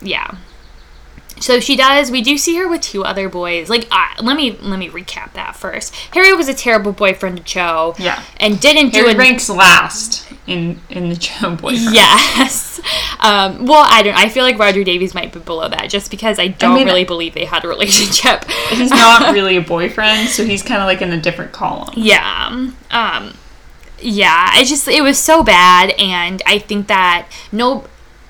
yeah. 0.00 0.36
So 1.40 1.60
she 1.60 1.76
does. 1.76 2.10
We 2.10 2.22
do 2.22 2.38
see 2.38 2.56
her 2.56 2.68
with 2.68 2.80
two 2.80 3.04
other 3.04 3.28
boys. 3.28 3.68
Like, 3.68 3.86
uh, 3.90 4.06
let 4.22 4.36
me 4.36 4.52
let 4.62 4.78
me 4.78 4.88
recap 4.88 5.32
that 5.34 5.56
first. 5.56 5.94
Harry 6.12 6.32
was 6.32 6.48
a 6.48 6.54
terrible 6.54 6.92
boyfriend 6.92 7.36
to 7.38 7.42
Cho. 7.42 7.94
Yeah. 7.98 8.22
and 8.38 8.60
didn't 8.60 8.90
do 8.90 9.00
Harry 9.00 9.12
it. 9.12 9.18
ranks 9.18 9.48
last 9.50 10.30
in 10.46 10.80
in 10.90 11.08
the 11.08 11.16
Cho 11.16 11.56
boyfriend. 11.56 11.94
Yes. 11.94 12.80
Um, 13.20 13.66
well, 13.66 13.84
I 13.88 14.02
don't. 14.02 14.16
I 14.16 14.28
feel 14.28 14.44
like 14.44 14.58
Roger 14.58 14.84
Davies 14.84 15.14
might 15.14 15.32
be 15.32 15.40
below 15.40 15.68
that, 15.68 15.90
just 15.90 16.10
because 16.10 16.38
I 16.38 16.48
don't 16.48 16.74
mean- 16.76 16.86
really 16.86 17.04
believe 17.04 17.34
they 17.34 17.44
had 17.46 17.64
a 17.64 17.68
relationship. 17.68 18.44
He's 18.70 18.90
not 18.90 19.32
really 19.34 19.56
a 19.56 19.60
boyfriend, 19.62 20.28
so 20.28 20.44
he's 20.44 20.62
kind 20.62 20.80
of 20.80 20.86
like 20.86 21.02
in 21.02 21.12
a 21.12 21.20
different 21.20 21.52
column. 21.52 21.94
Yeah. 21.96 22.70
Um 22.90 23.34
yeah, 24.00 24.50
I 24.52 24.64
just 24.64 24.86
it 24.88 25.02
was 25.02 25.18
so 25.18 25.42
bad 25.42 25.90
and 25.98 26.42
I 26.46 26.58
think 26.58 26.88
that 26.88 27.28
no 27.52 27.84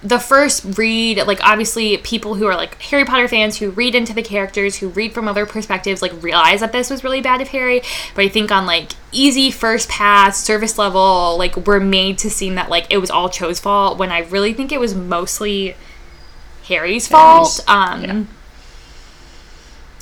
the 0.05 0.18
first 0.18 0.76
read 0.76 1.16
like 1.26 1.43
obviously 1.43 1.97
people 1.97 2.35
who 2.35 2.47
are 2.47 2.55
like 2.55 2.81
Harry 2.82 3.06
Potter 3.06 3.26
fans 3.26 3.56
who 3.59 3.70
read 3.70 3.94
into 3.94 4.12
the 4.12 4.22
characters 4.22 4.76
who 4.76 4.89
read 4.89 5.14
from 5.14 5.26
other 5.26 5.47
perspectives 5.47 6.02
like 6.02 6.12
realize 6.22 6.60
that 6.60 6.72
this 6.72 6.90
was 6.90 7.02
really 7.02 7.22
bad 7.22 7.40
of 7.40 7.48
Harry 7.48 7.81
but 8.14 8.22
I 8.22 8.28
think 8.28 8.52
on 8.52 8.66
like 8.66 8.93
easy 9.12 9.51
first 9.51 9.89
pass 9.89 10.44
service 10.44 10.76
level 10.76 11.36
like 11.39 11.56
we're 11.56 11.81
made 11.81 12.18
to 12.18 12.28
seem 12.28 12.55
that 12.56 12.68
like 12.68 12.86
it 12.90 12.98
was 12.98 13.10
all 13.10 13.31
Cho's 13.31 13.59
fault 13.59 13.98
when 13.98 14.12
I 14.12 14.20
really 14.20 14.52
think 14.52 14.72
it 14.72 14.78
was 14.78 14.94
mostly 14.94 15.74
Harry's 16.64 17.09
fault 17.09 17.60
um 17.66 18.05
yeah. 18.05 18.24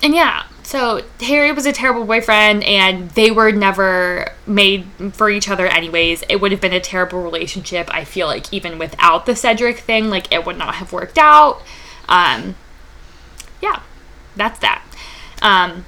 and 0.03 0.15
yeah, 0.15 0.47
so 0.63 1.03
Harry 1.21 1.53
was 1.53 1.67
a 1.67 1.73
terrible 1.73 2.05
boyfriend, 2.05 2.65
and 2.65 3.11
they 3.11 3.31
were 3.31 3.53
never 3.53 4.33
made 4.47 4.87
for 5.13 5.29
each 5.29 5.49
other, 5.49 5.67
anyways. 5.67 6.25
It 6.29 6.41
would 6.41 6.53
have 6.53 6.61
been 6.61 6.73
a 6.73 6.81
terrible 6.81 7.23
relationship. 7.23 7.89
I 7.93 8.05
feel 8.05 8.27
like 8.27 8.53
even 8.53 8.79
without 8.79 9.27
the 9.27 9.35
Cedric 9.35 9.79
thing, 9.79 10.09
like 10.09 10.33
it 10.33 10.47
would 10.47 10.59
not 10.59 10.77
have 10.77 10.93
worked 10.93 11.19
out. 11.19 11.63
Um, 12.09 12.55
yeah, 13.61 13.83
that's 14.37 14.59
that. 14.61 14.85
Um, 15.41 15.85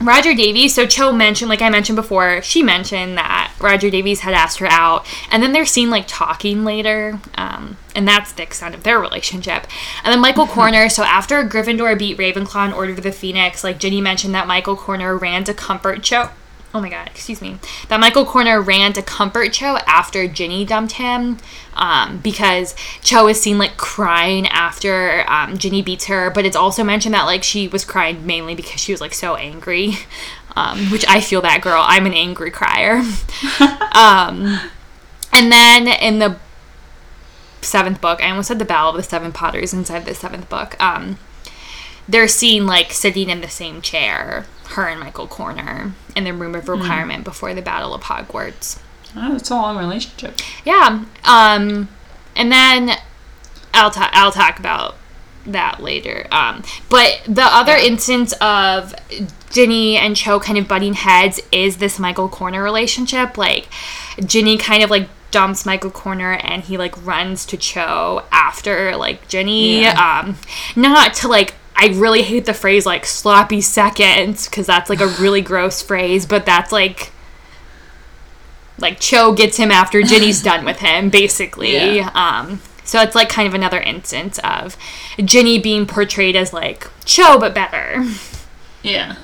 Roger 0.00 0.32
Davies, 0.32 0.74
so 0.74 0.86
Cho 0.86 1.12
mentioned, 1.12 1.48
like 1.48 1.60
I 1.60 1.70
mentioned 1.70 1.96
before, 1.96 2.40
she 2.42 2.62
mentioned 2.62 3.18
that 3.18 3.52
Roger 3.60 3.90
Davies 3.90 4.20
had 4.20 4.32
asked 4.32 4.60
her 4.60 4.66
out, 4.66 5.04
and 5.30 5.42
then 5.42 5.52
they're 5.52 5.66
seen 5.66 5.90
like 5.90 6.04
talking 6.06 6.64
later, 6.64 7.20
um, 7.34 7.76
and 7.96 8.06
that's 8.06 8.30
the 8.30 8.44
extent 8.44 8.76
of 8.76 8.84
their 8.84 9.00
relationship. 9.00 9.66
And 10.04 10.12
then 10.12 10.20
Michael 10.20 10.46
Corner, 10.58 10.88
so 10.88 11.02
after 11.02 11.42
Gryffindor 11.42 11.98
beat 11.98 12.16
Ravenclaw 12.16 12.68
in 12.68 12.72
Order 12.72 12.92
of 12.92 13.02
the 13.02 13.10
Phoenix, 13.10 13.64
like 13.64 13.80
Ginny 13.80 14.00
mentioned 14.00 14.34
that 14.34 14.46
Michael 14.46 14.76
Corner 14.76 15.16
ran 15.16 15.42
to 15.44 15.54
comfort 15.54 16.04
Cho. 16.04 16.30
Oh 16.74 16.80
my 16.80 16.90
god, 16.90 17.08
excuse 17.08 17.40
me. 17.40 17.58
That 17.88 17.98
Michael 17.98 18.26
Corner 18.26 18.60
ran 18.60 18.92
to 18.92 19.02
comfort 19.02 19.54
Cho 19.54 19.78
after 19.86 20.28
Ginny 20.28 20.66
dumped 20.66 20.92
him 20.92 21.38
um, 21.74 22.18
because 22.18 22.74
Cho 23.02 23.26
is 23.26 23.40
seen 23.40 23.56
like 23.56 23.78
crying 23.78 24.46
after 24.48 25.24
um, 25.28 25.56
Ginny 25.56 25.80
beats 25.80 26.06
her, 26.06 26.30
but 26.30 26.44
it's 26.44 26.56
also 26.56 26.84
mentioned 26.84 27.14
that 27.14 27.24
like 27.24 27.42
she 27.42 27.68
was 27.68 27.86
crying 27.86 28.26
mainly 28.26 28.54
because 28.54 28.80
she 28.80 28.92
was 28.92 29.00
like 29.00 29.14
so 29.14 29.34
angry, 29.36 29.94
um, 30.56 30.90
which 30.90 31.06
I 31.08 31.22
feel 31.22 31.40
that 31.40 31.62
girl. 31.62 31.82
I'm 31.86 32.04
an 32.04 32.12
angry 32.12 32.50
crier. 32.50 32.96
um, 33.94 34.60
and 35.32 35.50
then 35.50 35.88
in 35.88 36.18
the 36.18 36.36
seventh 37.62 38.02
book, 38.02 38.22
I 38.22 38.28
almost 38.28 38.48
said 38.48 38.58
the 38.58 38.66
Battle 38.66 38.90
of 38.90 38.96
the 38.96 39.02
Seven 39.02 39.32
Potters 39.32 39.72
inside 39.72 40.04
the 40.04 40.14
seventh 40.14 40.50
book. 40.50 40.76
Um, 40.82 41.18
they're 42.06 42.28
seen 42.28 42.66
like 42.66 42.92
sitting 42.92 43.30
in 43.30 43.40
the 43.40 43.48
same 43.48 43.80
chair, 43.82 44.46
her 44.70 44.86
and 44.86 45.00
Michael 45.00 45.26
Corner, 45.26 45.92
in 46.14 46.24
the 46.24 46.32
room 46.32 46.54
of 46.54 46.68
requirement 46.68 47.24
before 47.24 47.54
the 47.54 47.62
Battle 47.62 47.94
of 47.94 48.02
Hogwarts. 48.02 48.80
Oh, 49.16 49.34
it's 49.34 49.50
a 49.50 49.54
long 49.54 49.78
relationship. 49.78 50.38
Yeah. 50.64 51.04
Um, 51.24 51.88
and 52.36 52.52
then 52.52 52.90
I'll 53.74 53.90
ta- 53.90 54.10
I'll 54.12 54.32
talk 54.32 54.58
about 54.58 54.96
that 55.46 55.82
later. 55.82 56.26
Um, 56.30 56.62
but 56.90 57.22
the 57.26 57.44
other 57.44 57.72
instance 57.72 58.32
of 58.40 58.94
Ginny 59.50 59.96
and 59.96 60.14
Cho 60.14 60.38
kind 60.40 60.58
of 60.58 60.68
butting 60.68 60.94
heads 60.94 61.40
is 61.50 61.78
this 61.78 61.98
Michael 61.98 62.28
Corner 62.28 62.62
relationship. 62.62 63.38
Like 63.38 63.68
Ginny 64.24 64.58
kind 64.58 64.82
of 64.82 64.90
like 64.90 65.08
dumps 65.30 65.66
Michael 65.66 65.90
Corner 65.90 66.32
and 66.32 66.62
he 66.62 66.76
like 66.76 67.04
runs 67.04 67.44
to 67.46 67.56
Cho 67.56 68.24
after 68.30 68.96
like 68.96 69.28
Ginny. 69.28 69.82
Yeah. 69.82 70.22
Um, 70.24 70.36
not 70.76 71.14
to 71.14 71.28
like 71.28 71.54
I 71.80 71.94
really 71.94 72.22
hate 72.22 72.44
the 72.44 72.54
phrase 72.54 72.84
like 72.84 73.06
sloppy 73.06 73.60
seconds 73.60 74.48
because 74.48 74.66
that's 74.66 74.90
like 74.90 75.00
a 75.00 75.06
really 75.20 75.40
gross 75.40 75.80
phrase, 75.80 76.26
but 76.26 76.44
that's 76.44 76.72
like 76.72 77.12
like 78.78 79.00
Cho 79.00 79.32
gets 79.32 79.56
him 79.56 79.70
after 79.70 80.02
Ginny's 80.02 80.42
done 80.42 80.64
with 80.64 80.80
him, 80.80 81.08
basically. 81.10 81.74
Yeah. 81.74 82.10
Um, 82.14 82.60
so 82.84 83.00
it's 83.00 83.14
like 83.14 83.28
kind 83.28 83.46
of 83.46 83.54
another 83.54 83.80
instance 83.80 84.38
of 84.42 84.76
Ginny 85.18 85.58
being 85.58 85.86
portrayed 85.86 86.34
as 86.34 86.52
like 86.52 86.88
Cho 87.04 87.38
but 87.38 87.54
better. 87.54 88.04
Yeah. 88.82 89.16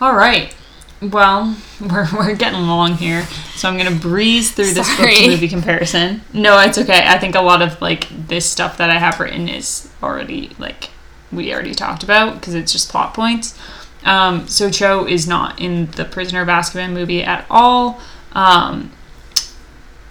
All 0.00 0.14
right. 0.14 0.54
Well, 1.00 1.56
we're, 1.80 2.08
we're 2.14 2.34
getting 2.34 2.60
along 2.60 2.94
here, 2.94 3.24
so 3.54 3.68
I'm 3.68 3.78
gonna 3.78 3.90
breeze 3.90 4.52
through 4.52 4.72
this 4.72 4.88
book 4.88 4.98
Sorry. 4.98 5.14
to 5.14 5.28
movie 5.28 5.48
comparison. 5.48 6.20
No, 6.34 6.58
it's 6.60 6.76
okay. 6.76 7.04
I 7.06 7.18
think 7.18 7.34
a 7.34 7.40
lot 7.40 7.62
of 7.62 7.80
like 7.80 8.06
this 8.10 8.44
stuff 8.44 8.76
that 8.78 8.90
I 8.90 8.98
have 8.98 9.18
written 9.18 9.48
is 9.48 9.90
already 10.02 10.50
like 10.58 10.90
we 11.32 11.52
already 11.52 11.74
talked 11.74 12.02
about 12.02 12.34
because 12.34 12.54
it's 12.54 12.72
just 12.72 12.90
plot 12.90 13.14
points. 13.14 13.58
Um, 14.04 14.46
so 14.46 14.70
Cho 14.70 15.06
is 15.06 15.26
not 15.26 15.60
in 15.60 15.90
the 15.92 16.04
Prisoner 16.04 16.42
of 16.42 16.48
Azkaban 16.48 16.92
movie 16.92 17.22
at 17.22 17.44
all. 17.50 18.00
Um, 18.32 18.92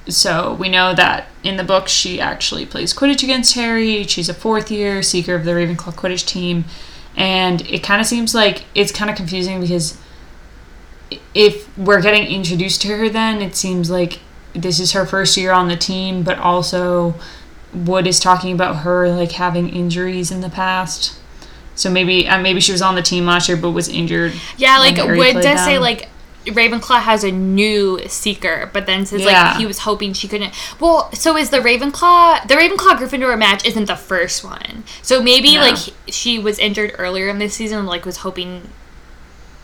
so 0.08 0.54
we 0.54 0.70
know 0.70 0.94
that 0.94 1.30
in 1.44 1.58
the 1.58 1.64
book 1.64 1.88
she 1.88 2.20
actually 2.20 2.66
plays 2.66 2.94
Quidditch 2.94 3.24
against 3.24 3.56
Harry. 3.56 4.04
She's 4.04 4.30
a 4.30 4.34
fourth 4.34 4.70
year 4.70 5.02
seeker 5.02 5.34
of 5.34 5.46
the 5.46 5.52
Ravenclaw 5.52 5.96
Quidditch 5.96 6.28
team, 6.28 6.66
and 7.16 7.62
it 7.62 7.82
kind 7.84 8.02
of 8.02 8.08
seems 8.08 8.36
like 8.36 8.66
it's 8.76 8.92
kind 8.92 9.10
of 9.10 9.16
confusing 9.16 9.62
because 9.62 9.98
if 11.34 11.76
we're 11.78 12.02
getting 12.02 12.28
introduced 12.28 12.82
to 12.82 12.90
her, 12.90 13.10
then 13.10 13.42
it 13.42 13.56
seems 13.56 13.90
like 13.90 14.20
this 14.54 14.80
is 14.80 14.92
her 14.92 15.06
first 15.06 15.38
year 15.38 15.52
on 15.52 15.68
the 15.68 15.76
team, 15.76 16.24
but 16.24 16.38
also 16.38 17.16
Wood 17.76 18.08
is 18.08 18.20
talking 18.20 18.54
about 18.54 18.78
her 18.78 19.10
like 19.10 19.34
having 19.34 19.70
injuries 19.70 20.32
in 20.32 20.42
the 20.42 20.50
past. 20.50 21.18
So 21.76 21.90
maybe 21.90 22.28
uh, 22.28 22.40
maybe 22.42 22.62
she 22.62 22.72
was 22.72 22.82
on 22.82 22.96
the 22.96 23.02
team 23.02 23.26
last 23.26 23.50
year 23.50 23.58
but 23.58 23.72
was 23.72 23.90
injured. 23.90 24.34
Yeah, 24.58 24.78
like 24.80 24.98
Wood 24.98 25.42
does 25.42 25.64
say 25.64 25.78
like 25.80 26.10
Ravenclaw 26.46 27.02
has 27.02 27.24
a 27.24 27.32
new 27.32 28.00
seeker, 28.08 28.70
but 28.72 28.86
then 28.86 29.06
says 29.06 29.22
Yeah. 29.24 29.50
like 29.50 29.58
he 29.58 29.66
was 29.66 29.80
hoping 29.80 30.14
she 30.14 30.28
couldn't. 30.28 30.54
Well, 30.80 31.12
so 31.14 31.36
is 31.36 31.50
the 31.50 31.58
Ravenclaw 31.58 32.48
the 32.48 32.56
Ravenclaw 32.56 32.98
Gryffindor 32.98 33.38
match 33.38 33.66
isn't 33.66 33.86
the 33.86 33.96
first 33.96 34.44
one. 34.44 34.84
So 35.02 35.22
maybe 35.22 35.56
No. 35.56 35.62
like 35.62 35.78
she 36.08 36.40
was 36.40 36.60
injured 36.60 36.96
earlier 36.98 37.28
in 37.30 37.40
this 37.40 37.56
season, 37.56 37.86
like 37.86 38.06
was 38.06 38.18
hoping 38.18 38.70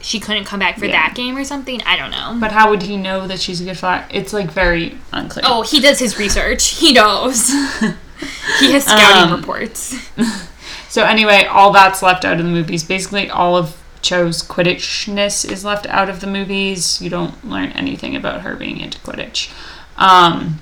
she 0.01 0.19
couldn't 0.19 0.45
come 0.45 0.59
back 0.59 0.77
for 0.79 0.85
Yeah. 0.85 0.93
that 0.93 1.15
game 1.15 1.37
or 1.37 1.43
something. 1.43 1.81
I 1.83 1.95
don't 1.97 2.11
know. 2.11 2.37
But 2.39 2.51
how 2.51 2.69
would 2.69 2.83
he 2.83 2.97
know 2.97 3.27
that 3.27 3.39
she's 3.39 3.61
a 3.61 3.63
good 3.65 3.77
fighter? 3.77 4.05
It's 4.11 4.33
like 4.33 4.51
very 4.51 4.97
unclear. 5.13 5.43
oh, 5.47 5.61
he 5.61 5.79
does 5.79 5.99
his 5.99 6.17
research. 6.17 6.67
He 6.79 6.93
knows. 6.93 7.47
he 8.59 8.71
has 8.73 8.85
scouting 8.85 9.31
Um, 9.33 9.39
reports. 9.39 9.95
So 10.89 11.05
anyway, 11.05 11.45
all 11.45 11.71
that's 11.71 12.03
left 12.03 12.25
out 12.25 12.33
of 12.37 12.43
the 12.45 12.51
movies. 12.51 12.83
Basically, 12.83 13.29
all 13.29 13.55
of 13.55 13.81
Cho's 14.01 14.43
Quidditchness 14.43 15.49
is 15.49 15.63
left 15.63 15.87
out 15.87 16.09
of 16.09 16.19
the 16.19 16.27
movies. 16.27 17.01
You 17.01 17.09
don't 17.09 17.47
learn 17.47 17.69
anything 17.69 18.13
about 18.13 18.41
her 18.41 18.57
being 18.57 18.77
into 18.81 18.99
Quidditch. 18.99 19.49
Um, 19.95 20.59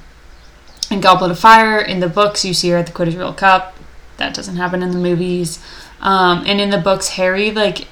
in 0.91 1.01
Goblet 1.01 1.31
of 1.31 1.39
Fire, 1.39 1.79
in 1.79 1.99
the 1.99 2.07
books, 2.07 2.45
you 2.45 2.53
see 2.53 2.69
her 2.69 2.77
at 2.77 2.85
the 2.85 2.91
Quidditch 2.91 3.15
World 3.17 3.37
Cup. 3.37 3.75
That 4.17 4.35
doesn't 4.35 4.57
happen 4.57 4.83
in 4.83 4.91
the 4.91 4.99
movies. 4.99 5.57
Um, 5.99 6.43
and 6.45 6.61
in 6.61 6.69
the 6.69 6.77
books, 6.77 7.09
Harry, 7.09 7.49
like, 7.49 7.87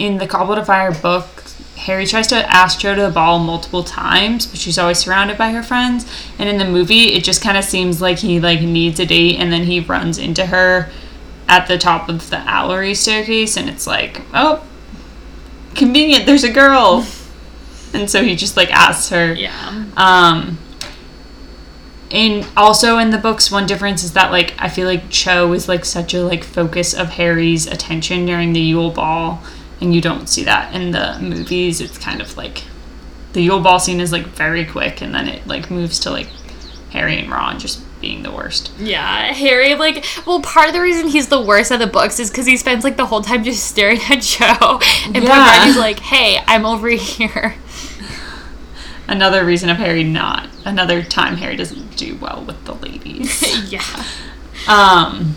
in 0.00 0.16
the 0.16 0.26
Goblet 0.26 0.58
of 0.58 0.66
Fire 0.66 0.92
book, 0.92 1.44
Harry 1.76 2.06
tries 2.06 2.26
to 2.28 2.36
ask 2.54 2.80
Cho 2.80 2.94
to 2.94 3.02
the 3.02 3.10
ball 3.10 3.38
multiple 3.38 3.84
times, 3.84 4.46
but 4.46 4.58
she's 4.58 4.78
always 4.78 4.98
surrounded 4.98 5.36
by 5.36 5.50
her 5.52 5.62
friends. 5.62 6.10
And 6.38 6.48
in 6.48 6.56
the 6.58 6.64
movie, 6.64 7.12
it 7.12 7.22
just 7.22 7.42
kind 7.42 7.58
of 7.58 7.64
seems 7.64 8.00
like 8.00 8.18
he 8.18 8.40
like 8.40 8.62
needs 8.62 8.98
a 8.98 9.06
date, 9.06 9.36
and 9.36 9.52
then 9.52 9.64
he 9.64 9.80
runs 9.80 10.16
into 10.18 10.46
her 10.46 10.90
at 11.48 11.68
the 11.68 11.76
top 11.76 12.08
of 12.08 12.30
the 12.30 12.36
Owlery 12.36 12.96
staircase, 12.96 13.56
and 13.56 13.68
it's 13.68 13.86
like, 13.86 14.22
oh, 14.32 14.66
convenient. 15.74 16.24
There's 16.24 16.44
a 16.44 16.52
girl, 16.52 17.06
and 17.94 18.10
so 18.10 18.24
he 18.24 18.36
just 18.36 18.56
like 18.56 18.70
asks 18.72 19.10
her. 19.10 19.34
Yeah. 19.34 19.84
Um, 19.96 20.58
and 22.10 22.46
also 22.56 22.98
in 22.98 23.10
the 23.10 23.18
books, 23.18 23.50
one 23.50 23.66
difference 23.66 24.02
is 24.02 24.14
that 24.14 24.32
like 24.32 24.54
I 24.58 24.68
feel 24.68 24.86
like 24.86 25.10
Cho 25.10 25.52
is 25.52 25.68
like 25.68 25.84
such 25.84 26.14
a 26.14 26.24
like 26.24 26.42
focus 26.42 26.94
of 26.94 27.10
Harry's 27.10 27.66
attention 27.66 28.26
during 28.26 28.52
the 28.52 28.60
Yule 28.60 28.90
Ball, 28.90 29.42
and 29.80 29.94
you 29.94 30.00
don't 30.00 30.28
see 30.28 30.44
that 30.44 30.74
in 30.74 30.90
the 30.90 31.18
movies. 31.20 31.80
It's 31.80 31.98
kind 31.98 32.20
of 32.20 32.36
like 32.36 32.64
the 33.32 33.42
Yule 33.42 33.60
Ball 33.60 33.78
scene 33.78 34.00
is 34.00 34.12
like 34.12 34.26
very 34.26 34.64
quick, 34.64 35.00
and 35.00 35.14
then 35.14 35.28
it 35.28 35.46
like 35.46 35.70
moves 35.70 35.98
to 36.00 36.10
like 36.10 36.28
Harry 36.90 37.18
and 37.18 37.30
Ron 37.30 37.58
just 37.58 37.82
being 38.00 38.22
the 38.22 38.30
worst. 38.30 38.72
Yeah, 38.78 39.32
Harry, 39.34 39.74
like, 39.74 40.04
well, 40.26 40.40
part 40.40 40.68
of 40.68 40.74
the 40.74 40.80
reason 40.80 41.08
he's 41.08 41.28
the 41.28 41.40
worst 41.40 41.70
at 41.70 41.78
the 41.80 41.86
books 41.86 42.18
is 42.18 42.30
because 42.30 42.46
he 42.46 42.56
spends, 42.56 42.82
like, 42.82 42.96
the 42.96 43.04
whole 43.04 43.20
time 43.20 43.44
just 43.44 43.64
staring 43.66 43.98
at 44.08 44.22
Cho. 44.22 44.80
And 45.04 45.22
Yeah. 45.22 45.66
yeah. 45.66 45.74
like, 45.78 46.00
hey, 46.00 46.42
I'm 46.46 46.64
over 46.64 46.88
here. 46.88 47.56
Another 49.06 49.44
reason 49.44 49.68
of 49.68 49.76
Harry 49.78 50.04
not 50.04 50.48
another 50.64 51.02
time 51.02 51.36
Harry 51.36 51.56
doesn't 51.56 51.96
do 51.96 52.16
well 52.16 52.44
with 52.46 52.64
the 52.64 52.74
ladies. 52.74 53.70
yeah. 53.72 54.04
Um, 54.68 55.34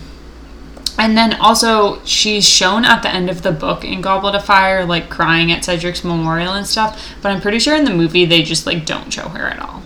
and 0.98 1.16
then 1.16 1.34
also 1.34 2.02
she's 2.04 2.48
shown 2.48 2.84
at 2.84 3.02
the 3.02 3.12
end 3.12 3.28
of 3.30 3.42
the 3.42 3.52
book 3.52 3.84
in 3.84 4.00
Goblet 4.00 4.34
of 4.34 4.44
Fire, 4.44 4.84
like 4.84 5.10
crying 5.10 5.50
at 5.52 5.64
Cedric's 5.64 6.04
memorial 6.04 6.52
and 6.52 6.66
stuff. 6.66 7.14
But 7.22 7.32
I'm 7.32 7.40
pretty 7.40 7.58
sure 7.58 7.76
in 7.76 7.84
the 7.84 7.94
movie 7.94 8.24
they 8.24 8.42
just 8.42 8.66
like 8.66 8.86
don't 8.86 9.12
show 9.12 9.28
her 9.28 9.46
at 9.46 9.58
all. 9.58 9.82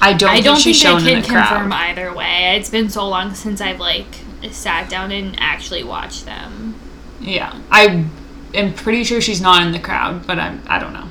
I 0.00 0.12
don't. 0.12 0.30
I 0.30 0.34
think 0.34 0.44
don't 0.44 0.58
she's 0.58 0.80
think 0.80 0.94
I 0.94 0.98
shown 0.98 1.08
can 1.22 1.24
crowd. 1.24 1.48
confirm 1.48 1.72
either 1.72 2.14
way. 2.14 2.56
It's 2.56 2.70
been 2.70 2.88
so 2.88 3.08
long 3.08 3.34
since 3.34 3.60
I've, 3.60 3.80
like, 3.80 4.06
sat 4.50 4.88
down 4.88 5.10
and 5.10 5.34
actually 5.40 5.82
watched 5.82 6.24
them. 6.24 6.76
Yeah, 7.20 7.58
I 7.70 8.06
am 8.54 8.74
pretty 8.74 9.02
sure 9.02 9.20
she's 9.20 9.40
not 9.40 9.66
in 9.66 9.72
the 9.72 9.80
crowd, 9.80 10.24
but 10.26 10.38
I'm 10.38 10.62
I 10.68 10.78
don't 10.78 10.92
know. 10.92 11.08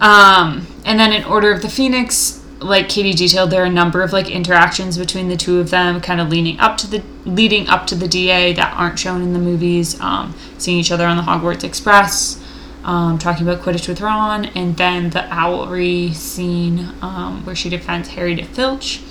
Um, 0.00 0.66
and 0.84 0.98
then 1.00 1.12
in 1.12 1.24
Order 1.24 1.50
of 1.50 1.62
the 1.62 1.68
Phoenix, 1.68 2.39
like 2.60 2.88
Katie 2.88 3.14
detailed, 3.14 3.50
there 3.50 3.62
are 3.62 3.66
a 3.66 3.70
number 3.70 4.02
of 4.02 4.12
like 4.12 4.30
interactions 4.30 4.98
between 4.98 5.28
the 5.28 5.36
two 5.36 5.60
of 5.60 5.70
them, 5.70 6.00
kind 6.00 6.20
of 6.20 6.28
leading 6.28 6.58
up 6.60 6.76
to 6.78 6.86
the 6.86 7.02
leading 7.24 7.68
up 7.68 7.86
to 7.88 7.94
the 7.94 8.06
DA 8.06 8.52
that 8.52 8.74
aren't 8.76 8.98
shown 8.98 9.22
in 9.22 9.32
the 9.32 9.38
movies. 9.38 9.98
Um, 10.00 10.34
seeing 10.58 10.78
each 10.78 10.92
other 10.92 11.06
on 11.06 11.16
the 11.16 11.22
Hogwarts 11.22 11.64
Express, 11.64 12.42
um, 12.84 13.18
talking 13.18 13.48
about 13.48 13.62
Quidditch 13.64 13.88
with 13.88 14.00
Ron, 14.00 14.46
and 14.46 14.76
then 14.76 15.10
the 15.10 15.20
Owlery 15.20 16.14
scene 16.14 16.92
um, 17.00 17.44
where 17.44 17.56
she 17.56 17.70
defends 17.70 18.10
Harry 18.10 18.36
to 18.36 18.44
Filch. 18.44 19.02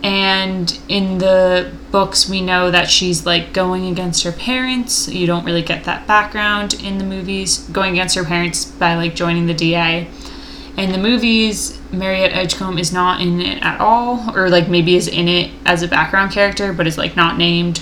And 0.00 0.78
in 0.88 1.18
the 1.18 1.72
books, 1.90 2.28
we 2.28 2.40
know 2.40 2.70
that 2.70 2.88
she's 2.88 3.26
like 3.26 3.52
going 3.52 3.86
against 3.86 4.22
her 4.22 4.30
parents. 4.30 5.08
You 5.08 5.26
don't 5.26 5.44
really 5.44 5.62
get 5.62 5.84
that 5.84 6.06
background 6.06 6.74
in 6.74 6.98
the 6.98 7.04
movies. 7.04 7.58
Going 7.70 7.94
against 7.94 8.14
her 8.14 8.24
parents 8.24 8.64
by 8.64 8.94
like 8.94 9.16
joining 9.16 9.46
the 9.46 9.54
DA. 9.54 10.08
In 10.76 10.92
the 10.92 10.98
movies, 10.98 11.77
Marietta 11.92 12.34
Edgecombe 12.36 12.78
is 12.78 12.92
not 12.92 13.20
in 13.20 13.40
it 13.40 13.62
at 13.62 13.80
all, 13.80 14.34
or 14.36 14.48
like 14.50 14.68
maybe 14.68 14.96
is 14.96 15.08
in 15.08 15.28
it 15.28 15.50
as 15.64 15.82
a 15.82 15.88
background 15.88 16.32
character, 16.32 16.72
but 16.72 16.86
is 16.86 16.98
like 16.98 17.16
not 17.16 17.38
named. 17.38 17.80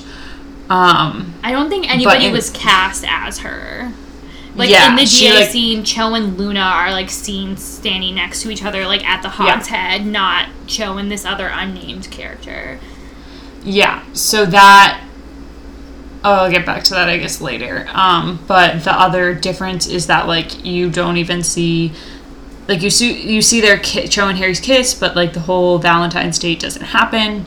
Um, 0.71 1.35
I 1.45 1.53
don't 1.53 1.69
think 1.69 1.89
anybody 1.93 2.27
in- 2.27 2.33
was 2.33 2.51
cast 2.51 3.05
as 3.09 3.39
her. 3.39 3.93
Like 4.55 4.71
Yeah, 4.71 4.89
in 4.91 4.97
the 4.97 5.05
she, 5.07 5.27
DA 5.29 5.35
like- 5.41 5.51
scene, 5.51 5.85
Cho 5.85 6.15
and 6.15 6.39
Luna 6.39 6.61
are 6.61 6.91
like 6.93 7.11
seen 7.11 7.57
standing 7.57 8.15
next 8.15 8.43
to 8.43 8.51
each 8.51 8.65
other, 8.65 8.87
like 8.87 9.05
at 9.07 9.23
the 9.23 9.29
Yeah. 9.29 9.53
Hog's 9.53 9.69
Head, 9.69 10.07
not 10.07 10.49
Cho 10.67 10.97
and 10.99 11.11
this 11.11 11.25
other 11.25 11.49
unnamed 11.49 12.11
character. 12.11 12.79
Yeah, 13.65 14.03
so 14.13 14.47
that 14.47 15.03
oh, 16.25 16.33
I'll 16.45 16.51
get 16.51 16.65
back 16.67 16.83
to 16.85 16.95
that 16.95 17.09
I 17.09 17.19
guess 17.19 17.41
later. 17.41 17.87
Um, 17.93 18.43
but 18.49 18.83
the 18.85 18.93
other 18.93 19.35
difference 19.35 19.87
is 19.87 20.07
that 20.07 20.27
like 20.27 20.65
you 20.65 20.91
don't 20.91 21.17
even 21.19 21.43
see 21.43 21.93
like 22.69 22.83
you 22.83 22.91
see 22.91 23.33
you 23.33 23.43
see 23.43 23.61
their 23.61 23.79
ki- 23.79 24.09
Cho 24.09 24.29
and 24.29 24.39
Harry's 24.39 24.61
kiss, 24.61 24.95
but 24.95 25.15
like 25.17 25.33
the 25.33 25.41
whole 25.41 25.79
Valentine's 25.79 26.39
date 26.39 26.61
doesn't 26.61 26.87
happen. 26.87 27.47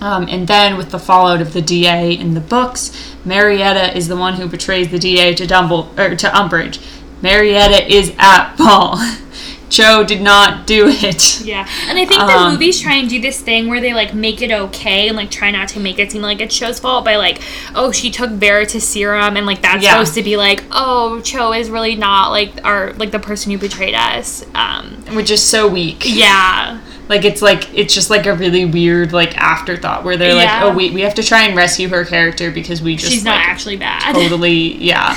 Um, 0.00 0.26
and 0.28 0.46
then 0.46 0.76
with 0.76 0.90
the 0.90 0.98
fallout 0.98 1.40
of 1.40 1.52
the 1.54 1.62
DA 1.62 2.12
in 2.12 2.34
the 2.34 2.40
books, 2.40 3.14
Marietta 3.24 3.96
is 3.96 4.08
the 4.08 4.16
one 4.16 4.34
who 4.34 4.46
betrays 4.46 4.90
the 4.90 4.98
DA 4.98 5.34
to 5.34 5.46
Dumble 5.46 5.90
or 5.98 6.14
to 6.14 6.28
Umbridge. 6.28 6.80
Marietta 7.22 7.90
is 7.92 8.14
at 8.18 8.56
ball. 8.56 8.98
Cho 9.68 10.04
did 10.04 10.20
not 10.22 10.66
do 10.66 10.86
it. 10.88 11.40
Yeah, 11.40 11.68
and 11.88 11.98
I 11.98 12.04
think 12.06 12.20
the 12.20 12.36
Um, 12.36 12.52
movies 12.52 12.80
try 12.80 12.94
and 12.94 13.08
do 13.08 13.20
this 13.20 13.40
thing 13.40 13.68
where 13.68 13.80
they 13.80 13.92
like 13.94 14.14
make 14.14 14.40
it 14.42 14.50
okay 14.52 15.08
and 15.08 15.16
like 15.16 15.30
try 15.30 15.50
not 15.50 15.68
to 15.70 15.80
make 15.80 15.98
it 15.98 16.12
seem 16.12 16.22
like 16.22 16.40
it's 16.40 16.56
Cho's 16.56 16.78
fault 16.78 17.04
by 17.04 17.16
like, 17.16 17.40
oh, 17.74 17.90
she 17.92 18.10
took 18.10 18.30
Veritaserum 18.30 19.36
and 19.36 19.46
like 19.46 19.62
that's 19.62 19.82
Yeah. 19.82 19.92
supposed 19.92 20.14
to 20.14 20.22
be 20.22 20.36
like, 20.36 20.62
oh, 20.70 21.20
Cho 21.20 21.52
is 21.52 21.68
really 21.70 21.96
not 21.96 22.30
like 22.30 22.52
our 22.64 22.92
like 22.94 23.10
the 23.10 23.18
person 23.18 23.52
who 23.52 23.58
betrayed 23.58 23.94
us. 23.94 24.44
Um, 24.54 24.96
Which 25.14 25.30
is 25.30 25.42
so 25.42 25.68
weak. 25.68 26.02
yeah, 26.06 26.80
Like 27.08 27.24
it's 27.24 27.42
like 27.42 27.68
it's 27.74 27.92
just 27.94 28.08
like 28.10 28.26
a 28.26 28.34
really 28.34 28.64
weird 28.64 29.12
like 29.12 29.36
afterthought 29.36 30.04
where 30.04 30.16
they're 30.16 30.34
Yeah. 30.36 30.36
like, 30.36 30.62
oh 30.62 30.76
wait, 30.76 30.92
we 30.92 31.00
have 31.02 31.14
to 31.14 31.22
try 31.22 31.42
and 31.42 31.56
rescue 31.56 31.88
her 31.88 32.04
character 32.04 32.50
because 32.50 32.82
we 32.82 32.96
just 32.96 33.12
she's 33.12 33.24
not 33.24 33.36
like, 33.40 33.48
actually 33.48 33.76
bad. 33.76 34.14
totally 34.14 34.76
yeah. 34.76 35.16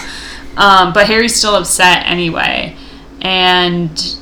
Um, 0.57 0.91
but 0.93 1.07
Harry's 1.07 1.35
still 1.35 1.55
upset 1.55 2.03
anyway, 2.07 2.75
and 3.21 4.15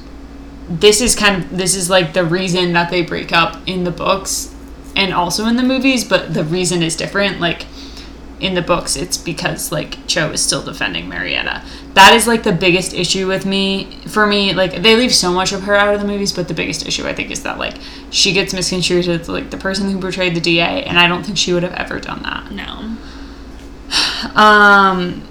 this 0.69 1.02
is 1.02 1.15
kind 1.15 1.44
of 1.44 1.57
this 1.57 1.76
is 1.76 1.89
like 1.89 2.14
the 2.14 2.26
reason 2.26 2.73
that 2.73 2.89
they 2.89 3.02
break 3.02 3.31
up 3.31 3.61
in 3.65 3.84
the 3.84 3.91
books 3.91 4.53
and 4.95 5.14
also 5.14 5.45
in 5.45 5.56
the 5.56 5.64
movies, 5.64 6.03
but 6.03 6.34
the 6.34 6.44
reason 6.44 6.81
is 6.81 6.95
different. 6.95 7.39
Like 7.39 7.65
in 8.39 8.53
the 8.53 8.61
books, 8.61 8.95
it's 8.95 9.18
because 9.18 9.72
like 9.72 10.06
Cho 10.07 10.31
is 10.31 10.41
still 10.41 10.64
defending 10.64 11.07
Marietta. 11.07 11.64
That 11.94 12.14
is 12.14 12.27
like 12.27 12.44
the 12.44 12.52
biggest 12.52 12.94
issue 12.94 13.27
with 13.27 13.45
me. 13.45 13.99
For 14.07 14.27
me, 14.27 14.53
like 14.53 14.81
they 14.81 14.95
leave 14.95 15.14
so 15.14 15.31
much 15.31 15.53
of 15.53 15.64
her 15.64 15.76
out 15.76 15.94
of 15.94 16.02
the 16.02 16.07
movies, 16.07 16.34
but 16.34 16.48
the 16.48 16.53
biggest 16.53 16.85
issue 16.85 17.07
I 17.07 17.14
think 17.14 17.31
is 17.31 17.44
that 17.44 17.57
like 17.57 17.76
she 18.10 18.34
gets 18.34 18.53
misconstrued 18.53 19.07
as 19.07 19.30
like 19.30 19.49
the 19.52 19.57
person 19.57 19.89
who 19.89 19.99
betrayed 19.99 20.35
the 20.35 20.41
DA, 20.41 20.84
and 20.84 20.99
I 20.99 21.07
don't 21.07 21.23
think 21.23 21.38
she 21.38 21.53
would 21.53 21.64
have 21.64 21.73
ever 21.73 21.99
done 21.99 22.23
that. 22.23 22.52
no. 22.52 22.98
Um, 24.35 25.27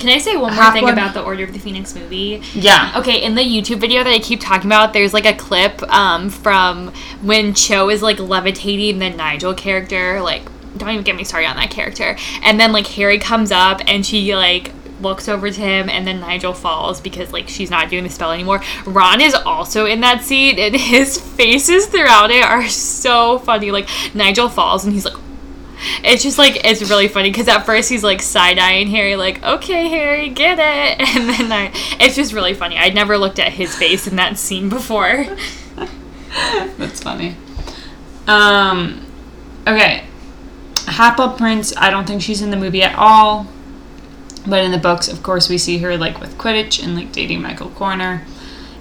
Can 0.00 0.08
I 0.08 0.18
say 0.18 0.34
one 0.36 0.52
more 0.54 0.62
Half 0.62 0.72
thing 0.74 0.82
one- 0.84 0.94
about 0.94 1.14
the 1.14 1.22
Order 1.22 1.44
of 1.44 1.52
the 1.52 1.58
Phoenix 1.58 1.94
movie? 1.94 2.42
yeah. 2.54 2.92
Okay, 2.96 3.22
in 3.22 3.34
the 3.34 3.42
YouTube 3.42 3.78
video 3.78 4.02
that 4.02 4.10
I 4.10 4.18
keep 4.18 4.40
talking 4.40 4.66
about, 4.68 4.92
there's 4.92 5.12
like 5.14 5.26
a 5.26 5.34
clip 5.34 5.82
um, 5.92 6.28
from 6.30 6.88
when 7.22 7.54
Cho 7.54 7.88
is 7.90 8.02
like 8.02 8.18
levitating 8.18 8.98
the 8.98 9.10
Nigel 9.10 9.54
character. 9.54 10.20
Like, 10.20 10.42
don't 10.78 10.88
even 10.90 11.04
get 11.04 11.16
me 11.16 11.24
started 11.24 11.46
on 11.48 11.56
that 11.56 11.70
character. 11.70 12.16
And 12.42 12.58
then 12.58 12.72
like 12.72 12.86
Harry 12.88 13.18
comes 13.18 13.52
up 13.52 13.80
and 13.86 14.04
she 14.04 14.34
like 14.34 14.72
looks 15.00 15.28
over 15.30 15.50
to 15.50 15.60
him 15.60 15.88
and 15.88 16.06
then 16.06 16.20
Nigel 16.20 16.52
falls 16.52 17.00
because 17.00 17.32
like 17.32 17.48
she's 17.48 17.70
not 17.70 17.88
doing 17.90 18.04
the 18.04 18.10
spell 18.10 18.32
anymore. 18.32 18.60
Ron 18.86 19.20
is 19.20 19.34
also 19.34 19.86
in 19.86 20.00
that 20.00 20.22
scene 20.22 20.58
and 20.58 20.76
his 20.94 21.18
faces 21.18 21.86
throughout 21.86 22.30
it 22.30 22.44
are 22.44 22.68
so 22.68 23.38
funny. 23.40 23.70
Like 23.70 23.88
Nigel 24.14 24.48
falls 24.48 24.84
and 24.84 24.92
he's 24.92 25.04
like 25.04 25.16
it's 26.02 26.22
just 26.22 26.38
like 26.38 26.64
it's 26.64 26.82
really 26.88 27.08
funny 27.08 27.30
because 27.30 27.48
at 27.48 27.64
first 27.66 27.88
he's 27.88 28.04
like 28.04 28.22
side 28.22 28.58
eyeing 28.58 28.88
Harry, 28.88 29.16
like, 29.16 29.42
"Okay, 29.42 29.88
Harry, 29.88 30.28
get 30.28 30.58
it," 30.58 31.08
and 31.16 31.28
then 31.28 31.52
I, 31.52 31.70
it's 32.00 32.16
just 32.16 32.32
really 32.32 32.54
funny. 32.54 32.78
I'd 32.78 32.94
never 32.94 33.18
looked 33.18 33.38
at 33.38 33.52
his 33.52 33.74
face 33.74 34.06
in 34.06 34.16
that 34.16 34.38
scene 34.38 34.68
before. 34.68 35.26
That's 36.78 37.02
funny. 37.02 37.36
Um, 38.26 39.04
okay. 39.66 40.04
Half-Blood 40.86 41.38
Prince, 41.38 41.76
I 41.76 41.90
don't 41.90 42.06
think 42.06 42.22
she's 42.22 42.42
in 42.42 42.50
the 42.50 42.56
movie 42.56 42.82
at 42.82 42.94
all. 42.96 43.46
But 44.46 44.64
in 44.64 44.70
the 44.70 44.78
books, 44.78 45.08
of 45.08 45.22
course, 45.22 45.48
we 45.48 45.58
see 45.58 45.78
her 45.78 45.96
like 45.96 46.20
with 46.20 46.38
Quidditch 46.38 46.82
and 46.82 46.94
like 46.94 47.12
dating 47.12 47.42
Michael 47.42 47.70
Corner. 47.70 48.24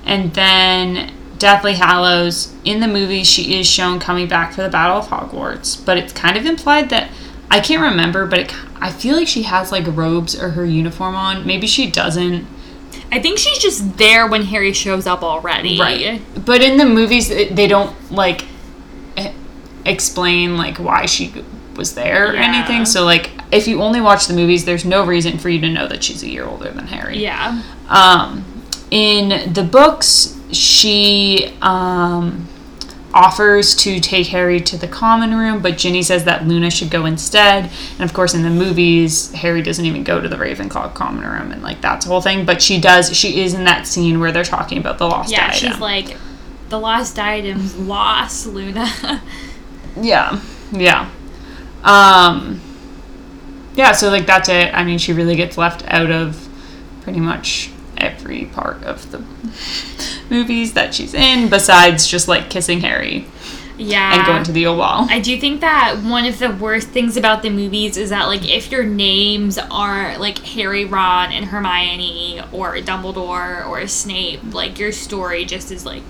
And 0.05 0.33
then 0.33 1.13
Deathly 1.39 1.73
Hallows, 1.73 2.53
in 2.63 2.79
the 2.79 2.87
movie, 2.87 3.23
she 3.23 3.59
is 3.59 3.65
shown 3.65 3.99
coming 3.99 4.27
back 4.27 4.53
for 4.53 4.61
the 4.61 4.69
Battle 4.69 4.97
of 4.97 5.07
Hogwarts. 5.07 5.83
But 5.83 5.97
it's 5.97 6.13
kind 6.13 6.37
of 6.37 6.45
implied 6.45 6.89
that 6.89 7.09
I 7.49 7.59
can't 7.59 7.81
remember, 7.81 8.27
but 8.27 8.39
it, 8.39 8.55
I 8.79 8.91
feel 8.91 9.15
like 9.15 9.27
she 9.27 9.43
has 9.43 9.71
like 9.71 9.85
robes 9.87 10.39
or 10.39 10.49
her 10.49 10.65
uniform 10.65 11.15
on. 11.15 11.47
Maybe 11.47 11.65
she 11.65 11.89
doesn't. 11.89 12.45
I 13.11 13.19
think 13.19 13.39
she's 13.39 13.57
just 13.57 13.97
there 13.97 14.27
when 14.27 14.43
Harry 14.43 14.73
shows 14.73 15.07
up 15.07 15.23
already. 15.23 15.79
Right. 15.79 16.21
But 16.45 16.61
in 16.61 16.77
the 16.77 16.85
movies, 16.85 17.29
they 17.29 17.67
don't 17.67 17.95
like. 18.11 18.45
explain 19.85 20.57
like 20.57 20.77
why 20.77 21.05
she 21.05 21.33
was 21.75 21.95
there 21.95 22.33
or 22.33 22.35
anything. 22.35 22.85
So 22.85 23.05
like 23.05 23.31
if 23.51 23.67
you 23.67 23.81
only 23.81 24.01
watch 24.01 24.27
the 24.27 24.33
movies, 24.33 24.65
there's 24.65 24.85
no 24.85 25.05
reason 25.05 25.39
for 25.39 25.49
you 25.49 25.59
to 25.61 25.69
know 25.69 25.87
that 25.87 26.03
she's 26.03 26.21
a 26.21 26.29
year 26.29 26.45
older 26.45 26.69
than 26.69 26.85
Harry. 26.87 27.17
Yeah. 27.17 27.63
Um, 27.87 28.43
in 28.91 29.53
the 29.53 29.63
books, 29.63 30.38
she 30.51 31.53
um, 31.61 32.47
offers 33.13 33.75
to 33.75 33.99
take 33.99 34.27
Harry 34.27 34.59
to 34.61 34.77
the 34.77 34.87
common 34.87 35.35
room, 35.35 35.61
but 35.61 35.77
Ginny 35.77 36.01
says 36.03 36.23
that 36.25 36.47
Luna 36.47 36.69
should 36.71 36.89
go 36.89 37.05
instead. 37.05 37.69
And 37.93 38.01
of 38.01 38.13
course, 38.13 38.33
in 38.33 38.43
the 38.43 38.49
movies, 38.49 39.31
Harry 39.33 39.61
doesn't 39.61 39.85
even 39.85 40.03
go 40.03 40.21
to 40.21 40.27
the 40.27 40.35
Ravenclaw 40.37 40.93
common 40.93 41.25
room, 41.27 41.51
and 41.51 41.61
like 41.63 41.81
that's 41.81 42.05
the 42.05 42.11
whole 42.11 42.21
thing. 42.21 42.45
But 42.45 42.61
she 42.61 42.79
does. 42.79 43.15
She 43.15 43.41
is 43.41 43.53
in 43.53 43.63
that 43.65 43.87
scene 43.87 44.19
where 44.19 44.31
they're 44.31 44.43
talking 44.43 44.77
about 44.77 44.97
the 44.97 45.07
lost 45.07 45.31
Yeah, 45.31 45.51
diadem. 45.51 45.71
she's 45.71 45.79
like, 45.79 46.17
the 46.69 46.79
lost 46.79 47.15
diadem's 47.15 47.75
lost, 47.77 48.45
Luna. 48.47 48.87
Yeah, 49.99 50.39
yeah. 50.71 51.09
Um, 51.83 52.61
yeah, 53.75 53.91
so 53.91 54.09
like 54.09 54.25
that's 54.25 54.47
it. 54.47 54.73
I 54.73 54.83
mean, 54.83 54.97
she 54.97 55.11
really 55.13 55.35
gets 55.35 55.57
left 55.57 55.83
out 55.87 56.09
of 56.11 56.47
pretty 57.01 57.19
much 57.19 57.71
every 57.99 58.45
part 58.45 58.83
of 58.83 59.11
the 59.11 59.19
movies 60.29 60.73
that 60.73 60.93
she's 60.93 61.13
in, 61.13 61.49
besides 61.49 62.07
just 62.07 62.27
like 62.27 62.49
kissing 62.49 62.81
Harry 62.81 63.25
yeah. 63.79 64.15
and 64.15 64.25
going 64.25 64.43
to 64.43 64.51
the 64.51 64.67
Oval. 64.67 65.07
I 65.09 65.19
do 65.19 65.39
think 65.39 65.61
that 65.61 65.99
one 66.03 66.25
of 66.25 66.37
the 66.39 66.51
worst 66.51 66.89
things 66.89 67.17
about 67.17 67.41
the 67.41 67.49
movies 67.49 67.97
is 67.97 68.09
that 68.09 68.25
like 68.25 68.47
if 68.47 68.71
your 68.71 68.83
names 68.83 69.57
are 69.57 70.17
like 70.17 70.39
Harry, 70.39 70.85
Ron, 70.85 71.31
and 71.31 71.45
Hermione 71.45 72.41
or 72.51 72.75
Dumbledore 72.77 73.67
or 73.67 73.87
Snape, 73.87 74.41
like 74.53 74.77
your 74.79 74.91
story 74.91 75.45
just 75.45 75.71
is 75.71 75.85
like 75.85 76.03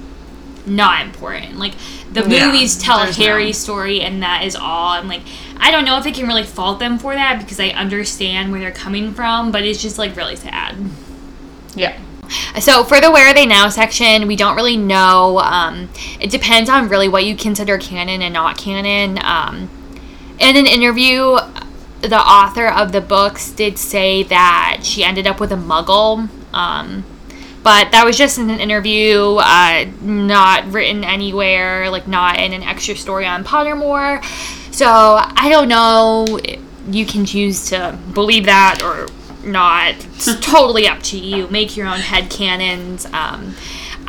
not 0.65 1.05
important. 1.05 1.57
Like 1.57 1.73
the 2.11 2.27
Yeah, 2.27 2.47
movies 2.47 2.77
tell 2.81 2.99
there's 3.03 3.17
no- 3.17 3.25
Harry's 3.25 3.57
story 3.57 4.01
and 4.01 4.21
that 4.23 4.43
is 4.43 4.55
all. 4.55 4.93
And 4.93 5.07
like 5.07 5.21
I 5.57 5.71
don't 5.71 5.85
know 5.85 5.97
if 5.97 6.05
I 6.05 6.11
can 6.11 6.27
really 6.27 6.43
fault 6.43 6.79
them 6.79 6.97
for 6.97 7.13
that 7.13 7.39
because 7.39 7.59
I 7.59 7.69
understand 7.69 8.51
where 8.51 8.59
they're 8.59 8.71
coming 8.71 9.13
from, 9.13 9.51
but 9.51 9.63
it's 9.63 9.81
just 9.81 9.97
like 9.97 10.15
really 10.15 10.35
sad. 10.35 10.75
Yeah. 11.75 11.99
So 12.59 12.83
for 12.83 13.01
the 13.01 13.11
where 13.11 13.27
are 13.27 13.33
they 13.33 13.45
now 13.45 13.69
section, 13.69 14.27
we 14.27 14.35
don't 14.35 14.55
really 14.55 14.77
know. 14.77 15.39
Um, 15.39 15.89
it 16.19 16.29
depends 16.29 16.69
on 16.69 16.89
really 16.89 17.07
what 17.07 17.25
you 17.25 17.35
consider 17.35 17.77
canon 17.77 18.21
and 18.21 18.33
not 18.33 18.57
canon. 18.57 19.19
Um, 19.23 19.69
in 20.39 20.55
an 20.55 20.67
interview, 20.67 21.37
the 22.01 22.19
author 22.19 22.67
of 22.67 22.91
the 22.91 23.01
books 23.01 23.51
did 23.51 23.77
say 23.77 24.23
that 24.23 24.81
she 24.83 25.03
ended 25.03 25.27
up 25.27 25.39
with 25.39 25.51
a 25.51 25.55
muggle. 25.55 26.29
Um, 26.53 27.03
but 27.61 27.91
that 27.91 28.05
was 28.05 28.17
just 28.17 28.37
in 28.37 28.49
an 28.49 28.59
interview, 28.59 29.35
uh, 29.35 29.85
not 30.01 30.71
written 30.71 31.03
anywhere, 31.03 31.89
like 31.89 32.07
not 32.07 32.39
in 32.39 32.53
an 32.53 32.63
extra 32.63 32.95
story 32.95 33.25
on 33.25 33.43
Pottermore. 33.43 34.23
So 34.73 34.87
I 34.87 35.49
don't 35.49 35.67
know. 35.67 36.39
You 36.89 37.05
can 37.05 37.25
choose 37.25 37.69
to 37.69 37.99
believe 38.13 38.45
that 38.45 38.81
or 38.81 39.07
not. 39.49 39.95
It's 39.95 40.39
totally 40.39 40.87
up 40.87 41.01
to 41.03 41.17
you. 41.17 41.47
Make 41.47 41.75
your 41.75 41.87
own 41.87 41.99
head 41.99 42.29
canons. 42.29 43.05
Um, 43.07 43.55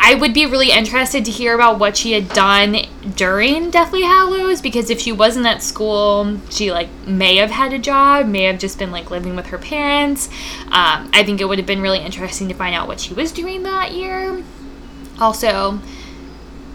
I 0.03 0.15
would 0.15 0.33
be 0.33 0.47
really 0.47 0.71
interested 0.71 1.27
to 1.27 1.31
hear 1.31 1.55
about 1.55 1.79
what 1.79 1.95
she 1.95 2.13
had 2.13 2.31
done 2.31 2.87
during 3.17 3.71
Deathly 3.71 4.01
Hallows 4.01 4.63
because 4.63 4.89
if 4.89 4.99
she 4.99 5.13
wasn't 5.13 5.45
at 5.47 5.63
school, 5.63 6.39
she 6.49 6.73
like 6.73 6.89
may 7.07 7.37
have 7.37 7.51
had 7.51 7.75
a 7.75 7.79
job, 7.79 8.27
may 8.27 8.45
have 8.45 8.59
just 8.59 8.79
been 8.79 8.91
like 8.91 9.11
living 9.11 9.37
with 9.37 9.49
her 9.49 9.59
parents. 9.59 10.29
Um, 10.67 11.11
I 11.13 11.23
think 11.25 11.43
it 11.43 11.45
would 11.45 11.59
have 11.59 11.67
been 11.67 11.83
really 11.83 11.99
interesting 11.99 12.49
to 12.49 12.55
find 12.55 12.75
out 12.75 12.89
what 12.89 12.99
she 12.99 13.13
was 13.13 13.31
doing 13.31 13.63
that 13.65 13.93
year. 13.93 14.43
Also, 15.21 15.81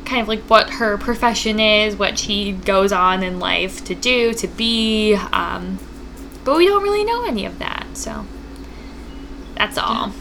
kind 0.05 0.21
of 0.21 0.27
like 0.27 0.43
what 0.43 0.69
her 0.69 0.95
profession 0.99 1.59
is, 1.59 1.95
what 1.95 2.19
she 2.19 2.51
goes 2.51 2.91
on 2.91 3.23
in 3.23 3.39
life 3.39 3.83
to 3.85 3.95
do, 3.95 4.35
to 4.35 4.47
be. 4.47 5.15
Um, 5.33 5.79
but 6.43 6.57
we 6.57 6.67
don't 6.67 6.83
really 6.83 7.03
know 7.03 7.25
any 7.25 7.45
of 7.45 7.57
that, 7.57 7.87
so 7.95 8.27
that's 9.56 9.77
all. 9.77 10.11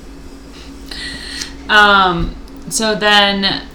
Um, 1.69 2.35
so 2.69 2.95
then, 2.95 3.67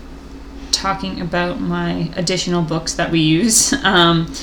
talking 0.72 1.22
about 1.22 1.60
my 1.60 2.12
additional 2.16 2.62
books 2.62 2.94
that 2.96 3.12
we 3.12 3.20
use, 3.20 3.74
um, 3.84 4.34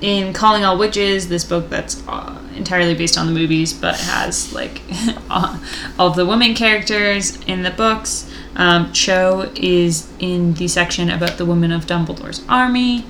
in 0.00 0.32
Calling 0.32 0.64
All 0.64 0.78
Witches, 0.78 1.28
this 1.28 1.44
book 1.44 1.70
that's 1.70 2.06
uh, 2.08 2.38
entirely 2.54 2.94
based 2.94 3.16
on 3.16 3.26
the 3.26 3.32
movies, 3.32 3.72
but 3.72 3.96
has 3.96 4.52
like 4.52 4.82
all 5.30 5.58
of 5.98 6.16
the 6.16 6.26
women 6.26 6.54
characters 6.54 7.40
in 7.44 7.62
the 7.62 7.70
books. 7.70 8.30
Um, 8.56 8.92
Cho 8.92 9.50
is 9.56 10.12
in 10.18 10.54
the 10.54 10.68
section 10.68 11.10
about 11.10 11.38
the 11.38 11.44
women 11.44 11.72
of 11.72 11.86
Dumbledore's 11.86 12.44
army. 12.48 13.04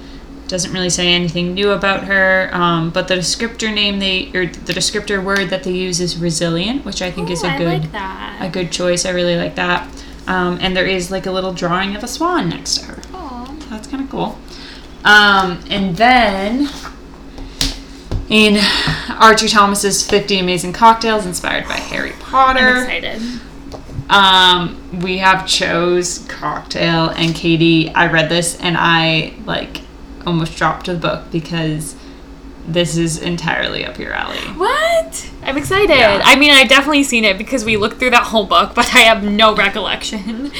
Doesn't 0.46 0.72
really 0.72 0.90
say 0.90 1.12
anything 1.12 1.54
new 1.54 1.70
about 1.70 2.04
her, 2.04 2.50
um, 2.52 2.90
but 2.90 3.08
the 3.08 3.14
descriptor 3.16 3.72
name 3.72 3.98
they 3.98 4.26
or 4.34 4.46
the 4.46 4.72
descriptor 4.74 5.24
word 5.24 5.48
that 5.50 5.64
they 5.64 5.72
use 5.72 6.00
is 6.00 6.18
resilient, 6.18 6.84
which 6.84 7.00
I 7.00 7.10
think 7.10 7.30
is 7.30 7.42
Ooh, 7.42 7.46
a 7.46 7.50
I 7.50 7.58
good 7.58 7.92
like 7.92 8.40
a 8.40 8.48
good 8.52 8.70
choice. 8.70 9.06
I 9.06 9.10
really 9.10 9.36
like 9.36 9.54
that. 9.56 9.88
Um, 10.26 10.58
and 10.60 10.76
there 10.76 10.86
is 10.86 11.10
like 11.10 11.26
a 11.26 11.30
little 11.32 11.52
drawing 11.54 11.96
of 11.96 12.04
a 12.04 12.08
swan 12.08 12.48
next 12.50 12.78
to 12.78 12.84
her. 12.86 13.02
Aw. 13.14 13.56
That's 13.70 13.88
kind 13.88 14.02
of 14.02 14.10
cool. 14.10 14.38
Um, 15.04 15.62
and 15.70 15.96
then 15.96 16.68
in 18.28 18.58
Archie 19.18 19.48
Thomas's 19.48 20.06
50 20.08 20.38
Amazing 20.40 20.72
Cocktails 20.72 21.26
inspired 21.26 21.64
by 21.68 21.74
Harry 21.76 22.12
I'm 22.12 22.18
Potter, 22.20 22.82
excited. 22.84 23.40
um, 24.10 25.00
we 25.00 25.18
have 25.18 25.46
Cho's 25.46 26.24
cocktail 26.28 27.10
and 27.10 27.34
Katie. 27.34 27.90
I 27.94 28.10
read 28.10 28.28
this 28.30 28.58
and 28.60 28.76
I 28.78 29.34
like 29.44 29.80
almost 30.26 30.56
dropped 30.56 30.86
the 30.86 30.94
book 30.94 31.30
because 31.30 31.96
this 32.66 32.96
is 32.96 33.18
entirely 33.18 33.84
up 33.84 33.98
your 33.98 34.12
alley. 34.12 34.38
What? 34.56 35.30
I'm 35.42 35.58
excited. 35.58 35.96
Yeah. 35.96 36.22
I 36.24 36.36
mean, 36.36 36.50
I've 36.50 36.68
definitely 36.68 37.02
seen 37.02 37.24
it 37.24 37.36
because 37.36 37.64
we 37.64 37.76
looked 37.76 37.98
through 37.98 38.10
that 38.10 38.24
whole 38.24 38.46
book, 38.46 38.74
but 38.74 38.94
I 38.94 39.00
have 39.00 39.22
no 39.22 39.54
recollection. 39.54 40.50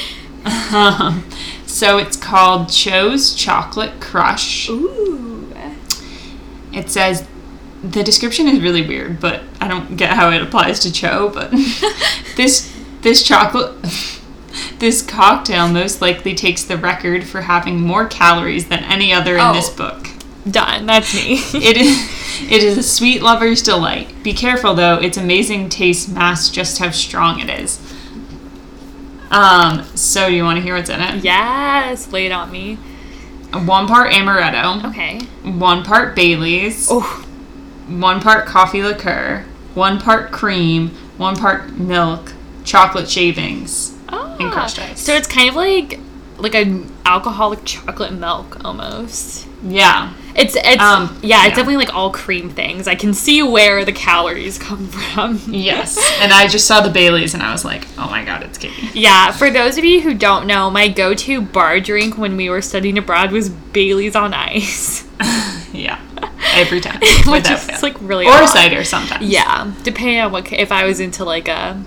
Um, 0.74 1.26
so 1.66 1.96
it's 1.96 2.16
called 2.16 2.70
Cho's 2.70 3.34
Chocolate 3.34 4.00
Crush. 4.00 4.68
Ooh. 4.68 5.52
It 6.72 6.90
says 6.90 7.26
the 7.82 8.02
description 8.02 8.48
is 8.48 8.60
really 8.60 8.86
weird, 8.86 9.20
but 9.20 9.42
I 9.60 9.68
don't 9.68 9.96
get 9.96 10.10
how 10.10 10.30
it 10.30 10.42
applies 10.42 10.80
to 10.80 10.92
Cho. 10.92 11.30
But 11.32 11.50
this 12.36 12.74
this 13.02 13.22
chocolate 13.22 13.74
this 14.84 15.00
cocktail 15.00 15.66
most 15.66 16.02
likely 16.02 16.34
takes 16.34 16.62
the 16.62 16.76
record 16.76 17.24
for 17.24 17.40
having 17.40 17.80
more 17.80 18.06
calories 18.06 18.68
than 18.68 18.84
any 18.84 19.14
other 19.14 19.36
in 19.36 19.40
Oh. 19.40 19.54
this 19.54 19.70
book. 19.70 20.08
Done. 20.50 20.84
That's 20.84 21.14
me. 21.14 21.38
It 21.54 21.78
is 21.78 22.50
it 22.50 22.62
is 22.62 22.76
a 22.76 22.82
sweet 22.82 23.22
lover's 23.22 23.62
delight. 23.62 24.22
Be 24.22 24.34
careful 24.34 24.74
though; 24.74 24.96
its 24.96 25.16
amazing 25.16 25.70
taste 25.70 26.10
masks 26.10 26.50
just 26.50 26.78
how 26.78 26.90
strong 26.90 27.40
it 27.40 27.48
is. 27.48 27.78
Um, 29.30 29.84
so 29.96 30.28
do 30.28 30.34
you 30.34 30.44
want 30.44 30.56
to 30.58 30.62
hear 30.62 30.74
what's 30.76 30.90
in 30.90 31.00
it? 31.00 31.24
yes. 31.24 32.12
Lay 32.12 32.26
it 32.26 32.32
on 32.32 32.50
me. 32.52 32.74
One 33.54 33.86
part 33.88 34.12
amaretto, 34.12 34.84
Okay. 34.90 35.20
one 35.42 35.82
part 35.82 36.14
Bailey's, 36.14 36.88
Oh. 36.90 37.24
one 37.88 38.20
part 38.20 38.44
coffee 38.46 38.82
liqueur, 38.82 39.46
one 39.72 39.98
part 39.98 40.30
cream, 40.30 40.90
one 41.16 41.36
part 41.36 41.72
milk, 41.78 42.32
chocolate 42.64 43.08
shavings. 43.08 43.93
And 44.44 44.52
crushed 44.52 44.78
ice. 44.78 45.00
So 45.00 45.14
it's 45.14 45.28
kind 45.28 45.48
of 45.48 45.56
like 45.56 46.00
like 46.36 46.54
an 46.54 46.90
alcoholic 47.06 47.64
chocolate 47.64 48.12
milk 48.12 48.64
almost. 48.64 49.46
Yeah. 49.62 50.12
It's 50.34 50.56
it's 50.56 50.82
Um, 50.82 51.16
yeah, 51.22 51.42
it's 51.46 51.50
definitely 51.56 51.76
like 51.76 51.94
all 51.94 52.10
cream 52.10 52.50
things. 52.50 52.88
I 52.88 52.96
can 52.96 53.14
see 53.14 53.40
where 53.42 53.84
the 53.84 53.92
calories 53.92 54.58
come 54.68 54.88
from. 54.88 55.40
Yes. 55.46 55.96
and 56.20 56.32
I 56.32 56.48
just 56.48 56.66
saw 56.66 56.80
the 56.80 56.90
Baileys 56.90 57.34
and 57.34 57.42
I 57.42 57.52
was 57.52 57.64
like, 57.64 57.86
oh 57.96 58.08
my 58.10 58.24
god, 58.24 58.42
it's 58.42 58.58
Katie. 58.58 58.88
Yeah, 58.98 59.30
for 59.30 59.48
those 59.48 59.78
of 59.78 59.84
you 59.84 60.00
who 60.00 60.12
don't 60.12 60.46
know, 60.48 60.70
my 60.70 60.88
go-to 60.88 61.40
bar 61.40 61.78
drink 61.78 62.18
when 62.18 62.36
we 62.36 62.50
were 62.50 62.60
studying 62.62 62.98
abroad 62.98 63.30
was 63.30 63.48
Bailey's 63.48 64.16
on 64.16 64.34
ice, 64.34 65.06
Yeah. 65.72 66.00
Every 66.54 66.80
time. 66.80 67.00
which 67.26 67.48
is 67.48 67.64
fail. 67.64 67.78
like 67.82 67.96
really 68.00 68.26
or 68.26 68.32
odd. 68.32 68.46
cider 68.48 68.82
sometimes. 68.84 69.24
Yeah, 69.26 69.72
depending 69.84 70.18
on 70.20 70.32
what 70.32 70.52
if 70.52 70.70
I 70.72 70.84
was 70.84 70.98
into 71.00 71.24
like 71.24 71.46
a 71.48 71.80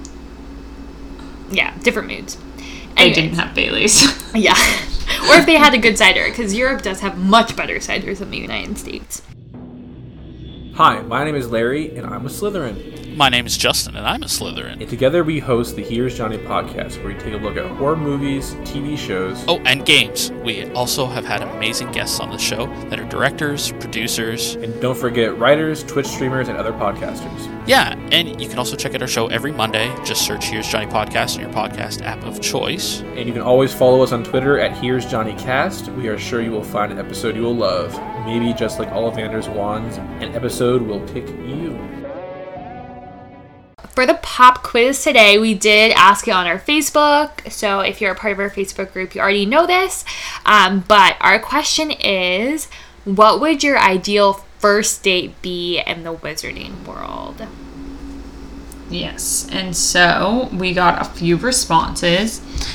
yeah 1.51 1.77
different 1.79 2.07
moods. 2.07 2.37
I 2.97 3.01
Anyways, 3.01 3.15
didn't 3.15 3.35
have 3.35 3.55
Baileys. 3.55 4.23
Yeah, 4.37 4.53
or 5.29 5.37
if 5.39 5.45
they 5.47 5.55
had 5.55 5.73
a 5.73 5.77
good 5.79 5.97
cider, 5.97 6.25
because 6.29 6.53
Europe 6.53 6.81
does 6.83 6.99
have 6.99 7.17
much 7.17 7.55
better 7.55 7.75
ciders 7.75 8.19
than 8.19 8.29
the 8.29 8.37
United 8.37 8.77
States. 8.77 9.21
Hi, 10.75 11.01
my 11.01 11.23
name 11.23 11.33
is 11.35 11.49
Larry, 11.49 11.95
and 11.97 12.05
I'm 12.05 12.25
a 12.25 12.29
Slytherin. 12.29 12.75
My 13.17 13.29
name 13.29 13.47
is 13.47 13.57
Justin, 13.57 13.95
and 13.95 14.05
I'm 14.05 14.21
a 14.21 14.27
Slytherin. 14.27 14.79
And 14.79 14.87
together 14.87 15.23
we 15.23 15.39
host 15.39 15.75
the 15.75 15.81
Here's 15.81 16.15
Johnny 16.15 16.37
podcast, 16.37 16.97
where 16.97 17.15
we 17.15 17.19
take 17.19 17.33
a 17.33 17.37
look 17.37 17.57
at 17.57 17.65
horror 17.77 17.95
movies, 17.95 18.53
TV 18.57 18.95
shows. 18.95 19.43
Oh, 19.47 19.57
and 19.61 19.83
games. 19.83 20.29
We 20.43 20.69
also 20.73 21.07
have 21.07 21.25
had 21.25 21.41
amazing 21.41 21.91
guests 21.91 22.19
on 22.19 22.29
the 22.29 22.37
show 22.37 22.67
that 22.89 22.99
are 22.99 23.09
directors, 23.09 23.71
producers. 23.79 24.53
And 24.53 24.79
don't 24.79 24.95
forget 24.95 25.35
writers, 25.39 25.83
Twitch 25.83 26.05
streamers, 26.05 26.47
and 26.47 26.59
other 26.59 26.73
podcasters. 26.73 27.67
Yeah, 27.67 27.95
and 28.11 28.39
you 28.39 28.47
can 28.47 28.59
also 28.59 28.75
check 28.75 28.93
out 28.93 29.01
our 29.01 29.07
show 29.07 29.25
every 29.29 29.51
Monday. 29.51 29.91
Just 30.05 30.23
search 30.23 30.45
Here's 30.45 30.67
Johnny 30.67 30.85
Podcast 30.85 31.37
in 31.37 31.41
your 31.41 31.49
podcast 31.49 32.03
app 32.03 32.23
of 32.23 32.39
choice. 32.39 32.99
And 32.99 33.25
you 33.25 33.33
can 33.33 33.41
always 33.41 33.73
follow 33.73 34.03
us 34.03 34.11
on 34.11 34.25
Twitter 34.25 34.59
at 34.59 34.77
Here's 34.77 35.07
Johnny 35.07 35.33
Cast. 35.39 35.89
We 35.93 36.07
are 36.07 36.19
sure 36.19 36.43
you 36.43 36.51
will 36.51 36.63
find 36.63 36.91
an 36.91 36.99
episode 36.99 37.35
you 37.35 37.41
will 37.41 37.55
love. 37.55 37.99
Maybe 38.27 38.53
just 38.53 38.77
like 38.77 38.89
Ollivander's 38.89 39.49
wands, 39.49 39.97
an 39.97 40.35
episode 40.35 40.83
will 40.83 40.99
pick 41.07 41.27
you. 41.27 41.96
For 43.97 44.05
the 44.05 44.19
pop 44.21 44.61
quiz 44.61 45.03
today, 45.03 45.39
we 45.39 45.55
did 45.55 45.91
ask 45.93 46.27
it 46.27 46.31
on 46.31 46.45
our 46.45 46.59
Facebook. 46.59 47.51
So 47.51 47.79
if 47.79 47.99
you're 47.99 48.11
a 48.11 48.15
part 48.15 48.31
of 48.31 48.37
our 48.37 48.51
Facebook 48.51 48.93
group, 48.93 49.15
you 49.15 49.21
already 49.21 49.47
know 49.47 49.65
this. 49.65 50.05
Um, 50.45 50.85
but 50.87 51.17
our 51.19 51.39
question 51.39 51.89
is 51.89 52.67
What 53.05 53.41
would 53.41 53.63
your 53.63 53.79
ideal 53.79 54.45
first 54.59 55.01
date 55.01 55.41
be 55.41 55.79
in 55.79 56.03
the 56.03 56.13
wizarding 56.13 56.85
world? 56.85 57.47
Yes, 58.87 59.49
and 59.51 59.75
so 59.75 60.47
we 60.53 60.75
got 60.75 61.01
a 61.01 61.09
few 61.09 61.35
responses. 61.35 62.33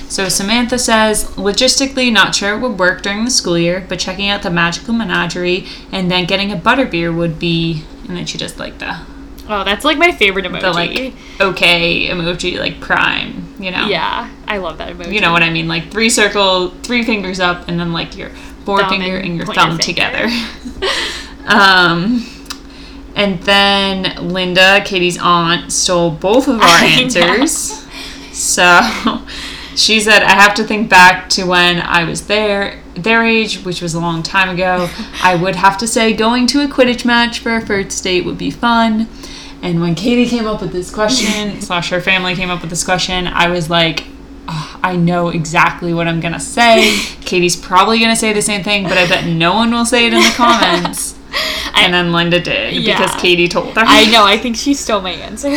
So 0.08 0.28
Samantha 0.28 0.76
says, 0.76 1.26
logistically 1.36 2.12
not 2.12 2.34
sure 2.34 2.56
it 2.56 2.60
would 2.62 2.80
work 2.80 3.00
during 3.00 3.24
the 3.24 3.30
school 3.30 3.56
year, 3.56 3.86
but 3.88 4.00
checking 4.00 4.28
out 4.28 4.42
the 4.42 4.50
magical 4.50 4.92
menagerie 4.92 5.68
and 5.92 6.10
then 6.10 6.26
getting 6.26 6.50
a 6.50 6.56
butterbeer 6.56 7.16
would 7.16 7.38
be, 7.38 7.84
and 8.08 8.16
then 8.16 8.26
she 8.26 8.38
just 8.38 8.58
like 8.58 8.80
the 8.80 9.06
Oh, 9.48 9.64
that's 9.64 9.84
like 9.84 9.98
my 9.98 10.12
favorite 10.12 10.44
emoji. 10.44 10.60
the 10.60 10.70
like 10.70 11.14
okay 11.40 12.08
emoji 12.08 12.58
like 12.58 12.80
prime, 12.80 13.54
you 13.58 13.70
know. 13.70 13.86
yeah, 13.86 14.30
I 14.46 14.58
love 14.58 14.78
that 14.78 14.94
emoji. 14.94 15.12
You 15.12 15.20
know 15.20 15.32
what 15.32 15.42
I 15.42 15.50
mean? 15.50 15.68
Like 15.68 15.90
three 15.90 16.08
circle, 16.08 16.68
three 16.82 17.02
fingers 17.04 17.40
up, 17.40 17.68
and 17.68 17.78
then 17.78 17.92
like 17.92 18.16
your 18.16 18.30
forefinger 18.64 19.16
and 19.16 19.26
and 19.26 19.36
your 19.36 19.46
thumb 19.46 19.78
finger. 19.78 19.82
together. 19.82 20.28
um, 21.46 22.24
and 23.14 23.42
then 23.42 24.28
Linda, 24.28 24.80
Katie's 24.84 25.18
aunt, 25.18 25.72
stole 25.72 26.10
both 26.10 26.48
of 26.48 26.56
our 26.56 26.60
I 26.62 26.96
know. 26.96 27.20
answers. 27.20 27.86
So 28.32 28.80
she 29.74 30.00
said, 30.00 30.22
I 30.22 30.32
have 30.32 30.54
to 30.54 30.64
think 30.64 30.88
back 30.88 31.28
to 31.30 31.44
when 31.44 31.80
I 31.80 32.04
was 32.04 32.26
there, 32.26 32.80
their 32.94 33.24
age, 33.24 33.62
which 33.64 33.82
was 33.82 33.94
a 33.94 34.00
long 34.00 34.22
time 34.22 34.48
ago. 34.50 34.88
I 35.22 35.34
would 35.34 35.56
have 35.56 35.76
to 35.78 35.86
say 35.86 36.12
going 36.12 36.46
to 36.48 36.60
a 36.62 36.68
Quidditch 36.68 37.04
match 37.04 37.40
for 37.40 37.56
a 37.56 37.64
first 37.64 38.02
date 38.02 38.24
would 38.24 38.38
be 38.38 38.50
fun. 38.50 39.08
And 39.62 39.80
when 39.80 39.94
Katie 39.94 40.26
came 40.26 40.46
up 40.46 40.60
with 40.60 40.72
this 40.72 40.92
question, 40.92 41.60
slash 41.60 41.90
her 41.90 42.00
family 42.00 42.34
came 42.34 42.50
up 42.50 42.60
with 42.60 42.70
this 42.70 42.84
question, 42.84 43.28
I 43.28 43.48
was 43.48 43.70
like, 43.70 44.04
"Oh, 44.48 44.80
I 44.82 44.96
know 44.96 45.28
exactly 45.28 45.94
what 45.94 46.08
I'm 46.08 46.20
gonna 46.20 46.40
say. 46.40 46.96
Katie's 47.20 47.56
probably 47.56 48.00
gonna 48.00 48.16
say 48.16 48.32
the 48.32 48.42
same 48.42 48.64
thing, 48.64 48.82
but 48.84 48.98
I 48.98 49.06
bet 49.08 49.24
no 49.26 49.54
one 49.54 49.70
will 49.70 49.86
say 49.86 50.06
it 50.08 50.12
in 50.12 50.20
the 50.20 50.34
comments. 50.36 51.16
and 51.76 51.94
then 51.94 52.12
Linda 52.12 52.40
did 52.40 52.84
because 52.84 53.14
Katie 53.20 53.48
told 53.48 53.74
her. 53.76 53.84
I 53.86 54.10
know, 54.10 54.24
I 54.24 54.36
think 54.36 54.56
she 54.56 54.74
stole 54.74 55.00
my 55.00 55.12
answer. 55.12 55.54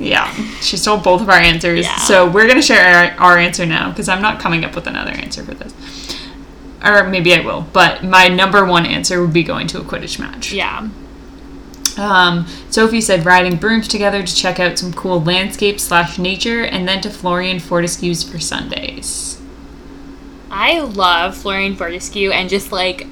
Yeah, 0.00 0.32
she 0.60 0.76
stole 0.76 0.98
both 0.98 1.20
of 1.20 1.28
our 1.28 1.38
answers. 1.38 1.84
Yeah. 1.84 1.96
So 1.96 2.28
we're 2.30 2.46
gonna 2.48 2.62
share 2.62 3.12
our, 3.18 3.32
our 3.32 3.38
answer 3.38 3.66
now 3.66 3.90
because 3.90 4.08
I'm 4.08 4.22
not 4.22 4.40
coming 4.40 4.64
up 4.64 4.74
with 4.74 4.86
another 4.86 5.10
answer 5.10 5.42
for 5.42 5.54
this. 5.54 5.74
Or 6.84 7.04
maybe 7.04 7.34
I 7.34 7.40
will, 7.44 7.66
but 7.72 8.04
my 8.04 8.28
number 8.28 8.64
one 8.64 8.86
answer 8.86 9.20
would 9.20 9.32
be 9.32 9.42
going 9.42 9.66
to 9.68 9.80
a 9.80 9.84
Quidditch 9.84 10.18
match. 10.18 10.52
yeah. 10.52 10.88
Um, 11.98 12.46
Sophie 12.70 13.00
said 13.00 13.26
riding 13.26 13.56
brooms 13.56 13.88
together 13.88 14.22
to 14.22 14.34
check 14.34 14.60
out 14.60 14.78
some 14.78 14.92
cool 14.92 15.20
landscape 15.22 15.80
slash 15.80 16.18
nature, 16.18 16.62
and 16.62 16.86
then 16.86 17.00
to 17.02 17.08
Florean 17.08 17.60
Fortescue's 17.60 18.22
for 18.22 18.38
sundaes. 18.38 19.40
I 20.50 20.80
love 20.80 21.34
Florean 21.34 21.76
Fortescue 21.76 22.30
and 22.30 22.48
just 22.48 22.72
like 22.72 23.06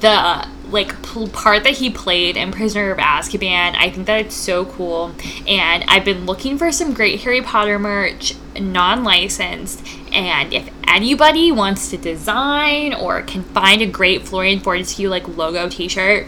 the 0.00 0.48
like 0.70 1.02
pl- 1.02 1.28
part 1.28 1.64
that 1.64 1.74
he 1.74 1.90
played 1.90 2.36
in 2.36 2.50
Prisoner 2.50 2.92
of 2.92 2.98
Azkaban. 2.98 3.74
I 3.76 3.90
think 3.90 4.06
that 4.06 4.20
it's 4.20 4.34
so 4.34 4.64
cool, 4.64 5.14
and 5.46 5.84
I've 5.88 6.04
been 6.04 6.24
looking 6.24 6.56
for 6.56 6.72
some 6.72 6.94
great 6.94 7.20
Harry 7.22 7.42
Potter 7.42 7.78
merch, 7.78 8.34
non-licensed. 8.58 9.86
And 10.12 10.52
if 10.54 10.70
anybody 10.88 11.52
wants 11.52 11.90
to 11.90 11.98
design 11.98 12.94
or 12.94 13.20
can 13.22 13.42
find 13.42 13.82
a 13.82 13.86
great 13.86 14.22
Florean 14.22 14.62
Fortescue 14.62 15.10
like 15.10 15.28
logo 15.28 15.68
T-shirt, 15.68 16.26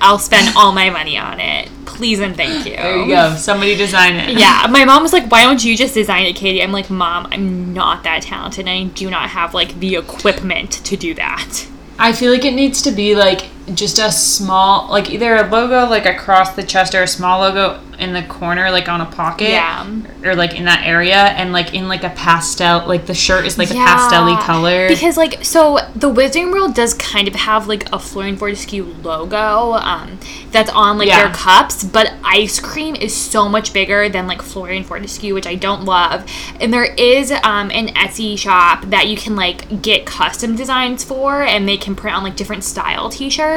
I'll 0.00 0.18
spend 0.18 0.56
all 0.56 0.72
my 0.72 0.90
money 0.90 1.18
on 1.18 1.40
it. 1.40 1.68
Please 1.84 2.20
and 2.20 2.34
thank 2.36 2.64
you. 2.66 2.76
There 2.76 2.96
you 2.96 3.08
go. 3.08 3.34
Somebody 3.36 3.76
design 3.76 4.16
it. 4.16 4.38
Yeah, 4.38 4.66
my 4.70 4.84
mom 4.84 5.02
was 5.02 5.12
like, 5.12 5.30
"Why 5.30 5.42
don't 5.42 5.62
you 5.62 5.76
just 5.76 5.94
design 5.94 6.24
it, 6.24 6.36
Katie?" 6.36 6.62
I'm 6.62 6.72
like, 6.72 6.88
"Mom, 6.88 7.28
I'm 7.30 7.74
not 7.74 8.04
that 8.04 8.22
talented, 8.22 8.66
I 8.68 8.84
do 8.84 9.10
not 9.10 9.30
have 9.30 9.52
like 9.52 9.78
the 9.80 9.96
equipment 9.96 10.72
to 10.72 10.96
do 10.96 11.14
that." 11.14 11.66
I 11.98 12.14
feel 12.14 12.32
like 12.32 12.46
it 12.46 12.54
needs 12.54 12.80
to 12.82 12.90
be 12.90 13.14
like 13.14 13.48
just 13.74 13.98
a 13.98 14.10
small, 14.10 14.90
like 14.90 15.10
either 15.10 15.36
a 15.36 15.48
logo 15.48 15.86
like 15.86 16.06
across 16.06 16.54
the 16.54 16.62
chest 16.62 16.94
or 16.94 17.02
a 17.02 17.06
small 17.08 17.40
logo 17.40 17.80
in 17.98 18.14
the 18.14 18.22
corner, 18.22 18.70
like 18.70 18.88
on 18.88 19.00
a 19.02 19.06
pocket. 19.06 19.50
Yeah. 19.50 19.86
Or 20.24 20.34
like 20.34 20.54
in 20.54 20.64
that 20.64 20.86
area, 20.86 21.16
and 21.16 21.52
like 21.52 21.74
in 21.74 21.86
like 21.88 22.02
a 22.02 22.10
pastel, 22.10 22.86
like 22.86 23.06
the 23.06 23.14
shirt 23.14 23.46
is 23.46 23.58
like 23.58 23.70
a 23.70 23.74
pastel 23.74 24.36
color. 24.38 24.88
Because 24.88 25.16
like 25.16 25.44
so 25.44 25.78
the 25.94 26.12
Wizarding 26.12 26.52
World 26.52 26.74
does 26.74 26.94
kind 26.94 27.28
of 27.28 27.34
have 27.34 27.66
like 27.66 27.86
a 27.88 27.96
Florean 27.98 28.38
Fortescue 28.38 28.84
logo 29.02 29.74
um, 29.74 30.18
that's 30.50 30.70
on 30.70 30.98
like 30.98 31.08
Yeah. 31.08 31.24
their 31.24 31.34
cups, 31.34 31.84
but 31.84 32.12
ice 32.24 32.58
cream 32.58 32.96
is 32.96 33.14
so 33.14 33.48
much 33.48 33.72
bigger 33.72 34.08
than 34.08 34.26
like 34.26 34.40
Florean 34.40 34.84
Fortescue, 34.84 35.34
which 35.34 35.46
I 35.46 35.54
don't 35.54 35.84
love. 35.84 36.24
And 36.58 36.72
there 36.72 36.92
is 36.94 37.30
um, 37.30 37.70
an 37.70 37.88
Etsy 37.88 38.38
shop 38.38 38.84
that 38.86 39.08
you 39.08 39.16
can 39.16 39.36
like 39.36 39.82
get 39.82 40.06
custom 40.06 40.56
designs 40.56 41.04
for, 41.04 41.42
and 41.42 41.68
they 41.68 41.76
can 41.76 41.94
print 41.94 42.16
on 42.16 42.22
like 42.24 42.36
different 42.36 42.64
style 42.64 43.10
T-shirts. 43.10 43.49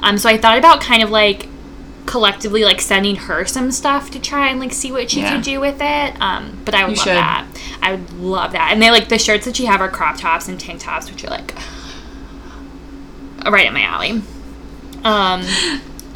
Um, 0.00 0.18
so 0.18 0.28
I 0.28 0.36
thought 0.36 0.58
about 0.58 0.80
kind 0.80 1.02
of 1.02 1.10
like 1.10 1.48
collectively 2.06 2.64
like 2.64 2.80
sending 2.80 3.14
her 3.14 3.44
some 3.44 3.70
stuff 3.70 4.10
to 4.10 4.18
try 4.20 4.48
and 4.48 4.58
like 4.58 4.72
see 4.72 4.90
what 4.90 5.10
she 5.10 5.20
Yeah. 5.20 5.34
could 5.34 5.42
do 5.44 5.60
with 5.60 5.76
it. 5.80 6.20
Um, 6.20 6.60
but 6.64 6.74
I 6.74 6.82
would 6.84 6.92
You 6.92 6.96
love 6.96 7.04
should. 7.04 7.16
that. 7.16 7.46
I 7.82 7.92
would 7.92 8.12
love 8.14 8.52
that. 8.52 8.70
And 8.72 8.82
they 8.82 8.90
like 8.90 9.08
the 9.08 9.18
shirts 9.18 9.44
that 9.44 9.56
she 9.56 9.66
have 9.66 9.80
are 9.80 9.88
crop 9.88 10.16
tops 10.18 10.48
and 10.48 10.58
tank 10.58 10.80
tops, 10.80 11.10
which 11.10 11.24
are 11.24 11.28
like 11.30 11.54
right 13.46 13.66
in 13.66 13.72
my 13.74 13.82
alley. 13.82 14.22
Um, 15.04 15.42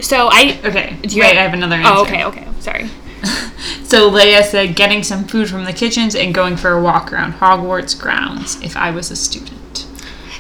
so 0.01 0.29
I 0.31 0.59
okay. 0.65 0.97
Do 1.03 1.15
you 1.15 1.23
Wait, 1.23 1.29
have- 1.29 1.39
I 1.39 1.43
have 1.43 1.55
another 1.55 1.77
answer. 1.77 1.93
oh 1.93 2.03
okay 2.03 2.25
okay 2.25 2.49
sorry. 2.61 2.89
So 3.85 4.11
Leia 4.11 4.43
said 4.43 4.75
getting 4.77 5.03
some 5.03 5.25
food 5.25 5.49
from 5.49 5.65
the 5.65 5.73
kitchens 5.73 6.15
and 6.15 6.35
going 6.35 6.57
for 6.57 6.73
a 6.73 6.83
walk 6.83 7.13
around 7.13 7.35
Hogwarts 7.35 7.99
grounds 7.99 8.61
if 8.61 8.77
I 8.77 8.91
was 8.91 9.11
a 9.11 9.17
student. 9.17 9.59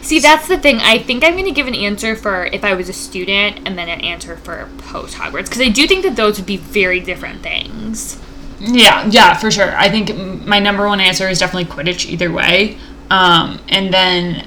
See, 0.05 0.21
that's 0.21 0.49
the 0.49 0.59
thing. 0.59 0.81
I 0.81 0.99
think 0.99 1.25
I'm 1.25 1.33
going 1.33 1.47
to 1.47 1.51
give 1.51 1.67
an 1.67 1.75
answer 1.75 2.15
for 2.15 2.45
if 2.45 2.63
I 2.63 2.75
was 2.75 2.91
a 2.91 2.93
student 2.93 3.67
and 3.67 3.79
then 3.79 3.89
an 3.89 4.03
answer 4.03 4.37
for 4.37 4.69
post 4.79 5.17
Hogwarts 5.17 5.45
because 5.45 5.63
I 5.63 5.71
do 5.71 5.87
think 5.87 6.03
that 6.05 6.15
those 6.15 6.39
would 6.39 6.47
be 6.47 6.59
very 6.59 7.01
different 7.01 7.43
things. 7.43 8.21
Yeah, 8.61 9.09
yeah, 9.11 9.35
for 9.35 9.51
sure. 9.51 9.75
I 9.75 9.89
think 9.89 10.15
my 10.47 10.59
number 10.59 10.87
one 10.87 11.01
answer 11.01 11.29
is 11.29 11.39
definitely 11.39 11.73
Quidditch 11.73 12.07
either 12.09 12.31
way. 12.31 12.79
Um, 13.11 13.61
and 13.71 13.93
then 13.93 14.47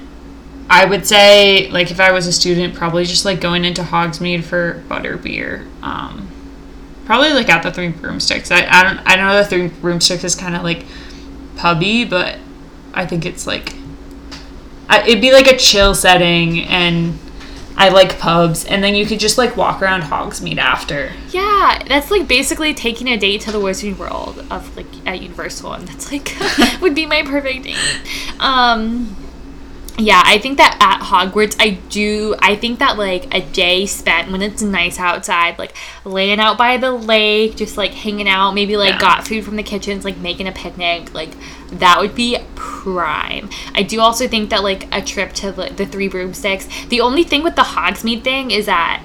I 0.70 0.84
would 0.84 1.06
say, 1.06 1.68
like, 1.70 1.90
if 1.90 1.98
I 1.98 2.12
was 2.12 2.28
a 2.28 2.32
student, 2.32 2.74
probably 2.74 3.04
just 3.04 3.24
like 3.24 3.40
going 3.40 3.64
into 3.64 3.82
Hogsmeade 3.82 4.44
for 4.44 4.82
butterbeer. 4.88 5.66
Um, 5.82 6.28
probably 7.04 7.32
like 7.32 7.48
at 7.48 7.64
the 7.64 7.72
Three 7.72 7.88
Broomsticks. 7.88 8.52
I, 8.52 8.66
I 8.66 8.82
don't 8.84 9.00
I 9.06 9.16
know 9.16 9.36
the 9.36 9.44
Three 9.44 9.68
Broomsticks 9.68 10.22
is 10.22 10.34
kind 10.36 10.54
of 10.54 10.62
like 10.62 10.84
pubby, 11.56 12.04
but 12.04 12.38
I 12.94 13.06
think 13.06 13.26
it's 13.26 13.46
like 13.46 13.74
I, 14.88 15.02
it'd 15.02 15.20
be 15.20 15.32
like 15.32 15.46
a 15.46 15.56
chill 15.56 15.94
setting, 15.94 16.64
and 16.64 17.18
I 17.76 17.90
like 17.90 18.18
pubs. 18.18 18.64
And 18.64 18.82
then 18.82 18.94
you 18.94 19.06
could 19.06 19.20
just 19.20 19.38
like 19.38 19.56
walk 19.56 19.82
around 19.82 20.02
Hogsmeade 20.02 20.58
after. 20.58 21.12
Yeah, 21.30 21.82
that's 21.86 22.10
like 22.10 22.26
basically 22.26 22.74
taking 22.74 23.08
a 23.08 23.16
date 23.16 23.42
to 23.42 23.52
the 23.52 23.58
Wizarding 23.58 23.98
World 23.98 24.44
of 24.50 24.76
like 24.76 24.86
at 25.06 25.20
Universal, 25.20 25.74
and 25.74 25.88
that's 25.88 26.10
like 26.10 26.34
would 26.80 26.94
be 26.94 27.06
my 27.06 27.22
perfect 27.22 27.64
date. 27.64 27.76
Um, 28.40 29.16
yeah, 29.98 30.22
I 30.24 30.38
think 30.38 30.58
that 30.58 30.76
at 30.80 31.00
Hogwarts, 31.00 31.56
I 31.58 31.70
do. 31.88 32.34
I 32.38 32.54
think 32.54 32.78
that 32.78 32.96
like 32.96 33.34
a 33.34 33.40
day 33.40 33.84
spent 33.86 34.30
when 34.30 34.42
it's 34.42 34.62
nice 34.62 34.98
outside, 34.98 35.58
like 35.58 35.74
laying 36.04 36.38
out 36.38 36.56
by 36.56 36.76
the 36.76 36.92
lake, 36.92 37.56
just 37.56 37.76
like 37.76 37.92
hanging 37.92 38.28
out, 38.28 38.52
maybe 38.52 38.76
like 38.76 38.94
Yeah. 38.94 39.00
got 39.00 39.26
food 39.26 39.44
from 39.44 39.56
the 39.56 39.62
kitchens, 39.62 40.04
like 40.04 40.16
making 40.18 40.46
a 40.46 40.52
picnic, 40.52 41.12
like 41.14 41.30
that 41.70 41.98
would 41.98 42.14
be 42.14 42.38
prime. 42.54 43.50
I 43.74 43.82
do 43.82 44.00
also 44.00 44.28
think 44.28 44.50
that 44.50 44.62
like 44.62 44.86
a 44.94 45.02
trip 45.02 45.32
to 45.34 45.50
the, 45.52 45.70
the 45.70 45.84
Three 45.84 46.08
Broomsticks. 46.08 46.68
The 46.86 47.00
only 47.00 47.24
thing 47.24 47.42
with 47.42 47.56
the 47.56 47.62
Hogsmeade 47.62 48.22
thing 48.22 48.50
is 48.52 48.66
that 48.66 49.02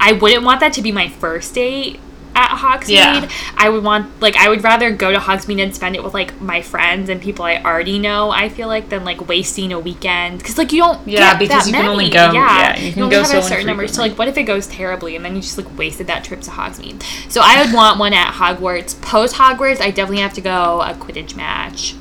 I 0.00 0.12
wouldn't 0.12 0.44
want 0.44 0.60
that 0.60 0.72
to 0.74 0.82
be 0.82 0.92
my 0.92 1.08
first 1.08 1.54
date. 1.54 2.00
At 2.36 2.50
Hogsmeade. 2.58 2.88
Yeah. 2.90 3.28
I 3.56 3.68
would 3.70 3.82
want 3.82 4.20
like 4.20 4.36
I 4.36 4.48
would 4.48 4.62
rather 4.62 4.90
go 4.92 5.10
to 5.10 5.18
Hogsmeade 5.18 5.62
and 5.62 5.74
spend 5.74 5.96
it 5.96 6.04
with 6.04 6.12
like 6.14 6.38
my 6.40 6.60
friends 6.62 7.08
and 7.08 7.20
people 7.20 7.44
I 7.44 7.56
already 7.62 7.98
know. 7.98 8.30
I 8.30 8.48
feel 8.50 8.68
like 8.68 8.90
than 8.90 9.04
like 9.04 9.26
wasting 9.26 9.72
a 9.72 9.80
weekend 9.80 10.38
because 10.38 10.58
like 10.58 10.72
you 10.72 10.80
don't 10.80 11.08
Yeah, 11.08 11.32
get 11.32 11.38
because 11.38 11.66
you 11.66 11.72
can 11.74 11.86
only 11.86 12.10
go- 12.10 12.32
Yeah, 12.32 12.74
yeah, 12.76 12.78
you 12.78 12.92
can 12.92 13.02
only 13.04 13.14
go 13.16 13.22
have 13.22 13.30
so 13.30 13.38
a 13.38 13.42
certain 13.42 13.66
number. 13.66 13.88
So 13.88 14.02
like, 14.02 14.18
what 14.18 14.28
if 14.28 14.36
it 14.36 14.42
goes 14.44 14.66
terribly 14.66 15.16
and 15.16 15.24
then 15.24 15.34
you 15.34 15.40
just 15.40 15.56
like 15.58 15.78
wasted 15.78 16.06
that 16.08 16.22
trip 16.24 16.42
to 16.42 16.50
Hogsmeade? 16.50 17.02
So 17.32 17.40
I 17.42 17.64
would 17.64 17.74
want 17.74 17.98
one 17.98 18.12
at 18.12 18.34
Hogwarts. 18.34 19.00
Post 19.00 19.36
Hogwarts, 19.36 19.80
I 19.80 19.90
definitely 19.90 20.20
have 20.22 20.34
to 20.34 20.40
go 20.42 20.82
a 20.82 20.92
Quidditch 20.94 21.34
match. 21.36 21.94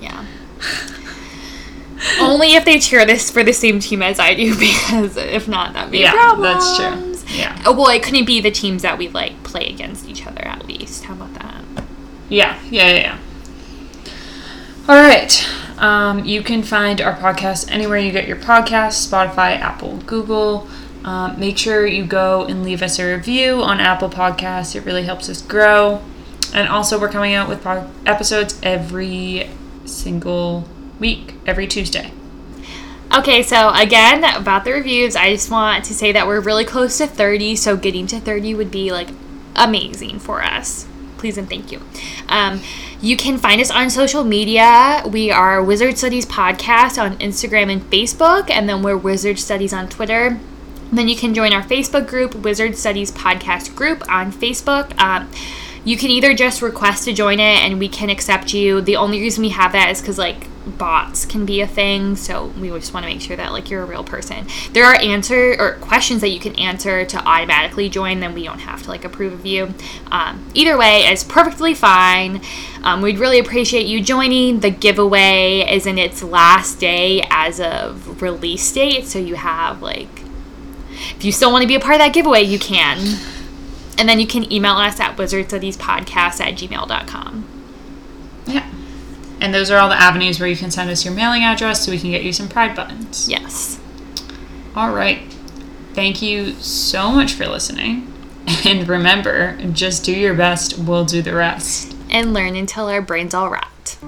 Yeah. 0.00 0.24
Only 2.20 2.54
if 2.54 2.64
they 2.64 2.78
cheer 2.78 3.06
this 3.06 3.30
for 3.30 3.42
the 3.42 3.52
same 3.52 3.80
team 3.80 4.02
as 4.02 4.18
I 4.20 4.34
do, 4.34 4.54
because 4.58 5.16
if 5.16 5.48
not, 5.48 5.72
that'd 5.72 5.90
be 5.90 6.00
Yeah, 6.00 6.12
problems. 6.12 6.76
that's 6.76 6.76
true. 6.76 7.15
Yeah. 7.28 7.60
Oh, 7.66 7.72
well, 7.72 7.88
it 7.88 8.02
couldn't 8.02 8.24
be 8.24 8.40
the 8.40 8.50
teams 8.50 8.82
that 8.82 8.98
we 8.98 9.08
like 9.08 9.42
play 9.42 9.66
against 9.66 10.08
each 10.08 10.26
other 10.26 10.44
at 10.46 10.66
least. 10.66 11.04
How 11.04 11.14
about 11.14 11.34
that? 11.34 11.64
Yeah, 12.28 12.58
yeah, 12.70 12.88
yeah. 12.88 12.98
yeah. 12.98 13.18
All 14.88 14.94
right. 14.94 15.48
Um, 15.78 16.24
you 16.24 16.42
can 16.42 16.62
find 16.62 17.00
our 17.00 17.14
podcast 17.14 17.70
anywhere 17.70 17.98
you 17.98 18.12
get 18.12 18.26
your 18.28 18.36
podcasts 18.36 19.06
Spotify, 19.06 19.58
Apple, 19.58 19.98
Google. 20.06 20.68
Um, 21.04 21.38
make 21.38 21.58
sure 21.58 21.86
you 21.86 22.04
go 22.04 22.44
and 22.44 22.64
leave 22.64 22.82
us 22.82 22.98
a 22.98 23.14
review 23.14 23.62
on 23.62 23.80
Apple 23.80 24.08
Podcasts. 24.08 24.74
It 24.74 24.84
really 24.84 25.04
helps 25.04 25.28
us 25.28 25.42
grow. 25.42 26.02
And 26.54 26.68
also, 26.68 26.98
we're 26.98 27.08
coming 27.08 27.34
out 27.34 27.48
with 27.48 27.62
pod- 27.62 27.90
episodes 28.06 28.58
every 28.62 29.50
single 29.84 30.66
week, 30.98 31.34
every 31.46 31.66
Tuesday. 31.66 32.12
Okay, 33.14 33.42
so 33.42 33.70
again, 33.70 34.24
about 34.24 34.64
the 34.64 34.72
reviews, 34.72 35.16
I 35.16 35.30
just 35.30 35.50
want 35.50 35.84
to 35.86 35.94
say 35.94 36.12
that 36.12 36.26
we're 36.26 36.40
really 36.40 36.64
close 36.64 36.98
to 36.98 37.06
30, 37.06 37.56
so 37.56 37.76
getting 37.76 38.06
to 38.08 38.20
30 38.20 38.54
would 38.54 38.70
be 38.70 38.90
like 38.90 39.08
amazing 39.54 40.18
for 40.18 40.42
us. 40.42 40.86
Please 41.16 41.38
and 41.38 41.48
thank 41.48 41.72
you. 41.72 41.80
Um, 42.28 42.60
you 43.00 43.16
can 43.16 43.38
find 43.38 43.60
us 43.60 43.70
on 43.70 43.90
social 43.90 44.24
media. 44.24 45.02
We 45.10 45.30
are 45.30 45.62
Wizard 45.62 45.96
Studies 45.96 46.26
Podcast 46.26 47.00
on 47.02 47.16
Instagram 47.18 47.70
and 47.70 47.82
Facebook, 47.90 48.50
and 48.50 48.68
then 48.68 48.82
we're 48.82 48.96
Wizard 48.96 49.38
Studies 49.38 49.72
on 49.72 49.88
Twitter. 49.88 50.38
And 50.88 50.98
then 50.98 51.08
you 51.08 51.16
can 51.16 51.32
join 51.32 51.52
our 51.52 51.62
Facebook 51.62 52.06
group, 52.06 52.34
Wizard 52.34 52.76
Studies 52.76 53.10
Podcast 53.12 53.74
Group 53.74 54.02
on 54.10 54.32
Facebook. 54.32 54.98
Um, 55.00 55.30
you 55.84 55.96
can 55.96 56.10
either 56.10 56.34
just 56.34 56.60
request 56.60 57.04
to 57.04 57.12
join 57.12 57.38
it 57.38 57.60
and 57.60 57.78
we 57.78 57.88
can 57.88 58.10
accept 58.10 58.52
you. 58.52 58.80
The 58.80 58.96
only 58.96 59.20
reason 59.20 59.42
we 59.42 59.50
have 59.50 59.72
that 59.72 59.90
is 59.90 60.00
because 60.00 60.18
like 60.18 60.48
bots 60.66 61.24
can 61.24 61.46
be 61.46 61.60
a 61.60 61.66
thing, 61.66 62.16
so 62.16 62.46
we 62.46 62.68
just 62.70 62.92
want 62.92 63.04
to 63.04 63.10
make 63.12 63.20
sure 63.20 63.36
that 63.36 63.52
like 63.52 63.70
you're 63.70 63.82
a 63.82 63.86
real 63.86 64.04
person. 64.04 64.46
There 64.72 64.84
are 64.84 64.94
answer 64.96 65.56
or 65.58 65.74
questions 65.74 66.20
that 66.20 66.30
you 66.30 66.40
can 66.40 66.54
answer 66.56 67.04
to 67.04 67.18
automatically 67.18 67.88
join, 67.88 68.20
then 68.20 68.34
we 68.34 68.44
don't 68.44 68.58
have 68.58 68.82
to 68.82 68.88
like 68.88 69.04
approve 69.04 69.32
of 69.32 69.46
you. 69.46 69.74
Um, 70.10 70.50
either 70.54 70.76
way 70.76 71.02
is 71.02 71.24
perfectly 71.24 71.74
fine. 71.74 72.40
Um, 72.82 73.02
we'd 73.02 73.18
really 73.18 73.38
appreciate 73.38 73.86
you 73.86 74.00
joining. 74.02 74.60
The 74.60 74.70
giveaway 74.70 75.66
is 75.70 75.86
in 75.86 75.98
its 75.98 76.22
last 76.22 76.80
day 76.80 77.24
as 77.30 77.60
of 77.60 78.20
release 78.20 78.70
date, 78.72 79.06
so 79.06 79.18
you 79.18 79.36
have 79.36 79.82
like 79.82 80.22
if 81.16 81.24
you 81.24 81.32
still 81.32 81.52
want 81.52 81.62
to 81.62 81.68
be 81.68 81.74
a 81.74 81.80
part 81.80 81.94
of 81.94 81.98
that 82.00 82.12
giveaway, 82.12 82.42
you 82.42 82.58
can. 82.58 82.98
And 83.98 84.08
then 84.08 84.20
you 84.20 84.26
can 84.26 84.50
email 84.52 84.74
us 84.74 85.00
at 85.00 85.16
wizardstudiespodcast 85.16 86.40
at 86.40 86.54
gmail.com. 86.54 87.48
Yeah. 88.46 88.70
And 89.40 89.52
those 89.52 89.70
are 89.70 89.78
all 89.78 89.88
the 89.88 90.00
avenues 90.00 90.40
where 90.40 90.48
you 90.48 90.56
can 90.56 90.70
send 90.70 90.90
us 90.90 91.04
your 91.04 91.14
mailing 91.14 91.42
address 91.42 91.84
so 91.84 91.92
we 91.92 91.98
can 91.98 92.10
get 92.10 92.22
you 92.22 92.32
some 92.32 92.48
Pride 92.48 92.74
buttons. 92.74 93.28
Yes. 93.28 93.78
All 94.74 94.92
right. 94.92 95.20
Thank 95.94 96.20
you 96.22 96.52
so 96.54 97.10
much 97.10 97.32
for 97.32 97.46
listening. 97.46 98.12
And 98.64 98.88
remember, 98.88 99.58
just 99.72 100.04
do 100.04 100.12
your 100.12 100.34
best, 100.34 100.78
we'll 100.78 101.04
do 101.04 101.20
the 101.20 101.34
rest. 101.34 101.96
And 102.10 102.32
learn 102.32 102.54
until 102.54 102.86
our 102.86 103.02
brains 103.02 103.34
all 103.34 103.50
rot. 103.50 103.98